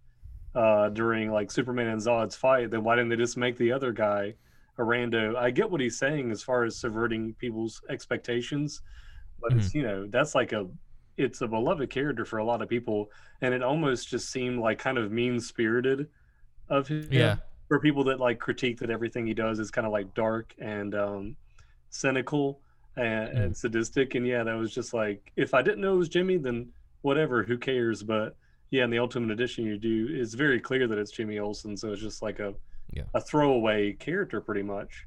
uh, 0.56 0.90
during 0.90 1.32
like 1.32 1.52
Superman 1.52 1.88
and 1.88 2.02
Zod's 2.02 2.36
fight, 2.36 2.70
then 2.72 2.84
why 2.84 2.96
didn't 2.96 3.10
they 3.10 3.16
just 3.16 3.38
make 3.38 3.58
the 3.58 3.72
other 3.72 3.92
guy 3.92 4.34
a 4.78 4.82
rando? 4.82 5.36
I 5.36 5.52
get 5.52 5.70
what 5.70 5.82
he's 5.82 5.98
saying 5.98 6.32
as 6.32 6.44
far 6.44 6.64
as 6.64 6.76
subverting 6.78 7.34
people's 7.36 7.82
expectations, 7.90 8.82
but 9.42 9.54
it's 9.54 9.74
you 9.74 9.84
know 9.84 10.08
that's 10.08 10.36
like 10.36 10.52
a 10.54 10.68
it's 11.18 11.42
a 11.42 11.48
beloved 11.48 11.90
character 11.90 12.26
for 12.26 12.38
a 12.40 12.44
lot 12.46 12.62
of 12.62 12.70
people, 12.70 13.10
and 13.42 13.54
it 13.54 13.62
almost 13.64 14.08
just 14.10 14.32
seemed 14.32 14.60
like 14.60 14.80
kind 14.80 14.98
of 14.98 15.12
mean 15.12 15.40
spirited 15.40 16.08
of 16.70 16.88
him 16.88 17.08
Yeah. 17.12 17.36
for 17.68 17.80
people 17.80 18.04
that 18.06 18.20
like 18.20 18.40
critique 18.40 18.80
that 18.80 18.90
everything 18.90 19.28
he 19.28 19.34
does 19.34 19.60
is 19.60 19.70
kind 19.70 19.86
of 19.86 19.94
like 19.94 20.14
dark 20.16 20.54
and 20.60 20.96
um, 20.96 21.36
cynical 21.90 22.62
and, 22.96 23.30
Mm. 23.30 23.44
and 23.44 23.58
sadistic. 23.58 24.16
And 24.16 24.26
yeah, 24.26 24.44
that 24.44 24.54
was 24.56 24.74
just 24.74 24.94
like 24.94 25.32
if 25.36 25.54
I 25.54 25.62
didn't 25.62 25.82
know 25.82 25.94
it 25.96 25.98
was 25.98 26.10
Jimmy, 26.10 26.38
then 26.38 26.70
whatever, 27.02 27.44
who 27.44 27.58
cares? 27.58 28.02
But 28.04 28.36
yeah, 28.74 28.84
in 28.86 28.90
the 28.90 28.98
Ultimate 28.98 29.30
Edition, 29.32 29.66
you 29.66 29.78
do 29.78 30.08
it's 30.10 30.34
very 30.34 30.60
clear 30.60 30.88
that 30.88 30.98
it's 30.98 31.12
Jimmy 31.12 31.38
Olsen, 31.38 31.78
so 31.78 31.92
it's 31.92 32.02
just 32.02 32.22
like 32.24 32.40
a 32.40 32.54
Yeah. 32.92 33.04
a 33.14 33.22
throwaway 33.22 33.94
character, 33.94 34.42
pretty 34.42 34.64
much. 34.64 35.06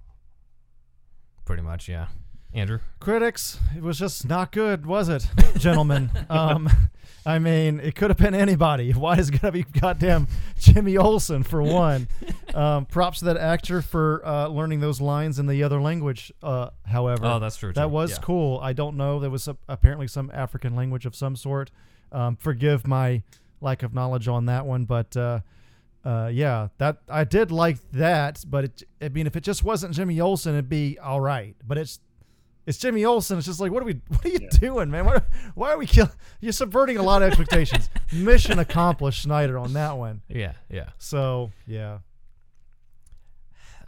Pretty 1.45 1.63
much, 1.63 1.89
yeah. 1.89 2.07
Andrew? 2.55 2.79
Critics, 3.01 3.59
it 3.77 3.83
was 3.83 3.99
just 3.99 4.27
not 4.29 4.51
good, 4.53 4.87
was 4.87 5.09
it, 5.09 5.29
gentlemen? 5.59 6.11
um, 6.31 6.69
I 7.27 7.39
mean, 7.41 7.81
it 7.81 7.97
could 7.97 8.11
have 8.11 8.17
been 8.19 8.35
anybody. 8.37 8.93
Why 8.93 9.17
is 9.19 9.29
it 9.31 9.41
gonna 9.43 9.51
be 9.53 9.65
goddamn 9.65 10.29
Jimmy 10.59 10.97
Olsen 10.97 11.43
for 11.43 11.61
one? 11.63 12.07
Um, 12.55 12.87
props 12.87 13.19
to 13.19 13.25
that 13.27 13.37
actor 13.37 13.83
for 13.83 14.23
uh, 14.25 14.47
learning 14.47 14.79
those 14.81 15.01
lines 15.01 15.39
in 15.41 15.47
the 15.49 15.63
other 15.65 15.81
language. 15.81 16.33
Uh, 16.43 16.71
however, 16.87 17.27
Oh, 17.27 17.39
that's 17.41 17.57
true, 17.57 17.73
That 17.73 17.83
too. 17.83 17.89
was 17.89 18.13
Yeah. 18.13 18.17
cool. 18.23 18.61
I 18.63 18.73
don't 18.73 18.97
know. 18.97 19.19
There 19.19 19.29
was 19.31 19.49
a, 19.49 19.57
apparently 19.69 20.07
some 20.07 20.31
African 20.33 20.77
language 20.77 21.05
of 21.05 21.17
some 21.17 21.35
sort. 21.35 21.73
Um, 22.13 22.37
forgive 22.37 22.87
my 22.87 23.23
lack 23.61 23.83
of 23.83 23.95
knowledge 23.95 24.29
on 24.29 24.47
that 24.47 24.67
one, 24.67 24.85
but 24.85 25.17
uh, 25.17 25.41
uh, 26.05 26.31
yeah, 26.33 26.69
that 26.79 26.99
I 27.09 27.25
did 27.25 27.51
like 27.51 27.79
that. 27.93 28.45
But 28.47 28.65
it, 28.65 28.83
I 29.01 29.09
mean, 29.09 29.27
if 29.27 29.37
it 29.37 29.43
just 29.43 29.65
wasn't 29.65 29.95
Jimmy 29.95 30.21
Olsen, 30.21 30.55
it'd 30.55 30.69
be 30.69 30.99
all 30.99 31.21
right. 31.21 31.57
But 31.67 31.79
it's 31.79 32.01
it's 32.67 32.79
Jimmy 32.79 33.05
Olsen. 33.05 33.39
It's 33.39 33.47
just 33.47 33.61
like, 33.61 33.73
what 33.73 33.83
are 33.83 33.87
we? 33.87 34.01
What 34.09 34.25
are 34.25 34.29
you 34.29 34.49
doing, 34.51 34.91
man? 34.91 35.05
Why, 35.07 35.21
why 35.55 35.73
are 35.73 35.79
we 35.79 35.87
killing? 35.87 36.11
You're 36.41 36.53
subverting 36.53 36.97
a 36.97 37.03
lot 37.03 37.23
of 37.23 37.29
expectations. 37.29 37.91
Mission 38.13 38.59
accomplished, 38.59 39.23
Snyder, 39.23 39.59
on 39.59 39.73
that 39.73 39.97
one. 39.97 40.23
Yeah, 40.29 40.53
yeah. 40.71 40.91
So 40.99 41.53
yeah, 41.67 41.99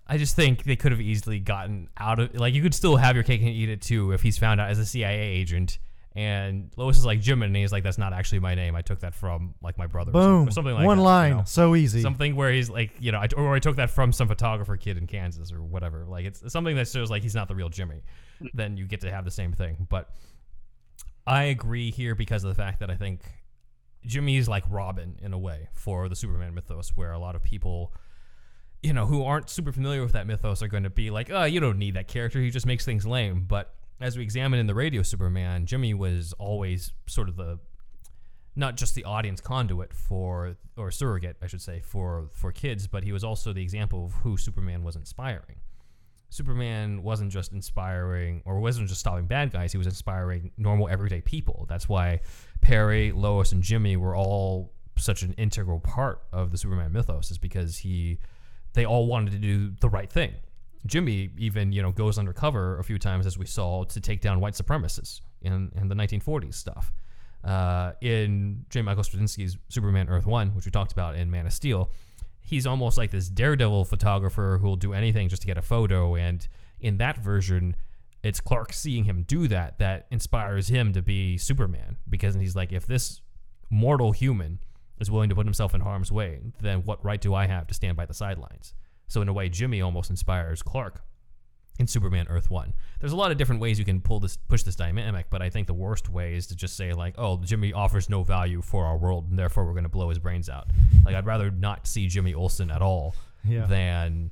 I 0.06 0.16
just 0.16 0.34
think 0.34 0.64
they 0.64 0.76
could 0.76 0.92
have 0.92 1.00
easily 1.00 1.38
gotten 1.38 1.88
out 1.98 2.18
of 2.18 2.34
like 2.34 2.54
you 2.54 2.62
could 2.62 2.74
still 2.74 2.96
have 2.96 3.14
your 3.14 3.24
cake 3.24 3.40
and 3.40 3.50
eat 3.50 3.68
it 3.68 3.82
too 3.82 4.12
if 4.12 4.22
he's 4.22 4.38
found 4.38 4.60
out 4.60 4.70
as 4.70 4.78
a 4.78 4.86
CIA 4.86 5.20
agent 5.20 5.78
and 6.16 6.70
Lois 6.76 6.98
is 6.98 7.04
like 7.04 7.20
Jim 7.20 7.42
and 7.42 7.54
he's 7.54 7.72
like 7.72 7.84
that's 7.84 7.98
not 7.98 8.12
actually 8.12 8.40
my 8.40 8.54
name 8.54 8.74
I 8.74 8.82
took 8.82 9.00
that 9.00 9.14
from 9.14 9.54
like 9.62 9.78
my 9.78 9.86
brother 9.86 10.10
boom, 10.10 10.48
or 10.48 10.50
something 10.50 10.74
like 10.74 10.84
one 10.84 10.98
that, 10.98 11.02
you 11.02 11.06
line, 11.06 11.36
know? 11.38 11.42
so 11.46 11.76
easy. 11.76 12.00
something 12.02 12.34
where 12.34 12.50
he's 12.52 12.70
like 12.70 12.92
you 12.98 13.12
know 13.12 13.18
I, 13.18 13.28
or 13.36 13.54
I 13.54 13.58
took 13.58 13.76
that 13.76 13.90
from 13.90 14.12
some 14.12 14.28
photographer 14.28 14.76
kid 14.76 14.96
in 14.96 15.06
Kansas 15.06 15.52
or 15.52 15.62
whatever 15.62 16.04
like 16.06 16.24
it's 16.24 16.52
something 16.52 16.76
that 16.76 16.88
shows 16.88 17.10
like 17.10 17.22
he's 17.22 17.34
not 17.34 17.48
the 17.48 17.54
real 17.54 17.68
Jimmy 17.68 18.02
then 18.54 18.76
you 18.76 18.86
get 18.86 19.00
to 19.02 19.10
have 19.10 19.24
the 19.24 19.30
same 19.30 19.52
thing 19.52 19.86
but 19.88 20.10
I 21.26 21.44
agree 21.44 21.90
here 21.90 22.14
because 22.14 22.42
of 22.42 22.48
the 22.48 22.54
fact 22.54 22.80
that 22.80 22.90
I 22.90 22.96
think 22.96 23.22
Jimmy's 24.06 24.48
like 24.48 24.64
Robin 24.70 25.18
in 25.22 25.32
a 25.32 25.38
way 25.38 25.68
for 25.72 26.08
the 26.08 26.16
Superman 26.16 26.54
mythos 26.54 26.96
where 26.96 27.12
a 27.12 27.18
lot 27.18 27.34
of 27.34 27.42
people 27.42 27.92
you 28.82 28.92
know, 28.92 29.06
who 29.06 29.24
aren't 29.24 29.50
super 29.50 29.72
familiar 29.72 30.02
with 30.02 30.12
that 30.12 30.26
mythos 30.26 30.62
are 30.62 30.68
going 30.68 30.84
to 30.84 30.90
be 30.90 31.10
like, 31.10 31.30
oh, 31.30 31.44
you 31.44 31.60
don't 31.60 31.78
need 31.78 31.94
that 31.94 32.06
character. 32.08 32.40
He 32.40 32.50
just 32.50 32.66
makes 32.66 32.84
things 32.84 33.06
lame. 33.06 33.44
But 33.48 33.74
as 34.00 34.16
we 34.16 34.22
examine 34.22 34.60
in 34.60 34.66
the 34.66 34.74
radio 34.74 35.02
Superman, 35.02 35.66
Jimmy 35.66 35.94
was 35.94 36.32
always 36.38 36.92
sort 37.06 37.28
of 37.28 37.36
the, 37.36 37.58
not 38.54 38.76
just 38.76 38.94
the 38.94 39.04
audience 39.04 39.40
conduit 39.40 39.92
for, 39.92 40.56
or 40.76 40.90
surrogate, 40.90 41.36
I 41.42 41.46
should 41.46 41.62
say, 41.62 41.80
for, 41.80 42.30
for 42.32 42.52
kids, 42.52 42.86
but 42.86 43.04
he 43.04 43.12
was 43.12 43.24
also 43.24 43.52
the 43.52 43.62
example 43.62 44.06
of 44.06 44.12
who 44.14 44.36
Superman 44.36 44.84
was 44.84 44.96
inspiring. 44.96 45.56
Superman 46.30 47.02
wasn't 47.02 47.32
just 47.32 47.52
inspiring 47.52 48.42
or 48.44 48.60
wasn't 48.60 48.88
just 48.88 49.00
stopping 49.00 49.26
bad 49.26 49.50
guys, 49.50 49.72
he 49.72 49.78
was 49.78 49.86
inspiring 49.86 50.52
normal 50.56 50.88
everyday 50.88 51.20
people. 51.20 51.66
That's 51.68 51.88
why 51.88 52.20
Perry, 52.60 53.12
Lois, 53.12 53.52
and 53.52 53.62
Jimmy 53.62 53.96
were 53.96 54.14
all 54.14 54.72
such 54.96 55.22
an 55.22 55.32
integral 55.34 55.80
part 55.80 56.22
of 56.32 56.50
the 56.50 56.58
Superman 56.58 56.92
mythos, 56.92 57.30
is 57.30 57.38
because 57.38 57.78
he 57.78 58.18
they 58.74 58.84
all 58.84 59.06
wanted 59.06 59.32
to 59.32 59.38
do 59.38 59.72
the 59.80 59.88
right 59.88 60.10
thing. 60.12 60.34
Jimmy 60.86 61.30
even, 61.36 61.72
you 61.72 61.82
know, 61.82 61.92
goes 61.92 62.18
undercover 62.18 62.78
a 62.78 62.84
few 62.84 62.98
times 62.98 63.26
as 63.26 63.36
we 63.36 63.46
saw 63.46 63.84
to 63.84 64.00
take 64.00 64.20
down 64.20 64.40
white 64.40 64.54
supremacists 64.54 65.20
in, 65.42 65.70
in 65.74 65.88
the 65.88 65.94
1940s 65.94 66.54
stuff. 66.54 66.92
Uh, 67.44 67.92
in 68.00 68.64
J. 68.68 68.82
Michael 68.82 69.02
Straczynski's 69.02 69.56
Superman 69.68 70.08
Earth 70.08 70.26
1, 70.26 70.54
which 70.54 70.64
we 70.64 70.70
talked 70.70 70.92
about 70.92 71.14
in 71.14 71.30
Man 71.30 71.46
of 71.46 71.52
Steel, 71.52 71.90
he's 72.40 72.66
almost 72.66 72.98
like 72.98 73.10
this 73.10 73.28
daredevil 73.28 73.84
photographer 73.84 74.58
who 74.60 74.66
will 74.66 74.76
do 74.76 74.92
anything 74.92 75.28
just 75.28 75.42
to 75.42 75.46
get 75.46 75.56
a 75.56 75.62
photo. 75.62 76.16
And 76.16 76.46
in 76.80 76.96
that 76.98 77.18
version, 77.18 77.76
it's 78.22 78.40
Clark 78.40 78.72
seeing 78.72 79.04
him 79.04 79.22
do 79.22 79.46
that 79.48 79.78
that 79.78 80.06
inspires 80.10 80.68
him 80.68 80.92
to 80.94 81.02
be 81.02 81.38
Superman 81.38 81.96
because 82.08 82.34
he's 82.34 82.56
like, 82.56 82.72
if 82.72 82.86
this 82.86 83.20
mortal 83.70 84.12
human 84.12 84.58
is 84.98 85.10
willing 85.10 85.28
to 85.28 85.34
put 85.34 85.46
himself 85.46 85.74
in 85.74 85.80
harm's 85.80 86.10
way, 86.10 86.40
then 86.60 86.84
what 86.84 87.04
right 87.04 87.20
do 87.20 87.34
I 87.34 87.46
have 87.46 87.66
to 87.68 87.74
stand 87.74 87.96
by 87.96 88.06
the 88.06 88.14
sidelines? 88.14 88.74
So 89.08 89.20
in 89.22 89.28
a 89.28 89.32
way, 89.32 89.48
Jimmy 89.48 89.80
almost 89.80 90.10
inspires 90.10 90.62
Clark 90.62 91.02
in 91.78 91.86
Superman 91.86 92.26
Earth 92.28 92.50
One. 92.50 92.74
There's 93.00 93.12
a 93.12 93.16
lot 93.16 93.30
of 93.30 93.38
different 93.38 93.60
ways 93.60 93.78
you 93.78 93.84
can 93.84 94.00
pull 94.00 94.20
this, 94.20 94.36
push 94.36 94.62
this 94.64 94.74
dynamic, 94.76 95.26
but 95.30 95.40
I 95.42 95.48
think 95.50 95.66
the 95.66 95.74
worst 95.74 96.08
way 96.08 96.34
is 96.34 96.46
to 96.48 96.56
just 96.56 96.76
say 96.76 96.92
like, 96.92 97.14
"Oh, 97.18 97.38
Jimmy 97.42 97.72
offers 97.72 98.08
no 98.10 98.22
value 98.24 98.60
for 98.62 98.84
our 98.84 98.96
world, 98.96 99.30
and 99.30 99.38
therefore 99.38 99.64
we're 99.64 99.72
going 99.72 99.84
to 99.84 99.88
blow 99.88 100.08
his 100.08 100.18
brains 100.18 100.48
out." 100.48 100.68
Like, 101.04 101.14
I'd 101.14 101.26
rather 101.26 101.50
not 101.50 101.86
see 101.86 102.06
Jimmy 102.08 102.34
Olsen 102.34 102.70
at 102.70 102.82
all 102.82 103.14
Yeah. 103.44 103.66
than 103.66 104.30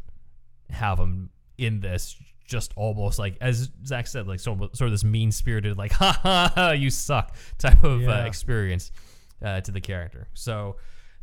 have 0.71 0.99
him 0.99 1.31
in 1.59 1.81
this. 1.81 2.17
Just 2.45 2.73
almost 2.77 3.19
like, 3.19 3.37
as 3.41 3.71
Zach 3.85 4.07
said, 4.07 4.29
like 4.29 4.39
sort 4.39 4.63
of, 4.63 4.77
sort 4.77 4.87
of 4.87 4.93
this 4.93 5.03
mean 5.03 5.33
spirited, 5.33 5.77
like 5.77 5.91
"ha 6.01 6.19
ha 6.23 6.53
ha, 6.55 6.71
you 6.73 6.91
suck" 6.91 7.35
type 7.59 7.83
of 7.83 8.03
uh, 8.09 8.25
experience 8.27 8.93
uh, 9.43 9.61
to 9.63 9.73
the 9.73 9.81
character. 9.81 10.29
So 10.35 10.77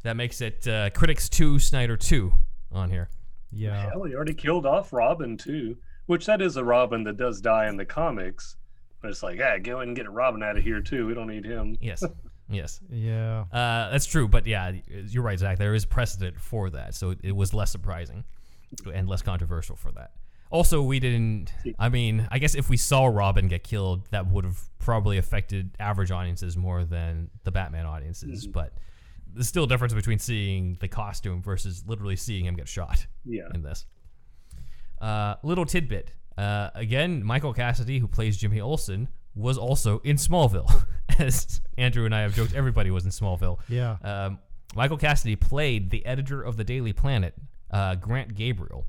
that 0.04 0.16
makes 0.18 0.42
it 0.42 0.68
uh, 0.68 0.90
critics 0.90 1.30
two, 1.30 1.60
Snyder 1.60 1.96
two 1.98 2.34
on 2.74 2.90
here. 2.90 3.10
Yeah. 3.54 3.90
Hell, 3.90 4.04
he 4.04 4.16
already 4.16 4.34
killed 4.34 4.66
off 4.66 4.94
Robin 4.94 5.38
too, 5.38 5.78
which 6.06 6.26
that 6.26 6.42
is 6.42 6.58
a 6.58 6.64
Robin 6.64 7.04
that 7.04 7.18
does 7.18 7.42
die 7.42 7.68
in 7.68 7.78
the 7.78 7.86
comics. 7.86 8.56
But 9.02 9.12
it's 9.12 9.24
like, 9.24 9.38
yeah, 9.38 9.58
go 9.60 9.78
ahead 9.78 9.88
and 9.88 9.96
get 9.96 10.06
a 10.06 10.12
Robin 10.12 10.42
out 10.44 10.58
of 10.58 10.64
here 10.64 10.82
too. 10.82 11.08
We 11.08 11.14
don't 11.14 11.28
need 11.28 11.46
him. 11.46 11.78
Yes, 11.82 12.04
yes. 12.50 12.80
Yeah. 12.90 13.46
Uh, 13.52 13.92
that's 13.92 14.06
true, 14.06 14.28
but 14.28 14.48
yeah, 14.48 14.72
you're 14.88 15.24
right, 15.24 15.38
Zach. 15.38 15.58
There 15.58 15.76
is 15.76 15.86
precedent 15.86 16.40
for 16.40 16.70
that, 16.70 16.96
so 16.96 17.16
it 17.22 17.36
was 17.36 17.54
less 17.54 17.72
surprising 17.72 18.24
and 18.94 19.08
less 19.08 19.22
controversial 19.22 19.76
for 19.76 19.92
that. 19.92 20.12
Also, 20.50 20.84
we 20.84 21.00
didn't. 21.00 21.52
I 21.80 21.90
mean, 21.90 22.28
I 22.32 22.38
guess 22.38 22.54
if 22.54 22.70
we 22.70 22.78
saw 22.78 23.08
Robin 23.08 23.48
get 23.48 23.64
killed, 23.64 24.08
that 24.12 24.28
would 24.28 24.46
have 24.46 24.62
probably 24.78 25.18
affected 25.18 25.72
average 25.80 26.12
audiences 26.12 26.56
more 26.56 26.86
than 26.86 27.32
the 27.44 27.52
Batman 27.52 27.88
audiences. 27.88 28.46
But 28.46 28.74
there's 29.34 29.48
still 29.48 29.64
a 29.64 29.68
difference 29.68 29.94
between 29.94 30.20
seeing 30.20 30.78
the 30.80 30.88
costume 30.88 31.42
versus 31.42 31.84
literally 31.88 32.16
seeing 32.16 32.46
him 32.46 32.56
get 32.56 32.68
shot 32.68 33.06
Yeah. 33.26 33.48
in 33.54 33.64
this. 33.64 33.86
Uh, 35.02 35.36
little 35.44 35.66
tidbit. 35.66 36.12
Uh, 36.38 36.70
again, 36.76 37.24
Michael 37.24 37.54
Cassidy, 37.54 38.00
who 38.00 38.08
plays 38.08 38.38
Jimmy 38.38 38.60
Olsen, 38.62 39.10
was 39.36 39.58
also 39.58 40.00
in 40.00 40.16
Smallville. 40.18 40.70
As 41.20 41.62
Andrew 41.78 42.06
and 42.06 42.16
I 42.16 42.22
have 42.22 42.34
joked, 42.36 42.54
everybody 42.54 42.90
was 42.92 43.06
in 43.06 43.12
Smallville. 43.12 43.60
Yeah. 43.68 43.98
Um, 44.04 44.40
Michael 44.76 44.98
Cassidy 44.98 45.36
played 45.36 45.92
the 45.92 46.06
editor 46.06 46.42
of 46.42 46.58
the 46.58 46.64
Daily 46.64 46.94
Planet, 46.94 47.36
uh, 47.70 47.96
Grant 47.96 48.34
Gabriel, 48.34 48.88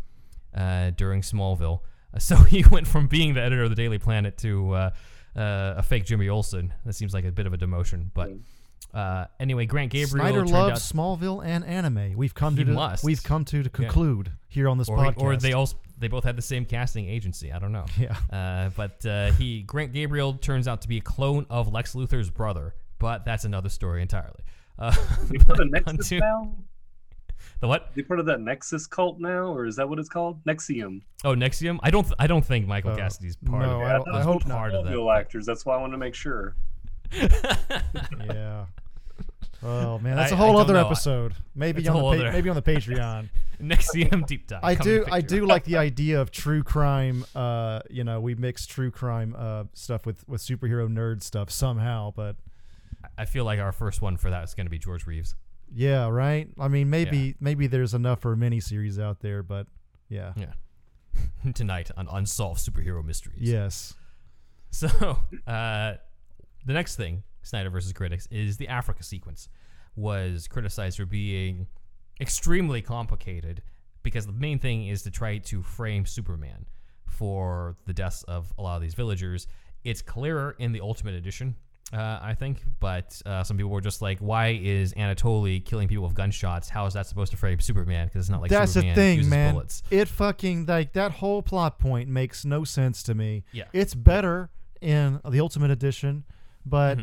uh, 0.54 0.90
during 0.90 1.20
Smallville. 1.20 1.80
Uh, 2.14 2.18
so 2.18 2.36
he 2.44 2.64
went 2.70 2.86
from 2.86 3.06
being 3.08 3.34
the 3.34 3.42
editor 3.42 3.64
of 3.64 3.70
the 3.70 3.76
Daily 3.76 3.98
Planet 3.98 4.38
to 4.38 4.72
uh, 4.72 4.90
uh, 5.36 5.74
a 5.76 5.82
fake 5.82 6.04
Jimmy 6.06 6.28
Olsen. 6.28 6.72
That 6.86 6.94
seems 6.94 7.12
like 7.12 7.24
a 7.24 7.32
bit 7.32 7.46
of 7.46 7.52
a 7.52 7.58
demotion, 7.58 8.06
but 8.14 8.30
uh, 8.94 9.26
anyway, 9.40 9.66
Grant 9.66 9.90
Gabriel 9.90 10.24
Snyder 10.24 10.46
loves 10.46 10.92
out, 10.92 10.96
Smallville 10.96 11.44
and 11.44 11.64
anime. 11.64 12.14
We've 12.16 12.34
come 12.34 12.56
He 12.56 12.64
to 12.64 12.70
must. 12.70 13.02
we've 13.04 13.22
come 13.22 13.44
to, 13.46 13.62
to 13.62 13.68
conclude 13.70 14.32
here 14.48 14.68
on 14.68 14.78
this 14.78 14.88
or, 14.88 14.96
podcast. 14.98 15.20
or 15.20 15.36
they 15.36 15.52
also 15.52 15.76
they 15.98 16.08
both 16.08 16.24
had 16.24 16.36
the 16.36 16.42
same 16.42 16.64
casting 16.64 17.08
agency. 17.08 17.52
I 17.52 17.58
don't 17.58 17.72
know. 17.72 17.86
Yeah. 17.98 18.16
Uh, 18.32 18.70
but 18.76 19.04
uh, 19.06 19.32
he 19.32 19.62
Grant 19.62 19.92
Gabriel 19.92 20.34
turns 20.34 20.68
out 20.68 20.82
to 20.82 20.88
be 20.88 20.98
a 20.98 21.00
clone 21.00 21.46
of 21.50 21.72
Lex 21.72 21.94
Luthor's 21.94 22.30
brother, 22.30 22.74
but 22.98 23.24
that's 23.24 23.44
another 23.44 23.68
story 23.68 24.00
entirely. 24.02 24.40
Uh, 24.78 24.94
They 25.30 25.38
part 25.38 25.60
of 25.60 25.70
Nexus 25.70 26.08
to- 26.08 26.18
now? 26.20 26.54
the 27.60 27.68
what? 27.68 27.94
They 27.94 28.02
part 28.02 28.20
of 28.20 28.26
that 28.26 28.40
Nexus 28.40 28.86
cult 28.86 29.18
now, 29.20 29.52
or 29.54 29.66
is 29.66 29.76
that 29.76 29.88
what 29.88 29.98
it's 29.98 30.08
called? 30.08 30.42
NXIVM. 30.44 31.02
Oh, 31.24 31.34
NXIVM. 31.34 31.78
I 31.82 31.90
don't. 31.90 32.02
Th- 32.04 32.14
I 32.18 32.26
don't 32.26 32.44
think 32.44 32.66
Michael 32.66 32.92
Uh, 32.92 32.96
Cassidy's 32.96 33.36
part 33.36 33.62
no, 33.62 33.76
of 33.76 33.82
it. 33.82 33.84
I 33.84 33.92
don't- 33.92 34.08
I 34.08 34.16
was 34.18 34.24
hope 34.26 34.46
not. 34.46 34.74
of 34.74 34.84
Smallville 34.86 35.14
that. 35.14 35.20
actors. 35.20 35.46
That's 35.46 35.64
why 35.66 35.74
I 35.76 35.80
wanted 35.80 35.92
to 35.92 35.98
make 35.98 36.14
sure. 36.14 36.56
yeah. 37.12 38.66
Oh 39.64 39.98
man, 39.98 40.16
that's 40.16 40.32
I- 40.32 40.34
a 40.34 40.38
I 40.38 40.40
whole 40.42 40.52
don't 40.52 40.60
other 40.62 40.74
know. 40.74 40.86
episode. 40.86 41.34
Maybe 41.54 41.80
It's 41.80 41.88
a 41.88 41.90
on 41.92 41.96
the 41.96 42.00
whole 42.02 42.12
pa- 42.12 42.18
other- 42.20 42.32
maybe 42.32 42.48
on 42.50 42.56
the 42.56 42.62
Patreon. 42.72 43.28
NXIVM 43.62 44.26
deep 44.26 44.46
dive. 44.48 44.60
I 44.64 44.74
coming 44.74 44.94
do 44.98 45.04
I 45.10 45.20
picture. 45.20 45.36
do 45.36 45.46
like 45.46 45.64
the 45.64 45.76
idea 45.88 46.20
of 46.20 46.30
true 46.30 46.62
crime. 46.62 47.24
Uh, 47.34 47.80
you 47.88 48.04
know, 48.04 48.20
we 48.20 48.34
mix 48.34 48.66
true 48.66 48.90
crime 48.90 49.34
uh 49.38 49.64
stuff 49.74 50.04
with 50.06 50.28
with 50.28 50.40
superhero 50.42 50.88
nerd 50.88 51.22
stuff 51.22 51.50
somehow. 51.50 52.12
But 52.14 52.36
I 53.16 53.24
feel 53.24 53.44
like 53.44 53.60
our 53.60 53.72
first 53.72 54.02
one 54.02 54.16
for 54.16 54.30
that 54.30 54.44
is 54.44 54.54
going 54.54 54.66
to 54.66 54.70
be 54.70 54.78
George 54.78 55.06
Reeves. 55.06 55.34
yeah, 55.74 56.08
right. 56.08 56.48
I 56.58 56.68
mean, 56.68 56.90
maybe 56.90 57.36
maybe 57.40 57.66
there's 57.66 57.94
enough 57.94 58.20
for 58.20 58.32
a 58.32 58.36
miniseries 58.36 59.00
out 59.00 59.20
there. 59.20 59.42
But 59.42 59.66
yeah, 60.08 60.32
Yeah. 60.36 60.52
Tonight 61.54 61.90
on 61.96 62.08
Unsolved 62.10 62.60
Superhero 62.60 63.04
Mysteries. 63.04 63.40
yes, 63.50 63.94
So, 64.70 64.88
uh, 65.46 65.94
the 66.66 66.72
next 66.72 66.96
thing, 66.96 67.22
Snyder 67.44 67.70
versus 67.70 67.92
critics, 67.92 68.26
is 68.30 68.56
the 68.56 68.68
Africa 68.68 69.02
sequence 69.02 69.48
was 69.96 70.48
criticized 70.48 70.96
for 70.96 71.06
being 71.06 71.66
extremely 72.20 72.82
complicated 72.82 73.62
because 74.02 74.26
the 74.26 74.32
main 74.32 74.58
thing 74.58 74.88
is 74.88 75.02
to 75.02 75.10
try 75.10 75.38
to 75.38 75.62
frame 75.62 76.06
Superman 76.06 76.66
for 77.06 77.76
the 77.86 77.92
deaths 77.92 78.22
of 78.24 78.52
a 78.58 78.62
lot 78.62 78.76
of 78.76 78.82
these 78.82 78.94
villagers. 78.94 79.46
It's 79.84 80.02
clearer 80.02 80.56
in 80.58 80.72
the 80.72 80.80
Ultimate 80.80 81.14
Edition, 81.14 81.54
uh, 81.92 82.18
I 82.20 82.34
think, 82.34 82.62
but 82.80 83.20
uh, 83.26 83.44
some 83.44 83.56
people 83.56 83.70
were 83.70 83.80
just 83.80 84.02
like, 84.02 84.18
"Why 84.18 84.58
is 84.62 84.94
Anatoly 84.94 85.64
killing 85.64 85.88
people 85.88 86.04
with 86.04 86.14
gunshots? 86.14 86.68
How 86.68 86.86
is 86.86 86.94
that 86.94 87.06
supposed 87.06 87.30
to 87.32 87.36
frame 87.36 87.60
Superman? 87.60 88.06
Because 88.06 88.20
it's 88.20 88.30
not 88.30 88.40
like 88.40 88.50
that's 88.50 88.72
Superman 88.72 88.94
the 88.94 89.00
thing, 89.00 89.28
man. 89.28 89.54
bullets." 89.54 89.82
It 89.90 90.08
fucking 90.08 90.66
like 90.66 90.94
that 90.94 91.12
whole 91.12 91.42
plot 91.42 91.78
point 91.78 92.08
makes 92.08 92.44
no 92.44 92.64
sense 92.64 93.02
to 93.04 93.14
me. 93.14 93.44
Yeah. 93.52 93.64
it's 93.72 93.94
better 93.94 94.50
in 94.80 95.20
the 95.28 95.40
Ultimate 95.40 95.70
Edition, 95.70 96.24
but 96.66 96.98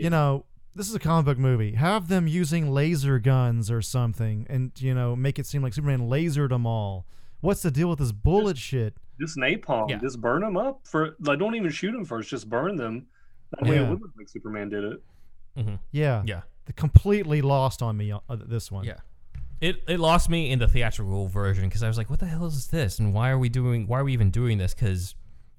Mhm. 0.00 0.04
you 0.04 0.10
know. 0.10 0.44
This 0.74 0.90
is 0.90 0.94
a 0.94 0.98
comic 0.98 1.24
book 1.24 1.38
movie. 1.38 1.72
Have 1.72 2.08
them 2.08 2.26
using 2.26 2.70
laser 2.70 3.18
guns 3.18 3.70
or 3.70 3.80
something, 3.80 4.46
and 4.50 4.72
you 4.78 4.92
know, 4.94 5.16
make 5.16 5.38
it 5.38 5.46
seem 5.46 5.62
like 5.62 5.72
Superman 5.72 6.00
lasered 6.10 6.50
them 6.50 6.66
all. 6.66 7.06
What's 7.40 7.62
the 7.62 7.70
deal 7.70 7.88
with 7.88 7.98
this 7.98 8.12
bullet 8.12 8.58
shit? 8.58 8.94
Just 9.18 9.38
napalm. 9.38 9.88
Yeah. 9.88 9.96
Just 9.96 10.20
burn 10.20 10.42
them 10.42 10.58
up. 10.58 10.80
For 10.86 11.16
like, 11.20 11.38
don't 11.38 11.54
even 11.54 11.70
shoot 11.70 11.92
them 11.92 12.04
first. 12.04 12.28
Just 12.28 12.50
burn 12.50 12.76
them. 12.76 13.06
That 13.52 13.66
way 13.66 13.76
Yeah. 13.76 13.86
it 13.86 13.88
would 13.90 14.02
look 14.02 14.10
like 14.18 14.28
Superman 14.28 14.68
did 14.68 14.84
it. 14.84 15.02
Yeah, 15.92 16.22
Yeah. 16.26 16.42
The 16.66 16.72
completely 16.74 17.40
lost 17.40 17.80
on 17.80 17.96
me. 17.96 18.12
Uh, 18.12 18.18
this 18.28 18.70
one. 18.70 18.84
Yeah. 18.84 18.98
It, 19.62 19.82
it 19.88 19.98
lost 20.00 20.28
me 20.28 20.50
in 20.50 20.58
the 20.58 20.68
theatrical 20.68 21.28
version 21.28 21.64
because 21.64 21.82
I 21.82 21.88
was 21.88 21.96
like, 21.96 22.10
what 22.10 22.18
the 22.18 22.26
hell 22.26 22.44
is 22.44 22.66
this? 22.66 22.98
And 22.98 23.14
why 23.14 23.30
are 23.30 23.38
we 23.38 23.48
doing, 23.48 23.86
why 23.86 24.00
are 24.00 24.04
we 24.04 24.12
even 24.12 24.30
doing 24.30 24.58
this? 24.58 24.74
Because, 24.74 25.14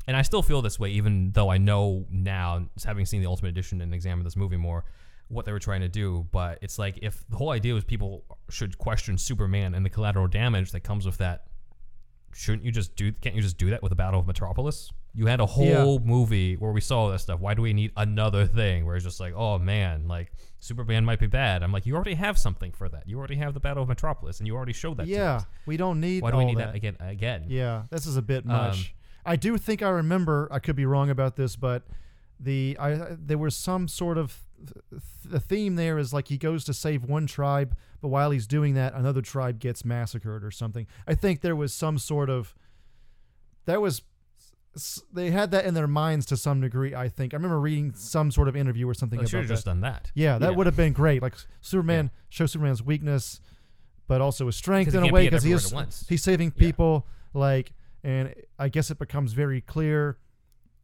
and 0.08 0.16
I 0.18 0.22
still 0.22 0.41
feel 0.41 0.62
this 0.62 0.80
way, 0.80 0.89
even 0.91 1.32
though 1.32 1.49
I 1.49 1.58
know 1.58 2.05
now, 2.10 2.68
having 2.86 3.05
seen 3.05 3.22
the 3.22 3.28
Ultimate 3.28 3.49
Edition 3.49 3.82
and 3.82 3.93
examined 3.93 4.26
this 4.26 4.36
movie 4.36 4.58
more, 4.58 4.86
what 5.28 5.45
they 5.45 5.51
were 5.51 5.60
trying 5.60 5.82
to 5.82 5.89
do. 5.89 6.26
But 6.32 6.60
it's 6.62 6.80
like, 6.80 6.99
if 7.01 7.28
the 7.30 7.36
whole 7.38 7.49
idea 7.51 7.74
was 7.74 7.84
people 7.84 8.24
should 8.49 8.78
question 8.78 9.18
Superman 9.18 9.76
and 9.76 9.86
the 9.86 9.89
collateral 9.89 10.28
damage 10.28 10.72
that 10.72 10.82
comes 10.82 11.05
with 11.05 11.18
that, 11.18 11.43
shouldn't 12.34 12.64
you 12.64 12.72
just 12.72 12.95
do, 12.95 13.12
can't 13.12 13.36
you 13.36 13.41
just 13.41 13.58
do 13.58 13.70
that 13.72 13.82
with 13.84 13.89
the 13.89 13.95
Battle 13.95 14.20
of 14.20 14.28
Metropolis? 14.28 14.91
You 15.14 15.26
had 15.26 15.39
a 15.39 15.45
whole 15.47 15.97
movie 15.99 16.55
where 16.58 16.72
we 16.72 16.80
saw 16.80 16.99
all 16.99 17.10
this 17.10 17.24
stuff. 17.24 17.39
Why 17.39 17.55
do 17.55 17.64
we 17.64 17.74
need 17.74 17.91
another 17.97 18.45
thing 18.45 18.86
where 18.86 18.95
it's 18.95 19.03
just 19.03 19.20
like, 19.20 19.34
oh 19.36 19.58
man, 19.58 20.08
like 20.08 20.32
Superman 20.60 21.05
might 21.05 21.20
be 21.20 21.26
bad? 21.26 21.64
I'm 21.64 21.72
like, 21.72 21.88
you 21.88 21.95
already 21.95 22.14
have 22.14 22.38
something 22.38 22.72
for 22.72 22.88
that. 22.89 23.08
You 23.08 23.18
already 23.18 23.36
have 23.38 23.55
the 23.55 23.60
Battle 23.60 23.82
of 23.82 23.89
Metropolis, 23.89 24.39
and 24.39 24.45
you 24.45 24.55
already 24.55 24.74
showed 24.74 24.97
that. 24.97 25.05
to 25.05 25.10
Yeah, 25.10 25.41
we 25.66 25.76
don't 25.76 25.99
need. 25.99 26.22
Why 26.22 26.30
do 26.30 26.38
we 26.38 26.45
need 26.45 26.60
that, 26.60 26.76
again? 26.76 26.97
Again. 26.99 27.45
Yeah, 27.47 27.84
this 27.89 28.05
is 28.05 28.16
a 28.18 28.22
bit 28.22 28.43
Um, 28.45 28.51
much. 28.51 28.93
I 29.28 29.36
do 29.36 29.57
think 29.57 29.82
I 29.84 29.89
remember. 29.89 30.47
I 30.51 30.59
could 30.59 30.75
be 30.75 30.86
wrong 30.86 31.09
about 31.09 31.36
this, 31.36 31.55
but 31.55 31.84
the 32.39 32.75
I 32.80 33.15
there 33.19 33.38
was 33.38 33.55
some 33.55 33.88
sort 33.88 34.17
of 34.17 34.39
th- 34.91 35.01
the 35.25 35.39
theme 35.39 35.75
there 35.75 35.97
is 35.99 36.13
like 36.13 36.30
he 36.30 36.38
goes 36.38 36.63
to 36.65 36.73
save 36.73 37.03
one 37.03 37.28
tribe, 37.28 37.75
but 38.01 38.07
while 38.07 38.32
he's 38.32 38.47
doing 38.47 38.73
that, 38.75 38.93
another 38.93 39.21
tribe 39.21 39.59
gets 39.59 39.84
massacred 39.86 40.43
or 40.43 40.51
something. 40.51 40.88
I 41.07 41.13
think 41.13 41.41
there 41.41 41.55
was 41.55 41.73
some 41.73 41.97
sort 41.99 42.30
of 42.30 42.55
that 43.65 43.82
was 43.82 44.01
they 45.11 45.32
had 45.32 45.49
that 45.51 45.65
in 45.65 45.73
their 45.73 45.88
minds 45.88 46.25
to 46.28 46.38
some 46.38 46.61
degree. 46.61 46.93
I 46.93 47.09
think 47.09 47.34
I 47.34 47.38
remember 47.38 47.59
reading 47.59 47.93
some 47.95 48.30
sort 48.32 48.47
of 48.47 48.55
interview 48.55 48.88
or 48.88 48.93
something 48.93 49.19
They 49.19 49.25
should 49.25 49.39
about 49.39 49.41
have 49.41 49.47
that. 49.49 49.53
just 49.55 49.65
done 49.65 49.82
that. 49.82 50.11
Yeah, 50.13 50.38
that 50.38 50.51
Yeah. 50.51 50.55
would 50.55 50.67
have 50.67 50.75
been 50.78 50.93
great. 50.93 51.21
Like 51.23 51.34
Superman 51.61 52.11
show 52.30 52.45
Superman's 52.45 52.84
weakness, 52.84 53.41
but 54.07 54.21
also 54.21 54.45
his 54.45 54.55
strength 54.55 54.93
in 54.93 55.03
a 55.03 55.11
way 55.11 55.25
because 55.28 55.43
he 55.43 55.51
is 55.51 55.73
he's 56.07 56.23
saving 56.23 56.53
Yeah. 56.55 56.59
people. 56.59 57.07
Like, 57.34 57.73
and 58.08 58.34
I 58.58 58.70
guess 58.70 58.89
it 58.89 58.97
becomes 58.99 59.34
very 59.34 59.60
clear. 59.60 60.18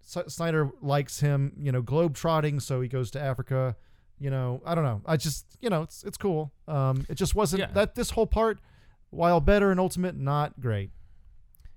Snyder 0.02 0.70
likes 0.82 1.22
him, 1.22 1.54
you 1.58 1.72
know, 1.72 1.82
globe 1.82 2.14
trotting, 2.16 2.60
so 2.60 2.82
he 2.82 2.90
goes 2.90 3.10
to 3.12 3.22
Africa. 3.22 3.76
You 4.20 4.30
know, 4.30 4.62
I 4.66 4.76
don't 4.76 4.84
know. 4.84 5.02
I 5.06 5.16
just, 5.18 5.46
you 5.62 5.70
know, 5.70 5.82
it's 5.84 6.04
it's 6.04 6.18
cool. 6.18 6.52
Um, 6.68 7.06
it 7.10 7.16
just 7.16 7.34
wasn't 7.36 7.62
Yeah. 7.62 7.72
that 7.74 7.96
this 7.96 8.10
whole 8.12 8.28
part, 8.28 8.60
while 9.10 9.40
better 9.40 9.72
in 9.72 9.80
Ultimate, 9.80 10.16
not 10.18 10.60
great. 10.60 10.92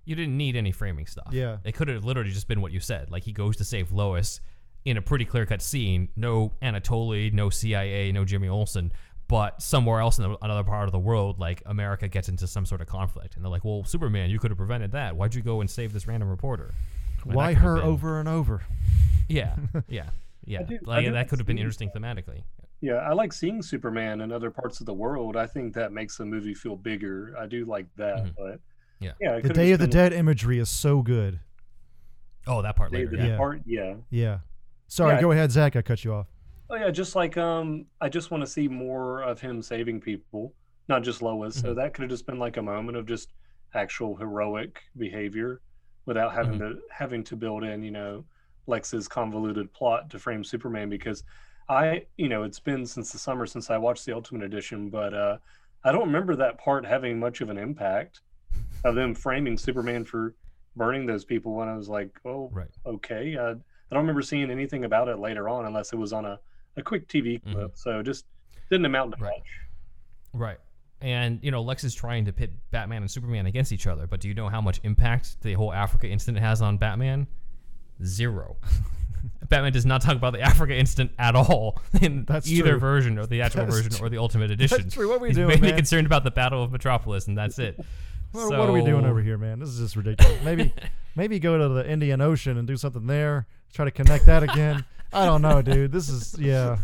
You 0.04 0.14
didn't 0.16 0.36
need 0.36 0.56
any 0.56 0.72
framing 0.72 1.06
stuff. 1.06 1.28
Yeah. 1.32 1.58
It 1.64 1.72
could 1.72 1.88
have 1.88 2.04
literally 2.04 2.30
just 2.30 2.48
been 2.48 2.60
what 2.60 2.72
you 2.72 2.80
said. 2.80 3.10
Like 3.10 3.22
he 3.24 3.32
goes 3.32 3.56
to 3.56 3.64
save 3.64 3.92
Lois 3.92 4.40
in 4.84 4.96
a 4.96 5.02
pretty 5.02 5.24
clear 5.24 5.46
cut 5.46 5.62
scene. 5.62 6.08
No 6.16 6.52
Anatoly, 6.62 7.32
no 7.32 7.50
CIA, 7.50 8.12
no 8.12 8.24
Jimmy 8.24 8.48
Olsen. 8.48 8.92
But 9.28 9.60
somewhere 9.60 10.00
else 10.00 10.18
in 10.18 10.30
the, 10.30 10.36
another 10.40 10.62
part 10.62 10.84
of 10.86 10.92
the 10.92 10.98
world, 11.00 11.40
like 11.40 11.60
America 11.66 12.06
gets 12.06 12.28
into 12.28 12.46
some 12.46 12.64
sort 12.64 12.80
of 12.80 12.86
conflict, 12.86 13.34
and 13.34 13.44
they're 13.44 13.50
like, 13.50 13.64
"Well, 13.64 13.82
Superman, 13.84 14.30
you 14.30 14.38
could 14.38 14.52
have 14.52 14.58
prevented 14.58 14.92
that. 14.92 15.16
Why'd 15.16 15.34
you 15.34 15.42
go 15.42 15.60
and 15.60 15.68
save 15.68 15.92
this 15.92 16.06
random 16.06 16.28
reporter? 16.28 16.72
Like, 17.24 17.34
Why 17.36 17.52
her 17.54 17.74
been- 17.76 17.84
over 17.84 18.20
and 18.20 18.28
over? 18.28 18.62
Yeah, 19.28 19.56
yeah, 19.88 20.10
yeah. 20.44 20.62
do- 20.62 20.78
like 20.84 21.10
that 21.10 21.28
could 21.28 21.40
have 21.40 21.46
been 21.46 21.56
see- 21.56 21.60
interesting 21.62 21.90
thematically. 21.90 22.42
Yeah, 22.80 22.96
I 22.96 23.14
like 23.14 23.32
seeing 23.32 23.62
Superman 23.62 24.20
in 24.20 24.30
other 24.30 24.50
parts 24.50 24.78
of 24.80 24.86
the 24.86 24.94
world. 24.94 25.36
I 25.36 25.46
think 25.46 25.74
that 25.74 25.90
makes 25.92 26.16
the 26.18 26.24
movie 26.26 26.54
feel 26.54 26.76
bigger. 26.76 27.34
I 27.36 27.46
do 27.46 27.64
like 27.64 27.86
that, 27.96 28.26
Mhm. 28.26 28.34
but 28.38 28.60
Yeah. 29.00 29.12
yeah. 29.20 29.40
The 29.40 29.48
Day 29.48 29.72
of 29.72 29.80
the 29.80 29.86
been 29.86 29.90
Dead 29.96 30.12
imagery 30.12 30.58
is 30.60 30.68
so 30.68 31.02
good. 31.02 31.40
Oh, 32.46 32.62
that 32.62 32.76
part 32.76 32.92
Day 32.92 32.98
later. 33.06 33.16
the 33.16 33.26
Yeah. 33.28 33.36
Part, 33.38 33.62
yeah. 33.66 33.94
Yeah. 34.10 34.38
Sorry, 34.86 35.14
Yeah. 35.16 35.20
go 35.20 35.32
ahead, 35.32 35.50
Zach. 35.50 35.74
I 35.74 35.82
cut 35.82 36.04
you 36.04 36.12
off. 36.12 36.28
Oh 36.68 36.74
yeah, 36.76 36.90
just 36.90 37.14
like 37.14 37.36
um, 37.36 37.86
I 38.00 38.08
just 38.08 38.30
want 38.30 38.42
to 38.42 38.46
see 38.46 38.66
more 38.68 39.22
of 39.22 39.40
him 39.40 39.62
saving 39.62 40.00
people, 40.00 40.54
not 40.88 41.02
just 41.04 41.22
Lois. 41.22 41.56
So 41.58 41.74
Mm-hmm. 41.74 41.74
that 41.74 41.94
could 41.94 42.02
have 42.02 42.10
just 42.10 42.26
been 42.26 42.38
like 42.38 42.56
a 42.56 42.62
moment 42.62 42.96
of 42.96 43.06
just 43.06 43.32
actual 43.74 44.16
heroic 44.16 44.80
behavior, 44.96 45.60
without 46.06 46.34
having 46.34 46.58
Mm-hmm. 46.58 46.58
to 46.58 46.78
having 46.90 47.22
to 47.24 47.36
build 47.36 47.62
in, 47.64 47.82
you 47.84 47.92
know, 47.92 48.24
Lex's 48.66 49.06
convoluted 49.08 49.72
plot 49.72 50.10
to 50.10 50.18
frame 50.18 50.42
Superman. 50.42 50.88
Because 50.88 51.22
I, 51.68 52.06
you 52.16 52.28
know, 52.28 52.42
it's 52.42 52.60
been 52.60 52.84
since 52.86 53.12
the 53.12 53.18
summer 53.18 53.46
since 53.46 53.70
I 53.70 53.78
watched 53.78 54.04
the 54.04 54.14
Ultimate 54.14 54.42
Edition, 54.44 54.90
but 54.90 55.14
uh, 55.14 55.38
I 55.84 55.92
don't 55.92 56.06
remember 56.06 56.34
that 56.36 56.58
part 56.58 56.84
having 56.84 57.18
much 57.20 57.40
of 57.40 57.50
an 57.50 57.58
impact 57.58 58.22
of 58.84 58.94
them 58.94 59.14
framing 59.14 59.58
Superman 59.58 60.04
for 60.04 60.34
burning 60.76 61.06
those 61.06 61.24
people. 61.24 61.54
When 61.54 61.68
I 61.68 61.76
was 61.76 61.88
like, 61.88 62.10
oh, 62.24 62.52
Right. 62.52 62.70
okay. 62.86 63.36
I, 63.38 63.50
I 63.50 63.54
don't 63.94 64.02
remember 64.02 64.22
seeing 64.22 64.50
anything 64.50 64.84
about 64.84 65.08
it 65.08 65.18
later 65.18 65.48
on, 65.48 65.66
unless 65.66 65.92
it 65.92 65.96
was 65.96 66.12
on 66.12 66.24
a, 66.24 66.38
a 66.76 66.82
quick 66.82 67.08
TV 67.08 67.40
clip. 67.52 67.72
So 67.76 68.02
just 68.02 68.24
didn't 68.70 68.86
amount 68.86 69.12
to 69.12 69.16
Mm-hmm. 69.16 69.24
Right. 69.24 69.38
much. 69.38 69.48
Right. 70.32 70.58
And 71.00 71.38
you 71.42 71.50
know, 71.50 71.62
Lex 71.62 71.84
is 71.84 71.94
trying 71.94 72.24
to 72.24 72.32
pit 72.32 72.52
Batman 72.70 73.02
and 73.02 73.10
Superman 73.10 73.46
against 73.46 73.70
each 73.72 73.86
other, 73.86 74.06
but 74.06 74.20
do 74.20 74.28
you 74.28 74.34
know 74.34 74.48
how 74.48 74.60
much 74.60 74.80
impact 74.82 75.40
the 75.42 75.54
whole 75.54 75.72
Africa 75.72 76.08
incident 76.08 76.38
has 76.42 76.62
on 76.62 76.78
Batman? 76.78 77.26
Zero. 78.04 78.56
Batman 79.48 79.72
does 79.72 79.86
not 79.86 80.02
talk 80.02 80.16
about 80.16 80.32
the 80.32 80.40
Africa 80.40 80.74
incident 80.74 81.12
at 81.18 81.34
all 81.36 81.80
in 82.00 82.24
That's 82.24 82.48
either 82.50 82.70
true. 82.72 82.78
version, 82.80 83.18
or 83.18 83.26
the 83.26 83.42
actual 83.42 83.64
That's 83.64 83.76
version, 83.76 83.92
true. 83.92 84.06
or 84.06 84.10
the 84.10 84.18
Ultimate 84.18 84.50
Edition. 84.50 84.88
true. 84.90 85.08
What 85.08 85.20
we 85.20 85.28
He's 85.28 85.36
doing, 85.36 85.48
mainly 85.48 85.68
man? 85.68 85.76
concerned 85.76 86.06
about 86.06 86.24
the 86.24 86.30
Battle 86.30 86.62
of 86.62 86.72
Metropolis, 86.72 87.26
and 87.26 87.36
that's 87.36 87.58
it. 87.58 87.78
What, 88.32 88.50
what 88.58 88.68
are 88.68 88.72
we 88.72 88.82
doing 88.82 89.06
over 89.06 89.22
here, 89.22 89.38
man? 89.38 89.60
This 89.60 89.70
is 89.70 89.78
just 89.78 89.96
ridiculous. 89.96 90.42
Maybe, 90.44 90.74
maybe 91.14 91.38
go 91.38 91.56
to 91.56 91.68
the 91.68 91.88
Indian 91.90 92.20
Ocean 92.20 92.58
and 92.58 92.66
do 92.66 92.76
something 92.76 93.06
there. 93.06 93.46
Try 93.72 93.86
to 93.86 93.90
connect 93.90 94.26
that 94.26 94.42
again. 94.42 94.84
I 95.12 95.24
don't 95.24 95.42
know, 95.42 95.62
dude. 95.62 95.92
This 95.92 96.08
is 96.08 96.36
yeah. 96.38 96.78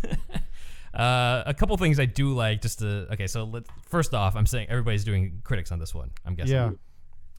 Uh, 0.95 1.43
a 1.47 1.55
couple 1.55 1.77
things 1.77 1.99
I 1.99 2.05
do 2.05 2.35
like. 2.35 2.61
Just 2.61 2.81
to 2.81 3.07
okay, 3.13 3.27
so 3.27 3.45
let, 3.45 3.65
first 3.89 4.15
off, 4.15 4.37
I'm 4.37 4.47
saying 4.47 4.69
everybody's 4.69 5.05
doing 5.05 5.41
critics 5.45 5.73
on 5.73 5.79
this 5.79 5.95
one. 5.95 6.11
I'm 6.25 6.35
guessing. 6.35 6.55
Yeah. 6.55 6.71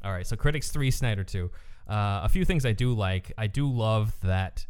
All 0.03 0.11
right, 0.11 0.27
so 0.27 0.35
critics 0.35 0.69
three, 0.71 0.91
Snyder 0.91 1.23
two. 1.23 1.51
Uh, 1.87 2.21
a 2.23 2.29
few 2.29 2.45
things 2.45 2.65
I 2.65 2.71
do 2.71 2.93
like. 2.93 3.31
I 3.37 3.47
do 3.47 3.69
love 3.69 4.13
that 4.23 4.65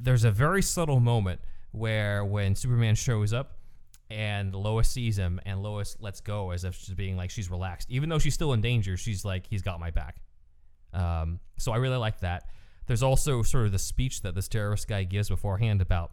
there's 0.00 0.24
a 0.24 0.30
very 0.30 0.62
subtle 0.62 1.00
moment 1.00 1.40
where 1.72 2.24
when 2.24 2.54
Superman 2.54 2.94
shows 2.94 3.32
up 3.32 3.58
and 4.10 4.54
Lois 4.54 4.88
sees 4.88 5.16
him 5.16 5.40
and 5.44 5.62
Lois 5.62 5.96
lets 6.00 6.20
go 6.20 6.50
as 6.50 6.64
if 6.64 6.74
she's 6.74 6.94
being 6.94 7.16
like 7.16 7.30
she's 7.30 7.50
relaxed, 7.50 7.90
even 7.90 8.08
though 8.08 8.18
she's 8.18 8.34
still 8.34 8.52
in 8.52 8.60
danger. 8.60 8.96
She's 8.96 9.24
like 9.24 9.46
he's 9.48 9.62
got 9.62 9.80
my 9.80 9.90
back. 9.90 10.16
Um, 10.92 11.40
so 11.58 11.72
I 11.72 11.76
really 11.76 11.96
like 11.96 12.20
that. 12.20 12.50
There's 12.86 13.02
also 13.02 13.42
sort 13.42 13.66
of 13.66 13.72
the 13.72 13.78
speech 13.78 14.22
that 14.22 14.34
this 14.34 14.48
terrorist 14.48 14.88
guy 14.88 15.04
gives 15.04 15.28
beforehand 15.28 15.80
about 15.80 16.12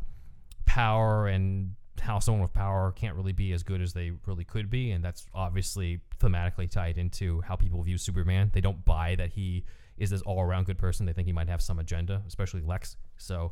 power 0.66 1.28
and 1.28 1.76
how 2.00 2.20
someone 2.20 2.42
with 2.42 2.54
power 2.54 2.92
can't 2.94 3.16
really 3.16 3.34
be 3.34 3.52
as 3.54 3.62
good 3.64 3.82
as 3.82 3.94
they 3.94 4.12
really 4.26 4.44
could 4.44 4.70
be, 4.70 4.92
and 4.92 5.04
that's 5.04 5.26
obviously 5.34 6.00
thematically 6.20 6.70
tied 6.70 6.98
into 6.98 7.42
how 7.42 7.56
people 7.56 7.84
view 7.84 7.98
Superman. 7.98 8.50
They 8.54 8.62
don't 8.62 8.84
buy 8.86 9.16
that 9.16 9.32
he 9.32 9.66
is 9.98 10.10
this 10.10 10.22
all-around 10.24 10.66
good 10.66 10.78
person. 10.80 11.06
They 11.06 11.14
think 11.14 11.28
he 11.28 11.34
might 11.34 11.48
have 11.50 11.62
some 11.62 11.78
agenda, 11.78 12.24
especially 12.28 12.62
Lex. 12.62 12.96
So 13.18 13.52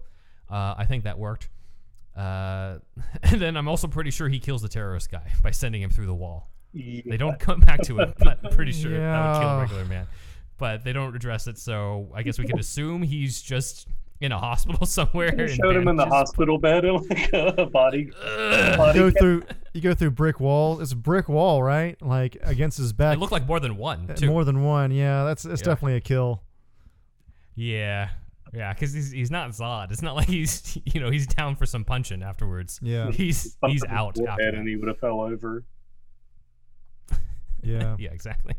uh, 0.49 0.73
I 0.77 0.85
think 0.85 1.03
that 1.03 1.19
worked. 1.19 1.49
Uh, 2.15 2.79
and 3.23 3.39
then 3.39 3.55
I'm 3.55 3.67
also 3.67 3.87
pretty 3.87 4.09
sure 4.11 4.27
he 4.29 4.39
kills 4.39 4.61
the 4.63 4.69
terrorist 4.69 5.11
guy 5.11 5.31
by 5.43 5.51
sending 5.51 5.81
him 5.81 5.89
through 5.91 6.07
the 6.07 6.15
wall. 6.15 6.49
They 6.73 7.17
don't 7.17 7.39
come 7.39 7.59
back 7.59 7.81
to 7.83 7.99
it, 7.99 8.13
but 8.19 8.39
I'm 8.43 8.51
pretty 8.51 8.71
sure 8.71 8.91
that 8.91 9.33
would 9.33 9.39
kill 9.39 9.49
Yeah. 9.49 9.57
a 9.57 9.61
regular 9.61 9.85
man. 9.85 10.07
But 10.59 10.83
they 10.83 10.93
don't 10.93 11.15
address 11.15 11.47
it, 11.47 11.57
so 11.57 12.11
I 12.13 12.21
guess 12.21 12.37
we 12.37 12.45
can 12.45 12.59
assume 12.65 13.01
he's 13.01 13.41
just 13.41 13.87
in 14.21 14.31
a 14.33 14.37
hospital 14.37 14.85
somewhere. 14.85 15.31
They 15.31 15.47
showed 15.55 15.75
him 15.75 15.87
in 15.87 15.95
the 15.95 16.05
hospital 16.05 16.57
bed 16.57 16.83
in 16.85 16.95
like 17.09 17.31
a 17.33 17.65
body. 17.65 18.11
You 18.11 18.77
body 18.77 18.99
go 18.99 19.11
cam. 19.11 19.21
through, 19.21 19.43
you 19.73 19.81
go 19.81 19.93
through 19.93 20.11
brick 20.11 20.39
wall. 20.41 20.81
It's 20.81 20.91
a 20.91 20.95
brick 20.97 21.29
wall, 21.29 21.63
right? 21.63 21.99
Like 22.01 22.37
against 22.43 22.77
his 22.77 22.91
back. 22.93 23.15
It 23.15 23.19
looked 23.19 23.31
like 23.31 23.47
more 23.47 23.59
than 23.61 23.77
one, 23.77 24.07
Uh, 24.11 24.15
too. 24.15 24.27
More 24.27 24.43
than 24.43 24.63
one. 24.63 24.91
Yeah, 24.91 25.23
that's 25.23 25.45
it's 25.45 25.61
Yeah. 25.61 25.65
definitely 25.65 25.95
a 25.95 26.01
kill. 26.01 26.43
Yeah, 27.55 28.09
yeah, 28.53 28.73
because 28.73 28.93
he's 28.93 29.11
he's 29.11 29.31
not 29.31 29.49
Zod. 29.51 29.91
It's 29.91 30.01
not 30.01 30.15
like 30.15 30.27
he's 30.27 30.77
you 30.85 30.99
know 30.99 31.09
he's 31.09 31.25
down 31.27 31.55
for 31.55 31.65
some 31.65 31.83
punching 31.85 32.21
afterwards. 32.23 32.79
Yeah. 32.83 33.11
he's 33.11 33.55
he's 33.67 33.83
out. 33.85 34.17
forehead 34.17 34.39
After 34.47 34.57
and 34.59 34.67
he 34.67 34.75
would 34.75 34.87
have 34.89 34.99
fell 34.99 35.21
over. 35.21 35.63
Yeah. 37.61 37.95
yeah, 37.99 38.11
exactly. 38.11 38.53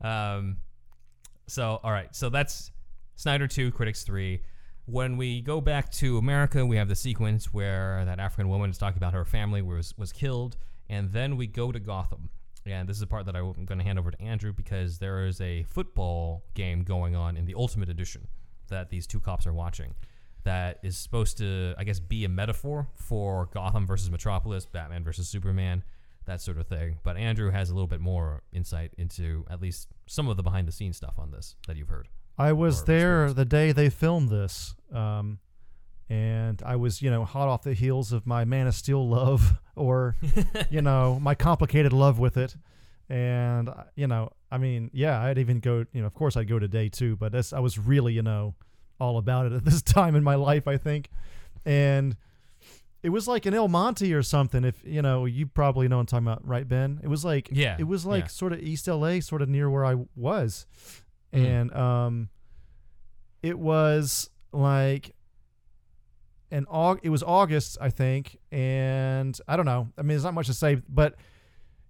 Um, 0.00 0.58
so 1.48 1.80
all 1.82 1.90
right, 1.90 2.14
so 2.14 2.28
that's 2.28 2.70
Snyder 3.16 3.48
two, 3.48 3.72
Critics 3.72 4.04
three. 4.04 4.42
When 4.86 5.16
we 5.16 5.42
go 5.42 5.60
back 5.60 5.90
to 5.92 6.16
America, 6.16 6.64
we 6.64 6.76
have 6.76 6.88
the 6.88 6.94
sequence 6.94 7.52
where 7.52 8.04
that 8.04 8.18
African 8.18 8.48
woman 8.48 8.70
is 8.70 8.78
talking 8.78 8.96
about 8.96 9.12
her 9.12 9.24
family 9.24 9.60
was 9.60 9.92
was 9.98 10.12
killed, 10.12 10.56
and 10.88 11.12
then 11.12 11.36
we 11.36 11.46
go 11.46 11.72
to 11.72 11.78
Gotham. 11.78 12.30
And 12.66 12.88
this 12.88 12.96
is 12.96 13.00
the 13.00 13.06
part 13.06 13.26
that 13.26 13.36
I'm 13.36 13.64
going 13.64 13.78
to 13.78 13.84
hand 13.84 13.98
over 13.98 14.10
to 14.10 14.20
Andrew 14.20 14.52
because 14.52 14.98
there 14.98 15.26
is 15.26 15.40
a 15.40 15.62
football 15.64 16.44
game 16.54 16.82
going 16.82 17.16
on 17.16 17.36
in 17.36 17.46
the 17.46 17.54
Ultimate 17.54 17.88
Edition 17.88 18.28
that 18.68 18.90
these 18.90 19.06
two 19.06 19.20
cops 19.20 19.46
are 19.46 19.52
watching. 19.52 19.94
That 20.44 20.78
is 20.82 20.96
supposed 20.96 21.38
to, 21.38 21.74
I 21.78 21.84
guess, 21.84 21.98
be 21.98 22.24
a 22.24 22.28
metaphor 22.28 22.88
for 22.94 23.46
Gotham 23.52 23.86
versus 23.86 24.10
Metropolis, 24.10 24.66
Batman 24.66 25.02
versus 25.02 25.28
Superman, 25.28 25.82
that 26.28 26.40
sort 26.40 26.58
of 26.58 26.66
thing. 26.66 26.98
But 27.02 27.16
Andrew 27.16 27.50
has 27.50 27.70
a 27.70 27.74
little 27.74 27.86
bit 27.88 28.00
more 28.00 28.42
insight 28.52 28.92
into 28.96 29.44
at 29.50 29.60
least 29.60 29.88
some 30.06 30.28
of 30.28 30.36
the 30.36 30.42
behind 30.42 30.68
the 30.68 30.72
scenes 30.72 30.96
stuff 30.96 31.14
on 31.18 31.30
this 31.30 31.56
that 31.66 31.76
you've 31.76 31.88
heard. 31.88 32.08
I 32.38 32.52
was 32.52 32.84
there 32.84 33.24
experienced. 33.24 33.36
the 33.36 33.44
day 33.44 33.72
they 33.72 33.90
filmed 33.90 34.28
this, 34.28 34.74
um, 34.92 35.40
and 36.08 36.62
I 36.64 36.76
was, 36.76 37.02
you 37.02 37.10
know, 37.10 37.24
hot 37.24 37.48
off 37.48 37.62
the 37.62 37.74
heels 37.74 38.12
of 38.12 38.26
my 38.26 38.44
Man 38.44 38.68
of 38.68 38.74
Steel 38.74 39.06
love, 39.08 39.58
or, 39.76 40.16
you 40.70 40.80
know, 40.80 41.18
my 41.20 41.34
complicated 41.34 41.92
love 41.92 42.20
with 42.20 42.36
it, 42.36 42.54
and 43.08 43.68
uh, 43.68 43.84
you 43.96 44.06
know, 44.06 44.30
I 44.52 44.58
mean, 44.58 44.90
yeah, 44.92 45.20
I'd 45.20 45.38
even 45.38 45.58
go, 45.58 45.84
you 45.92 46.00
know, 46.00 46.06
of 46.06 46.14
course 46.14 46.36
I'd 46.36 46.48
go 46.48 46.58
to 46.58 46.68
day 46.68 46.88
two, 46.88 47.16
but 47.16 47.34
I 47.52 47.60
was 47.60 47.78
really, 47.78 48.12
you 48.12 48.22
know, 48.22 48.54
all 49.00 49.18
about 49.18 49.46
it 49.46 49.52
at 49.52 49.64
this 49.64 49.82
time 49.96 50.14
in 50.14 50.22
my 50.22 50.36
life, 50.36 50.68
I 50.68 50.76
think, 50.76 51.10
and 51.64 52.16
it 53.02 53.10
was 53.10 53.28
like 53.28 53.46
an 53.46 53.54
El 53.54 53.68
Monte 53.68 54.12
or 54.12 54.22
something. 54.22 54.64
If 54.64 54.82
you 54.84 55.02
know, 55.02 55.24
you 55.24 55.46
probably 55.46 55.86
know 55.88 55.96
what 55.96 56.00
I'm 56.00 56.06
talking 56.06 56.26
about, 56.26 56.46
right, 56.46 56.66
Ben? 56.68 57.00
It 57.02 57.08
was 57.08 57.24
like, 57.24 57.48
Yeah, 57.52 57.76
it 57.78 57.84
was 57.84 58.04
like 58.04 58.24
yeah. 58.24 58.28
sort 58.28 58.52
of 58.52 58.60
East 58.60 58.88
LA, 58.88 59.20
sort 59.20 59.42
of 59.42 59.48
near 59.48 59.70
where 59.70 59.84
I 59.84 59.96
was, 60.16 60.66
Mhm. 61.32 61.44
and 61.46 61.72
um, 61.74 62.28
it 63.42 63.58
was 63.58 64.30
like 64.52 65.14
an 66.50 66.64
Aug. 66.66 66.98
It 67.02 67.10
was 67.10 67.22
August, 67.22 67.78
I 67.80 67.90
think, 67.90 68.36
and 68.50 69.38
I 69.46 69.56
don't 69.56 69.66
know. 69.66 69.88
I 69.98 70.02
mean, 70.02 70.08
there's 70.08 70.24
not 70.24 70.34
much 70.34 70.46
to 70.46 70.54
say, 70.54 70.76
but 70.88 71.14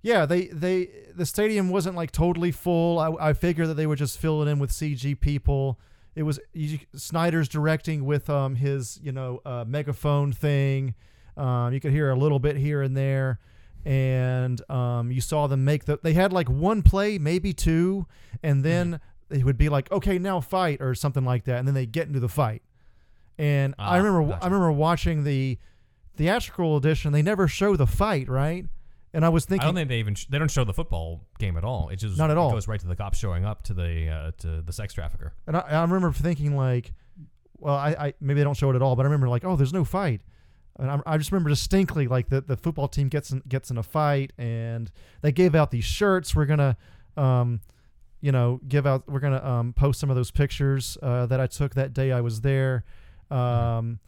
yeah, 0.02 0.26
they 0.26 0.46
they 0.48 0.88
the 1.14 1.24
stadium 1.26 1.70
wasn't 1.70 1.96
like 1.96 2.10
totally 2.12 2.50
full. 2.52 2.98
I, 2.98 3.28
I 3.30 3.32
figured 3.32 3.68
that 3.68 3.74
they 3.74 3.86
would 3.86 3.98
just 3.98 4.18
fill 4.18 4.42
it 4.42 4.48
in 4.48 4.58
with 4.58 4.70
CG 4.70 5.18
people. 5.20 5.78
It 6.18 6.24
was 6.24 6.40
you, 6.52 6.80
Snyder's 6.96 7.48
directing 7.48 8.04
with 8.04 8.28
um 8.28 8.56
his 8.56 8.98
you 9.02 9.12
know 9.12 9.40
uh, 9.46 9.64
megaphone 9.66 10.32
thing. 10.32 10.94
Um, 11.36 11.72
you 11.72 11.78
could 11.78 11.92
hear 11.92 12.10
a 12.10 12.16
little 12.16 12.40
bit 12.40 12.56
here 12.56 12.82
and 12.82 12.96
there, 12.96 13.38
and 13.84 14.60
um, 14.68 15.12
you 15.12 15.20
saw 15.20 15.46
them 15.46 15.64
make 15.64 15.84
the. 15.84 16.00
They 16.02 16.14
had 16.14 16.32
like 16.32 16.48
one 16.50 16.82
play, 16.82 17.18
maybe 17.18 17.52
two, 17.52 18.06
and 18.42 18.64
then 18.64 18.98
it 19.30 19.44
would 19.44 19.56
be 19.56 19.68
like, 19.68 19.92
okay, 19.92 20.18
now 20.18 20.40
fight 20.40 20.80
or 20.80 20.94
something 20.96 21.24
like 21.24 21.44
that, 21.44 21.58
and 21.60 21.68
then 21.68 21.74
they 21.74 21.86
get 21.86 22.08
into 22.08 22.18
the 22.18 22.28
fight. 22.28 22.62
And 23.38 23.76
Ah, 23.78 23.92
I 23.92 23.96
remember 23.98 24.24
gotcha. 24.32 24.42
I 24.42 24.46
remember 24.46 24.72
watching 24.72 25.22
the 25.22 25.58
theatrical 26.16 26.76
edition. 26.76 27.12
They 27.12 27.22
never 27.22 27.46
show 27.46 27.76
the 27.76 27.86
fight, 27.86 28.28
right? 28.28 28.66
And 29.14 29.24
I 29.24 29.30
was 29.30 29.46
thinking, 29.46 29.62
I 29.62 29.66
don't 29.66 29.74
think 29.74 29.88
they 29.88 29.98
even 30.00 30.14
sh- 30.14 30.26
they 30.28 30.38
don't 30.38 30.50
show 30.50 30.64
the 30.64 30.74
football 30.74 31.24
game 31.38 31.56
at 31.56 31.64
all. 31.64 31.88
It 31.88 31.96
just 31.96 32.18
Not 32.18 32.30
at 32.30 32.36
it 32.36 32.38
all. 32.38 32.50
goes 32.50 32.68
right 32.68 32.78
to 32.80 32.86
the 32.86 32.96
cops 32.96 33.18
showing 33.18 33.44
up 33.44 33.62
to 33.64 33.74
the 33.74 34.08
uh, 34.08 34.30
to 34.38 34.60
the 34.62 34.72
sex 34.72 34.92
trafficker. 34.92 35.32
And 35.46 35.56
I, 35.56 35.60
I 35.60 35.80
remember 35.82 36.12
thinking 36.12 36.56
like, 36.56 36.92
well, 37.56 37.74
I, 37.74 37.96
I 37.98 38.14
maybe 38.20 38.40
they 38.40 38.44
don't 38.44 38.56
show 38.56 38.70
it 38.70 38.76
at 38.76 38.82
all, 38.82 38.96
but 38.96 39.02
I 39.02 39.04
remember 39.04 39.28
like, 39.28 39.44
oh, 39.44 39.56
there's 39.56 39.72
no 39.72 39.84
fight. 39.84 40.20
And 40.78 40.90
I, 40.90 41.00
I 41.06 41.18
just 41.18 41.32
remember 41.32 41.48
distinctly 41.50 42.06
like 42.06 42.28
the, 42.28 42.40
the 42.40 42.56
football 42.56 42.86
team 42.86 43.08
gets 43.08 43.30
in, 43.32 43.42
gets 43.48 43.70
in 43.70 43.78
a 43.78 43.82
fight, 43.82 44.32
and 44.38 44.90
they 45.22 45.32
gave 45.32 45.54
out 45.54 45.70
these 45.70 45.84
shirts. 45.84 46.36
We're 46.36 46.44
gonna, 46.44 46.76
um, 47.16 47.60
you 48.20 48.30
know, 48.30 48.60
give 48.68 48.86
out. 48.86 49.08
We're 49.08 49.20
gonna 49.20 49.44
um, 49.44 49.72
post 49.72 49.98
some 50.00 50.10
of 50.10 50.16
those 50.16 50.30
pictures 50.30 50.96
uh, 51.02 51.26
that 51.26 51.40
I 51.40 51.46
took 51.46 51.74
that 51.74 51.94
day 51.94 52.12
I 52.12 52.20
was 52.20 52.42
there. 52.42 52.84
Um, 53.30 53.98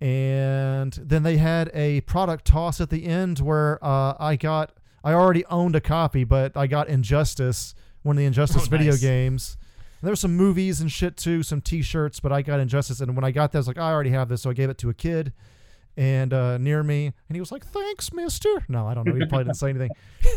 and 0.00 0.92
then 1.02 1.22
they 1.22 1.36
had 1.36 1.70
a 1.74 2.00
product 2.02 2.44
toss 2.44 2.80
at 2.80 2.90
the 2.90 3.06
end 3.06 3.38
where 3.40 3.78
uh, 3.84 4.14
I 4.18 4.36
got. 4.36 4.72
I 5.02 5.12
already 5.12 5.44
owned 5.46 5.76
a 5.76 5.82
copy, 5.82 6.24
but 6.24 6.56
I 6.56 6.66
got 6.66 6.88
Injustice, 6.88 7.74
one 8.02 8.16
of 8.16 8.20
the 8.20 8.24
Injustice 8.24 8.62
Oh, 8.66 8.70
video 8.70 8.92
nice. 8.92 9.00
games. 9.02 9.56
There 10.02 10.10
were 10.10 10.16
some 10.16 10.34
movies 10.36 10.80
and 10.80 10.90
shit 10.90 11.16
too, 11.16 11.42
some 11.42 11.60
T-shirts, 11.60 12.20
but 12.20 12.32
I 12.32 12.40
got 12.42 12.58
Injustice, 12.60 13.00
and 13.00 13.14
when 13.14 13.24
I 13.24 13.30
got 13.30 13.52
that, 13.52 13.58
I 13.58 13.60
was 13.60 13.66
like, 13.68 13.78
I 13.78 13.90
already 13.92 14.10
have 14.10 14.28
this, 14.28 14.42
so 14.42 14.50
I 14.50 14.52
gave 14.54 14.68
it 14.70 14.78
to 14.78 14.88
a 14.90 14.94
kid, 14.94 15.32
and 15.96 16.32
uh, 16.32 16.56
near 16.58 16.82
me, 16.82 17.06
and 17.06 17.36
he 17.36 17.40
was 17.40 17.52
like, 17.52 17.64
"Thanks, 17.66 18.12
Mister." 18.12 18.48
No, 18.68 18.86
I 18.86 18.94
don't 18.94 19.06
know. 19.06 19.14
He 19.14 19.20
probably 19.26 19.44
didn't 19.44 19.56
say 19.56 19.70
anything, 19.70 19.90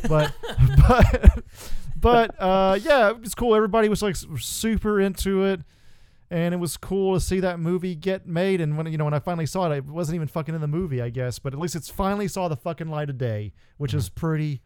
but 0.08 0.34
but 0.88 1.44
but 1.98 2.42
uh, 2.42 2.78
yeah, 2.82 3.10
it 3.10 3.22
was 3.22 3.36
cool. 3.36 3.56
Everybody 3.56 3.90
was 3.90 4.02
like 4.02 4.16
super 4.38 5.00
into 5.02 5.44
it, 5.46 5.62
and 6.30 6.54
it 6.54 6.58
was 6.58 6.78
cool 6.78 7.14
to 7.16 7.20
see 7.20 7.40
that 7.40 7.60
movie 7.60 7.96
get 7.96 8.28
made. 8.28 8.60
And 8.62 8.78
when 8.78 8.88
you 8.92 8.98
know 8.98 9.06
when 9.06 9.14
I 9.14 9.20
finally 9.20 9.46
saw 9.46 9.70
it, 9.72 9.78
it 9.78 9.86
wasn't 9.86 10.16
even 10.16 10.28
fucking 10.28 10.54
in 10.56 10.62
the 10.62 10.68
movie, 10.68 11.02
I 11.02 11.10
guess, 11.10 11.40
but 11.40 11.54
at 11.54 11.60
least 11.60 11.76
it's 11.76 11.90
finally 11.90 12.28
saw 12.28 12.48
the 12.48 12.56
fucking 12.58 12.90
light 12.90 13.10
of 13.10 13.18
day, 13.18 13.54
which 13.78 13.94
is 13.94 14.10
pretty 14.10 14.62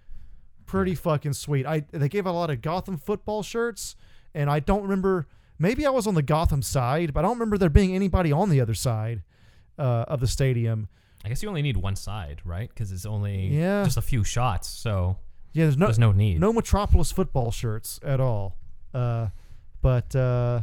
pretty 0.66 0.96
fucking 0.96 1.34
sweet. 1.34 1.66
I 1.66 1.82
they 1.92 2.10
gave 2.10 2.26
a 2.26 2.32
lot 2.32 2.50
of 2.50 2.62
Gotham 2.62 2.98
football 2.98 3.44
shirts, 3.44 3.96
and 4.34 4.50
I 4.50 4.60
don't 4.60 4.84
remember. 4.84 5.28
Maybe 5.60 5.86
I 5.86 5.92
was 5.92 6.08
on 6.08 6.16
the 6.16 6.24
Gotham 6.24 6.64
side, 6.64 7.14
but 7.14 7.20
I 7.20 7.24
don't 7.28 7.36
remember 7.38 7.56
there 7.58 7.70
being 7.70 7.94
anybody 7.94 8.32
on 8.32 8.50
the 8.50 8.60
other 8.60 8.74
side 8.74 9.22
uh, 9.78 10.06
of 10.08 10.20
the 10.20 10.26
stadium. 10.28 10.88
I 11.24 11.30
guess 11.30 11.44
you 11.44 11.50
only 11.50 11.62
need 11.62 11.78
one 11.78 11.96
side, 11.96 12.42
right? 12.44 12.68
Because 12.68 12.92
it's 12.92 13.06
only 13.06 13.46
Yeah. 13.50 13.84
just 13.84 13.96
a 13.98 14.02
few 14.02 14.24
shots, 14.24 14.68
so 14.68 15.18
Yeah, 15.54 15.66
there's 15.66 15.78
no 15.78 15.86
there's 15.86 16.00
no 16.00 16.14
need. 16.14 16.40
no 16.40 16.52
Metropolis 16.52 17.12
football 17.12 17.52
shirts 17.52 18.00
at 18.02 18.20
all, 18.20 18.58
uh, 18.92 19.28
but 19.84 20.16
uh, 20.16 20.62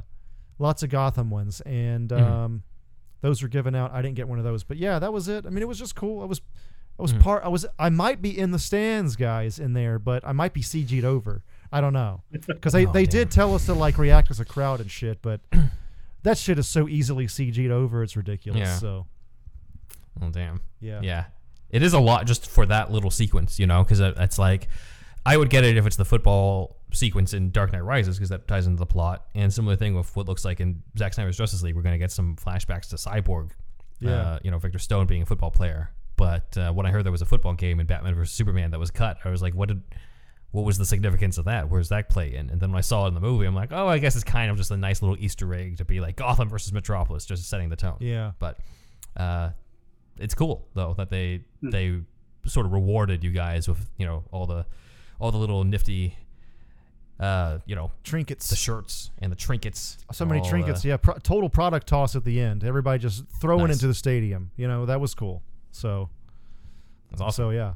lots 0.58 0.82
of 0.82 0.90
Gotham 0.90 1.30
ones, 1.30 1.60
and 1.62 2.10
Mhm. 2.10 2.20
um, 2.20 2.62
those 3.20 3.42
were 3.42 3.48
given 3.48 3.74
out. 3.74 3.92
I 3.92 4.02
didn't 4.02 4.16
get 4.16 4.28
one 4.28 4.38
of 4.38 4.44
those, 4.44 4.62
but 4.64 4.76
yeah, 4.76 4.98
that 4.98 5.12
was 5.12 5.28
it. 5.28 5.44
I 5.46 5.50
mean, 5.50 5.62
it 5.62 5.68
was 5.68 5.78
just 5.78 5.94
cool. 5.94 6.22
I 6.22 6.24
was, 6.24 6.40
I 6.98 7.02
was 7.02 7.12
Mhm. 7.12 7.20
part. 7.20 7.44
I 7.44 7.48
was. 7.48 7.66
I 7.78 7.88
might 7.90 8.20
be 8.22 8.36
in 8.36 8.50
the 8.50 8.58
stands, 8.58 9.16
guys, 9.16 9.58
in 9.58 9.72
there, 9.72 9.98
but 9.98 10.26
I 10.26 10.32
might 10.32 10.52
be 10.52 10.62
CG'd 10.62 11.04
over. 11.04 11.42
I 11.72 11.80
don't 11.80 11.92
know 11.92 12.22
because 12.30 12.72
they, 12.72 12.86
Oh, 12.86 12.92
they 12.92 13.04
damn. 13.04 13.10
did 13.22 13.30
tell 13.30 13.54
us 13.54 13.66
to 13.66 13.74
like 13.74 13.98
react 13.98 14.30
as 14.30 14.40
a 14.40 14.44
crowd 14.44 14.80
and 14.80 14.90
shit, 14.90 15.20
but 15.22 15.40
that 16.22 16.38
shit 16.38 16.58
is 16.58 16.66
so 16.68 16.88
easily 16.88 17.26
CG'd 17.26 17.70
over. 17.70 18.02
It's 18.02 18.16
ridiculous. 18.16 18.60
Yeah. 18.60 18.76
So 18.78 19.06
Oh 20.20 20.30
damn. 20.30 20.60
yeah, 20.80 21.00
Yeah, 21.02 21.24
it 21.70 21.82
is 21.82 21.92
a 21.92 22.00
lot 22.00 22.26
just 22.26 22.48
for 22.48 22.66
that 22.66 22.90
little 22.90 23.10
sequence, 23.10 23.58
you 23.58 23.66
know, 23.66 23.84
because 23.84 24.00
it's 24.00 24.38
like 24.38 24.68
I 25.28 25.36
would 25.36 25.50
get 25.50 25.64
it 25.64 25.76
if 25.76 25.86
it's 25.86 25.96
the 25.96 26.04
football 26.04 26.76
sequence 26.92 27.34
in 27.34 27.50
Dark 27.50 27.72
Knight 27.72 27.84
Rises 27.84 28.16
because 28.16 28.30
that 28.30 28.48
ties 28.48 28.66
into 28.66 28.78
the 28.78 28.86
plot, 28.86 29.26
and 29.34 29.52
similar 29.52 29.76
thing 29.76 29.94
with 29.94 30.14
what 30.16 30.26
looks 30.26 30.44
like 30.44 30.60
in 30.60 30.82
Zack 30.96 31.14
Snyder's 31.14 31.36
Justice 31.36 31.62
League. 31.62 31.76
We're 31.76 31.82
gonna 31.82 31.98
get 31.98 32.10
some 32.12 32.36
flashbacks 32.36 32.88
to 32.90 32.96
Cyborg, 32.96 33.50
Yeah. 34.00 34.10
uh, 34.12 34.38
you 34.42 34.50
know, 34.50 34.58
Victor 34.58 34.78
Stone 34.78 35.06
being 35.06 35.22
a 35.22 35.26
football 35.26 35.50
player. 35.50 35.90
But 36.16 36.56
uh, 36.58 36.72
when 36.72 36.86
I 36.86 36.90
heard 36.90 37.04
there 37.04 37.12
was 37.12 37.22
a 37.22 37.26
football 37.26 37.52
game 37.54 37.78
in 37.78 37.86
Batman 37.86 38.14
vs 38.14 38.34
Superman 38.34 38.70
that 38.72 38.80
was 38.80 38.90
cut, 38.90 39.18
I 39.24 39.28
was 39.30 39.42
like, 39.42 39.54
what 39.54 39.68
did 39.68 39.82
what 40.50 40.64
was 40.64 40.78
the 40.78 40.86
significance 40.86 41.36
of 41.36 41.44
that? 41.44 41.68
Where's 41.68 41.90
that 41.90 42.08
play 42.08 42.34
in? 42.34 42.48
And 42.48 42.58
then 42.58 42.70
when 42.70 42.78
I 42.78 42.80
saw 42.80 43.04
it 43.04 43.08
in 43.08 43.14
the 43.14 43.20
movie, 43.20 43.44
I'm 43.44 43.54
like, 43.54 43.70
oh, 43.70 43.86
I 43.86 43.98
guess 43.98 44.14
it's 44.14 44.24
kind 44.24 44.50
of 44.50 44.56
just 44.56 44.70
a 44.70 44.76
nice 44.78 45.02
little 45.02 45.16
Easter 45.20 45.52
egg 45.54 45.76
to 45.76 45.84
be 45.84 46.00
like 46.00 46.16
Gotham 46.16 46.48
versus 46.48 46.72
Metropolis, 46.72 47.26
just 47.26 47.48
setting 47.50 47.68
the 47.68 47.76
tone 47.76 47.98
yeah. 48.00 48.32
but 48.38 48.58
uh, 49.16 49.50
it's 50.18 50.34
cool 50.34 50.66
though 50.74 50.94
that 50.94 51.10
they 51.10 51.42
they 51.62 52.00
sort 52.46 52.64
of 52.66 52.72
rewarded 52.72 53.22
you 53.22 53.30
guys 53.30 53.68
with 53.68 53.90
you 53.98 54.06
know 54.06 54.24
all 54.32 54.46
the 54.46 54.64
all 55.18 55.30
the 55.32 55.38
little 55.38 55.64
nifty 55.64 56.16
uh 57.20 57.58
you 57.66 57.74
know 57.74 57.90
Trinkets. 58.04 58.48
the 58.48 58.54
shirts 58.56 59.10
and 59.18 59.32
the 59.32 59.36
trinkets 59.36 59.98
so 60.12 60.24
many 60.24 60.38
all 60.40 60.44
the- 60.44 60.50
trinkets. 60.50 60.84
yeah, 60.84 60.96
pro- 60.96 61.14
total 61.18 61.48
product 61.48 61.86
toss 61.88 62.14
at 62.14 62.24
the 62.24 62.40
end. 62.40 62.62
Everybody 62.62 63.00
just 63.00 63.24
throwing 63.40 63.66
Nice. 63.66 63.76
into 63.76 63.88
the 63.88 63.94
stadium. 63.94 64.50
You 64.56 64.68
know 64.68 64.86
that 64.86 65.00
was 65.00 65.14
cool. 65.14 65.42
So 65.72 66.08
That's 67.10 67.20
awesome. 67.22 67.44
so 67.46 67.50
yeah. 67.50 67.74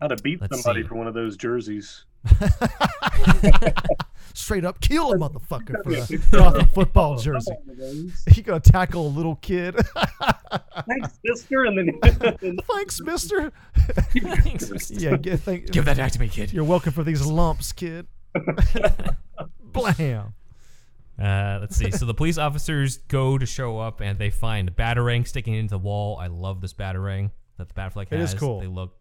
How 0.00 0.08
to 0.08 0.16
beat 0.16 0.40
Let's 0.40 0.60
somebody 0.62 0.82
see. 0.82 0.88
for 0.88 0.94
one 0.96 1.06
of 1.06 1.14
those 1.14 1.36
jerseys. 1.36 2.04
Straight 4.34 4.64
up 4.64 4.80
kill 4.80 5.12
a 5.12 5.18
motherfucker 5.18 5.82
for 5.82 6.14
a 6.14 6.18
Gotham 6.38 6.66
football 6.68 7.16
jersey. 7.18 7.52
He 8.30 8.42
gonna 8.42 8.60
tackle 8.60 9.06
a 9.06 9.08
little 9.08 9.36
kid. 9.36 9.74
Thanks, 10.88 11.18
mister. 11.24 11.64
And 11.64 11.78
then 11.78 12.58
Thanks, 12.72 13.00
Mister. 13.00 13.52
Thanks. 13.76 14.90
Yeah, 14.90 15.16
get, 15.16 15.40
thank, 15.40 15.70
give 15.70 15.84
that 15.86 15.96
back 15.96 16.12
to 16.12 16.20
me 16.20 16.28
kid 16.28 16.52
You're 16.52 16.64
welcome 16.64 16.92
for 16.92 17.02
these 17.04 17.24
lumps, 17.24 17.72
kid. 17.72 18.06
Blam. 19.62 20.34
uh 21.20 21.58
let's 21.60 21.76
see 21.76 21.90
so 21.90 22.06
the 22.06 22.14
police 22.14 22.38
officers 22.38 22.98
go 23.08 23.36
to 23.36 23.44
show 23.46 23.78
up 23.78 24.00
and 24.00 24.18
they 24.18 24.30
find 24.30 24.68
a 24.68 24.72
batarang 24.72 25.26
sticking 25.26 25.54
into 25.54 25.70
the 25.72 25.78
wall 25.78 26.16
i 26.18 26.26
love 26.28 26.60
this 26.60 26.72
batarang 26.72 27.30
that 27.58 27.68
the 27.68 27.74
batfleck 27.74 28.06
It 28.10 28.18
has 28.18 28.32
is 28.34 28.38
cool. 28.40 28.60
they 28.60 28.66
look 28.68 28.96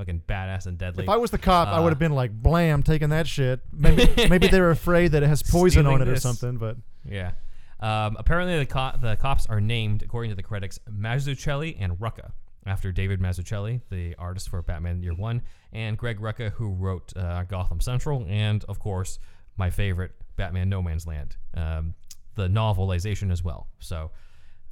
fucking 0.00 0.22
badass 0.26 0.64
and 0.66 0.78
deadly 0.78 1.04
If 1.04 1.10
I 1.10 1.18
was 1.18 1.30
the 1.30 1.36
cop, 1.36 1.68
I 1.68 1.72
Uh, 1.76 1.82
would 1.82 1.90
have 1.90 1.98
been 1.98 2.14
like, 2.14 2.32
blam, 2.32 2.82
taking 2.82 3.10
that 3.10 3.26
shit. 3.26 3.60
Maybe, 3.70 4.08
maybe 4.30 4.48
they 4.48 4.58
were 4.60 4.70
afraid 4.70 5.12
that 5.12 5.22
it 5.22 5.26
has 5.26 5.42
poison 5.42 5.86
on 5.86 6.00
it 6.00 6.08
or 6.08 6.16
something. 6.16 6.56
But 6.56 6.76
Yeah. 7.04 7.32
Um, 7.80 8.16
apparently, 8.18 8.58
the, 8.58 8.66
co- 8.66 8.92
the 9.00 9.16
cops 9.16 9.46
are 9.46 9.60
named, 9.60 10.02
according 10.02 10.30
to 10.30 10.34
the 10.34 10.42
critics, 10.42 10.78
Mazzucchelli 10.90 11.76
and 11.78 11.94
Rucka, 11.98 12.32
after 12.66 12.92
David 12.92 13.20
Mazzucchelli, 13.20 13.80
the 13.90 14.14
artist 14.16 14.48
for 14.48 14.62
Batman 14.62 15.02
Year 15.02 15.14
One, 15.14 15.42
and 15.72 15.96
Greg 15.98 16.18
Rucka, 16.18 16.50
who 16.52 16.70
wrote 16.70 17.14
uh, 17.16 17.42
Gotham 17.44 17.80
Central, 17.80 18.24
and 18.28 18.64
of 18.64 18.78
course, 18.78 19.18
my 19.58 19.68
favorite, 19.70 20.12
Batman 20.36 20.68
No 20.70 20.80
Man's 20.82 21.06
Land, 21.06 21.36
um, 21.54 21.94
the 22.36 22.48
novelization 22.48 23.30
as 23.30 23.42
well. 23.44 23.68
So 23.80 24.10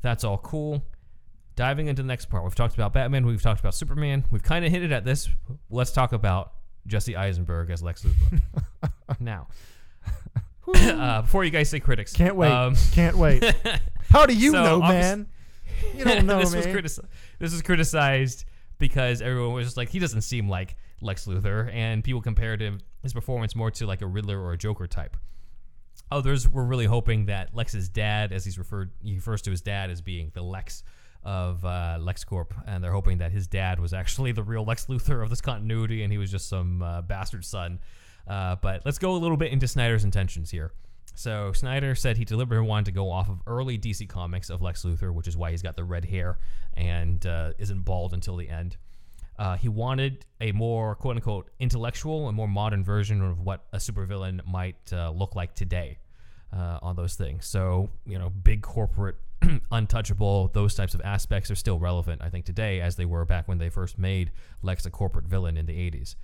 that's 0.00 0.24
all 0.24 0.38
cool. 0.38 0.82
Diving 1.58 1.88
into 1.88 2.02
the 2.02 2.06
next 2.06 2.26
part, 2.26 2.44
we've 2.44 2.54
talked 2.54 2.74
about 2.74 2.92
Batman, 2.92 3.26
we've 3.26 3.42
talked 3.42 3.58
about 3.58 3.74
Superman, 3.74 4.24
we've 4.30 4.44
kind 4.44 4.64
of 4.64 4.70
hinted 4.70 4.92
at 4.92 5.04
this. 5.04 5.28
Let's 5.68 5.90
talk 5.90 6.12
about 6.12 6.52
Jesse 6.86 7.16
Eisenberg 7.16 7.70
as 7.70 7.82
Lex 7.82 8.04
Luthor. 8.04 8.40
now, 9.18 9.48
uh, 10.76 11.22
before 11.22 11.42
you 11.42 11.50
guys 11.50 11.68
say 11.68 11.80
critics, 11.80 12.12
can't 12.12 12.36
wait. 12.36 12.52
um, 12.52 12.76
can't 12.92 13.18
wait. 13.18 13.42
How 14.08 14.24
do 14.24 14.36
you 14.36 14.52
so 14.52 14.62
know, 14.62 14.78
man? 14.78 15.26
You 15.96 16.04
don't 16.04 16.26
know, 16.26 16.38
this 16.38 16.52
man. 16.52 16.80
was 16.80 17.00
This 17.40 17.52
was 17.52 17.62
criticized 17.62 18.44
because 18.78 19.20
everyone 19.20 19.54
was 19.54 19.66
just 19.66 19.76
like, 19.76 19.88
he 19.88 19.98
doesn't 19.98 20.22
seem 20.22 20.48
like 20.48 20.76
Lex 21.00 21.26
Luthor, 21.26 21.74
and 21.74 22.04
people 22.04 22.22
compared 22.22 22.60
him 22.60 22.78
his 23.02 23.12
performance 23.12 23.56
more 23.56 23.72
to 23.72 23.84
like 23.84 24.00
a 24.00 24.06
Riddler 24.06 24.40
or 24.40 24.52
a 24.52 24.56
Joker 24.56 24.86
type. 24.86 25.16
Others 26.12 26.48
were 26.48 26.64
really 26.64 26.86
hoping 26.86 27.26
that 27.26 27.52
Lex's 27.52 27.88
dad, 27.88 28.32
as 28.32 28.44
he's 28.44 28.58
referred, 28.58 28.92
he 29.02 29.16
refers 29.16 29.42
to 29.42 29.50
his 29.50 29.60
dad 29.60 29.90
as 29.90 30.00
being 30.00 30.30
the 30.34 30.42
Lex 30.42 30.84
of 31.24 31.64
uh, 31.64 31.98
LexCorp, 32.00 32.52
and 32.66 32.82
they're 32.82 32.92
hoping 32.92 33.18
that 33.18 33.32
his 33.32 33.46
dad 33.46 33.80
was 33.80 33.92
actually 33.92 34.32
the 34.32 34.42
real 34.42 34.64
Lex 34.64 34.86
Luthor 34.86 35.22
of 35.22 35.30
this 35.30 35.40
continuity, 35.40 36.02
and 36.02 36.12
he 36.12 36.18
was 36.18 36.30
just 36.30 36.48
some 36.48 36.82
uh, 36.82 37.02
bastard 37.02 37.44
son. 37.44 37.80
Uh, 38.26 38.56
but 38.56 38.82
let's 38.84 38.98
go 38.98 39.12
a 39.12 39.18
little 39.18 39.36
bit 39.36 39.52
into 39.52 39.66
Snyder's 39.66 40.04
intentions 40.04 40.50
here. 40.50 40.72
So 41.14 41.52
Snyder 41.52 41.94
said 41.94 42.16
he 42.16 42.24
deliberately 42.24 42.66
wanted 42.66 42.84
to 42.86 42.92
go 42.92 43.10
off 43.10 43.28
of 43.28 43.40
early 43.46 43.76
DC 43.76 44.08
comics 44.08 44.50
of 44.50 44.62
Lex 44.62 44.84
Luthor, 44.84 45.12
which 45.12 45.26
is 45.26 45.36
why 45.36 45.50
he's 45.50 45.62
got 45.62 45.74
the 45.74 45.82
red 45.82 46.04
hair 46.04 46.38
and 46.74 47.26
uh, 47.26 47.52
isn't 47.58 47.84
bald 47.84 48.12
until 48.12 48.36
the 48.36 48.48
end. 48.48 48.76
Uh, 49.38 49.56
he 49.56 49.68
wanted 49.68 50.24
a 50.40 50.52
more 50.52 50.94
quote 50.94 51.16
unquote 51.16 51.50
intellectual 51.58 52.28
and 52.28 52.36
more 52.36 52.48
modern 52.48 52.84
version 52.84 53.20
of 53.22 53.40
what 53.40 53.64
a 53.72 53.78
supervillain 53.78 54.46
might 54.46 54.92
uh, 54.92 55.10
look 55.10 55.34
like 55.34 55.54
today 55.54 55.98
uh, 56.52 56.78
on 56.82 56.96
those 56.96 57.14
things. 57.14 57.46
So, 57.46 57.90
you 58.06 58.18
know, 58.18 58.30
big 58.30 58.62
corporate, 58.62 59.16
untouchable, 59.70 60.50
those 60.52 60.74
types 60.74 60.94
of 60.94 61.00
aspects 61.02 61.50
are 61.50 61.54
still 61.54 61.78
relevant, 61.78 62.22
I 62.22 62.30
think, 62.30 62.44
today 62.44 62.80
as 62.80 62.96
they 62.96 63.04
were 63.04 63.24
back 63.24 63.48
when 63.48 63.58
they 63.58 63.70
first 63.70 63.98
made 63.98 64.32
Lex 64.62 64.86
a 64.86 64.90
corporate 64.90 65.26
villain 65.26 65.56
in 65.56 65.66
the 65.66 65.72
80s. 65.72 66.16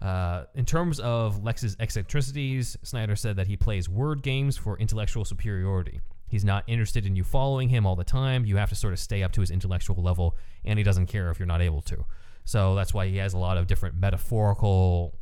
Uh, 0.00 0.44
in 0.54 0.64
terms 0.64 1.00
of 1.00 1.42
Lex's 1.42 1.76
eccentricities, 1.80 2.76
Snyder 2.82 3.16
said 3.16 3.36
that 3.36 3.46
he 3.46 3.56
plays 3.56 3.88
word 3.88 4.22
games 4.22 4.56
for 4.56 4.78
intellectual 4.78 5.24
superiority. 5.24 6.00
He's 6.28 6.44
not 6.44 6.64
interested 6.66 7.06
in 7.06 7.16
you 7.16 7.24
following 7.24 7.68
him 7.68 7.86
all 7.86 7.96
the 7.96 8.04
time. 8.04 8.44
You 8.44 8.56
have 8.56 8.68
to 8.70 8.74
sort 8.74 8.92
of 8.92 8.98
stay 8.98 9.22
up 9.22 9.32
to 9.32 9.40
his 9.40 9.50
intellectual 9.50 10.02
level, 10.02 10.36
and 10.64 10.78
he 10.78 10.82
doesn't 10.82 11.06
care 11.06 11.30
if 11.30 11.38
you're 11.38 11.46
not 11.46 11.62
able 11.62 11.82
to. 11.82 12.04
So 12.44 12.74
that's 12.74 12.92
why 12.92 13.06
he 13.06 13.16
has 13.18 13.34
a 13.34 13.38
lot 13.38 13.56
of 13.56 13.66
different 13.66 13.96
metaphorical 13.96 15.18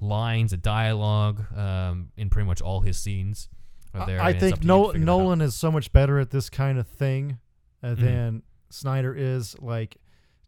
lines 0.00 0.52
of 0.52 0.62
dialogue 0.62 1.44
um, 1.56 2.10
in 2.16 2.30
pretty 2.30 2.46
much 2.46 2.60
all 2.60 2.80
his 2.80 2.98
scenes. 2.98 3.48
There, 4.04 4.20
I 4.20 4.32
think 4.32 4.60
to 4.60 4.66
Nol- 4.66 4.92
figure 4.92 5.04
that 5.06 5.10
out. 5.12 5.18
Nolan 5.18 5.40
is 5.40 5.54
so 5.54 5.70
much 5.72 5.92
better 5.92 6.18
at 6.18 6.30
this 6.30 6.50
kind 6.50 6.78
of 6.78 6.86
thing 6.86 7.38
uh, 7.82 7.88
Mhm. 7.88 7.98
than 8.00 8.42
Snyder 8.70 9.14
is. 9.14 9.56
Like, 9.60 9.96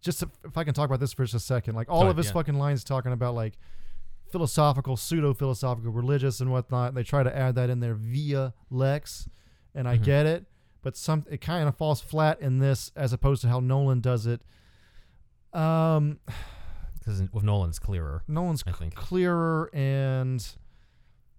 just 0.00 0.22
if, 0.22 0.28
if 0.44 0.56
I 0.58 0.64
can 0.64 0.74
talk 0.74 0.86
about 0.86 1.00
this 1.00 1.12
for 1.12 1.24
just 1.24 1.34
a 1.34 1.40
second, 1.40 1.74
like 1.74 1.88
all 1.88 2.08
of 2.08 2.16
his 2.16 2.26
yeah. 2.26 2.32
fucking 2.32 2.54
lines 2.58 2.84
talking 2.84 3.12
about 3.12 3.34
like 3.34 3.58
philosophical, 4.30 4.96
pseudo 4.96 5.32
philosophical, 5.34 5.90
religious, 5.90 6.40
and 6.40 6.52
whatnot. 6.52 6.94
They 6.94 7.02
try 7.02 7.22
to 7.22 7.34
add 7.34 7.54
that 7.54 7.70
in 7.70 7.80
there 7.80 7.94
via 7.94 8.52
Lex, 8.70 9.28
and 9.74 9.88
I 9.88 9.96
Mhm. 9.98 10.02
get 10.04 10.26
it, 10.26 10.44
but 10.82 10.96
some 10.96 11.24
it 11.30 11.40
kind 11.40 11.66
of 11.68 11.76
falls 11.76 12.00
flat 12.00 12.40
in 12.40 12.58
this 12.58 12.92
as 12.94 13.12
opposed 13.12 13.40
to 13.42 13.48
how 13.48 13.60
Nolan 13.60 14.00
does 14.00 14.26
it. 14.26 14.42
Um, 15.52 16.18
because 16.98 17.22
with 17.32 17.42
Nolan's 17.44 17.78
clearer. 17.78 18.22
Nolan's 18.28 18.62
I 18.66 18.72
think. 18.72 18.94
clearer 18.94 19.70
and 19.72 20.46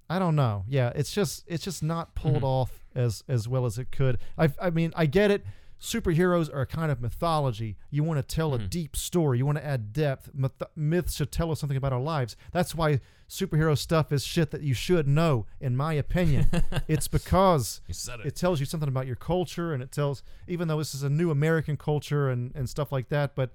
I 0.09 0.17
don't 0.19 0.35
know. 0.35 0.63
Yeah, 0.67 0.91
it's 0.95 1.11
just 1.11 1.43
it's 1.47 1.63
just 1.63 1.83
not 1.83 2.15
pulled 2.15 2.41
Mhm. 2.41 2.43
off 2.43 2.83
as 2.95 3.23
as 3.27 3.47
well 3.47 3.65
as 3.65 3.77
it 3.77 3.91
could. 3.91 4.17
I 4.37 4.49
I 4.61 4.69
mean, 4.69 4.91
I 4.95 5.05
get 5.05 5.29
it. 5.31 5.45
superheroes 5.81 6.53
are 6.53 6.59
a 6.61 6.65
kind 6.65 6.91
of 6.91 6.99
mythology. 6.99 7.77
You 7.89 8.03
want 8.03 8.17
to 8.17 8.35
tell 8.35 8.53
a 8.53 8.59
deep 8.59 8.97
story. 8.97 9.37
You 9.37 9.45
want 9.45 9.59
to 9.59 9.65
add 9.65 9.93
depth. 9.93 10.29
Myth- 10.33 10.61
myths 10.75 11.15
should 11.15 11.31
tell 11.31 11.51
us 11.51 11.59
something 11.61 11.77
about 11.77 11.93
our 11.93 12.01
lives. 12.01 12.35
That's 12.51 12.75
why 12.75 12.99
superhero 13.29 13.77
stuff 13.77 14.11
is 14.11 14.25
shit 14.25 14.51
that 14.51 14.61
you 14.61 14.73
should 14.73 15.07
know, 15.07 15.45
in 15.61 15.77
my 15.77 15.93
opinion. 15.93 16.47
it's 16.89 17.07
because 17.07 17.79
it. 17.87 17.97
it 18.25 18.35
tells 18.35 18.59
you 18.59 18.65
something 18.65 18.89
about 18.89 19.07
your 19.07 19.15
culture, 19.15 19.73
and 19.73 19.81
it 19.81 19.89
tells, 19.91 20.21
even 20.49 20.67
though 20.67 20.79
this 20.79 20.93
is 20.93 21.03
a 21.03 21.09
new 21.09 21.31
American 21.31 21.77
culture 21.77 22.29
and, 22.29 22.51
and 22.55 22.67
stuff 22.69 22.91
like 22.91 23.07
that, 23.09 23.33
but 23.35 23.51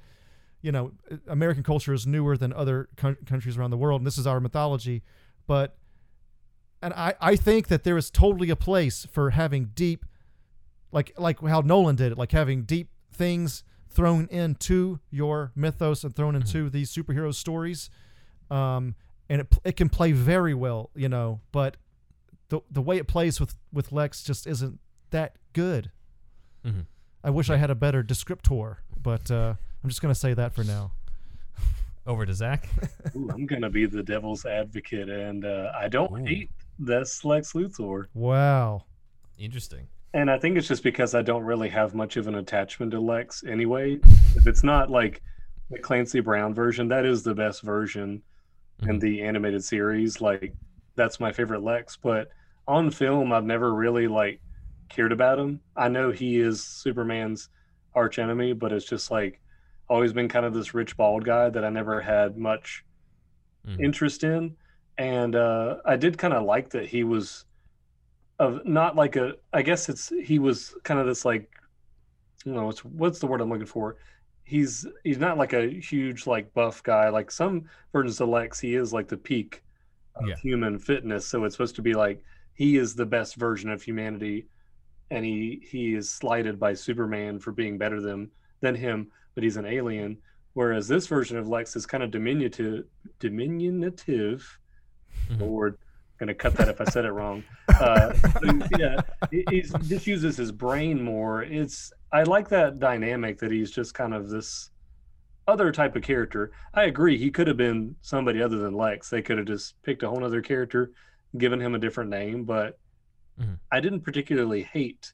you 0.62 0.72
know, 0.72 0.92
American 1.26 1.62
culture 1.62 1.92
is 1.92 2.06
newer 2.06 2.38
than 2.38 2.54
other 2.54 2.88
coun- 2.96 3.18
countries 3.26 3.58
around 3.58 3.70
the 3.70 3.76
world, 3.76 4.00
and 4.00 4.06
this 4.06 4.16
is 4.16 4.26
our 4.26 4.40
mythology. 4.40 5.02
But, 5.46 5.76
and 6.84 6.92
I, 6.92 7.14
I 7.18 7.34
think 7.36 7.68
that 7.68 7.82
there 7.82 7.96
is 7.96 8.10
totally 8.10 8.50
a 8.50 8.56
place 8.56 9.06
for 9.10 9.30
having 9.30 9.70
deep, 9.74 10.04
like 10.92 11.12
like 11.18 11.40
how 11.40 11.60
Nolan 11.62 11.96
did 11.96 12.12
it, 12.12 12.18
like 12.18 12.32
having 12.32 12.64
deep 12.64 12.90
things 13.10 13.64
thrown 13.88 14.28
into 14.30 15.00
your 15.10 15.50
mythos 15.56 16.04
and 16.04 16.14
thrown 16.14 16.34
into 16.34 16.68
these 16.68 16.92
superhero 16.92 17.34
stories, 17.34 17.88
um, 18.50 18.94
and 19.30 19.40
it 19.40 19.48
it 19.64 19.76
can 19.76 19.88
play 19.88 20.12
very 20.12 20.52
well, 20.52 20.90
you 20.94 21.08
know. 21.08 21.40
But 21.52 21.78
the 22.50 22.60
the 22.70 22.82
way 22.82 22.98
it 22.98 23.08
plays 23.08 23.40
with 23.40 23.56
with 23.72 23.90
Lex 23.90 24.22
just 24.22 24.46
isn't 24.46 24.78
that 25.10 25.36
good. 25.54 25.90
Mhm. 26.66 26.84
I 27.22 27.30
wish 27.30 27.48
I 27.48 27.56
had 27.56 27.70
a 27.70 27.74
better 27.74 28.04
descriptor, 28.04 28.76
but 29.00 29.30
uh, 29.30 29.54
I'm 29.82 29.88
just 29.88 30.02
gonna 30.02 30.14
say 30.14 30.34
that 30.34 30.52
for 30.52 30.64
now. 30.64 30.92
Over 32.06 32.26
to 32.26 32.34
Zach. 32.34 32.68
Ooh, 33.16 33.30
I'm 33.32 33.46
gonna 33.46 33.70
be 33.70 33.86
the 33.86 34.02
devil's 34.02 34.44
advocate, 34.44 35.08
and 35.08 35.46
uh, 35.46 35.72
I 35.74 35.88
don't 35.88 36.12
Ooh. 36.12 36.24
hate 36.24 36.50
this 36.78 37.24
Lex 37.24 37.52
Luthor. 37.52 38.06
Wow. 38.14 38.84
Interesting. 39.38 39.88
And 40.12 40.30
I 40.30 40.38
think 40.38 40.56
it's 40.56 40.68
just 40.68 40.82
because 40.84 41.14
I 41.14 41.22
don't 41.22 41.42
really 41.44 41.68
have 41.70 41.94
much 41.94 42.16
of 42.16 42.26
an 42.28 42.36
attachment 42.36 42.92
to 42.92 43.00
Lex 43.00 43.42
anyway. 43.44 43.98
if 44.36 44.46
it's 44.46 44.62
not 44.62 44.90
like 44.90 45.22
the 45.70 45.78
Clancy 45.78 46.20
Brown 46.20 46.54
version, 46.54 46.88
that 46.88 47.04
is 47.04 47.22
the 47.22 47.34
best 47.34 47.62
version 47.62 48.22
in 48.82 48.98
Mhm. 48.98 49.00
the 49.00 49.22
animated 49.22 49.64
series. 49.64 50.20
Like 50.20 50.54
that's 50.94 51.18
my 51.18 51.32
favorite 51.32 51.62
Lex. 51.62 51.96
But 51.96 52.30
on 52.68 52.90
film, 52.90 53.32
I've 53.32 53.44
never 53.44 53.74
really 53.74 54.06
like 54.06 54.40
cared 54.88 55.12
about 55.12 55.38
him. 55.38 55.60
I 55.76 55.88
know 55.88 56.10
he 56.12 56.38
is 56.38 56.62
Superman's 56.62 57.48
arch 57.94 58.18
enemy, 58.18 58.52
but 58.52 58.72
it's 58.72 58.86
just 58.86 59.10
like 59.10 59.40
always 59.88 60.12
been 60.12 60.28
kind 60.28 60.46
of 60.46 60.54
this 60.54 60.74
rich 60.74 60.96
bald 60.96 61.24
guy 61.24 61.50
that 61.50 61.64
I 61.64 61.68
never 61.70 62.00
had 62.00 62.36
much 62.36 62.84
Mhm. 63.66 63.80
interest 63.84 64.22
in. 64.24 64.56
And 64.96 65.34
uh, 65.34 65.78
I 65.84 65.96
did 65.96 66.18
kind 66.18 66.34
of 66.34 66.44
like 66.44 66.70
that 66.70 66.86
he 66.86 67.04
was 67.04 67.44
of 68.38 68.64
not 68.66 68.96
like 68.96 69.16
a 69.16 69.34
I 69.52 69.62
guess 69.62 69.88
it's 69.88 70.10
he 70.24 70.38
was 70.38 70.74
kind 70.84 71.00
of 71.00 71.06
this 71.06 71.24
like 71.24 71.50
you 72.44 72.52
know 72.52 72.66
what's 72.66 72.84
what's 72.84 73.18
the 73.20 73.26
word 73.26 73.40
I'm 73.40 73.50
looking 73.50 73.66
for. 73.66 73.96
He's 74.44 74.86
he's 75.04 75.18
not 75.18 75.38
like 75.38 75.52
a 75.52 75.68
huge 75.80 76.26
like 76.26 76.52
buff 76.54 76.82
guy 76.82 77.08
like 77.10 77.30
some 77.30 77.64
versions 77.92 78.20
of 78.20 78.28
Lex. 78.28 78.60
He 78.60 78.74
is 78.76 78.92
like 78.92 79.08
the 79.08 79.16
peak 79.16 79.62
of 80.16 80.24
Yeah. 80.28 80.36
human 80.36 80.78
fitness. 80.78 81.26
So 81.26 81.44
it's 81.44 81.54
supposed 81.56 81.76
to 81.76 81.82
be 81.82 81.94
like 81.94 82.22
he 82.54 82.76
is 82.76 82.94
the 82.94 83.06
best 83.06 83.36
version 83.36 83.70
of 83.70 83.82
humanity, 83.82 84.48
and 85.10 85.24
he 85.24 85.66
he 85.70 85.94
is 85.94 86.10
slighted 86.10 86.58
by 86.60 86.74
Superman 86.74 87.40
for 87.40 87.52
being 87.52 87.78
better 87.78 88.00
than 88.00 88.30
than 88.62 88.74
him, 88.74 89.10
but 89.34 89.44
he's 89.44 89.56
an 89.56 89.66
alien. 89.66 90.18
Whereas 90.54 90.88
this 90.88 91.06
version 91.08 91.38
of 91.38 91.48
Lex 91.48 91.76
is 91.76 91.86
kind 91.86 92.02
of 92.02 92.10
diminutive, 92.10 92.84
diminutive. 93.20 94.58
Mhm. 95.28 95.40
Lord, 95.40 95.78
gonna 96.18 96.34
cut 96.34 96.54
that 96.56 96.68
if 96.68 96.80
I 96.80 96.84
said 96.84 97.04
it 97.04 97.12
wrong. 97.12 97.42
Uh, 97.80 98.14
yeah, 98.78 99.00
he 99.32 99.44
he's, 99.50 99.72
just 99.88 100.06
uses 100.06 100.36
his 100.36 100.52
brain 100.52 101.02
more. 101.02 101.42
It's 101.42 101.92
I 102.12 102.22
like 102.22 102.48
that 102.50 102.78
dynamic 102.78 103.38
that 103.40 103.50
he's 103.50 103.70
just 103.72 103.94
kind 103.94 104.14
of 104.14 104.28
this 104.28 104.70
other 105.48 105.72
type 105.72 105.96
of 105.96 106.02
character. 106.02 106.52
I 106.72 106.84
agree. 106.84 107.18
He 107.18 107.30
could 107.32 107.48
have 107.48 107.56
been 107.56 107.96
somebody 108.00 108.40
other 108.40 108.58
than 108.58 108.74
Lex. 108.74 109.10
They 109.10 109.22
could 109.22 109.38
have 109.38 109.46
just 109.48 109.80
picked 109.82 110.04
a 110.04 110.08
whole 110.08 110.22
other 110.24 110.40
character, 110.40 110.92
given 111.36 111.60
him 111.60 111.74
a 111.74 111.78
different 111.80 112.10
name. 112.10 112.44
But 112.44 112.78
Mhm. 113.40 113.58
I 113.72 113.80
didn't 113.80 114.02
particularly 114.02 114.62
hate 114.62 115.12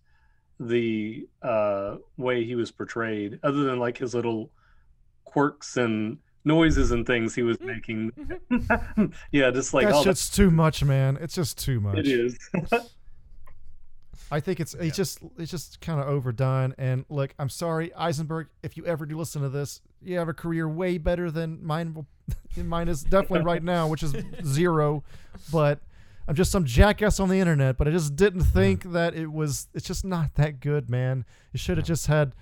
the 0.58 1.26
uh, 1.40 1.96
way 2.18 2.44
he 2.44 2.54
was 2.56 2.70
portrayed, 2.70 3.40
other 3.42 3.62
than 3.64 3.78
like 3.78 3.96
his 3.96 4.14
little 4.14 4.50
quirks 5.24 5.78
and 5.78 6.18
noises 6.44 6.90
and 6.90 7.06
things 7.06 7.34
he 7.34 7.42
was 7.42 7.56
mm-hmm. 7.58 7.66
making. 7.66 8.12
Mm-hmm. 8.50 9.06
yeah, 9.30 9.50
just 9.50 9.72
like 9.72 9.86
that 9.86 9.94
all 9.94 10.02
that 10.02 10.10
shit's 10.10 10.28
too 10.28 10.50
much, 10.50 10.82
man. 10.82 11.18
It's 11.20 11.34
just 11.34 11.56
too 11.58 11.80
much. 11.80 11.98
it 11.98 12.08
is. 12.08 12.36
I 14.32 14.40
think 14.40 14.60
it's 14.60 14.74
it's 14.74 14.96
just 14.96 15.20
it's 15.38 15.50
just 15.50 15.80
kind 15.80 16.00
of 16.00 16.08
overdone. 16.08 16.74
And 16.78 17.04
look, 17.08 17.34
I'm 17.38 17.48
sorry, 17.48 17.94
Eisenberg. 17.94 18.48
If 18.62 18.76
you 18.76 18.86
ever 18.86 19.06
do 19.06 19.16
listen 19.16 19.42
to 19.42 19.48
this, 19.48 19.80
you 20.02 20.18
have 20.18 20.28
a 20.28 20.34
career 20.34 20.68
way 20.68 20.98
better 20.98 21.30
than 21.30 21.64
mine. 21.64 21.94
will- 21.94 22.06
mine 22.62 22.88
is 22.88 23.02
definitely 23.02 23.42
right 23.42 23.62
now, 23.62 23.88
which 23.88 24.02
is 24.02 24.14
zero. 24.44 25.04
But 25.52 25.80
I'm 26.28 26.34
just 26.34 26.50
some 26.50 26.64
jackass 26.64 27.18
on 27.20 27.28
the 27.28 27.38
internet. 27.38 27.76
But 27.76 27.88
I 27.88 27.92
just 27.92 28.16
didn't 28.16 28.42
think 28.44 28.92
that 28.92 29.14
it 29.14 29.32
was. 29.32 29.68
It's 29.74 29.86
just 29.86 30.04
not 30.04 30.34
that 30.34 30.60
good, 30.60 30.90
man. 30.90 31.24
You 31.52 31.58
should 31.58 31.76
have 31.76 31.86
just 31.86 32.06
had 32.06 32.32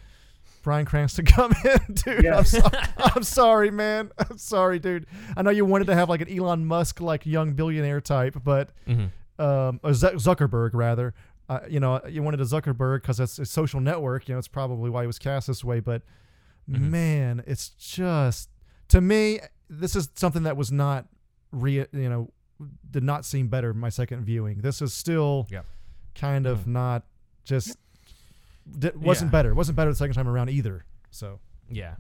Bryan 0.63 0.85
Cranston 0.87 1.25
come 1.27 1.53
in, 1.65 1.95
dude. 1.95 2.25
Yeah. 2.25 2.39
I'm, 2.39 2.45
so, 2.45 2.61
I'm 2.99 3.23
sorry, 3.23 3.71
man. 3.71 4.11
I'm 4.19 4.39
sorry, 4.39 4.79
dude. 4.79 5.07
I 5.37 5.43
know 5.43 5.51
you 5.51 5.65
wanted 5.65 5.87
to 5.87 5.95
have 5.95 6.09
like 6.09 6.21
an 6.21 6.29
Elon 6.37 6.65
Musk 6.67 7.01
like 7.01 7.25
young 7.27 7.53
billionaire 7.53 8.01
type, 8.01 8.37
but 8.45 8.71
Mhm. 8.87 9.11
um, 9.39 9.81
or 9.83 9.91
Zuck- 9.91 10.15
Zuckerberg 10.15 10.71
rather. 10.75 11.15
Uh, 11.49 11.61
you 11.69 11.81
know, 11.81 12.01
you 12.07 12.23
wanted 12.23 12.41
a 12.41 12.45
Zuckerberg 12.45 13.01
because 13.03 13.19
it's 13.21 13.39
a 13.39 13.47
social 13.47 13.81
network. 13.81 14.29
You 14.29 14.35
know, 14.35 14.39
it's 14.39 14.49
probably 14.49 14.91
why 14.91 15.03
he 15.03 15.07
was 15.07 15.19
cast 15.19 15.47
this 15.47 15.65
way. 15.65 15.81
But 15.81 16.03
Mhm. 16.71 16.81
man, 16.91 17.43
it's 17.47 17.71
just 17.71 18.51
to 18.89 19.01
me, 19.01 19.41
this 19.71 19.97
is 19.97 20.11
something 20.15 20.43
that 20.43 20.57
was 20.57 20.71
not 20.71 21.07
re. 21.53 21.87
You 21.93 22.09
know, 22.11 22.31
did 22.91 23.03
not 23.05 23.25
seem 23.25 23.49
better 23.49 23.73
my 23.73 23.89
second 23.89 24.25
viewing. 24.25 24.59
This 24.61 24.83
is 24.83 24.93
still 24.93 25.47
Yep. 25.51 25.65
kind 26.15 26.47
of 26.47 26.61
Mhm. 26.61 26.67
not 26.67 27.05
just. 27.45 27.77
Di- 28.79 28.91
wasn't 28.97 29.29
Yeah. 29.29 29.33
better. 29.33 29.55
wasn't 29.55 29.77
better 29.77 29.91
the 29.91 29.97
second 29.97 30.15
time 30.15 30.29
around 30.29 30.51
either. 30.51 30.85
So 31.11 31.41
Yeah, 31.71 31.95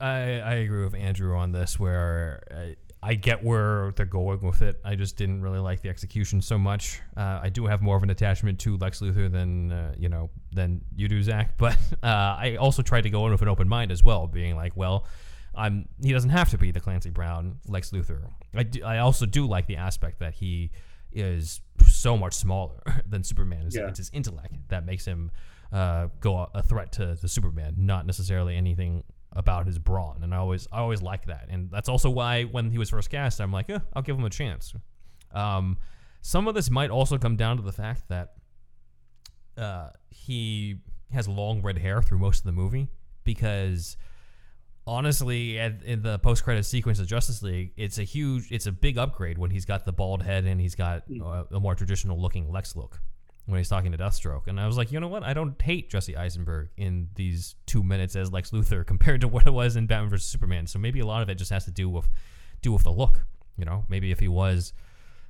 I 0.00 0.40
I 0.40 0.54
agree 0.54 0.84
with 0.84 0.94
Andrew 0.94 1.36
on 1.36 1.52
this. 1.52 1.78
Where 1.78 2.42
I, 2.50 2.76
I 3.02 3.14
get 3.14 3.42
where 3.42 3.92
they're 3.96 4.06
going 4.06 4.40
with 4.42 4.60
it. 4.62 4.80
I 4.84 4.94
just 4.94 5.16
didn't 5.16 5.40
really 5.42 5.58
like 5.58 5.80
the 5.82 5.88
execution 5.88 6.42
so 6.42 6.58
much. 6.58 7.00
Uh, 7.16 7.40
I 7.42 7.48
do 7.48 7.66
have 7.66 7.80
more 7.82 7.96
of 7.96 8.02
an 8.02 8.10
attachment 8.10 8.58
to 8.60 8.76
Lex 8.76 9.00
Luthor 9.00 9.30
than 9.30 9.72
uh, 9.72 9.94
you 9.98 10.08
know 10.08 10.30
than 10.52 10.82
you 10.94 11.08
do, 11.08 11.22
Zach. 11.22 11.54
But 11.58 11.76
uh, 12.02 12.06
I 12.06 12.56
also 12.60 12.82
tried 12.82 13.02
to 13.02 13.10
go 13.10 13.24
in 13.26 13.32
with 13.32 13.42
an 13.42 13.48
open 13.48 13.68
mind 13.68 13.90
as 13.92 14.02
well, 14.04 14.26
being 14.26 14.56
like, 14.56 14.76
well. 14.76 15.06
I'm, 15.52 15.88
he 16.00 16.12
doesn't 16.12 16.30
have 16.30 16.48
to 16.50 16.58
be 16.58 16.70
the 16.70 16.78
Clancy 16.78 17.10
Brown 17.10 17.56
Lex 17.66 17.90
Luthor. 17.90 18.20
I, 18.54 18.62
do, 18.62 18.84
I 18.84 18.98
also 18.98 19.26
do 19.26 19.46
like 19.48 19.66
the 19.66 19.78
aspect 19.78 20.20
that 20.20 20.34
he 20.34 20.70
is 21.10 21.60
so 21.88 22.16
much 22.16 22.34
smaller 22.34 22.80
than 23.04 23.24
Superman. 23.24 23.66
It's, 23.66 23.74
Yeah. 23.74 23.88
it's 23.88 23.98
his 23.98 24.10
intellect 24.12 24.54
that 24.68 24.86
makes 24.86 25.04
him 25.04 25.32
uh, 25.72 26.08
go 26.20 26.48
a, 26.54 26.62
threat 26.62 26.92
to 26.92 27.16
the 27.20 27.28
Superman, 27.28 27.74
not 27.78 28.06
necessarily 28.06 28.56
anything 28.56 29.04
about 29.32 29.66
his 29.66 29.78
brawn. 29.78 30.20
And 30.22 30.34
I 30.34 30.38
always 30.38 30.66
I 30.72 30.78
always 30.78 31.02
like 31.02 31.26
that, 31.26 31.46
and 31.48 31.70
that's 31.70 31.88
also 31.88 32.10
why 32.10 32.44
when 32.44 32.70
he 32.70 32.78
was 32.78 32.90
first 32.90 33.10
cast, 33.10 33.40
I'm 33.40 33.52
like, 33.52 33.70
eh, 33.70 33.78
I'll 33.94 34.02
give 34.02 34.16
him 34.16 34.24
a 34.24 34.30
chance. 34.30 34.74
Um, 35.32 35.78
some 36.22 36.48
of 36.48 36.54
this 36.54 36.70
might 36.70 36.90
also 36.90 37.18
come 37.18 37.36
down 37.36 37.56
to 37.56 37.62
the 37.62 37.72
fact 37.72 38.08
that 38.08 38.34
uh, 39.56 39.90
he 40.08 40.76
has 41.12 41.28
long 41.28 41.62
red 41.62 41.78
hair 41.78 42.02
through 42.02 42.18
most 42.18 42.40
of 42.40 42.44
the 42.44 42.52
movie 42.52 42.88
because 43.24 43.96
honestly 44.86 45.58
at, 45.58 45.82
in 45.82 46.02
the 46.02 46.18
post-credit 46.20 46.64
sequence 46.64 46.98
of 46.98 47.06
justice 47.06 47.42
league 47.42 47.72
it's 47.76 47.98
a 47.98 48.02
huge 48.02 48.50
it's 48.50 48.66
a 48.66 48.72
big 48.72 48.96
upgrade 48.96 49.38
when 49.38 49.50
he's 49.50 49.64
got 49.64 49.84
the 49.84 49.92
bald 49.92 50.22
head 50.22 50.44
and 50.44 50.60
he's 50.60 50.74
got 50.74 51.02
uh, 51.22 51.44
a 51.50 51.60
more 51.60 51.74
traditional 51.74 52.20
looking 52.20 52.50
lex 52.50 52.76
look 52.76 53.00
when 53.46 53.58
he's 53.58 53.68
talking 53.68 53.92
to 53.92 53.98
deathstroke 53.98 54.46
and 54.46 54.60
i 54.60 54.66
was 54.66 54.76
like 54.76 54.92
you 54.92 55.00
know 55.00 55.08
what 55.08 55.22
i 55.22 55.32
don't 55.32 55.60
hate 55.62 55.90
jesse 55.90 56.16
eisenberg 56.16 56.68
in 56.76 57.08
these 57.14 57.56
two 57.66 57.82
minutes 57.82 58.14
as 58.16 58.32
lex 58.32 58.50
luthor 58.50 58.86
compared 58.86 59.20
to 59.20 59.28
what 59.28 59.46
it 59.46 59.52
was 59.52 59.76
in 59.76 59.86
batman 59.86 60.10
vs 60.10 60.26
superman 60.26 60.66
so 60.66 60.78
maybe 60.78 61.00
a 61.00 61.06
lot 61.06 61.22
of 61.22 61.28
it 61.28 61.36
just 61.36 61.50
has 61.50 61.64
to 61.64 61.70
do 61.70 61.88
with 61.88 62.08
do 62.62 62.72
with 62.72 62.84
the 62.84 62.92
look 62.92 63.24
you 63.56 63.64
know 63.64 63.84
maybe 63.88 64.10
if 64.10 64.20
he 64.20 64.28
was 64.28 64.72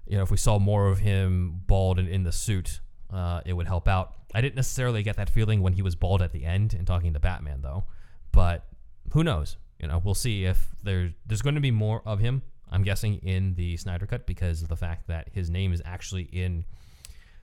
you 0.07 0.17
know 0.17 0.23
if 0.23 0.31
we 0.31 0.37
saw 0.37 0.59
more 0.59 0.89
of 0.89 0.99
him 0.99 1.63
bald 1.67 1.99
and 1.99 2.09
in 2.09 2.23
the 2.25 2.33
suit 2.33 2.81
uh, 3.13 3.41
it 3.45 3.55
would 3.55 3.67
help 3.67 3.89
out 3.89 4.15
i 4.35 4.41
didn't 4.41 4.55
necessarily 4.55 5.03
get 5.03 5.17
that 5.17 5.29
feeling 5.29 5.63
when 5.63 5.73
he 5.73 5.83
was 5.83 5.97
bald 5.97 6.23
at 6.23 6.33
the 6.33 6.45
end 6.45 6.75
and 6.75 6.87
talking 6.87 7.13
to 7.13 7.19
batman 7.19 7.61
though 7.63 7.85
but 8.33 8.67
who 9.13 9.25
knows? 9.25 9.57
You 9.81 9.89
know, 9.89 10.01
we'll 10.05 10.15
see 10.15 10.45
if 10.45 10.69
there 10.83 11.13
there's 11.27 11.43
going 11.43 11.55
to 11.55 11.61
be 11.61 11.71
more 11.71 12.03
of 12.05 12.21
him. 12.21 12.43
I'm 12.71 12.83
guessing 12.83 13.17
in 13.17 13.55
the 13.55 13.77
Snyder 13.77 14.07
cut 14.07 14.27
because 14.27 14.63
of 14.63 14.69
the 14.69 14.77
fact 14.77 15.09
that 15.09 15.29
his 15.33 15.51
name 15.51 15.73
is 15.73 15.83
actually 15.85 16.25
in. 16.25 16.65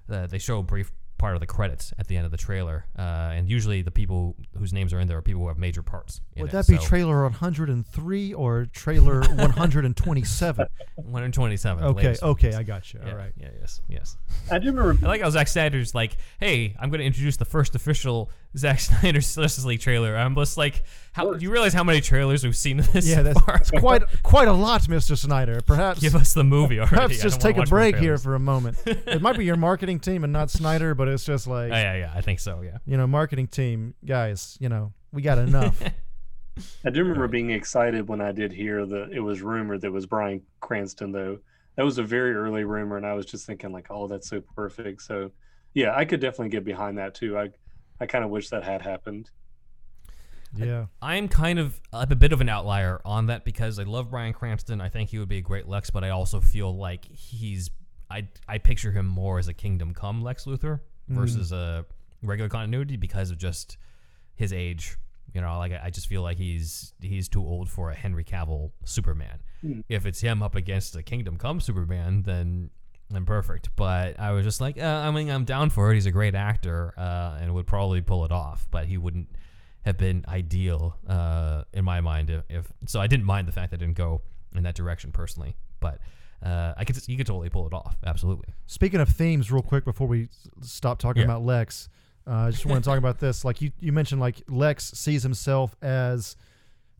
Uh, 0.10 0.28
they 0.28 0.38
show 0.38 0.60
a 0.60 0.64
brief 0.64 0.92
part 1.18 1.34
of 1.34 1.40
the 1.40 1.48
credits 1.48 1.92
at 1.98 2.08
the 2.08 2.16
end 2.16 2.26
of 2.26 2.32
the 2.32 2.38
trailer, 2.38 2.86
uh, 2.98 3.02
and 3.02 3.50
usually 3.50 3.82
the 3.82 3.90
people 3.92 4.36
whose 4.56 4.72
names 4.72 4.94
are 4.94 5.00
in 5.00 5.08
there 5.08 5.18
are 5.18 5.22
people 5.22 5.42
who 5.42 5.48
have 5.48 5.58
major 5.58 5.82
parts. 5.82 6.22
in 6.36 6.44
would 6.44 6.50
it. 6.50 6.52
that 6.54 6.68
be 6.68 6.78
So, 6.78 6.84
trailer 6.84 7.24
103 7.24 8.34
or 8.34 8.68
trailer 8.72 9.22
127? 9.22 10.68
127? 10.96 11.84
the 11.84 11.90
okay, 11.90 12.04
latest 12.08 12.24
okay, 12.24 12.54
I 12.54 12.64
got 12.64 12.94
you. 12.94 13.00
Yeah, 13.04 13.12
All 13.12 13.18
right. 13.18 13.32
Yeah, 13.36 13.50
yes, 13.60 13.82
yes. 13.88 14.18
I 14.52 14.60
do 14.60 14.68
remember 14.72 15.06
I 15.06 15.10
like 15.10 15.22
how 15.22 15.30
Zack 15.30 15.48
Snyder's 15.48 15.96
like, 15.96 16.18
"Hey, 16.40 16.76
I'm 16.80 16.90
going 16.90 17.00
to 17.00 17.06
introduce 17.06 17.38
the 17.38 17.46
first 17.46 17.76
official 17.76 18.30
Zack 18.56 18.80
Snyder's 18.80 19.34
Justice 19.36 19.66
League 19.66 19.80
trailer. 19.82 20.16
I'm 20.16 20.36
just 20.36 20.58
like, 20.58 20.84
how 21.18 21.34
do 21.34 21.44
you 21.44 21.52
realize 21.52 21.73
how 21.73 21.84
many 21.84 21.99
trailers 21.99 22.44
we've 22.44 22.56
seen 22.56 22.77
this 22.94 23.07
Yeah, 23.07 23.23
that's 23.23 23.41
far? 23.41 23.60
quite 23.80 24.03
quite 24.22 24.48
a 24.48 24.53
lot, 24.53 24.84
Mr. 24.84 25.18
Snyder. 25.18 25.61
Perhaps 25.65 25.99
Give 25.99 26.15
us 26.15 26.35
the 26.35 26.44
movie 26.44 26.77
already. 26.77 26.95
perhaps 26.95 27.22
just 27.22 27.41
take 27.41 27.57
a 27.57 27.64
break 27.64 27.95
here 27.98 28.19
for 28.19 28.35
a 28.35 28.39
moment. 28.39 28.77
it 28.85 29.19
might 29.19 29.35
be 29.35 29.44
your 29.44 29.56
marketing 29.56 29.99
team 29.99 30.23
and 30.23 30.31
not 30.31 30.52
Snyder, 30.52 30.94
but 30.94 31.07
it's 31.07 31.26
just 31.26 31.48
like 31.48 31.72
Oh, 31.72 31.76
yeah, 31.76 31.95
yeah, 31.95 32.14
I 32.15 32.22
think 32.22 32.39
so. 32.39 32.61
Yeah. 32.61 32.77
you 32.85 32.98
know, 32.98 33.07
marketing 33.07 33.48
team 33.48 33.95
guys. 34.06 34.57
You 34.60 34.69
know, 34.69 34.94
we 35.11 35.23
got 35.23 35.39
enough. 35.39 35.81
I 36.85 36.89
do 36.91 37.02
remember 37.02 37.27
being 37.27 37.49
excited 37.49 38.07
when 38.07 38.22
I 38.22 38.31
did 38.31 38.52
hear 38.52 38.85
that 38.85 39.11
it 39.11 39.19
was 39.19 39.41
rumored 39.41 39.81
that 39.81 39.88
it 39.88 39.94
was 39.94 40.06
Bryan 40.06 40.41
Cranston, 40.60 41.11
though. 41.11 41.39
That 41.76 41.84
was 41.85 41.98
a 41.98 42.03
very 42.03 42.34
early 42.34 42.64
rumor, 42.64 42.98
and 42.98 43.06
I 43.06 43.14
was 43.14 43.26
just 43.26 43.45
thinking, 43.45 43.72
like, 43.72 43.88
oh, 43.91 44.07
that's 44.07 44.27
so 44.30 44.41
perfect. 44.56 45.02
So, 45.03 45.31
yeah, 45.73 45.95
I 45.95 46.06
could 46.06 46.19
definitely 46.19 46.49
get 46.49 46.64
behind 46.64 46.98
that 46.98 47.14
too. 47.14 47.38
I, 47.38 47.49
I 47.99 48.06
kind 48.07 48.23
of 48.23 48.31
wish 48.31 48.49
that 48.49 48.64
had 48.64 48.81
happened. 48.81 49.30
Yeah. 50.66 50.86
I'm 51.02 51.28
kind 51.28 51.60
of 51.60 51.80
I'm 51.94 52.12
a 52.12 52.16
bit 52.16 52.34
of 52.34 52.42
an 52.42 52.50
outlier 52.50 53.02
on 53.06 53.28
that 53.28 53.46
because 53.46 53.80
I 53.80 53.84
love 53.84 54.10
Bryan 54.12 54.34
Cranston. 54.34 54.82
I 54.82 54.90
think 54.90 55.10
he 55.10 55.20
would 55.20 55.30
be 55.30 55.38
a 55.38 55.42
great 55.42 55.68
Lex, 55.68 55.90
but 55.90 56.04
I 56.04 56.10
also 56.10 56.40
feel 56.40 56.76
like 56.76 57.06
he's 57.06 57.70
I 58.10 58.28
I 58.48 58.58
picture 58.58 58.92
him 58.92 59.06
more 59.06 59.40
as 59.40 59.48
a 59.48 59.54
Kingdom 59.54 59.94
Come 59.94 60.22
Lex 60.22 60.46
Luthor 60.46 60.80
versus 61.10 61.52
a 61.52 61.86
regular 62.24 62.50
continuity 62.50 62.98
because 62.98 63.32
of 63.32 63.38
just 63.38 63.78
his 64.36 64.52
age. 64.52 64.98
You 65.34 65.42
know, 65.42 65.58
like 65.58 65.72
I 65.74 65.82
I 65.86 65.90
just 65.90 66.08
feel 66.08 66.22
like 66.22 66.38
he's 66.38 66.94
he's 67.02 67.28
too 67.30 67.42
old 67.44 67.70
for 67.70 67.92
a 67.92 67.96
Henry 67.96 68.24
Cavill 68.24 68.72
Superman. 68.86 69.40
If 69.90 70.06
it's 70.06 70.22
him 70.22 70.42
up 70.44 70.56
against 70.56 70.96
a 70.96 71.04
Kingdom 71.04 71.38
Come 71.38 71.60
Superman, 71.60 72.24
then 72.24 72.70
then 73.10 73.26
perfect. 73.26 73.70
But 73.76 74.20
I 74.20 74.32
was 74.32 74.44
just 74.44 74.60
like, 74.62 74.78
uh, 74.78 74.86
I 74.86 75.12
mean, 75.12 75.30
I'm 75.30 75.46
down 75.46 75.70
for 75.70 75.92
it. 75.92 75.96
He's 75.96 76.06
a 76.06 76.12
great 76.12 76.36
actor 76.36 76.94
uh, 76.98 77.38
and 77.40 77.54
would 77.54 77.68
probably 77.68 78.02
pull 78.02 78.26
it 78.26 78.32
off, 78.32 78.68
but 78.70 78.86
he 78.86 78.98
wouldn't 78.98 79.30
have 79.88 79.98
been 79.98 80.24
ideal 80.28 80.96
uh, 81.08 81.64
in 81.74 81.84
my 81.86 82.02
mind. 82.02 82.30
If, 82.30 82.44
if 82.50 82.68
so, 82.86 83.00
I 83.00 83.08
didn't 83.08 83.26
mind 83.26 83.48
the 83.48 83.52
fact 83.52 83.72
that 83.72 83.78
I 83.78 83.84
didn't 83.86 83.98
go 83.98 84.22
in 84.56 84.64
that 84.64 84.76
direction 84.76 85.12
personally, 85.12 85.56
but 85.80 86.00
uh, 86.44 86.74
I 86.78 86.84
could 86.86 86.96
you 87.08 87.18
could 87.18 87.26
totally 87.28 87.50
pull 87.50 87.66
it 87.68 87.74
off. 87.74 87.96
Absolutely. 88.06 88.54
Speaking 88.68 89.00
of 89.00 89.10
themes, 89.10 89.52
real 89.52 89.64
quick 89.64 89.86
before 89.86 90.08
we 90.08 90.30
stop 90.62 91.00
talking 91.00 91.22
Yeah. 91.22 91.26
about 91.30 91.44
Lex, 91.44 91.90
uh, 92.28 92.32
I 92.34 92.52
just 92.52 92.66
want 92.66 92.84
to 92.84 92.88
talk 92.90 92.98
about 93.00 93.20
this. 93.20 93.44
Like 93.46 93.62
you, 93.62 93.72
you 93.80 93.92
mentioned, 93.92 94.22
like 94.22 94.42
Lex 94.48 94.92
sees 94.92 95.24
himself 95.24 95.76
as 95.82 96.36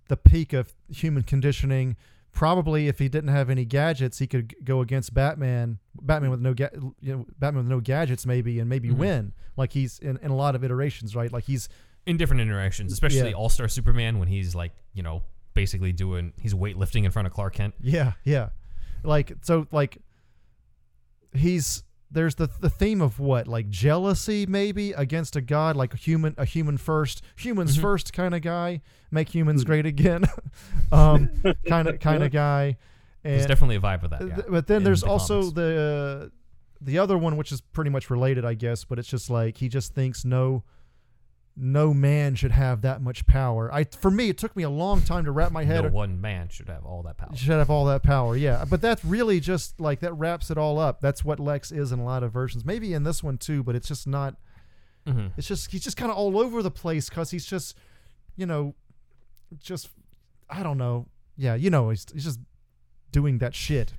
the 0.08 0.18
peak 0.18 0.54
of 0.54 0.74
human 0.90 1.24
conditioning. 1.24 1.96
Probably, 2.32 2.88
if 2.88 3.00
he 3.00 3.10
didn't 3.10 3.32
have 3.32 3.50
any 3.50 3.66
gadgets, 3.66 4.20
he 4.20 4.28
could 4.28 4.56
go 4.64 4.82
against 4.82 5.14
Batman. 5.14 5.80
Batman 6.02 6.30
with 6.32 6.40
no, 6.40 6.54
ga- 6.54 6.70
you 7.02 7.16
know, 7.18 7.26
Batman 7.40 7.64
with 7.64 7.72
no 7.72 7.80
gadgets, 7.80 8.26
maybe, 8.26 8.60
and 8.60 8.70
maybe 8.70 8.90
Mhm. 8.90 8.98
win. 8.98 9.34
Like 9.58 9.74
he's 9.74 9.98
in, 10.00 10.18
in 10.18 10.30
a 10.32 10.36
lot 10.36 10.54
of 10.56 10.64
iterations, 10.64 11.16
right? 11.16 11.34
Like 11.34 11.46
he's 11.46 11.68
In 12.08 12.18
different 12.18 12.42
interactions, 12.42 12.92
especially 12.94 13.30
Yeah. 13.30 13.36
All 13.36 13.50
Star 13.50 13.68
Superman 13.68 14.18
when 14.20 14.28
he's 14.28 14.56
like 14.56 14.72
you 14.94 15.04
know 15.04 15.24
basically 15.54 15.92
doing 15.92 16.34
he's 16.40 16.54
weightlifting 16.54 17.04
in 17.04 17.12
front 17.12 17.28
of 17.28 17.34
Clark 17.34 17.54
Kent. 17.56 17.76
Yeah, 17.82 18.14
yeah. 18.24 18.50
Like 19.04 19.34
so 19.42 19.68
like 19.72 19.98
he's 21.34 21.84
there's 22.10 22.36
the 22.36 22.50
the 22.62 22.70
theme 22.70 23.02
of 23.02 23.20
what? 23.20 23.48
Like 23.48 23.70
jealousy 23.70 24.46
maybe 24.46 24.94
against 24.94 25.36
a 25.36 25.42
god 25.42 25.76
like 25.76 25.94
a 25.94 25.98
human 25.98 26.34
a 26.38 26.46
human 26.46 26.78
first, 26.78 27.22
humans 27.36 27.78
Mhm. 27.78 27.82
first 27.82 28.14
kind 28.14 28.34
of 28.34 28.42
guy, 28.42 28.82
make 29.12 29.34
humans 29.34 29.64
great 29.66 29.86
again. 29.86 30.24
um 30.92 31.30
kind 31.68 31.88
of 31.88 32.00
kind 32.00 32.24
of 32.24 32.32
guy. 32.32 32.78
There's 33.24 33.42
And 33.42 33.50
definitely 33.50 33.76
a 33.76 33.82
vibe 33.82 34.04
of 34.04 34.12
that. 34.12 34.20
th- 34.22 34.48
but 34.50 34.68
then 34.68 34.78
in 34.78 34.84
there's 34.86 35.02
the 35.02 35.08
also 35.08 35.40
comics. 35.42 35.56
the 35.56 36.32
the 36.80 37.00
other 37.00 37.18
one 37.18 37.36
which 37.36 37.52
is 37.52 37.60
pretty 37.60 37.90
much 37.90 38.10
related, 38.10 38.46
I 38.46 38.54
guess, 38.54 38.86
but 38.86 39.00
it's 39.00 39.08
just 39.10 39.30
like 39.30 39.58
he 39.58 39.68
just 39.68 39.94
thinks 39.94 40.24
no 40.24 40.64
no 41.60 41.92
man 41.92 42.36
should 42.36 42.52
have 42.52 42.82
that 42.84 43.02
much 43.02 43.26
power. 43.26 43.74
I 43.74 43.84
for 43.86 44.12
me 44.12 44.30
it 44.30 44.38
took 44.38 44.56
me 44.56 44.62
a 44.64 44.70
long 44.70 45.02
time 45.02 45.26
to 45.26 45.32
wrap 45.32 45.52
my 45.52 45.64
head 45.66 45.86
no 45.86 45.90
one 45.90 46.22
man 46.22 46.50
should 46.50 46.70
have 46.70 46.86
all 46.86 47.02
that 47.04 47.18
power. 47.18 47.36
should 47.36 47.50
have 47.50 47.70
all 47.72 47.86
that 47.86 48.04
power, 48.04 48.36
yeah. 48.38 48.64
But 48.70 48.80
that's 48.82 49.04
really 49.04 49.40
just 49.40 49.80
like 49.80 50.00
that 50.02 50.14
wraps 50.14 50.52
it 50.52 50.58
all 50.58 50.78
up. 50.78 51.02
That's 51.02 51.26
what 51.26 51.40
Lex 51.40 51.72
is 51.72 51.92
in 51.92 51.98
a 52.00 52.06
lot 52.06 52.22
of 52.22 52.32
versions. 52.32 52.64
Maybe 52.64 52.94
in 52.94 53.04
this 53.04 53.24
one 53.24 53.38
too, 53.40 53.64
but 53.64 53.76
it's 53.76 53.88
just 53.88 54.06
not. 54.06 54.36
Mhm. 55.08 55.32
It's 55.38 55.48
just 55.48 55.72
he's 55.72 55.84
just 55.84 55.98
kind 55.98 56.12
of 56.12 56.18
all 56.18 56.38
over 56.40 56.62
the 56.62 56.70
place 56.70 57.10
because 57.10 57.32
he's 57.32 57.46
just, 57.46 57.76
you 58.36 58.46
know, 58.46 58.76
just 59.58 59.90
I 60.50 60.62
don't 60.64 60.78
know. 60.78 61.08
Yeah, 61.38 61.56
you 61.56 61.70
know, 61.70 61.90
he's 61.90 62.06
he's 62.14 62.26
just 62.26 62.40
doing 63.12 63.40
that 63.40 63.56
shit. 63.56 63.94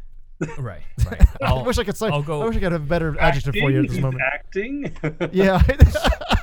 Right. 0.59 0.83
Right. 1.11 1.23
I 1.43 1.61
wish 1.63 1.79
I 1.79 1.83
could 1.85 1.97
say. 1.97 2.07
I'll 2.09 2.23
go- 2.23 2.43
I 2.43 2.45
wish 2.47 2.57
I 2.57 2.61
could 2.61 2.71
have 2.73 2.83
a 2.83 2.87
better 2.87 3.19
adjective 3.19 3.57
for 3.57 3.71
you 3.71 3.83
at 3.83 3.89
this 3.89 3.99
moment. 3.99 4.23
Acting? 4.33 4.97
Yeah, 5.33 5.61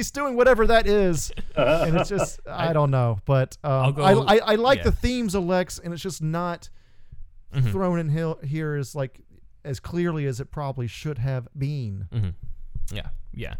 he's 0.00 0.10
doing 0.10 0.34
whatever 0.36 0.66
that 0.66 0.86
is, 0.86 1.30
and 1.56 1.96
it's 1.96 2.08
just 2.08 2.40
I 2.48 2.72
don't 2.72 2.90
know. 2.90 3.18
But 3.26 3.56
I'll 3.62 3.84
um, 3.90 3.94
go- 3.94 4.02
I, 4.02 4.36
I 4.36 4.38
I 4.38 4.54
like 4.54 4.78
yeah. 4.78 4.84
the 4.84 4.92
themes 4.92 5.34
of 5.34 5.44
Lex, 5.44 5.78
and 5.78 5.92
it's 5.92 6.02
just 6.02 6.22
not 6.22 6.70
Mhm. 7.54 7.70
thrown 7.72 7.98
in 7.98 8.08
here, 8.08 8.34
here 8.44 8.76
as 8.76 8.94
like 8.94 9.20
as 9.64 9.78
clearly 9.80 10.24
as 10.26 10.40
it 10.40 10.50
probably 10.50 10.86
should 10.86 11.18
have 11.18 11.48
been. 11.58 12.06
Mhm. 12.12 12.34
Yeah, 12.92 13.08
yeah. 13.34 13.54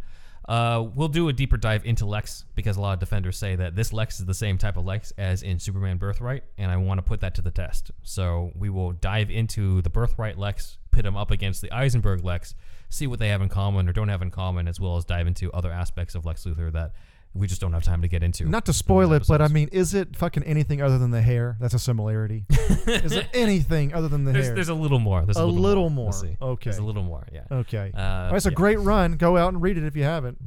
Uh, 0.48 0.82
we'll 0.94 1.08
do 1.08 1.28
a 1.28 1.32
deeper 1.32 1.56
dive 1.56 1.84
into 1.84 2.06
Lex 2.06 2.44
because 2.56 2.76
a 2.76 2.80
lot 2.80 2.94
of 2.94 2.98
defenders 3.00 3.36
say 3.36 3.54
that 3.56 3.76
this 3.76 3.92
Lex 3.92 4.18
is 4.18 4.26
the 4.26 4.34
same 4.34 4.58
type 4.58 4.76
of 4.76 4.84
Lex 4.84 5.12
as 5.18 5.42
in 5.42 5.58
Superman 5.60 5.96
Birthright, 5.98 6.42
and 6.58 6.70
I 6.72 6.76
want 6.76 6.98
to 6.98 7.02
put 7.02 7.20
that 7.20 7.34
to 7.36 7.42
the 7.42 7.50
test. 7.52 7.90
So 8.02 8.50
we 8.56 8.70
will 8.70 8.92
dive 8.92 9.30
into 9.30 9.82
the 9.82 9.90
Birthright 9.90 10.38
Lex, 10.38 10.78
pit 10.90 11.04
him 11.04 11.16
up 11.16 11.30
against 11.30 11.60
the 11.60 11.70
Eisenberg 11.72 12.24
Lex, 12.24 12.54
see 12.90 13.06
what 13.06 13.18
they 13.18 13.28
have 13.28 13.40
in 13.40 13.48
common 13.48 13.88
or 13.88 13.92
don't 13.92 14.08
have 14.08 14.20
in 14.20 14.30
common, 14.30 14.68
as 14.68 14.78
well 14.78 14.96
as 14.98 15.04
dive 15.06 15.26
into 15.26 15.50
other 15.52 15.70
aspects 15.72 16.14
of 16.14 16.26
Lex 16.26 16.44
Luthor 16.44 16.70
that 16.72 16.92
we 17.32 17.46
just 17.46 17.60
don't 17.60 17.72
have 17.72 17.84
time 17.84 18.02
to 18.02 18.08
get 18.08 18.22
into. 18.24 18.44
Not 18.46 18.66
to 18.66 18.72
spoil 18.72 19.12
it, 19.12 19.22
but 19.28 19.40
I 19.40 19.46
mean, 19.48 19.68
is 19.70 19.94
it 19.94 20.16
fucking 20.16 20.42
anything 20.42 20.82
other 20.82 20.98
than 20.98 21.12
the 21.12 21.22
hair? 21.22 21.56
That's 21.60 21.74
a 21.74 21.78
similarity. 21.78 22.44
is 22.50 23.12
it 23.12 23.28
anything 23.32 23.94
other 23.94 24.08
than 24.08 24.24
the 24.24 24.32
there's, 24.32 24.46
hair? 24.46 24.54
there's 24.56 24.68
a 24.68 24.74
little 24.74 24.98
more. 24.98 25.24
There's 25.24 25.36
a, 25.36 25.42
A 25.42 25.46
little, 25.46 25.60
little 25.62 25.90
more. 25.90 26.10
more. 26.10 26.36
We'll. 26.40 26.50
Okay. 26.50 26.70
There's 26.70 26.78
a 26.78 26.84
little 26.84 27.04
more. 27.04 27.24
Yeah. 27.32 27.42
okay. 27.52 27.92
Uh, 27.94 27.98
Well, 28.28 28.34
it's 28.34 28.46
a 28.46 28.50
great 28.50 28.80
run. 28.80 29.12
Go 29.16 29.36
out 29.36 29.52
and 29.52 29.62
read 29.62 29.78
it 29.78 29.84
if 29.84 29.94
you 29.96 30.02
haven't. 30.02 30.38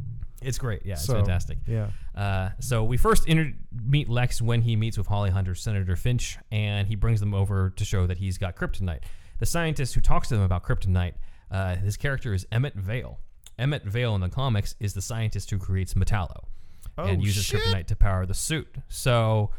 It's 0.41 0.57
great. 0.57 0.81
Yeah, 0.85 0.95
it's 0.95 1.05
So, 1.05 1.13
fantastic. 1.13 1.59
Yeah. 1.65 1.87
Uh, 2.13 2.49
so 2.59 2.83
we 2.83 2.97
first 2.97 3.27
inter- 3.29 3.53
meet 3.71 4.09
Lex 4.09 4.41
when 4.41 4.61
he 4.61 4.75
meets 4.75 4.97
with 4.97 5.07
Holly 5.07 5.29
Hunter, 5.29 5.55
Senator 5.55 5.95
Finch, 5.95 6.37
and 6.51 6.85
he 6.89 6.95
brings 6.95 7.21
them 7.21 7.33
over 7.33 7.69
to 7.69 7.85
show 7.85 8.07
that 8.07 8.17
he's 8.17 8.37
got 8.37 8.57
kryptonite. 8.57 9.03
The 9.39 9.45
scientist 9.45 9.95
who 9.95 10.01
talks 10.01 10.27
to 10.27 10.35
them 10.35 10.43
about 10.43 10.63
kryptonite, 10.63 11.13
uh, 11.51 11.75
his 11.75 11.97
character 11.97 12.33
is 12.33 12.45
Emmett 12.51 12.75
Vale. 12.75 13.19
Emmett 13.59 13.83
Vale 13.83 14.15
in 14.15 14.21
the 14.21 14.29
comics 14.29 14.75
is 14.79 14.93
the 14.93 15.01
scientist 15.01 15.49
who 15.51 15.57
creates 15.59 15.93
Metallo 15.93 16.45
and 16.97 17.19
Oh, 17.21 17.23
uses 17.23 17.45
shit. 17.45 17.61
kryptonite 17.61 17.87
to 17.87 17.95
power 17.95 18.25
the 18.25 18.33
suit. 18.33 18.75
So 18.87 19.51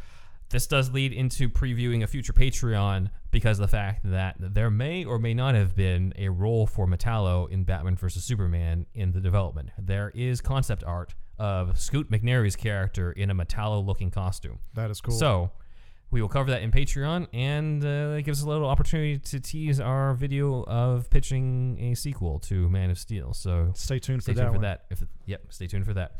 this 0.51 0.67
does 0.67 0.91
lead 0.91 1.13
into 1.13 1.49
previewing 1.49 2.03
a 2.03 2.07
future 2.07 2.33
Patreon 2.33 3.11
because 3.31 3.59
of 3.59 3.63
the 3.63 3.69
fact 3.69 4.01
that 4.05 4.37
there 4.39 4.71
may 4.71 5.05
or 5.05 5.19
may 5.19 5.35
not 5.35 5.55
have 5.55 5.75
been 5.75 6.13
a 6.17 6.29
role 6.29 6.67
for 6.67 6.87
Metallo 6.87 7.49
in 7.51 7.65
Batman 7.65 7.97
vs 7.97 8.23
Superman 8.25 8.87
in 8.95 9.13
the 9.13 9.21
development. 9.21 9.71
There 9.79 10.11
is 10.15 10.41
concept 10.41 10.85
art 10.85 11.15
of 11.39 11.79
Scoot 11.81 12.11
McNairy's 12.11 12.55
character 12.57 13.11
in 13.11 13.31
a 13.31 13.35
Metallo-looking 13.35 14.11
costume. 14.13 14.59
That 14.75 14.91
is 14.91 15.01
cool. 15.01 15.15
So 15.19 15.51
we 16.15 16.23
will 16.23 16.29
cover 16.29 16.53
that 16.53 16.63
in 16.63 16.71
Patreon, 16.71 17.27
and 17.33 17.85
uh, 17.85 18.15
it 18.17 18.23
gives 18.23 18.39
us 18.39 18.45
a 18.47 18.49
little 18.49 18.69
opportunity 18.69 19.19
to 19.19 19.41
tease 19.41 19.81
our 19.81 20.15
video 20.15 20.63
of 20.63 21.11
pitching 21.11 21.77
a 21.81 21.97
sequel 21.97 22.39
to 22.39 22.69
Man 22.69 22.89
of 22.89 22.99
Steel. 22.99 23.35
So 23.35 23.73
Stay 23.75 23.99
tuned 23.99 24.23
stay 24.23 24.33
for 24.33 24.37
tuned 24.39 24.47
that 24.47 24.51
for 24.51 24.53
one. 24.53 24.63
that. 24.63 24.85
If 24.91 25.03
yep, 25.27 25.43
stay 25.51 25.67
tuned 25.67 25.85
for 25.85 25.95
that. 25.95 26.13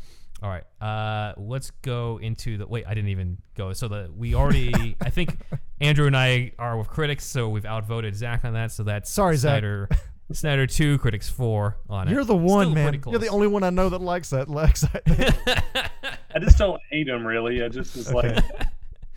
All 0.43 0.49
right, 0.49 0.65
uh, 0.81 1.33
let's 1.37 1.71
go 1.81 2.19
into 2.21 2.57
the. 2.57 2.67
Wait, 2.67 2.83
I 2.85 2.93
didn't 2.93 3.09
even 3.09 3.37
go. 3.55 3.71
So 3.71 3.87
the 3.87 4.11
we 4.13 4.35
already. 4.35 4.97
I 4.99 5.09
think 5.09 5.37
Andrew 5.79 6.07
and 6.07 6.17
I 6.17 6.51
are 6.59 6.77
with 6.77 6.89
critics, 6.89 7.23
so 7.23 7.47
we've 7.47 7.65
outvoted 7.65 8.17
Zach 8.17 8.43
on 8.43 8.53
that. 8.53 8.73
So 8.73 8.83
that's 8.83 9.09
Sorry, 9.09 9.37
Zach. 9.37 9.51
Snyder. 9.51 9.89
Snyder 10.33 10.67
two, 10.67 10.97
critics 10.97 11.29
four 11.29 11.77
on 11.89 12.09
it. 12.09 12.11
You're 12.11 12.25
the 12.25 12.35
one, 12.35 12.71
Still 12.71 12.75
man. 12.75 13.01
You're 13.07 13.19
the 13.19 13.29
only 13.29 13.47
one 13.47 13.63
I 13.63 13.69
know 13.69 13.87
that 13.87 14.01
likes 14.01 14.31
that, 14.31 14.49
Lex. 14.49 14.83
I. 14.83 15.89
I 16.35 16.39
just 16.39 16.57
don't 16.57 16.81
hate 16.89 17.07
him 17.07 17.25
really. 17.25 17.63
I 17.63 17.69
just 17.69 17.95
was 17.95 18.11
like, 18.11 18.43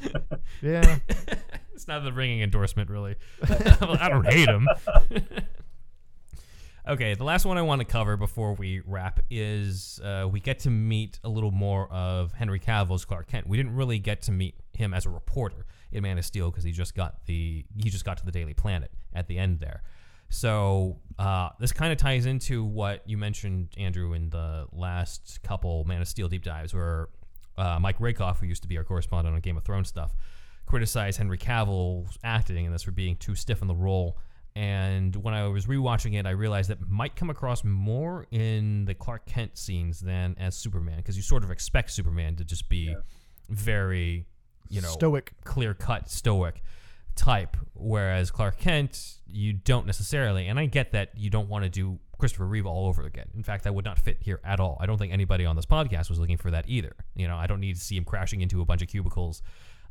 yeah. 0.62 0.98
it's 1.74 1.88
not 1.88 2.04
the 2.04 2.12
ringing 2.12 2.42
endorsement, 2.42 2.90
really. 2.90 3.16
I 3.48 4.08
don't 4.08 4.26
hate 4.26 4.48
him. 4.48 4.68
okay, 6.88 7.14
the 7.14 7.24
last 7.24 7.44
one 7.44 7.58
I 7.58 7.62
want 7.62 7.80
to 7.80 7.84
cover 7.84 8.16
before 8.16 8.54
we 8.54 8.80
wrap 8.86 9.20
is 9.30 10.00
uh, 10.02 10.28
we 10.30 10.40
get 10.40 10.60
to 10.60 10.70
meet 10.70 11.18
a 11.24 11.28
little 11.28 11.50
more 11.50 11.88
of 11.92 12.32
Henry 12.32 12.58
Cavill's 12.58 13.04
Clark 13.04 13.28
Kent. 13.28 13.46
We 13.46 13.56
didn't 13.56 13.74
really 13.74 13.98
get 13.98 14.22
to 14.22 14.32
meet 14.32 14.54
him 14.74 14.92
as 14.92 15.06
a 15.06 15.10
reporter 15.10 15.66
in 15.92 16.02
Man 16.02 16.18
of 16.18 16.24
Steel 16.24 16.50
because 16.50 16.64
he 16.64 16.72
just 16.72 16.94
got 16.94 17.24
the 17.26 17.64
he 17.76 17.90
just 17.90 18.04
got 18.04 18.18
to 18.18 18.26
the 18.26 18.32
Daily 18.32 18.54
Planet 18.54 18.90
at 19.14 19.28
the 19.28 19.38
end 19.38 19.60
there. 19.60 19.82
So 20.30 20.98
uh, 21.18 21.50
this 21.58 21.72
kind 21.72 21.90
of 21.90 21.98
ties 21.98 22.26
into 22.26 22.62
what 22.62 23.08
you 23.08 23.16
mentioned, 23.16 23.68
Andrew, 23.78 24.12
in 24.12 24.28
the 24.28 24.66
last 24.72 25.40
couple 25.42 25.84
Man 25.84 26.02
of 26.02 26.08
Steel 26.08 26.28
deep 26.28 26.44
dives, 26.44 26.74
where 26.74 27.08
uh, 27.56 27.78
Mike 27.80 27.96
Rakoff, 27.98 28.40
who 28.40 28.46
used 28.46 28.62
to 28.62 28.68
be 28.68 28.76
our 28.76 28.84
correspondent 28.84 29.34
on 29.34 29.40
Game 29.40 29.56
of 29.56 29.64
Thrones 29.64 29.88
stuff, 29.88 30.14
criticized 30.68 31.18
Henry 31.18 31.38
Cavill's 31.38 32.18
acting 32.22 32.66
in 32.66 32.72
this 32.72 32.82
for 32.82 32.90
being 32.90 33.16
too 33.16 33.34
stiff 33.34 33.62
in 33.62 33.68
the 33.68 33.74
role. 33.74 34.18
And 34.54 35.16
when 35.16 35.34
I 35.34 35.46
was 35.48 35.66
rewatching 35.66 36.18
it, 36.18 36.26
I 36.26 36.30
realized 36.30 36.68
that 36.70 36.90
might 36.90 37.16
come 37.16 37.30
across 37.30 37.64
more 37.64 38.26
in 38.30 38.84
the 38.84 38.94
Clark 38.94 39.24
Kent 39.26 39.56
scenes 39.56 40.00
than 40.00 40.36
as 40.38 40.56
Superman, 40.56 40.96
because 40.96 41.16
you 41.16 41.22
sort 41.22 41.44
of 41.44 41.50
expect 41.50 41.90
Superman 41.90 42.36
to 42.36 42.44
just 42.44 42.68
be 42.68 42.94
very, 43.48 44.26
you 44.68 44.80
know, 44.80 44.88
Stoic. 44.88 45.32
clear 45.44 45.74
cut, 45.74 46.10
stoic 46.10 46.62
type. 47.14 47.56
Whereas 47.74 48.30
Clark 48.30 48.58
Kent, 48.58 49.18
you 49.26 49.52
don't 49.52 49.86
necessarily. 49.86 50.48
And 50.48 50.58
I 50.58 50.66
get 50.66 50.92
that 50.92 51.10
you 51.16 51.30
don't 51.30 51.48
want 51.48 51.64
to 51.64 51.70
do 51.70 51.98
Christopher 52.18 52.46
Reeve 52.46 52.66
all 52.66 52.88
over 52.88 53.04
again. 53.04 53.28
In 53.34 53.42
fact, 53.44 53.64
that 53.64 53.74
would 53.74 53.84
not 53.84 53.98
fit 53.98 54.18
here 54.20 54.40
at 54.44 54.60
all. 54.60 54.76
I 54.80 54.86
don't 54.86 54.98
think 54.98 55.12
anybody 55.12 55.46
on 55.46 55.56
this 55.56 55.66
podcast 55.66 56.10
was 56.10 56.18
looking 56.18 56.36
for 56.36 56.50
that 56.50 56.64
either. 56.68 56.94
You 57.14 57.28
know, 57.28 57.36
I 57.36 57.46
don't 57.46 57.60
need 57.60 57.76
to 57.76 57.80
see 57.80 57.96
him 57.96 58.04
crashing 58.04 58.40
into 58.40 58.60
a 58.60 58.64
bunch 58.64 58.82
of 58.82 58.88
cubicles 58.88 59.40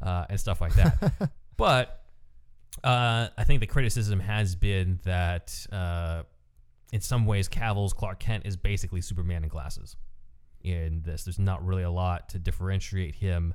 uh, 0.01 0.25
and 0.29 0.39
stuff 0.39 0.61
like 0.61 0.75
that. 0.75 1.31
but 1.57 2.03
uh, 2.83 3.27
I 3.37 3.43
think 3.43 3.59
the 3.59 3.67
criticism 3.67 4.19
has 4.19 4.55
been 4.55 4.99
that 5.03 5.65
uh, 5.71 6.23
in 6.91 7.01
some 7.01 7.25
ways, 7.25 7.49
Cavill's 7.49 7.93
Clark 7.93 8.19
Kent 8.19 8.45
is 8.45 8.55
basically 8.55 9.01
Superman 9.01 9.43
in 9.43 9.49
glasses. 9.49 9.95
In 10.63 11.01
this, 11.03 11.23
there's 11.23 11.39
not 11.39 11.65
really 11.65 11.83
a 11.83 11.91
lot 11.91 12.29
to 12.29 12.39
differentiate 12.39 13.15
him. 13.15 13.53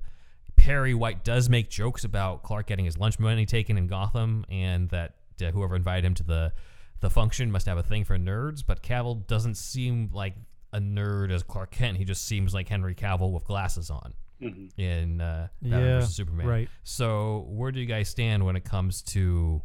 Perry 0.56 0.94
White 0.94 1.24
does 1.24 1.48
make 1.48 1.70
jokes 1.70 2.04
about 2.04 2.42
Clark 2.42 2.66
getting 2.66 2.84
his 2.84 2.98
lunch 2.98 3.18
money 3.18 3.46
taken 3.46 3.76
in 3.76 3.86
Gotham, 3.86 4.44
and 4.48 4.88
that 4.90 5.14
uh, 5.42 5.50
whoever 5.50 5.76
invited 5.76 6.04
him 6.04 6.14
to 6.14 6.22
the 6.22 6.52
the 7.00 7.10
function 7.10 7.50
must 7.50 7.66
have 7.66 7.78
a 7.78 7.82
thing 7.82 8.04
for 8.04 8.16
nerds. 8.16 8.62
But 8.64 8.82
Cavill 8.82 9.26
doesn't 9.26 9.56
seem 9.56 10.10
like 10.12 10.34
a 10.72 10.78
nerd 10.78 11.32
as 11.32 11.42
Clark 11.42 11.72
Kent. 11.72 11.98
He 11.98 12.04
just 12.04 12.24
seems 12.24 12.54
like 12.54 12.68
Henry 12.68 12.94
Cavill 12.94 13.32
with 13.32 13.44
glasses 13.44 13.90
on 13.90 14.14
Mhm. 14.42 14.78
in 14.78 15.20
uh, 15.20 15.48
Batman 15.62 15.80
Yeah, 15.80 15.98
vs 16.00 16.14
Superman. 16.16 16.46
right. 16.46 16.68
So 16.82 17.46
where 17.48 17.70
do 17.72 17.80
you 17.80 17.86
guys 17.86 18.08
stand 18.08 18.44
when 18.44 18.56
it 18.56 18.64
comes 18.64 19.02
to, 19.04 19.62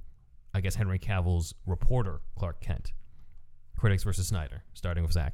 I 0.53 0.61
guess 0.61 0.75
Henry 0.75 0.99
Cavill's 0.99 1.53
reporter 1.65 2.21
Clark 2.37 2.61
Kent, 2.61 2.93
critics 3.77 4.03
versus 4.03 4.27
Snyder, 4.27 4.63
starting 4.73 5.03
with 5.03 5.13
Zach. 5.13 5.33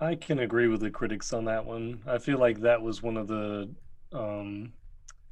I 0.00 0.14
can 0.14 0.38
agree 0.40 0.68
with 0.68 0.80
the 0.80 0.90
critics 0.90 1.32
on 1.32 1.44
that 1.46 1.64
one. 1.64 2.00
I 2.06 2.18
feel 2.18 2.38
like 2.38 2.60
that 2.60 2.80
was 2.80 3.02
one 3.02 3.16
of 3.16 3.26
the 3.26 3.68
um, 4.12 4.72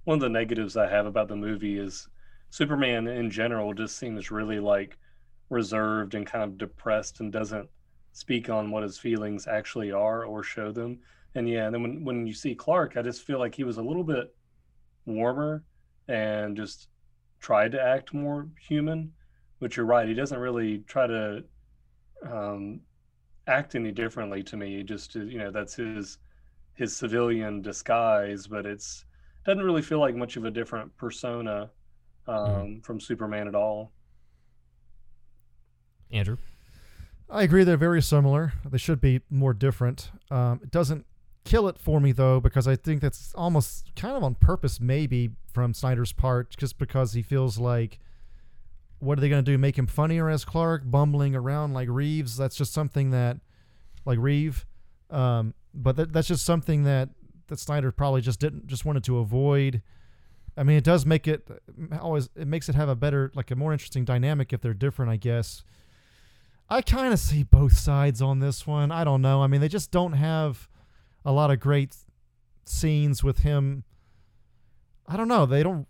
one 0.05 0.17
of 0.17 0.21
the 0.21 0.29
negatives 0.29 0.77
I 0.77 0.89
have 0.89 1.07
about 1.07 1.29
the 1.29 1.37
movie 1.37 1.79
is 1.79 2.09
Superman 2.51 3.07
in 3.07 3.31
general 3.31 3.73
just 3.75 3.97
seems 3.97 4.31
really 4.31 4.61
like 4.61 4.97
reserved 5.51 6.15
and 6.15 6.27
kind 6.27 6.43
of 6.45 6.59
depressed 6.59 7.21
and 7.21 7.33
doesn't 7.33 7.69
speak 8.13 8.49
on 8.51 8.71
what 8.71 8.83
his 8.83 8.99
feelings 8.99 9.47
actually 9.47 9.93
are 9.93 10.25
or 10.25 10.43
show 10.43 10.73
them. 10.73 10.99
And 11.37 11.47
yeah, 11.47 11.67
and 11.67 11.75
then 11.75 11.83
when 11.83 12.05
when 12.05 12.27
you 12.27 12.33
see 12.33 12.55
Clark, 12.55 12.97
I 12.97 13.03
just 13.03 13.23
feel 13.23 13.39
like 13.39 13.55
he 13.55 13.63
was 13.63 13.77
a 13.77 13.83
little 13.83 14.05
bit 14.05 14.35
warmer 15.05 15.65
and 16.09 16.57
just 16.57 16.89
tried 17.41 17.73
to 17.73 17.83
act 17.83 18.15
more 18.15 18.49
human. 18.59 19.13
But 19.61 19.77
you're 19.77 19.87
right, 19.87 20.09
he 20.09 20.15
doesn't 20.15 20.39
really 20.39 20.79
try 20.87 21.07
to 21.07 21.45
um, 22.27 22.81
act 23.47 23.75
any 23.75 23.93
differently 23.93 24.43
to 24.45 24.57
me. 24.57 24.83
Just 24.83 25.13
to, 25.13 25.27
you 25.27 25.39
know, 25.39 25.51
that's 25.51 25.75
his 25.75 26.19
his 26.73 26.97
civilian 26.97 27.61
disguise, 27.61 28.47
but 28.47 28.65
it's 28.65 29.05
doesn't 29.45 29.63
really 29.63 29.83
feel 29.83 30.01
like 30.01 30.15
much 30.15 30.37
of 30.37 30.47
a 30.47 30.51
different 30.51 30.97
persona 30.97 31.71
um, 32.27 32.81
from 32.83 32.99
Superman 32.99 33.47
at 33.47 33.55
all. 33.55 33.93
Andrew. 36.11 36.39
I 37.29 37.43
agree 37.43 37.65
they're 37.65 37.77
very 37.77 38.01
similar. 38.03 38.55
They 38.65 38.79
should 38.79 39.01
be 39.01 39.21
more 39.29 39.53
different. 39.53 40.11
Um, 40.31 40.61
it 40.63 40.71
doesn't 40.71 41.05
kill 41.47 41.69
it 41.69 41.79
for 41.79 42.01
me 42.01 42.13
though 42.13 42.41
because 42.41 42.67
I 42.69 42.77
think 42.77 43.01
that's 43.01 43.33
almost 43.35 43.93
kind 43.95 44.17
of 44.17 44.25
on 44.25 44.35
purpose 44.35 44.81
maybe 44.81 45.31
from 45.55 45.73
Snyder's 45.73 46.13
part 46.13 46.55
just 46.57 46.77
because 46.77 47.13
he 47.13 47.23
feels 47.23 47.57
like 47.57 47.99
what 48.99 49.17
are 49.17 49.21
they 49.21 49.29
going 49.29 49.45
to 49.45 49.51
do 49.51 49.57
make 49.57 49.79
him 49.79 49.87
funnier 49.87 50.29
as 50.29 50.45
Clark 50.45 50.83
bumbling 50.85 51.35
around 51.35 51.73
like 51.73 51.89
Reeves 51.89 52.37
that's 52.37 52.57
just 52.57 52.73
something 52.73 53.11
that 53.13 53.39
like 54.05 54.19
Reeve 54.19 54.67
um, 55.11 55.55
but 55.73 55.97
that, 55.97 56.13
that's 56.13 56.29
just 56.29 56.45
something 56.45 56.83
that 56.83 57.11
that 57.47 57.61
Snyder 57.61 57.93
probably 57.93 58.21
just 58.21 58.41
didn't 58.41 58.67
just 58.67 58.85
wanted 58.85 59.05
to 59.05 59.19
avoid 59.19 59.83
I 60.57 60.65
mean 60.65 60.77
it 60.77 60.85
does 60.85 61.07
make 61.07 61.29
it 61.29 61.49
always 62.01 62.29
it 62.35 62.49
makes 62.49 62.69
it 62.69 62.75
have 62.75 62.89
a 62.89 62.97
better 62.97 63.31
like 63.35 63.53
a 63.53 63.57
more 63.57 63.73
interesting 63.73 64.05
dynamic 64.05 64.53
if 64.53 64.61
they're 64.61 64.75
different 64.75 65.13
I 65.13 65.17
guess 65.17 65.63
I 66.69 66.83
kind 66.83 67.13
of 67.13 67.21
see 67.21 67.45
both 67.45 67.77
sides 67.77 68.21
on 68.21 68.41
this 68.41 68.67
one. 68.67 68.91
I 68.91 69.05
don't 69.05 69.23
know. 69.23 69.41
I 69.41 69.47
mean, 69.47 69.61
they 69.61 69.69
just 69.69 69.93
don't 69.93 70.15
have 70.15 70.69
a 71.27 71.33
lot 71.33 71.51
of 71.51 71.61
great 71.61 71.95
scenes 72.65 73.23
with 73.23 73.41
him. 73.41 73.85
I 75.07 75.17
don't 75.19 75.29
know. 75.29 75.45
They 75.45 75.63
don't. 75.63 75.87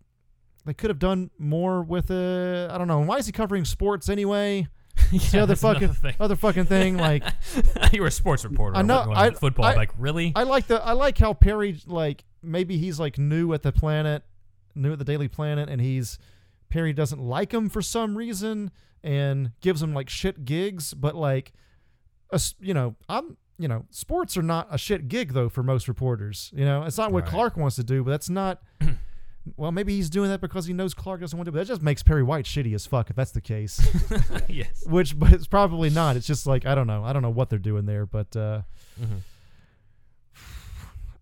They 0.64 0.74
could 0.74 0.90
have 0.90 0.98
done 0.98 1.30
more 1.38 1.82
with 1.82 2.10
it. 2.10 2.70
I 2.70 2.76
don't 2.76 2.88
know. 2.88 2.98
Why 3.00 3.18
is 3.18 3.26
he 3.26 3.32
covering 3.32 3.64
sports 3.64 4.08
anyway? 4.08 4.66
It's 5.12 5.30
the 5.30 5.40
other 5.40 5.54
fucking 5.54 5.92
thing. 5.92 6.14
other 6.18 6.34
fucking 6.34 6.64
thing. 6.64 6.96
Like 6.96 7.22
you 7.92 8.00
were 8.00 8.08
a 8.08 8.10
sports 8.10 8.44
reporter. 8.44 8.76
I 8.76 8.82
know, 8.82 9.12
I- 9.14 9.30
football. 9.30 9.66
I- 9.66 9.74
like 9.74 9.90
really? 9.98 10.32
I 10.34 10.42
like 10.42 10.66
the 10.66 10.82
I 10.84 10.92
like 10.92 11.18
how 11.18 11.32
Perry 11.32 11.80
like 11.86 12.24
maybe 12.42 12.76
he's 12.78 12.98
like 12.98 13.16
new 13.18 13.52
at 13.52 13.62
the 13.62 13.70
planet, 13.70 14.24
new 14.74 14.92
at 14.94 14.98
the 14.98 15.04
Daily 15.04 15.28
Planet, 15.28 15.68
and 15.68 15.80
he's 15.80 16.18
Perry 16.70 16.92
doesn't 16.92 17.20
like 17.20 17.52
him 17.54 17.68
for 17.68 17.82
some 17.82 18.16
reason 18.18 18.72
and 19.04 19.52
gives 19.60 19.80
him 19.80 19.94
like 19.94 20.08
shit 20.08 20.44
gigs, 20.44 20.92
but 20.92 21.14
like, 21.14 21.52
a 22.32 22.40
you 22.58 22.74
know, 22.74 22.96
I'm 23.08 23.36
you 23.58 23.68
know, 23.68 23.84
sports 23.90 24.36
are 24.36 24.42
not 24.42 24.68
a 24.70 24.78
shit 24.78 25.08
gig 25.08 25.32
though 25.32 25.48
for 25.48 25.62
most 25.62 25.88
reporters. 25.88 26.50
You 26.54 26.64
know, 26.64 26.82
it's 26.84 26.98
not 26.98 27.12
what 27.12 27.24
Right. 27.24 27.30
Clark 27.32 27.56
wants 27.56 27.76
to 27.76 27.84
do, 27.84 28.04
but 28.04 28.10
that's 28.10 28.30
not. 28.30 28.62
Well, 29.56 29.70
maybe 29.70 29.94
he's 29.94 30.10
doing 30.10 30.28
that 30.30 30.40
because 30.40 30.66
he 30.66 30.72
knows 30.72 30.92
Clark 30.92 31.20
doesn't 31.20 31.38
want 31.38 31.46
to. 31.46 31.52
But 31.52 31.58
that 31.60 31.66
just 31.68 31.80
makes 31.80 32.02
Perry 32.02 32.24
White 32.24 32.46
shitty 32.46 32.74
as 32.74 32.84
fuck 32.84 33.10
if 33.10 33.14
that's 33.14 33.30
the 33.30 33.40
case. 33.40 33.80
yes. 34.48 34.82
Which, 34.88 35.16
but 35.16 35.32
it's 35.32 35.46
probably 35.46 35.88
not. 35.88 36.16
It's 36.16 36.26
just 36.26 36.48
like 36.48 36.66
I 36.66 36.74
don't 36.74 36.88
know. 36.88 37.04
I 37.04 37.12
don't 37.12 37.22
know 37.22 37.30
what 37.30 37.48
they're 37.48 37.60
doing 37.60 37.86
there, 37.86 38.06
but 38.06 38.34
uh, 38.34 38.62
Mhm. 39.00 39.20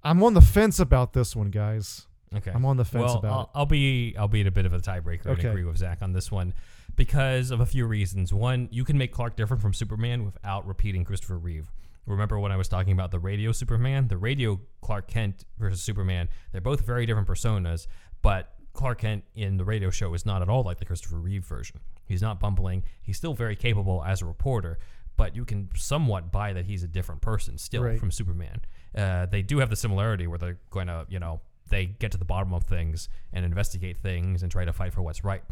I'm 0.02 0.22
on 0.22 0.32
the 0.32 0.40
fence 0.40 0.78
about 0.78 1.12
this 1.12 1.34
one, 1.36 1.50
guys. 1.50 2.06
Okay. 2.34 2.50
I'm 2.52 2.64
on 2.64 2.76
the 2.78 2.84
fence 2.84 3.04
well, 3.04 3.18
about 3.18 3.32
I'll, 3.32 3.50
I'll 3.60 3.66
be 3.66 4.14
I'll 4.18 4.26
be 4.28 4.40
at 4.40 4.46
a 4.46 4.50
bit 4.50 4.66
of 4.66 4.72
a 4.72 4.78
tiebreaker 4.78 5.26
and 5.26 5.38
Okay. 5.38 5.48
agree 5.48 5.64
with 5.64 5.76
Zach 5.76 5.98
on 6.02 6.12
this 6.12 6.30
one 6.32 6.52
because 6.96 7.50
of 7.50 7.60
a 7.60 7.66
few 7.66 7.86
reasons. 7.86 8.32
One, 8.32 8.68
you 8.70 8.84
can 8.84 8.98
make 8.98 9.12
Clark 9.12 9.36
different 9.36 9.62
from 9.62 9.72
Superman 9.74 10.24
without 10.24 10.66
repeating 10.66 11.04
Christopher 11.04 11.38
Reeve. 11.38 11.68
Remember 12.06 12.38
when 12.38 12.52
I 12.52 12.56
was 12.56 12.68
talking 12.68 12.92
about 12.92 13.10
the 13.10 13.18
radio 13.18 13.52
Superman, 13.52 14.08
the 14.08 14.16
radio 14.18 14.60
Clark 14.82 15.08
Kent 15.08 15.44
versus 15.58 15.82
Superman? 15.82 16.28
They're 16.52 16.60
both 16.60 16.80
very 16.84 17.06
different 17.06 17.28
personas, 17.28 17.86
but 18.22 18.52
Clark 18.74 19.00
Kent 19.00 19.24
in 19.34 19.56
the 19.56 19.64
radio 19.64 19.90
show 19.90 20.12
is 20.14 20.26
not 20.26 20.42
at 20.42 20.48
all 20.48 20.62
like 20.62 20.78
the 20.78 20.84
Christopher 20.84 21.16
Reeve 21.18 21.44
version. 21.44 21.80
He's 22.04 22.20
not 22.20 22.40
bumbling. 22.40 22.82
He's 23.02 23.16
still 23.16 23.32
very 23.34 23.56
capable 23.56 24.04
as 24.04 24.20
a 24.20 24.26
reporter, 24.26 24.78
but 25.16 25.34
you 25.34 25.44
can 25.44 25.70
somewhat 25.76 26.30
buy 26.32 26.52
that 26.52 26.66
he's 26.66 26.82
a 26.82 26.88
different 26.88 27.20
person 27.22 27.56
still 27.56 27.84
Right. 27.84 27.98
from 27.98 28.10
Superman. 28.10 28.60
Uh, 28.94 29.26
they 29.26 29.42
do 29.42 29.58
have 29.58 29.70
the 29.70 29.76
similarity 29.76 30.26
where 30.26 30.38
they're 30.38 30.58
going 30.70 30.88
to, 30.88 31.06
you 31.08 31.18
know, 31.18 31.40
they 31.70 31.86
get 31.86 32.12
to 32.12 32.18
the 32.18 32.24
bottom 32.24 32.52
of 32.52 32.64
things 32.64 33.08
and 33.32 33.44
investigate 33.44 33.96
things 33.98 34.42
and 34.42 34.52
try 34.52 34.64
to 34.64 34.72
fight 34.72 34.92
for 34.92 35.00
what's 35.02 35.24
right. 35.24 35.42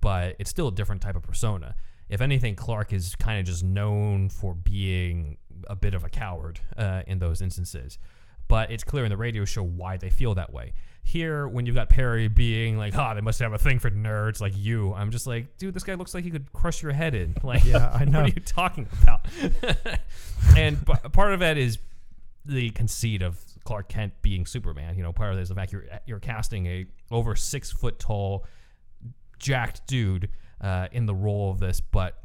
But 0.00 0.36
it's 0.38 0.50
still 0.50 0.68
a 0.68 0.72
different 0.72 1.00
type 1.00 1.16
of 1.16 1.22
persona. 1.22 1.76
If 2.08 2.20
anything, 2.20 2.54
Clark 2.56 2.92
is 2.92 3.14
kind 3.16 3.40
of 3.40 3.46
just 3.46 3.64
known 3.64 4.28
for 4.28 4.54
being 4.54 5.38
a 5.68 5.76
bit 5.76 5.94
of 5.94 6.04
a 6.04 6.08
coward 6.08 6.60
uh, 6.76 7.02
in 7.06 7.18
those 7.18 7.40
instances. 7.42 7.98
But 8.48 8.70
it's 8.70 8.84
clear 8.84 9.04
in 9.04 9.10
the 9.10 9.16
radio 9.16 9.44
show 9.44 9.62
why 9.64 9.96
they 9.96 10.10
feel 10.10 10.34
that 10.34 10.52
way. 10.52 10.72
Here, 11.02 11.46
when 11.48 11.66
you've 11.66 11.74
got 11.76 11.88
Perry 11.88 12.26
being 12.28 12.76
like, 12.78 12.96
"Ah, 12.96 13.14
they 13.14 13.20
must 13.20 13.38
have 13.40 13.52
a 13.52 13.58
thing 13.58 13.78
for 13.78 13.90
nerds 13.90 14.40
like 14.40 14.52
you," 14.56 14.92
I'm 14.92 15.10
just 15.10 15.26
like, 15.26 15.56
"Dude, 15.58 15.72
this 15.74 15.84
guy 15.84 15.94
looks 15.94 16.14
like 16.14 16.24
he 16.24 16.30
could 16.30 16.52
crush 16.52 16.82
your 16.82 16.92
head 16.92 17.14
in." 17.14 17.34
Like, 17.44 17.64
Yeah, 17.64 17.90
I 17.92 18.04
know. 18.04 18.22
what 18.22 18.30
are 18.30 18.34
you 18.34 18.40
talking 18.40 18.88
about? 19.02 19.26
and 20.56 20.84
p- 20.84 21.08
part 21.12 21.32
of 21.32 21.40
that 21.40 21.56
is 21.58 21.78
the 22.44 22.70
conceit 22.70 23.22
of 23.22 23.38
Clark 23.64 23.88
Kent 23.88 24.14
being 24.22 24.46
Superman. 24.46 24.96
You 24.96 25.02
know, 25.02 25.12
part 25.12 25.32
of 25.32 25.38
it 25.38 25.42
is 25.42 25.48
the 25.48 25.54
fact 25.54 25.72
you're 25.72 25.84
you're 26.06 26.20
casting 26.20 26.66
a 26.66 26.86
over 27.10 27.34
six 27.36 27.70
foot 27.70 27.98
tall, 27.98 28.44
jacked 29.38 29.86
dude 29.86 30.28
uh, 30.60 30.88
in 30.92 31.06
the 31.06 31.14
role 31.14 31.50
of 31.50 31.58
this, 31.60 31.80
but 31.80 32.22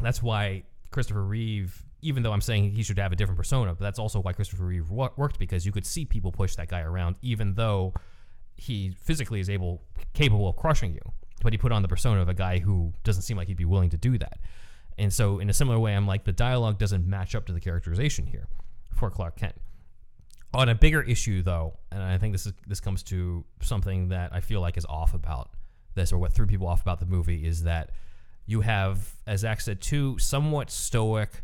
that's 0.00 0.22
why 0.22 0.62
Christopher 0.90 1.22
Reeve. 1.22 1.82
Even 2.06 2.22
though 2.22 2.32
I'm 2.32 2.40
saying 2.40 2.70
he 2.70 2.84
should 2.84 2.98
have 2.98 3.10
a 3.10 3.16
different 3.16 3.36
persona, 3.36 3.74
but 3.74 3.82
that's 3.82 3.98
also 3.98 4.20
why 4.20 4.32
Christopher 4.32 4.64
Reeve 4.64 4.90
worked 4.90 5.38
because 5.40 5.66
you 5.66 5.72
could 5.72 5.84
see 5.84 6.04
people 6.04 6.30
push 6.30 6.54
that 6.54 6.68
guy 6.68 6.82
around, 6.82 7.16
even 7.20 7.54
though 7.54 7.92
he 8.54 8.90
physically 9.02 9.40
is 9.40 9.50
able 9.50 9.82
capable 10.14 10.48
of 10.48 10.56
crushing 10.56 10.94
you. 10.94 11.00
But 11.42 11.52
he 11.52 11.58
put 11.58 11.72
on 11.72 11.82
the 11.82 11.88
persona 11.88 12.22
of 12.22 12.28
a 12.28 12.34
guy 12.34 12.60
who 12.60 12.92
doesn't 13.02 13.22
seem 13.22 13.36
like 13.36 13.48
he'd 13.48 13.56
be 13.56 13.64
willing 13.64 13.90
to 13.90 13.96
do 13.96 14.18
that. 14.18 14.38
And 14.98 15.12
so, 15.12 15.40
in 15.40 15.50
a 15.50 15.52
similar 15.52 15.78
way, 15.78 15.94
I'm 15.94 16.06
like 16.06 16.24
the 16.24 16.32
dialogue 16.32 16.78
doesn't 16.78 17.06
match 17.06 17.34
up 17.34 17.46
to 17.46 17.52
the 17.52 17.60
characterization 17.60 18.26
here 18.26 18.46
for 18.94 19.10
Clark 19.10 19.36
Kent. 19.36 19.56
On 20.54 20.68
a 20.68 20.74
bigger 20.74 21.02
issue, 21.02 21.42
though, 21.42 21.78
and 21.90 22.02
I 22.02 22.18
think 22.18 22.32
this 22.32 22.46
is 22.46 22.52
this 22.66 22.80
comes 22.80 23.02
to 23.04 23.44
something 23.60 24.08
that 24.08 24.32
I 24.32 24.40
feel 24.40 24.60
like 24.60 24.78
is 24.78 24.86
off 24.86 25.12
about 25.12 25.50
this, 25.94 26.12
or 26.12 26.18
what 26.18 26.32
threw 26.32 26.46
people 26.46 26.66
off 26.68 26.80
about 26.80 27.00
the 27.00 27.06
movie, 27.06 27.46
is 27.46 27.64
that 27.64 27.90
you 28.46 28.60
have, 28.60 29.14
as 29.26 29.40
Zach 29.40 29.60
said, 29.60 29.80
two 29.80 30.18
somewhat 30.18 30.70
stoic, 30.70 31.42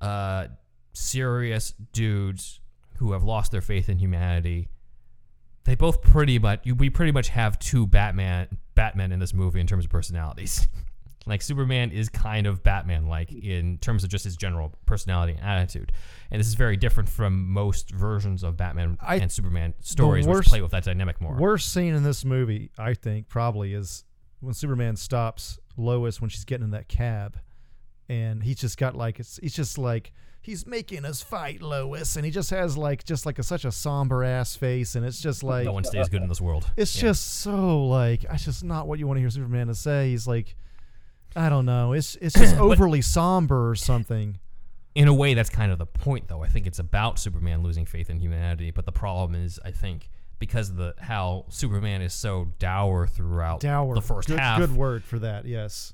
uh, 0.00 0.46
serious 0.92 1.74
dudes 1.92 2.60
who 2.96 3.12
have 3.12 3.22
lost 3.22 3.52
their 3.52 3.60
faith 3.60 3.88
in 3.88 3.98
humanity. 3.98 4.68
They 5.64 5.74
both 5.74 6.02
pretty 6.02 6.38
much 6.38 6.60
you, 6.64 6.74
we 6.74 6.90
pretty 6.90 7.12
much 7.12 7.28
have 7.28 7.58
two 7.58 7.86
Batman 7.86 8.48
Batman 8.74 9.12
in 9.12 9.18
this 9.18 9.34
movie 9.34 9.60
in 9.60 9.66
terms 9.66 9.84
of 9.84 9.90
personalities. 9.90 10.66
Like 11.26 11.42
Superman 11.42 11.90
is 11.90 12.08
kind 12.08 12.46
of 12.46 12.62
Batman 12.62 13.06
like 13.06 13.30
in 13.30 13.76
terms 13.78 14.02
of 14.02 14.08
just 14.08 14.24
his 14.24 14.34
general 14.34 14.72
personality 14.86 15.34
and 15.34 15.42
attitude. 15.42 15.92
And 16.30 16.40
this 16.40 16.46
is 16.46 16.54
very 16.54 16.78
different 16.78 17.06
from 17.06 17.50
most 17.52 17.90
versions 17.90 18.42
of 18.42 18.56
Batman 18.56 18.96
I- 19.02 19.16
and 19.16 19.30
Superman 19.30 19.74
stories 19.80 20.26
worst- 20.26 20.38
which 20.38 20.48
play 20.48 20.62
with 20.62 20.70
that 20.70 20.84
dynamic 20.84 21.20
more. 21.20 21.36
Worst 21.36 21.70
scene 21.70 21.92
in 21.94 22.02
this 22.02 22.24
movie, 22.24 22.70
I 22.78 22.94
think, 22.94 23.28
probably 23.28 23.74
is 23.74 24.04
when 24.40 24.54
Superman 24.54 24.96
stops 24.96 25.58
Lois 25.76 26.18
when 26.18 26.30
she's 26.30 26.46
getting 26.46 26.64
in 26.64 26.70
that 26.70 26.88
cab, 26.88 27.38
and 28.08 28.42
he's 28.42 28.56
just 28.56 28.78
got 28.78 28.94
like 28.96 29.20
it's 29.20 29.38
he's 29.42 29.54
just 29.54 29.78
like 29.78 30.12
he's 30.40 30.66
making 30.66 31.04
us 31.04 31.20
fight 31.22 31.60
Lois, 31.60 32.16
and 32.16 32.24
he 32.24 32.30
just 32.30 32.50
has 32.50 32.76
like 32.78 33.04
just 33.04 33.26
like 33.26 33.38
a, 33.38 33.42
such 33.42 33.64
a 33.64 33.72
somber 33.72 34.24
ass 34.24 34.56
face, 34.56 34.94
and 34.94 35.04
it's 35.04 35.20
just 35.20 35.42
like 35.42 35.64
no 35.64 35.72
one 35.72 35.84
stays 35.84 36.08
good 36.08 36.22
in 36.22 36.28
this 36.28 36.40
world. 36.40 36.70
it's 36.76 36.94
Yeah. 36.96 37.02
just 37.08 37.40
so 37.40 37.84
like 37.86 38.24
it's 38.24 38.44
just 38.44 38.64
not 38.64 38.86
what 38.88 38.98
you 38.98 39.06
want 39.06 39.16
to 39.18 39.20
hear 39.20 39.30
Superman 39.30 39.66
to 39.66 39.74
say. 39.74 40.10
He's 40.10 40.26
like, 40.26 40.56
I 41.36 41.48
don't 41.48 41.66
know, 41.66 41.92
it's 41.92 42.16
it's 42.16 42.34
just 42.34 42.56
overly 42.58 43.02
somber 43.02 43.68
or 43.70 43.74
something. 43.74 44.38
in 44.94 45.06
a 45.08 45.14
way 45.14 45.34
that's 45.34 45.50
kind 45.50 45.70
of 45.70 45.78
the 45.78 45.86
point 45.86 46.26
though 46.28 46.42
i 46.42 46.48
think 46.48 46.66
it's 46.66 46.78
about 46.80 47.20
superman 47.20 47.62
losing 47.62 47.84
faith 47.84 48.08
in 48.10 48.18
humanity 48.18 48.70
but 48.72 48.84
the 48.86 48.90
problem 48.90 49.40
is 49.40 49.60
i 49.64 49.70
think 49.70 50.08
because 50.40 50.70
of 50.70 50.76
the 50.76 50.92
how 50.98 51.44
superman 51.50 52.00
is 52.02 52.12
so 52.14 52.48
dour 52.58 53.06
throughout 53.06 53.60
Dour, 53.60 53.94
the 53.94 54.00
first 54.00 54.28
good, 54.28 54.38
half 54.40 54.58
good 54.58 54.74
word 54.74 55.04
for 55.04 55.18
that. 55.20 55.44
Yes, 55.44 55.92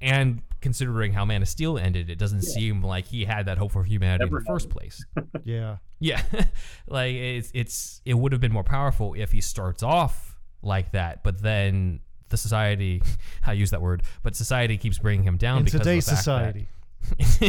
and 0.00 0.40
considering 0.62 1.12
how 1.12 1.24
man 1.24 1.42
of 1.42 1.48
steel 1.48 1.76
ended 1.76 2.08
it 2.08 2.18
doesn't 2.18 2.42
seem 2.42 2.82
like 2.82 3.04
he 3.04 3.24
had 3.24 3.46
that 3.46 3.58
hope 3.58 3.72
for 3.72 3.84
humanity 3.84 4.24
Never 4.24 4.38
in 4.38 4.44
the 4.44 4.48
first 4.48 4.70
place 4.70 5.04
yeah. 5.44 5.76
yeah 6.00 6.22
like 6.86 7.14
it's 7.14 7.50
it's 7.54 8.00
it 8.04 8.14
would 8.14 8.32
have 8.32 8.40
been 8.40 8.52
more 8.52 8.64
powerful 8.64 9.14
if 9.14 9.32
he 9.32 9.40
starts 9.40 9.82
off 9.82 10.38
like 10.62 10.92
that 10.92 11.22
but 11.22 11.42
then 11.42 12.00
the 12.30 12.36
society 12.36 13.02
i 13.46 13.52
use 13.52 13.70
that 13.72 13.82
word 13.82 14.02
but 14.22 14.34
society 14.34 14.78
keeps 14.78 14.98
bringing 14.98 15.24
him 15.24 15.36
down 15.36 15.58
In 15.58 15.64
because 15.64 15.74
of 15.80 15.84
the 15.84 15.90
today's 15.90 16.04
fact 16.06 16.16
that- 16.16 16.22
society. 16.22 16.68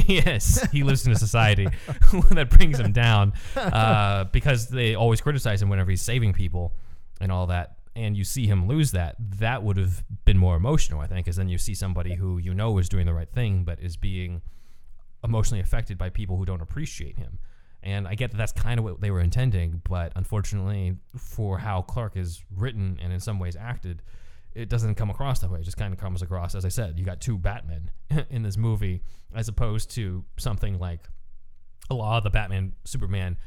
yes, 0.08 0.68
he 0.72 0.82
lives 0.84 1.06
in 1.06 1.12
a 1.12 1.16
society 1.16 1.68
that 2.32 2.50
brings 2.50 2.80
him 2.80 2.92
down 2.92 3.34
uh, 3.56 4.24
because 4.26 4.68
they 4.68 4.96
always 4.96 5.22
criticize 5.22 5.62
him 5.62 5.70
whenever 5.70 5.92
he's 5.92 6.02
saving 6.02 6.34
people 6.34 6.74
and 7.22 7.32
all 7.32 7.46
that. 7.46 7.78
And 7.96 8.18
you 8.18 8.24
see 8.24 8.48
him 8.48 8.68
lose 8.68 8.92
that. 8.92 9.16
That 9.20 9.62
would 9.64 9.78
have 9.78 10.04
been 10.26 10.38
more 10.38 10.56
emotional, 10.56 11.00
I 11.00 11.08
think, 11.08 11.26
because 11.26 11.38
then 11.38 11.50
you 11.50 11.60
see 11.60 11.76
somebody 11.76 12.16
who 12.16 12.40
you 12.40 12.54
know 12.54 12.78
is 12.80 12.90
doing 12.90 13.06
the 13.06 13.14
right 13.14 13.30
thing, 13.30 13.64
but 13.64 13.80
is 13.80 13.98
being 13.98 14.42
emotionally 15.24 15.62
affected 15.62 15.98
by 15.98 16.10
people 16.10 16.38
who 16.38 16.46
don't 16.46 16.62
appreciate 16.62 17.18
him. 17.18 17.38
And 17.84 18.08
I 18.08 18.16
get 18.16 18.32
that 18.32 18.38
that's 18.38 18.52
kind 18.52 18.80
of 18.80 18.86
what 18.86 19.02
they 19.02 19.12
were 19.12 19.20
intending, 19.20 19.82
but 19.88 20.14
unfortunately, 20.16 20.96
for 21.18 21.58
how 21.58 21.82
Clark 21.82 22.16
is 22.16 22.44
written 22.56 22.98
and 23.02 23.12
in 23.12 23.20
some 23.20 23.40
ways 23.40 23.56
acted, 23.56 24.02
it 24.56 24.70
doesn't 24.70 24.96
come 24.96 25.10
across 25.10 25.40
that 25.40 25.52
way. 25.52 25.60
It 25.60 25.64
just 25.64 25.78
kind 25.78 25.94
of 25.94 26.00
comes 26.00 26.22
across, 26.22 26.56
as 26.56 26.64
I 26.64 26.70
said, 26.70 26.98
you 26.98 27.06
got 27.06 27.20
two 27.20 27.38
Batmen 27.38 27.92
in 28.30 28.44
this 28.44 28.58
movie, 28.58 29.02
as 29.36 29.48
opposed 29.48 29.92
to 29.92 30.24
something 30.38 30.80
like 30.80 31.10
a 31.90 31.94
lot 31.94 32.18
of 32.18 32.24
the 32.24 32.30
Batman, 32.30 32.74
Superman 32.86 33.38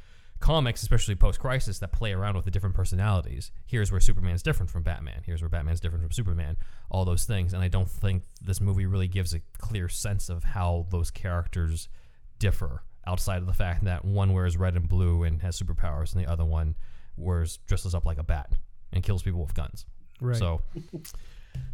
comics, 0.40 0.82
especially 0.82 1.14
post 1.14 1.40
crisis, 1.40 1.78
that 1.78 1.92
play 1.92 2.12
around 2.12 2.36
with 2.36 2.44
the 2.44 2.50
different 2.50 2.74
personalities. 2.74 3.50
Here's 3.66 3.90
where 3.90 4.00
Superman's 4.00 4.42
different 4.42 4.70
from 4.70 4.82
Batman. 4.82 5.22
Here's 5.24 5.42
where 5.42 5.48
Batman's 5.48 5.80
different 5.80 6.02
from 6.02 6.12
Superman. 6.12 6.56
All 6.90 7.04
those 7.04 7.24
things. 7.24 7.52
And 7.52 7.62
I 7.62 7.68
don't 7.68 7.90
think 7.90 8.22
this 8.42 8.60
movie 8.60 8.86
really 8.86 9.08
gives 9.08 9.34
a 9.34 9.40
clear 9.58 9.88
sense 9.88 10.28
of 10.28 10.44
how 10.44 10.86
those 10.90 11.10
characters 11.10 11.88
differ 12.38 12.82
outside 13.06 13.38
of 13.38 13.46
the 13.46 13.52
fact 13.52 13.84
that 13.84 14.04
one 14.04 14.32
wears 14.32 14.56
red 14.56 14.74
and 14.74 14.88
blue 14.88 15.22
and 15.22 15.40
has 15.42 15.60
superpowers, 15.60 16.12
and 16.14 16.24
the 16.24 16.30
other 16.30 16.44
one 16.44 16.74
wears 17.16 17.58
dresses 17.66 17.94
up 17.94 18.04
like 18.04 18.18
a 18.18 18.24
bat 18.24 18.52
and 18.92 19.02
kills 19.02 19.22
people 19.22 19.40
with 19.40 19.54
guns. 19.54 19.86
Right. 20.20 20.36
So 20.36 20.60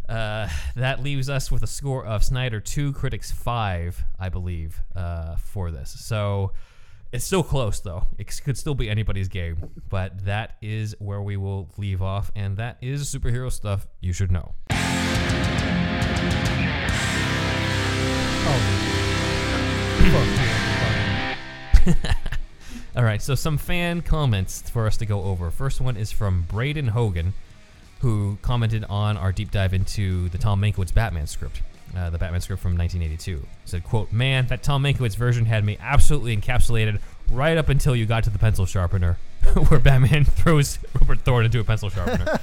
uh, 0.09 0.49
that 0.77 1.03
leaves 1.03 1.29
us 1.29 1.51
with 1.51 1.63
a 1.63 1.67
score 1.67 2.05
of 2.05 2.23
Snyder 2.25 2.61
2, 2.61 2.93
Critics 2.93 3.33
5, 3.33 4.05
I 4.19 4.29
believe, 4.29 4.81
uh, 4.95 5.37
for 5.37 5.71
this. 5.71 5.91
So 5.91 6.53
it's 7.13 7.25
still 7.25 7.43
close, 7.43 7.81
though. 7.81 8.07
It 8.19 8.41
could 8.43 8.57
still 8.57 8.75
be 8.75 8.89
anybody's 8.89 9.29
game. 9.29 9.71
But 9.91 10.25
that 10.25 10.57
is 10.63 10.97
where 10.99 11.21
we 11.21 11.37
will 11.37 11.69
leave 11.77 12.01
off, 12.01 12.31
and 12.35 12.57
that 12.57 12.79
is 12.81 13.15
superhero 13.15 13.53
stuff 13.53 13.87
you 14.01 14.13
should 14.15 14.33
know. 14.33 14.55
Oh. 18.45 18.79
All 22.97 23.05
right, 23.05 23.23
so 23.23 23.35
some 23.35 23.59
fan 23.59 24.03
comments 24.03 24.69
for 24.69 24.87
us 24.87 24.97
to 24.99 25.07
go 25.07 25.23
over. 25.25 25.51
First 25.51 25.81
one 25.81 25.97
is 25.97 26.13
from 26.13 26.43
Braden 26.43 26.89
Hogan, 26.89 27.35
who 28.01 28.39
commented 28.43 28.85
on 28.85 29.17
our 29.17 29.33
deep 29.33 29.51
dive 29.51 29.75
into 29.75 30.29
the 30.31 30.39
Tom 30.39 30.61
Mankiewicz 30.61 30.93
Batman 30.93 31.27
script, 31.27 31.63
uh, 31.97 32.11
the 32.11 32.19
Batman 32.19 32.41
script 32.41 32.63
from 32.63 32.77
1982. 32.77 33.47
Said, 33.65 33.85
"quote 33.85 34.13
Man, 34.13 34.47
that 34.47 34.63
Tom 34.63 34.83
Mankiewicz 34.83 35.17
version 35.17 35.45
had 35.45 35.65
me 35.65 35.77
absolutely 35.81 36.37
encapsulated 36.37 37.01
right 37.31 37.57
up 37.57 37.69
until 37.69 37.97
you 37.97 38.07
got 38.07 38.25
to 38.25 38.31
the 38.31 38.39
pencil 38.39 38.67
sharpener, 38.67 39.19
where 39.69 39.81
Batman 39.81 40.25
throws 40.25 40.79
Rupert 40.95 41.21
Thorne 41.21 41.47
into 41.47 41.61
a 41.61 41.65
pencil 41.65 41.91
sharpener. 41.91 42.39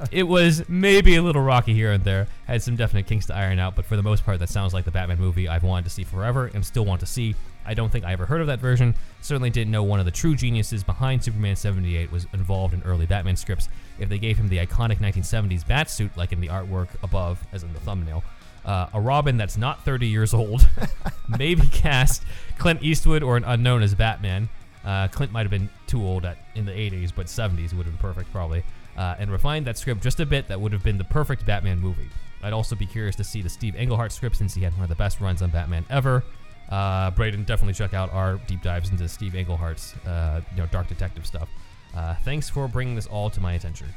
it 0.10 0.24
was 0.24 0.68
maybe 0.68 1.16
a 1.16 1.22
little 1.22 1.42
rocky 1.42 1.74
here 1.74 1.92
and 1.92 2.02
there, 2.02 2.26
had 2.46 2.62
some 2.62 2.76
definite 2.76 3.06
kinks 3.06 3.26
to 3.26 3.34
iron 3.34 3.58
out, 3.58 3.76
but 3.76 3.84
for 3.84 3.96
the 3.96 4.02
most 4.02 4.24
part, 4.24 4.38
that 4.40 4.48
sounds 4.48 4.74
like 4.74 4.84
the 4.84 4.90
Batman 4.90 5.18
movie 5.18 5.48
I've 5.48 5.62
wanted 5.62 5.84
to 5.84 5.90
see 5.90 6.04
forever 6.04 6.50
and 6.52 6.64
still 6.64 6.84
want 6.84 7.00
to 7.00 7.06
see. 7.06 7.34
I 7.64 7.74
don't 7.74 7.92
think 7.92 8.04
I 8.04 8.12
ever 8.12 8.26
heard 8.26 8.40
of 8.40 8.48
that 8.48 8.58
version. 8.58 8.94
Certainly 9.20 9.50
didn't 9.50 9.70
know 9.70 9.84
one 9.84 10.00
of 10.00 10.04
the 10.04 10.10
true 10.10 10.34
geniuses 10.34 10.82
behind 10.82 11.22
Superman 11.22 11.54
78 11.54 12.10
was 12.10 12.26
involved 12.32 12.74
in 12.74 12.82
early 12.82 13.06
Batman 13.06 13.36
scripts. 13.36 13.68
If 14.00 14.08
they 14.08 14.18
gave 14.18 14.36
him 14.36 14.48
the 14.48 14.58
iconic 14.58 14.98
1970s 14.98 15.66
bat 15.66 15.88
suit, 15.88 16.16
like 16.16 16.32
in 16.32 16.40
the 16.40 16.48
artwork 16.48 16.88
above, 17.04 17.40
as 17.52 17.62
in 17.62 17.72
the 17.72 17.78
thumbnail, 17.80 18.24
uh, 18.64 18.86
a 18.94 19.00
Robin 19.00 19.36
that's 19.36 19.56
not 19.56 19.84
30 19.84 20.06
years 20.06 20.34
old, 20.34 20.68
maybe 21.28 21.66
cast 21.68 22.24
Clint 22.58 22.82
Eastwood 22.82 23.22
or 23.22 23.36
an 23.36 23.44
unknown 23.44 23.82
as 23.82 23.94
Batman. 23.94 24.48
Uh, 24.84 25.08
Clint 25.08 25.32
might 25.32 25.42
have 25.42 25.50
been 25.50 25.68
too 25.86 26.04
old 26.04 26.24
at 26.24 26.38
in 26.54 26.64
the 26.64 26.72
80s, 26.72 27.12
but 27.14 27.26
70s 27.26 27.72
would 27.72 27.86
have 27.86 27.98
been 27.98 27.98
perfect 27.98 28.32
probably. 28.32 28.62
Uh, 28.96 29.14
and 29.18 29.30
refined 29.30 29.66
that 29.66 29.78
script 29.78 30.02
just 30.02 30.20
a 30.20 30.26
bit, 30.26 30.48
that 30.48 30.60
would 30.60 30.72
have 30.72 30.82
been 30.82 30.98
the 30.98 31.04
perfect 31.04 31.46
Batman 31.46 31.78
movie. 31.78 32.08
I'd 32.42 32.52
also 32.52 32.74
be 32.74 32.86
curious 32.86 33.16
to 33.16 33.24
see 33.24 33.40
the 33.40 33.48
Steve 33.48 33.76
Englehart 33.76 34.12
script 34.12 34.36
since 34.36 34.54
he 34.54 34.62
had 34.62 34.72
one 34.74 34.82
of 34.82 34.88
the 34.88 34.96
best 34.96 35.20
runs 35.20 35.42
on 35.42 35.50
Batman 35.50 35.86
ever. 35.88 36.24
Uh, 36.68 37.10
Braden, 37.10 37.44
definitely 37.44 37.74
check 37.74 37.94
out 37.94 38.12
our 38.12 38.36
deep 38.46 38.62
dives 38.62 38.90
into 38.90 39.08
Steve 39.08 39.34
Englehart's, 39.34 39.94
uh, 40.06 40.40
you 40.52 40.58
know, 40.58 40.66
dark 40.66 40.88
detective 40.88 41.26
stuff. 41.26 41.48
Uh, 41.94 42.14
thanks 42.24 42.48
for 42.48 42.66
bringing 42.66 42.94
this 42.94 43.06
all 43.06 43.30
to 43.30 43.40
my 43.40 43.52
attention. 43.54 43.88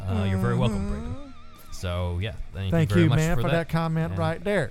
Uh, 0.00 0.26
you're 0.28 0.38
very 0.38 0.56
welcome, 0.56 0.88
Braden. 0.88 1.31
So 1.72 2.18
yeah, 2.20 2.34
thank, 2.52 2.70
Thank 2.70 2.90
you 2.90 2.94
very 2.94 3.04
you, 3.04 3.10
much 3.10 3.16
man, 3.18 3.36
for, 3.36 3.42
for 3.42 3.48
that. 3.48 3.68
that 3.68 3.68
comment 3.68 4.10
And 4.10 4.18
right 4.18 4.42
there. 4.42 4.70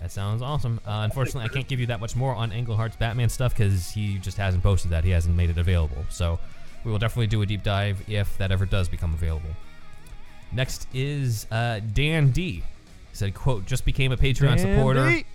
That 0.00 0.10
sounds 0.10 0.40
awesome. 0.40 0.80
Uh, 0.86 1.02
unfortunately, 1.04 1.44
I 1.44 1.48
can't 1.48 1.68
give 1.68 1.78
you 1.78 1.86
that 1.86 2.00
much 2.00 2.16
more 2.16 2.34
on 2.34 2.52
Englehart's 2.52 2.96
Batman 2.96 3.28
stuff 3.28 3.52
because 3.52 3.90
he 3.90 4.18
just 4.18 4.38
hasn't 4.38 4.62
posted 4.62 4.90
that. 4.92 5.04
He 5.04 5.10
hasn't 5.10 5.36
made 5.36 5.50
it 5.50 5.58
available. 5.58 6.04
So 6.08 6.38
we 6.84 6.90
will 6.90 6.98
definitely 6.98 7.26
do 7.26 7.42
a 7.42 7.46
deep 7.46 7.62
dive 7.62 8.02
if 8.08 8.36
that 8.38 8.50
ever 8.50 8.64
does 8.64 8.88
become 8.88 9.12
available. 9.12 9.50
Next 10.52 10.86
is 10.94 11.46
uh, 11.50 11.80
Dan 11.92 12.30
D. 12.30 12.52
He 12.52 12.62
said, 13.12 13.34
"quote 13.34 13.66
Just 13.66 13.84
became 13.84 14.10
a 14.10 14.16
Patreon 14.16 14.58
supporter. 14.58 15.00
Andy? 15.00 15.26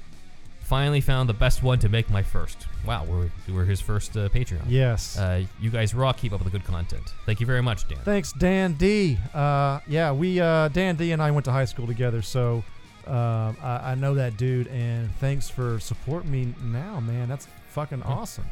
Finally 0.65 0.99
found 0.99 1.29
the 1.29 1.33
best 1.33 1.61
one 1.61 1.77
to 1.77 1.87
make 1.89 2.09
my 2.09 2.23
first. 2.23 2.65
Wow, 2.87 3.05
we're, 3.05 3.29
we're 3.53 3.65
his 3.65 3.79
first 3.79 4.17
uh, 4.17 4.29
Patreon. 4.29 4.63
Yes. 4.67 5.15
Uh, 5.17 5.43
you 5.61 5.69
guys 5.69 5.93
rock. 5.93 6.17
Keep 6.17 6.33
up 6.33 6.43
with 6.43 6.51
the 6.51 6.57
good 6.57 6.65
content. 6.67 7.13
Thank 7.27 7.39
you 7.39 7.45
very 7.45 7.61
much, 7.61 7.87
Dan. 7.87 7.99
Thanks, 8.03 8.31
Dan 8.33 8.73
D. 8.73 9.17
Uh, 9.33 9.79
yeah, 9.87 10.11
we 10.11 10.39
uh, 10.39 10.69
Dan 10.69 10.95
D 10.95 11.11
and 11.11 11.21
I 11.21 11.29
went 11.29 11.45
to 11.45 11.51
high 11.51 11.65
school 11.65 11.85
together, 11.85 12.23
so 12.23 12.63
um, 13.05 13.55
I, 13.61 13.91
I 13.91 13.95
know 13.95 14.15
that 14.15 14.37
dude. 14.37 14.65
And 14.69 15.13
thanks 15.17 15.49
for 15.49 15.79
supporting 15.79 16.31
me 16.31 16.53
now, 16.63 16.99
man. 16.99 17.29
That's 17.29 17.47
fucking 17.69 18.01
awesome. 18.01 18.45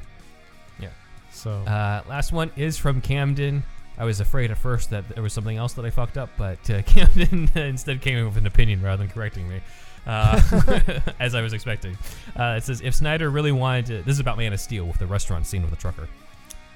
Yeah. 0.79 0.89
So 1.31 1.49
Uh, 1.51 2.03
last 2.07 2.31
one 2.31 2.51
is 2.55 2.77
from 2.77 3.01
Camden. 3.01 3.63
I 3.97 4.05
was 4.05 4.19
afraid 4.19 4.51
at 4.51 4.57
first 4.59 4.89
that 4.91 5.07
there 5.09 5.23
was 5.23 5.33
something 5.33 5.57
else 5.57 5.73
that 5.73 5.85
I 5.85 5.89
fucked 5.89 6.17
up, 6.19 6.29
but 6.37 6.69
uh, 6.69 6.81
Camden 6.85 7.49
instead 7.55 8.01
came 8.01 8.17
in 8.19 8.25
with 8.25 8.37
an 8.37 8.45
opinion 8.45 8.83
rather 8.83 9.03
than 9.03 9.11
correcting 9.11 9.47
me, 9.49 9.61
uh, 10.05 10.41
as 11.19 11.35
I 11.35 11.41
was 11.41 11.53
expecting. 11.53 11.97
Uh, 12.37 12.55
it 12.57 12.63
says, 12.63 12.81
if 12.81 12.95
Snyder 12.95 13.29
really 13.29 13.51
wanted 13.51 13.85
to, 13.87 14.01
this 14.03 14.13
is 14.13 14.19
about 14.19 14.37
Man 14.37 14.53
of 14.53 14.59
Steel 14.59 14.85
with 14.85 14.99
the 14.99 15.07
restaurant 15.07 15.45
scene 15.45 15.61
with 15.61 15.71
the 15.71 15.77
trucker. 15.77 16.07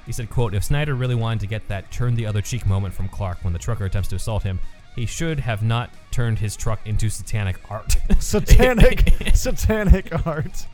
He 0.05 0.11
said, 0.13 0.29
quote, 0.29 0.53
if 0.53 0.63
Snyder 0.63 0.95
really 0.95 1.15
wanted 1.15 1.41
to 1.41 1.47
get 1.47 1.67
that 1.67 1.91
turn 1.91 2.15
the 2.15 2.25
other 2.25 2.41
cheek 2.41 2.65
moment 2.65 2.93
from 2.93 3.09
Clark 3.09 3.43
when 3.43 3.51
the 3.51 3.59
trucker 3.59 3.85
attempts 3.85 4.07
to 4.09 4.15
assault 4.15 4.43
him, 4.43 4.59
he 4.95 5.05
should 5.05 5.39
have 5.39 5.61
not 5.61 5.91
turned 6.11 6.39
his 6.39 6.55
truck 6.55 6.79
into 6.85 7.09
satanic 7.09 7.59
art. 7.69 7.97
satanic, 8.19 9.13
satanic 9.33 10.25
art. 10.25 10.65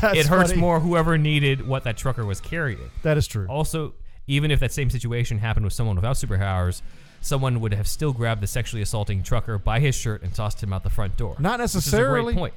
That's 0.00 0.18
it 0.18 0.26
hurts 0.26 0.50
funny. 0.50 0.60
more 0.60 0.80
whoever 0.80 1.18
needed 1.18 1.66
what 1.66 1.84
that 1.84 1.96
trucker 1.96 2.24
was 2.24 2.40
carrying. 2.40 2.90
That 3.02 3.16
is 3.16 3.26
true. 3.26 3.46
Also, 3.48 3.94
even 4.26 4.50
if 4.50 4.60
that 4.60 4.72
same 4.72 4.88
situation 4.88 5.38
happened 5.38 5.64
with 5.64 5.72
someone 5.72 5.96
without 5.96 6.16
superpowers, 6.16 6.80
someone 7.26 7.60
would 7.60 7.74
have 7.74 7.88
still 7.88 8.12
grabbed 8.12 8.40
the 8.40 8.46
sexually 8.46 8.82
assaulting 8.82 9.22
trucker 9.22 9.58
by 9.58 9.80
his 9.80 9.94
shirt 9.94 10.22
and 10.22 10.32
tossed 10.34 10.62
him 10.62 10.72
out 10.72 10.82
the 10.84 10.90
front 10.90 11.16
door. 11.16 11.36
Not 11.38 11.58
Which 11.58 11.64
is 11.66 11.74
a 11.74 11.78
necessarily. 11.78 12.34
great 12.34 12.38
point. 12.40 12.54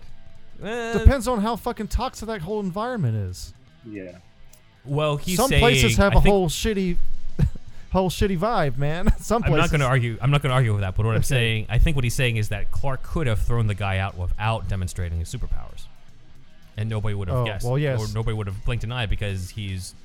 Eh, 0.64 0.98
Depends 1.00 1.28
on 1.28 1.42
how 1.42 1.56
fucking 1.56 1.88
toxic 1.88 2.28
that 2.28 2.42
whole 2.42 2.60
environment 2.60 3.16
is. 3.16 3.54
Yeah. 3.90 4.18
well, 4.86 5.18
he's 5.18 5.38
Some 5.38 5.50
saying, 5.50 5.62
places 5.62 5.98
have 5.98 6.14
I 6.16 6.20
a 6.20 6.22
think- 6.22 6.32
whole 6.32 6.50
shitty 6.50 6.98
whole 7.92 8.10
shitty 8.10 8.38
vibe, 8.38 8.78
man. 8.78 9.12
Some 9.20 9.44
I'm 9.44 9.50
places. 9.52 9.72
not 9.72 9.72
going 9.72 9.82
to 9.82 9.88
argue. 9.88 10.18
I'm 10.22 10.32
not 10.32 10.42
going 10.42 10.50
to 10.52 10.56
argue 10.56 10.74
with 10.74 10.82
that. 10.82 10.96
But 10.96 11.06
what 11.06 11.14
I'm 11.14 11.18
Okay. 11.20 11.26
saying, 11.28 11.66
I 11.70 11.80
think 11.80 11.96
what 11.96 12.04
he's 12.04 12.14
saying 12.14 12.38
is 12.38 12.50
that 12.50 12.72
Clark 12.72 13.02
could 13.04 13.26
have 13.28 13.40
thrown 13.40 13.68
the 13.68 13.74
guy 13.76 13.98
out 14.00 14.18
without 14.18 14.68
demonstrating 14.68 15.18
his 15.20 15.34
superpowers, 15.34 15.86
and 16.78 16.90
nobody 16.90 17.16
would 17.16 17.30
have 17.30 17.38
Oh, 17.38 17.46
guessed. 17.46 17.66
well, 17.66 17.78
yes. 17.80 18.00
Or 18.00 18.14
nobody 18.14 18.36
would 18.36 18.48
have 18.48 18.64
blinked 18.66 18.84
an 18.84 18.92
eye 18.92 19.06
because 19.08 19.50
he's 19.50 19.96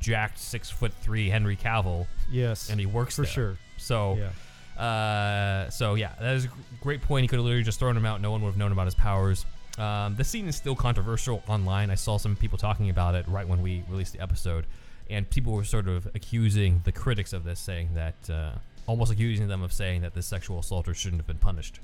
jacked 0.00 0.38
six 0.38 0.70
foot 0.70 0.92
three 1.02 1.28
Henry 1.30 1.56
Cavill, 1.56 2.06
Yes, 2.30 2.70
and 2.70 2.78
he 2.78 2.86
works 2.86 3.16
for 3.16 3.22
there. 3.22 3.30
sure. 3.30 3.56
So, 3.86 4.18
Yeah. 4.18 4.82
uh, 4.82 5.70
so 5.70 5.94
yeah, 5.94 6.12
that 6.20 6.34
is 6.34 6.46
a 6.46 6.50
great 6.82 7.02
point. 7.02 7.22
He 7.22 7.28
could 7.28 7.36
have 7.38 7.44
literally 7.44 7.62
just 7.62 7.78
thrown 7.78 7.96
him 7.96 8.04
out. 8.04 8.20
No 8.20 8.30
one 8.32 8.42
would 8.42 8.48
have 8.50 8.56
known 8.56 8.72
about 8.72 8.86
his 8.86 8.94
powers. 8.94 9.46
Um, 9.78 10.16
the 10.16 10.24
scene 10.24 10.48
is 10.48 10.56
still 10.56 10.74
controversial 10.74 11.42
online. 11.46 11.90
I 11.90 11.94
saw 11.94 12.16
some 12.16 12.34
people 12.34 12.58
talking 12.58 12.90
about 12.90 13.14
it 13.14 13.26
right 13.28 13.46
when 13.46 13.62
we 13.62 13.84
released 13.88 14.12
the 14.14 14.20
episode, 14.20 14.66
and 15.10 15.28
people 15.30 15.52
were 15.52 15.64
sort 15.64 15.86
of 15.86 16.06
accusing 16.14 16.80
the 16.84 16.92
critics 16.92 17.32
of 17.32 17.44
this, 17.44 17.60
saying 17.60 17.90
that 17.94 18.30
uh, 18.30 18.52
almost 18.86 19.12
accusing 19.12 19.46
them 19.48 19.62
of 19.62 19.72
saying 19.72 20.02
that 20.02 20.14
this 20.14 20.26
sexual 20.26 20.58
assaulter 20.58 20.94
shouldn't 20.94 21.20
have 21.20 21.26
been 21.26 21.38
punished. 21.38 21.80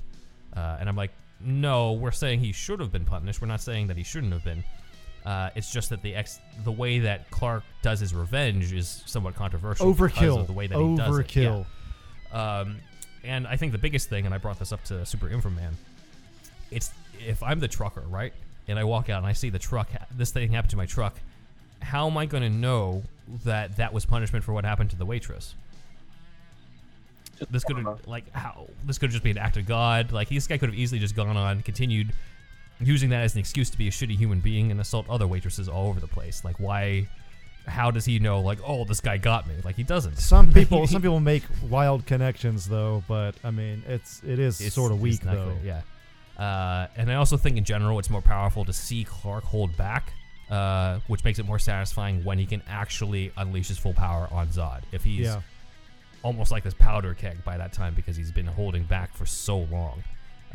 Uh, 0.55 0.77
and 0.79 0.89
I'm 0.89 0.95
like, 0.95 1.11
no, 1.39 1.93
we're 1.93 2.11
saying 2.11 2.39
he 2.39 2.51
should 2.51 2.79
have 2.79 2.91
been 2.91 3.05
punished. 3.05 3.41
We're 3.41 3.47
not 3.47 3.61
saying 3.61 3.87
that 3.87 3.97
he 3.97 4.03
shouldn't 4.03 4.33
have 4.33 4.43
been. 4.43 4.63
Uh, 5.25 5.49
it's 5.55 5.71
just 5.71 5.89
that 5.89 6.01
the 6.01 6.15
ex- 6.15 6.39
the 6.65 6.71
way 6.71 6.99
that 6.99 7.29
Clark 7.31 7.63
does 7.81 7.99
his 8.01 8.13
revenge 8.13 8.73
is 8.73 9.03
somewhat 9.05 9.35
controversial 9.35 9.93
because 9.93 10.11
Overkill. 10.11 10.39
of 10.39 10.47
the 10.47 10.53
way 10.53 10.67
that 10.67 10.77
he 10.77 10.95
does 10.97 11.17
it. 11.19 11.35
Yeah. 11.35 11.63
Um, 12.33 12.77
and 13.23 13.47
I 13.47 13.55
think 13.55 13.71
the 13.71 13.77
biggest 13.77 14.09
thing, 14.09 14.25
and 14.25 14.33
I 14.33 14.37
brought 14.37 14.59
this 14.59 14.71
up 14.71 14.83
to 14.85 15.05
Super 15.05 15.29
Info 15.29 15.49
Man, 15.49 15.73
it's 16.71 16.91
if 17.25 17.41
I'm 17.41 17.59
the 17.59 17.67
trucker, 17.67 18.03
right, 18.09 18.33
and 18.67 18.77
I 18.77 18.83
walk 18.83 19.09
out 19.09 19.19
and 19.19 19.27
I 19.27 19.33
see 19.33 19.49
the 19.49 19.59
truck, 19.59 19.89
this 20.17 20.31
thing 20.31 20.51
happened 20.51 20.71
to 20.71 20.77
my 20.77 20.85
truck, 20.85 21.15
how 21.81 22.07
am 22.07 22.17
I 22.17 22.25
going 22.25 22.43
to 22.43 22.49
know 22.49 23.03
that 23.45 23.77
that 23.77 23.93
was 23.93 24.05
punishment 24.05 24.43
for 24.43 24.53
what 24.53 24.65
happened 24.65 24.89
to 24.91 24.95
the 24.95 25.05
waitress? 25.05 25.55
This 27.49 27.63
could 27.63 27.77
have 27.77 28.07
like 28.07 28.31
how 28.31 28.67
this 28.85 28.97
could 28.97 29.11
just 29.11 29.23
be 29.23 29.31
an 29.31 29.37
act 29.37 29.57
of 29.57 29.65
God. 29.65 30.11
Like 30.11 30.29
this 30.29 30.47
guy 30.47 30.57
could 30.57 30.69
have 30.69 30.77
easily 30.77 30.99
just 30.99 31.15
gone 31.15 31.35
on, 31.35 31.61
continued 31.61 32.13
using 32.79 33.09
that 33.09 33.21
as 33.21 33.33
an 33.33 33.39
excuse 33.39 33.69
to 33.69 33.77
be 33.77 33.87
a 33.87 33.91
shitty 33.91 34.17
human 34.17 34.39
being 34.39 34.71
and 34.71 34.79
assault 34.79 35.05
other 35.09 35.27
waitresses 35.27 35.67
all 35.67 35.87
over 35.87 35.99
the 35.99 36.07
place. 36.07 36.43
Like 36.45 36.59
why? 36.59 37.07
How 37.67 37.91
does 37.91 38.05
he 38.05 38.19
know? 38.19 38.41
Like 38.41 38.59
oh, 38.65 38.83
this 38.85 38.99
guy 39.01 39.17
got 39.17 39.47
me. 39.47 39.55
Like 39.63 39.75
he 39.75 39.83
doesn't. 39.83 40.17
Some 40.17 40.51
people, 40.53 40.85
some 40.87 41.01
people 41.01 41.19
make 41.19 41.43
wild 41.69 42.05
connections 42.05 42.67
though, 42.67 43.03
but 43.07 43.35
I 43.43 43.51
mean, 43.51 43.83
it's 43.87 44.21
it 44.23 44.39
is 44.39 44.59
It's- 44.59 44.73
sort 44.73 44.91
of 44.91 44.99
weak 45.01 45.21
though. 45.21 45.53
Yeah. 45.63 45.81
Uh, 46.37 46.87
and 46.97 47.11
I 47.11 47.15
also 47.15 47.37
think 47.37 47.57
in 47.57 47.63
general 47.63 47.99
it's 47.99 48.09
more 48.09 48.21
powerful 48.21 48.65
to 48.65 48.73
see 48.73 49.03
Clark 49.03 49.43
hold 49.43 49.77
back, 49.77 50.11
uh, 50.49 50.99
which 51.07 51.23
makes 51.23 51.37
it 51.39 51.45
more 51.45 51.59
satisfying 51.59 52.23
when 52.23 52.39
he 52.39 52.45
can 52.45 52.61
actually 52.67 53.31
unleash 53.37 53.67
his 53.67 53.77
full 53.77 53.93
power 53.93 54.27
on 54.31 54.47
Zod. 54.47 54.81
If 54.91 55.03
he's 55.03 55.27
Yeah. 55.27 55.41
almost 56.23 56.51
like 56.51 56.63
this 56.63 56.73
powder 56.73 57.13
keg 57.13 57.43
by 57.45 57.57
that 57.57 57.71
time 57.71 57.93
because 57.93 58.15
he's 58.17 58.31
been 58.31 58.47
holding 58.47 58.83
back 58.83 59.13
for 59.13 59.25
so 59.27 59.59
long, 59.59 60.03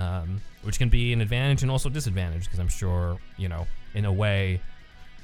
um, 0.01 0.41
which 0.63 0.79
can 0.79 0.89
be 0.89 1.13
an 1.13 1.21
advantage 1.21 1.63
and 1.63 1.71
also 1.71 1.89
disadvantage 1.89 2.45
because 2.45 2.59
I'm 2.59 2.69
sure 2.69 3.19
you 3.37 3.49
know 3.49 3.67
in 3.95 4.05
a 4.05 4.13
way, 4.13 4.61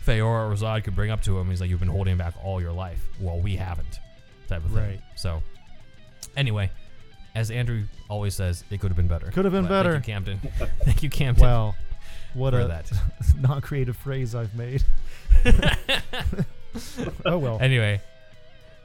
Faora 0.07 0.51
or 0.51 0.55
Zod 0.55 0.85
could 0.85 0.95
bring 0.95 1.11
up 1.11 1.23
to 1.23 1.39
him. 1.39 1.49
He's 1.51 1.61
like, 1.61 1.71
"You've 1.71 1.81
been 1.81 1.89
holding 1.89 2.17
back 2.17 2.35
all 2.43 2.61
your 2.61 2.73
life. 2.73 3.03
Well, 3.21 3.39
we 3.39 3.57
haven't." 3.57 3.99
Type 4.49 4.65
of 4.65 4.71
thing. 4.71 4.83
Right. 4.83 5.01
So, 5.17 5.43
anyway, 6.37 6.71
as 7.35 7.51
Andrew 7.51 7.85
always 8.09 8.35
says, 8.35 8.65
it 8.71 8.81
could 8.81 8.91
have 8.91 8.97
been 8.97 9.09
better. 9.09 9.27
Could 9.31 9.45
have 9.45 9.53
been 9.53 9.65
But 9.65 9.71
better. 9.71 9.93
Thank 9.93 10.07
you, 10.07 10.13
Camden. 10.15 10.41
thank 10.85 11.03
you, 11.03 11.11
Camden. 11.11 11.43
Well, 11.43 11.75
what 12.35 12.53
for 12.53 12.61
a 12.61 12.67
that. 12.69 12.93
non-creative 13.41 13.97
phrase 13.97 14.35
I've 14.35 14.55
made. 14.55 14.85
oh 17.25 17.39
well. 17.39 17.59
Anyway, 17.61 18.01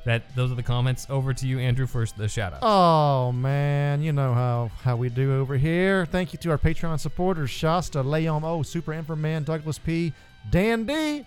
that 0.05 0.35
those 0.35 0.51
are 0.51 0.55
the 0.55 0.63
comments. 0.63 1.07
Over 1.09 1.33
to 1.33 1.47
you, 1.47 1.59
Andrew, 1.59 1.85
for 1.85 2.05
the 2.05 2.27
shout 2.27 2.53
out. 2.53 2.59
Oh 2.61 3.31
man, 3.31 4.01
you 4.01 4.11
know 4.11 4.33
how 4.33 4.71
how 4.83 4.95
we 4.95 5.09
do 5.09 5.39
over 5.39 5.57
here. 5.57 6.05
Thank 6.05 6.33
you 6.33 6.39
to 6.39 6.51
our 6.51 6.57
Patreon 6.57 6.99
supporters: 6.99 7.49
Shasta, 7.49 8.03
Leom 8.03 8.43
O, 8.43 8.63
Super 8.63 8.93
Inframan, 8.93 9.45
Douglas 9.45 9.77
P, 9.77 10.13
Dan 10.49 10.85
D, 10.85 11.25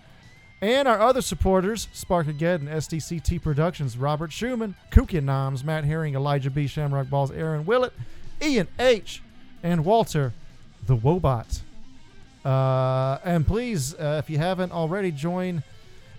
and 0.61 0.87
our 0.87 0.99
other 0.99 1.21
supporters: 1.21 1.87
Spark 1.93 2.27
Again, 2.27 2.67
SDCT 2.67 3.41
Productions, 3.41 3.97
Robert 3.97 4.31
Schumann, 4.31 4.75
Kooky 4.91 5.23
Noms, 5.23 5.63
Matt 5.63 5.85
Herring, 5.85 6.15
Elijah 6.15 6.49
B, 6.49 6.67
Shamrock 6.67 7.09
Balls, 7.09 7.31
Aaron 7.31 7.65
Willett, 7.65 7.93
Ian 8.41 8.67
H, 8.79 9.21
and 9.61 9.85
Walter, 9.85 10.33
the 10.85 10.97
Wobot. 10.97 11.61
Uh, 12.43 13.19
and 13.23 13.47
please, 13.47 13.93
uh, 13.95 14.21
if 14.21 14.29
you 14.29 14.37
haven't 14.37 14.71
already, 14.71 15.11
join 15.11 15.63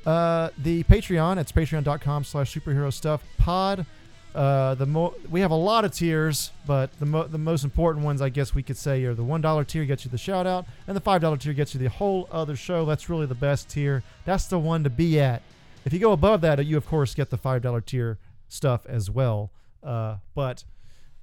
uh, 0.07 0.51
the 0.59 0.83
Patreon. 0.85 1.39
It's 1.39 1.53
patreon.com 1.53 2.25
slash 2.25 2.55
superhero 2.55 2.93
stuff 2.93 3.23
pod. 3.39 3.87
Uh, 4.35 4.75
the 4.75 4.87
mo- 4.87 5.15
we 5.31 5.41
have 5.41 5.53
a 5.53 5.57
lot 5.57 5.85
of 5.85 5.93
tiers, 5.93 6.51
but 6.67 6.91
the 6.99 7.07
mo- 7.07 7.29
the 7.29 7.39
most 7.39 7.63
important 7.63 8.05
ones, 8.05 8.21
I 8.21 8.31
guess 8.31 8.53
we 8.53 8.65
could 8.65 8.77
say, 8.77 9.05
are 9.05 9.15
the 9.15 9.23
one 9.23 9.41
dollar 9.41 9.63
tier 9.63 9.85
gets 9.85 10.05
you 10.05 10.11
the 10.11 10.19
shout 10.19 10.45
out, 10.47 10.67
and 10.89 10.97
the 10.97 11.01
five 11.01 11.21
dollar 11.21 11.37
tier 11.37 11.53
gets 11.53 11.73
you 11.73 11.79
the 11.79 11.89
whole 11.89 12.29
other 12.33 12.57
show. 12.57 12.85
That's 12.85 13.09
really 13.09 13.27
the 13.27 13.37
best 13.37 13.69
tier. 13.69 14.03
That's 14.25 14.47
the 14.47 14.59
one 14.59 14.83
to 14.83 14.91
be 14.91 15.21
at. 15.21 15.43
If 15.85 15.93
you 15.93 16.01
go 16.01 16.11
above 16.13 16.41
that, 16.41 16.65
you 16.67 16.77
of 16.77 16.85
course 16.87 17.15
get 17.15 17.31
the 17.31 17.39
five 17.39 17.63
dollar 17.63 17.81
tier 17.81 18.19
stuff 18.49 18.85
as 18.87 19.09
well. 19.09 19.51
Uh, 19.85 20.17
but 20.35 20.65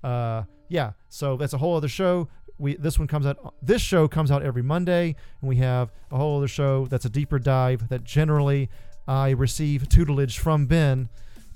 uh, 0.06 0.44
yeah, 0.70 0.94
so 1.10 1.36
that's 1.36 1.52
a 1.52 1.58
whole 1.58 1.76
other 1.76 1.90
show. 1.90 2.30
We 2.62 2.76
this 2.76 3.00
one 3.00 3.08
comes 3.08 3.26
out. 3.26 3.56
This 3.62 3.82
show 3.82 4.08
comes 4.08 4.30
out 4.30 4.44
every 4.44 4.62
Monday, 4.62 5.16
and 5.42 5.50
we 5.50 5.56
have 5.58 5.92
a 6.12 6.18
whole 6.18 6.38
other 6.38 6.48
show 6.48 6.86
that's 6.86 7.06
a 7.06 7.10
deeper 7.10 7.40
dive 7.40 7.90
that 7.90 8.04
generally 8.04 8.70
I 9.08 9.32
receive 9.32 9.90
tutelage 9.90 10.38
from 10.38 10.68
Ben 10.68 11.10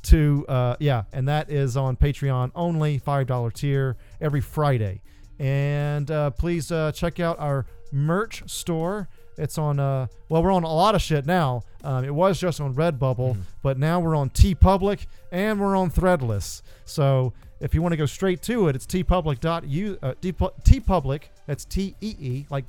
to 0.04 0.46
uh, 0.50 0.76
yeah, 0.80 1.04
and 1.14 1.28
that 1.28 1.50
is 1.52 1.78
on 1.78 1.96
Patreon 1.96 2.52
only, 2.56 2.98
five 2.98 3.28
dollar 3.28 3.52
tier 3.52 3.98
every 4.20 4.42
Friday. 4.42 5.02
And 5.38 6.10
uh, 6.10 6.32
please 6.32 6.72
uh, 6.72 6.92
check 6.92 7.20
out 7.20 7.40
our 7.40 7.66
merch 7.92 8.50
store. 8.50 9.08
It's 9.38 9.58
on 9.58 9.80
uh, 9.80 10.08
well, 10.30 10.42
we're 10.42 10.52
on 10.52 10.64
a 10.64 10.74
lot 10.74 10.96
of 10.96 11.02
shit 11.02 11.26
now. 11.26 11.62
Um, 11.84 12.04
it 12.04 12.14
was 12.14 12.40
just 12.40 12.60
on 12.60 12.74
Redbubble, 12.74 13.38
but 13.62 13.78
now 13.78 14.00
we're 14.00 14.16
on 14.16 14.32
TeePublic 14.32 15.06
and 15.32 15.60
we're 15.60 15.76
on 15.76 15.92
Threadless. 15.92 16.62
So 16.86 17.34
if 17.60 17.74
you 17.74 17.82
want 17.82 17.94
to 17.94 17.98
go 17.98 18.06
straight 18.06 18.42
to 18.44 18.68
it, 18.68 18.76
it's 18.76 18.86
teepublic.u 18.86 19.98
uh, 20.02 20.14
teepublic. 20.22 21.24
That's 21.46 21.66
T 21.66 21.96
E 22.02 22.16
E 22.20 22.46
like 22.50 22.66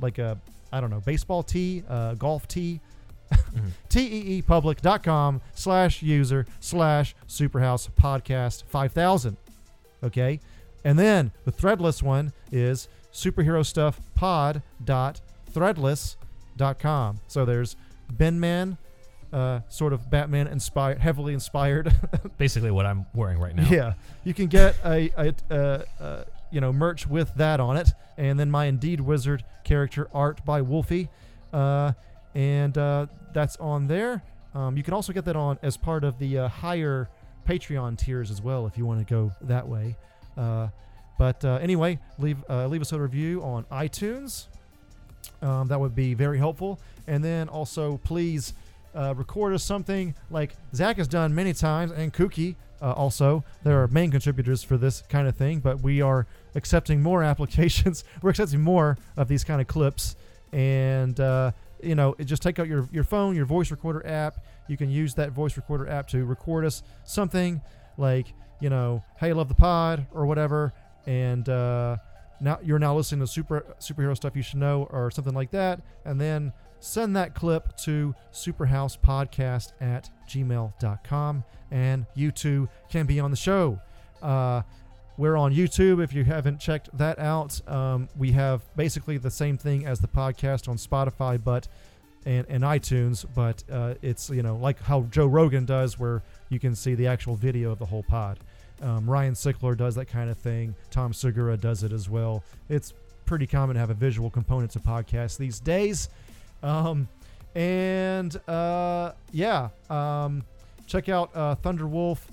like 0.00 0.18
a 0.18 0.38
I 0.72 0.80
don't 0.80 0.90
know 0.90 1.00
baseball 1.00 1.42
T, 1.42 1.82
uh, 1.88 2.14
golf 2.14 2.46
tee. 2.48 2.80
E 3.94 4.42
teepublic.com 4.42 5.40
slash 5.54 6.02
user 6.02 6.46
slash 6.60 7.14
superhouse 7.28 7.88
podcast 7.90 8.64
5000 8.64 9.36
okay 10.02 10.40
and 10.84 10.98
then 10.98 11.32
the 11.44 11.52
threadless 11.52 12.02
one 12.02 12.32
is 12.50 12.88
superhero 13.12 13.64
stuff 13.64 14.00
pod 14.14 14.62
dot 14.82 15.20
threadless.com 15.50 17.20
so 17.26 17.44
there's 17.44 17.76
benman 18.12 18.76
uh, 19.32 19.60
sort 19.68 19.92
of 19.92 20.10
batman 20.10 20.46
inspired 20.46 20.98
heavily 20.98 21.32
inspired 21.34 21.92
Basically, 22.38 22.70
what 22.70 22.86
I'm 22.86 23.06
wearing 23.14 23.38
right 23.38 23.54
now. 23.54 23.68
yeah, 23.70 23.94
you 24.24 24.34
can 24.34 24.46
get 24.46 24.76
a, 24.84 25.10
a, 25.16 25.34
uh 25.50 25.84
uh 26.02 26.24
you 26.50 26.60
know 26.60 26.72
merch 26.72 27.06
with 27.06 27.34
that 27.36 27.60
on 27.60 27.76
it, 27.76 27.90
and 28.16 28.38
then 28.38 28.50
my 28.50 28.66
Indeed 28.66 29.00
Wizard 29.00 29.44
character 29.64 30.08
art 30.12 30.44
by 30.44 30.60
Wolfie, 30.60 31.08
uh, 31.52 31.92
and 32.34 32.76
uh, 32.76 33.06
that's 33.32 33.56
on 33.56 33.86
there. 33.86 34.22
Um, 34.54 34.76
you 34.76 34.82
can 34.82 34.92
also 34.92 35.12
get 35.12 35.24
that 35.24 35.36
on 35.36 35.58
as 35.62 35.76
part 35.76 36.04
of 36.04 36.18
the 36.18 36.38
uh, 36.38 36.48
higher 36.48 37.08
Patreon 37.48 37.98
tiers 37.98 38.30
as 38.30 38.42
well 38.42 38.66
if 38.66 38.76
you 38.76 38.84
want 38.84 39.06
to 39.06 39.10
go 39.12 39.32
that 39.42 39.66
way. 39.66 39.96
Uh, 40.36 40.68
but 41.18 41.44
uh, 41.44 41.58
anyway, 41.62 41.98
leave 42.18 42.38
uh, 42.50 42.66
leave 42.66 42.82
us 42.82 42.92
a 42.92 43.00
review 43.00 43.42
on 43.42 43.64
iTunes. 43.72 44.46
Um, 45.40 45.68
that 45.68 45.80
would 45.80 45.94
be 45.94 46.14
very 46.14 46.38
helpful. 46.38 46.80
And 47.06 47.24
then 47.24 47.48
also, 47.48 47.98
please 47.98 48.52
uh, 48.94 49.14
record 49.16 49.54
us 49.54 49.62
something 49.62 50.14
like 50.30 50.54
Zach 50.74 50.96
has 50.96 51.08
done 51.08 51.34
many 51.34 51.52
times, 51.52 51.92
and 51.92 52.12
Kooky 52.12 52.56
uh, 52.80 52.92
also. 52.92 53.44
There 53.62 53.82
are 53.82 53.88
main 53.88 54.10
contributors 54.10 54.62
for 54.62 54.76
this 54.76 55.02
kind 55.08 55.28
of 55.28 55.36
thing, 55.36 55.60
but 55.60 55.80
we 55.80 56.02
are 56.02 56.26
accepting 56.54 57.02
more 57.02 57.22
applications. 57.32 58.04
We're 58.20 58.30
accepting 58.30 58.60
more 58.60 58.98
of 59.16 59.28
these 59.28 59.44
kind 59.44 59.60
of 59.60 59.66
clips, 59.66 60.16
and 60.52 61.18
uh, 61.18 61.52
you 61.82 61.94
know, 61.94 62.14
just 62.24 62.42
take 62.42 62.58
out 62.58 62.68
your 62.68 62.88
your 62.92 63.04
phone, 63.04 63.36
your 63.36 63.46
voice 63.46 63.70
recorder 63.70 64.06
app. 64.06 64.44
You 64.68 64.76
can 64.76 64.90
use 64.90 65.14
that 65.14 65.32
voice 65.32 65.56
recorder 65.56 65.88
app 65.88 66.08
to 66.08 66.24
record 66.24 66.64
us 66.64 66.82
something 67.04 67.60
like 67.96 68.26
you 68.60 68.70
know, 68.70 69.02
"Hey, 69.18 69.32
love 69.32 69.48
the 69.48 69.54
pod" 69.54 70.06
or 70.12 70.26
whatever, 70.26 70.72
and 71.06 71.48
uh, 71.48 71.96
now 72.40 72.58
you're 72.62 72.78
now 72.78 72.94
listening 72.94 73.20
to 73.20 73.26
super 73.26 73.64
superhero 73.80 74.16
stuff 74.16 74.36
you 74.36 74.42
should 74.42 74.58
know 74.58 74.88
or 74.90 75.10
something 75.10 75.34
like 75.34 75.50
that, 75.52 75.80
and 76.04 76.20
then 76.20 76.52
send 76.82 77.16
that 77.16 77.34
clip 77.34 77.76
to 77.76 78.14
superhousepodcast 78.32 79.72
at 79.80 80.10
gmail.com 80.28 81.44
and 81.70 82.06
you 82.14 82.30
too 82.30 82.68
can 82.90 83.06
be 83.06 83.20
on 83.20 83.30
the 83.30 83.36
show 83.36 83.78
uh, 84.22 84.62
we're 85.16 85.36
on 85.36 85.54
youtube 85.54 86.02
if 86.02 86.12
you 86.12 86.24
haven't 86.24 86.58
checked 86.58 86.88
that 86.96 87.18
out 87.18 87.60
um, 87.68 88.08
we 88.16 88.32
have 88.32 88.62
basically 88.76 89.18
the 89.18 89.30
same 89.30 89.56
thing 89.56 89.86
as 89.86 90.00
the 90.00 90.08
podcast 90.08 90.68
on 90.68 90.76
spotify 90.76 91.42
but 91.42 91.68
and, 92.24 92.46
and 92.48 92.62
iTunes, 92.62 93.24
but 93.34 93.62
uh, 93.70 93.94
it's 94.02 94.30
you 94.30 94.42
know 94.42 94.56
like 94.56 94.80
how 94.82 95.02
Joe 95.10 95.26
Rogan 95.26 95.64
does, 95.64 95.98
where 95.98 96.22
you 96.48 96.58
can 96.58 96.74
see 96.74 96.94
the 96.94 97.06
actual 97.06 97.36
video 97.36 97.70
of 97.72 97.78
the 97.78 97.86
whole 97.86 98.02
pod. 98.02 98.38
Um, 98.80 99.08
Ryan 99.08 99.34
Sickler 99.34 99.76
does 99.76 99.94
that 99.94 100.06
kind 100.06 100.28
of 100.28 100.38
thing. 100.38 100.74
Tom 100.90 101.12
Segura 101.12 101.56
does 101.56 101.82
it 101.82 101.92
as 101.92 102.08
well. 102.08 102.42
It's 102.68 102.94
pretty 103.24 103.46
common 103.46 103.74
to 103.74 103.80
have 103.80 103.90
a 103.90 103.94
visual 103.94 104.28
component 104.28 104.72
to 104.72 104.80
podcasts 104.80 105.36
these 105.36 105.60
days. 105.60 106.08
Um, 106.62 107.08
and 107.54 108.36
uh, 108.48 109.12
yeah, 109.32 109.68
um, 109.90 110.44
check 110.86 111.08
out 111.08 111.30
uh, 111.34 111.54
Thunder 111.56 111.86
Wolf 111.86 112.26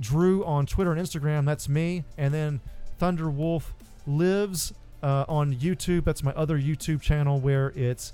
Drew 0.00 0.44
on 0.44 0.66
Twitter 0.66 0.92
and 0.92 1.00
Instagram. 1.00 1.44
That's 1.44 1.68
me. 1.68 2.04
And 2.18 2.32
then 2.32 2.60
Thunder 2.98 3.30
Wolf 3.30 3.74
lives 4.06 4.72
uh, 5.02 5.24
on 5.28 5.54
YouTube. 5.54 6.04
That's 6.04 6.22
my 6.22 6.32
other 6.32 6.58
YouTube 6.58 7.00
channel 7.00 7.40
where 7.40 7.72
it's 7.76 8.12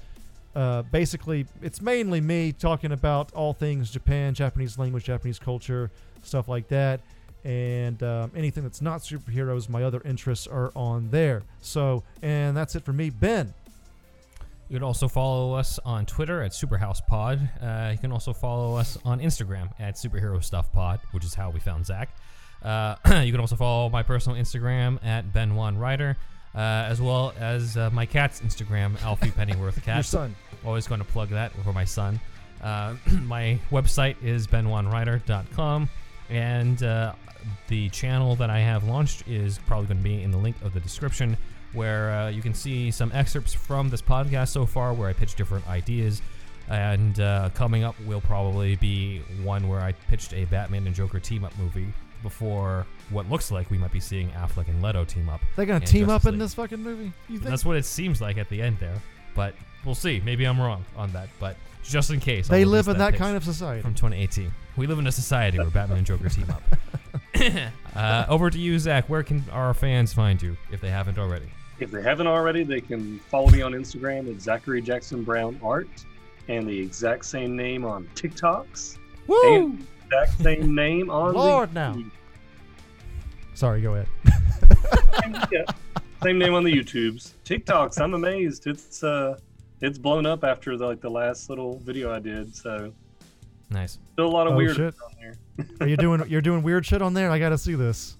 uh, 0.54 0.82
basically 0.82 1.46
it's 1.62 1.80
mainly 1.80 2.20
me 2.20 2.52
talking 2.52 2.92
about 2.92 3.32
all 3.32 3.52
things 3.52 3.90
Japan, 3.90 4.34
Japanese 4.34 4.78
language, 4.78 5.04
Japanese 5.04 5.38
culture, 5.38 5.90
stuff 6.22 6.48
like 6.48 6.68
that. 6.68 7.00
And 7.44 8.02
um, 8.02 8.32
anything 8.36 8.64
that's 8.64 8.82
not 8.82 9.00
superheroes, 9.00 9.68
my 9.68 9.82
other 9.82 10.02
interests 10.04 10.46
are 10.46 10.72
on 10.76 11.10
there. 11.10 11.42
So, 11.62 12.02
and 12.20 12.54
that's 12.54 12.74
it 12.74 12.84
for 12.84 12.92
me, 12.92 13.08
Ben. 13.08 13.54
You 14.70 14.76
can 14.76 14.84
also 14.84 15.08
follow 15.08 15.54
us 15.54 15.80
on 15.84 16.06
Twitter 16.06 16.42
at 16.42 16.52
SuperhousePod. 16.52 17.60
Uh, 17.60 17.90
you 17.90 17.98
can 17.98 18.12
also 18.12 18.32
follow 18.32 18.76
us 18.76 18.96
on 19.04 19.18
Instagram 19.18 19.68
at 19.80 19.96
Superhero 19.96 20.42
Stuff 20.44 20.72
Pod, 20.72 21.00
which 21.10 21.24
is 21.24 21.34
how 21.34 21.50
we 21.50 21.58
found 21.58 21.84
Zach. 21.84 22.14
Uh, 22.62 22.94
you 23.24 23.32
can 23.32 23.40
also 23.40 23.56
follow 23.56 23.88
my 23.88 24.04
personal 24.04 24.38
Instagram 24.38 25.04
at 25.04 25.32
Ben 25.32 25.56
Wan 25.56 25.76
Writer, 25.76 26.16
uh, 26.54 26.58
as 26.58 27.02
well 27.02 27.34
as 27.40 27.76
uh, 27.76 27.90
my 27.90 28.06
cat's 28.06 28.42
Instagram, 28.42 29.02
Alfie 29.02 29.32
Pennyworth 29.32 29.82
Cat. 29.82 29.96
Your 29.96 30.02
son. 30.04 30.36
Always 30.64 30.86
going 30.86 31.00
to 31.00 31.06
plug 31.06 31.30
that 31.30 31.50
for 31.64 31.72
my 31.72 31.84
son. 31.84 32.20
Uh, 32.62 32.94
my 33.22 33.58
website 33.72 34.22
is 34.22 34.46
benwanwriter.com, 34.46 35.88
and 36.28 36.82
uh, 36.84 37.12
the 37.66 37.88
channel 37.88 38.36
that 38.36 38.50
I 38.50 38.60
have 38.60 38.84
launched 38.84 39.26
is 39.26 39.58
probably 39.66 39.88
going 39.88 39.98
to 39.98 40.04
be 40.04 40.22
in 40.22 40.30
the 40.30 40.38
link 40.38 40.54
of 40.62 40.74
the 40.74 40.80
description 40.80 41.36
where 41.72 42.10
uh, 42.12 42.28
you 42.28 42.42
can 42.42 42.54
see 42.54 42.90
some 42.90 43.10
excerpts 43.14 43.54
from 43.54 43.88
this 43.88 44.02
podcast 44.02 44.48
so 44.48 44.66
far 44.66 44.92
where 44.92 45.08
I 45.08 45.12
pitch 45.12 45.34
different 45.34 45.66
ideas. 45.68 46.22
And 46.68 47.18
uh, 47.18 47.50
coming 47.54 47.82
up 47.82 47.96
will 48.06 48.20
probably 48.20 48.76
be 48.76 49.22
one 49.42 49.68
where 49.68 49.80
I 49.80 49.92
pitched 49.92 50.32
a 50.34 50.44
Batman 50.46 50.86
and 50.86 50.94
Joker 50.94 51.18
team 51.18 51.44
up 51.44 51.56
movie 51.58 51.92
before 52.22 52.86
what 53.08 53.28
looks 53.28 53.50
like 53.50 53.70
we 53.70 53.78
might 53.78 53.92
be 53.92 54.00
seeing 54.00 54.30
Affleck 54.30 54.68
and 54.68 54.82
Leto 54.82 55.04
team 55.04 55.28
up. 55.28 55.40
They're 55.56 55.66
gonna 55.66 55.80
in 55.80 55.86
team 55.86 56.04
up 56.04 56.22
Justice 56.22 56.28
in 56.28 56.34
League. 56.34 56.40
this 56.40 56.54
fucking 56.54 56.82
movie? 56.82 57.12
You 57.28 57.38
think? 57.38 57.50
That's 57.50 57.64
what 57.64 57.76
it 57.76 57.84
seems 57.84 58.20
like 58.20 58.38
at 58.38 58.48
the 58.48 58.62
end 58.62 58.78
there. 58.78 59.02
But 59.34 59.54
we'll 59.84 59.94
see. 59.94 60.20
Maybe 60.24 60.44
I'm 60.44 60.60
wrong 60.60 60.84
on 60.96 61.10
that. 61.12 61.28
But 61.40 61.56
just 61.82 62.10
in 62.10 62.20
case. 62.20 62.46
they 62.46 62.64
live 62.64 62.86
release 62.86 62.94
in 62.94 62.98
that 62.98 63.12
pitch 63.12 63.18
kind 63.20 63.36
of 63.36 63.44
society. 63.44 63.82
from 63.82 63.94
2018. 63.94 64.52
We 64.76 64.86
live 64.86 64.98
in 64.98 65.06
a 65.06 65.12
society 65.12 65.58
where 65.58 65.70
Batman 65.70 65.98
and 65.98 66.06
Joker 66.06 66.28
team 66.28 66.46
up. 66.50 66.62
uh, 67.96 68.26
over 68.28 68.50
to 68.50 68.58
you, 68.58 68.78
Zach. 68.78 69.08
Where 69.08 69.22
can 69.22 69.44
our 69.50 69.74
fans 69.74 70.12
find 70.12 70.40
you 70.40 70.56
if 70.70 70.80
they 70.80 70.90
haven't 70.90 71.18
already? 71.18 71.50
If 71.80 71.90
they 71.90 72.02
haven't 72.02 72.26
already, 72.26 72.62
they 72.62 72.80
can 72.80 73.18
follow 73.18 73.48
me 73.50 73.62
on 73.62 73.72
Instagram 73.72 74.32
at 74.34 74.40
Zachary 74.40 74.82
Jackson 74.82 75.22
Brown 75.24 75.58
Art 75.62 75.88
and 76.48 76.68
the 76.68 76.78
exact 76.78 77.24
same 77.24 77.56
name 77.56 77.84
on 77.84 78.06
TikToks. 78.14 78.98
Woo! 79.26 79.42
And 79.56 79.86
exact 80.06 80.42
same 80.42 80.74
name 80.84 81.10
on 81.10 81.34
Lord, 81.34 81.70
the 81.70 81.74
now. 81.74 82.02
Sorry, 83.54 83.80
go 83.82 83.94
ahead. 83.94 84.08
yeah, 85.52 85.64
same 86.22 86.38
name 86.38 86.54
on 86.54 86.64
the 86.64 86.72
YouTubes. 86.72 87.32
TikToks, 87.44 88.00
I'm 88.00 88.14
amazed. 88.14 88.66
It's 88.66 89.02
uh 89.02 89.38
it's 89.82 89.98
blown 89.98 90.26
up 90.26 90.44
after 90.44 90.76
the, 90.76 90.86
like 90.86 91.00
the 91.00 91.10
last 91.10 91.48
little 91.48 91.78
video 91.78 92.12
I 92.12 92.18
did. 92.18 92.54
So 92.54 92.92
Nice. 93.70 93.98
still 94.12 94.26
a 94.26 94.28
lot 94.28 94.46
of 94.46 94.54
Oh, 94.54 94.56
weird 94.56 94.76
shit. 94.76 94.94
on 95.04 95.12
there. 95.20 95.66
Are 95.80 95.86
you 95.88 95.96
doing 95.96 96.22
you're 96.28 96.40
doing 96.40 96.62
weird 96.62 96.84
shit 96.84 97.00
on 97.02 97.14
there? 97.14 97.30
I 97.30 97.38
gotta 97.38 97.58
see 97.58 97.74
this. 97.74 98.16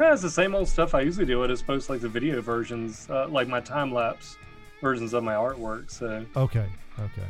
Yeah, 0.00 0.12
it's 0.12 0.22
the 0.22 0.30
same 0.30 0.54
old 0.54 0.68
stuff 0.68 0.94
I 0.94 1.02
usually 1.02 1.26
do. 1.26 1.42
I 1.44 1.46
just 1.46 1.66
post 1.66 1.90
like 1.90 2.00
the 2.00 2.08
video 2.08 2.40
versions, 2.40 3.08
uh, 3.10 3.28
like 3.28 3.46
my 3.48 3.60
time 3.60 3.92
lapse 3.92 4.36
versions 4.80 5.12
of 5.12 5.22
my 5.22 5.34
artwork. 5.34 5.90
So 5.90 6.24
Okay, 6.36 6.66
okay. 6.98 7.22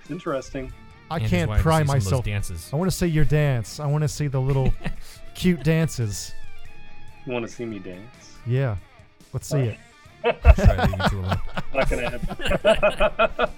it's 0.00 0.10
interesting. 0.10 0.72
I 1.10 1.16
Andrew's 1.16 1.30
can't 1.30 1.48
wanting 1.48 1.62
to 1.62 1.62
pry 1.68 1.80
see 1.82 1.86
some 1.86 1.96
of 1.96 2.02
those 2.02 2.04
myself. 2.12 2.24
dances. 2.24 2.70
I 2.72 2.76
want 2.76 2.90
to 2.90 2.96
see 2.96 3.06
your 3.06 3.24
dance. 3.24 3.78
I 3.80 3.86
want 3.86 4.02
to 4.02 4.08
see 4.08 4.26
the 4.28 4.40
little 4.40 4.72
cute 5.34 5.62
dances. 5.64 6.32
You 7.26 7.32
want 7.32 7.46
to 7.46 7.52
see 7.52 7.64
me 7.66 7.78
dance? 7.78 8.36
Yeah, 8.46 8.76
let's 9.32 9.48
see 9.48 9.58
it. 9.58 9.78
Try 10.22 10.84
leaving 10.86 11.00
you 11.00 11.08
two. 11.10 11.22
Not 11.74 11.90
gonna 11.90 12.10
happen. 12.10 13.50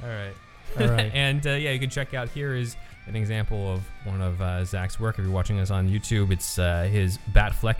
All 0.02 0.08
right. 0.08 0.34
All 0.80 0.86
right. 0.88 1.10
and 1.14 1.46
uh, 1.46 1.50
yeah, 1.50 1.72
you 1.72 1.78
can 1.80 1.90
check 1.90 2.14
out 2.14 2.28
here 2.30 2.54
is 2.54 2.76
an 3.08 3.16
example 3.16 3.72
of 3.72 3.82
one 4.04 4.20
of 4.20 4.40
uh, 4.40 4.64
Zach's 4.64 5.00
work. 5.00 5.18
If 5.18 5.24
you're 5.24 5.32
watching 5.32 5.58
us 5.58 5.70
on 5.70 5.88
YouTube, 5.88 6.30
it's 6.30 6.58
uh, 6.58 6.88
his 6.90 7.18
Batfleck. 7.32 7.78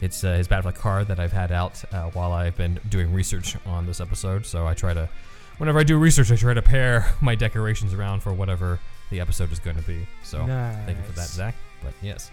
It's 0.00 0.24
uh, 0.24 0.34
his 0.34 0.48
Batfleck 0.48 0.74
car 0.74 1.04
that 1.04 1.20
I've 1.20 1.32
had 1.32 1.52
out 1.52 1.82
uh, 1.92 2.10
while 2.10 2.32
I've 2.32 2.56
been 2.56 2.80
doing 2.88 3.12
research 3.12 3.56
on 3.66 3.86
this 3.86 4.00
episode. 4.00 4.44
So 4.44 4.66
I 4.66 4.74
try 4.74 4.94
to, 4.94 5.08
whenever 5.58 5.78
I 5.78 5.84
do 5.84 5.96
research, 5.98 6.30
I 6.32 6.36
try 6.36 6.54
to 6.54 6.62
pair 6.62 7.06
my 7.20 7.34
decorations 7.34 7.94
around 7.94 8.20
for 8.20 8.32
whatever 8.32 8.80
the 9.10 9.20
episode 9.20 9.52
is 9.52 9.58
going 9.58 9.76
to 9.76 9.82
be. 9.82 10.06
So 10.22 10.44
thank 10.46 10.98
you 10.98 11.04
for 11.04 11.12
that, 11.12 11.28
Zach. 11.28 11.54
But 11.82 11.92
yes. 12.02 12.30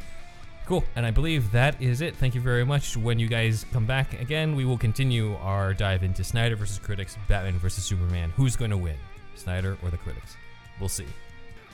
Cool. 0.66 0.84
And 0.96 1.06
I 1.06 1.12
believe 1.12 1.52
that 1.52 1.82
is 1.82 2.02
it. 2.02 2.16
Thank 2.16 2.36
you 2.36 2.42
very 2.42 2.64
much. 2.64 2.96
When 2.96 3.20
you 3.20 3.28
guys 3.28 3.66
come 3.74 3.86
back 3.86 4.20
again, 4.22 4.56
we 4.56 4.64
will 4.64 4.78
continue 4.78 5.36
our 5.38 5.74
dive 5.74 6.04
into 6.04 6.24
Snyder 6.24 6.56
versus 6.56 6.80
critics, 6.80 7.18
Batman 7.28 7.60
versus 7.60 7.84
Superman. 7.84 8.32
Who's 8.38 8.56
going 8.56 8.72
to 8.72 8.78
win, 8.78 8.96
Snyder 9.36 9.78
or 9.84 9.90
the 9.90 9.98
critics? 9.98 10.38
We'll 10.80 10.90
see. 10.90 11.08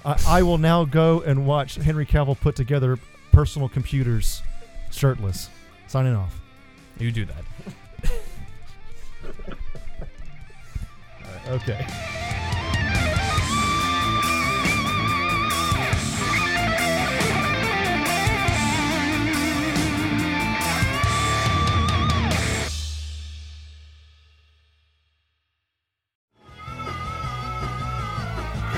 I, 0.06 0.16
I 0.28 0.44
will 0.44 0.58
now 0.58 0.86
go 0.86 1.22
and 1.22 1.46
watch 1.46 1.76
Henry 1.76 2.06
Cavill 2.06 2.40
put 2.40 2.56
together 2.56 2.98
personal 3.32 3.70
computers 3.70 4.42
shirtless. 4.92 5.50
Signing 5.88 6.16
off. 6.16 6.40
You 7.00 7.12
do 7.12 7.26
that. 7.26 7.44
Okay. 11.50 11.88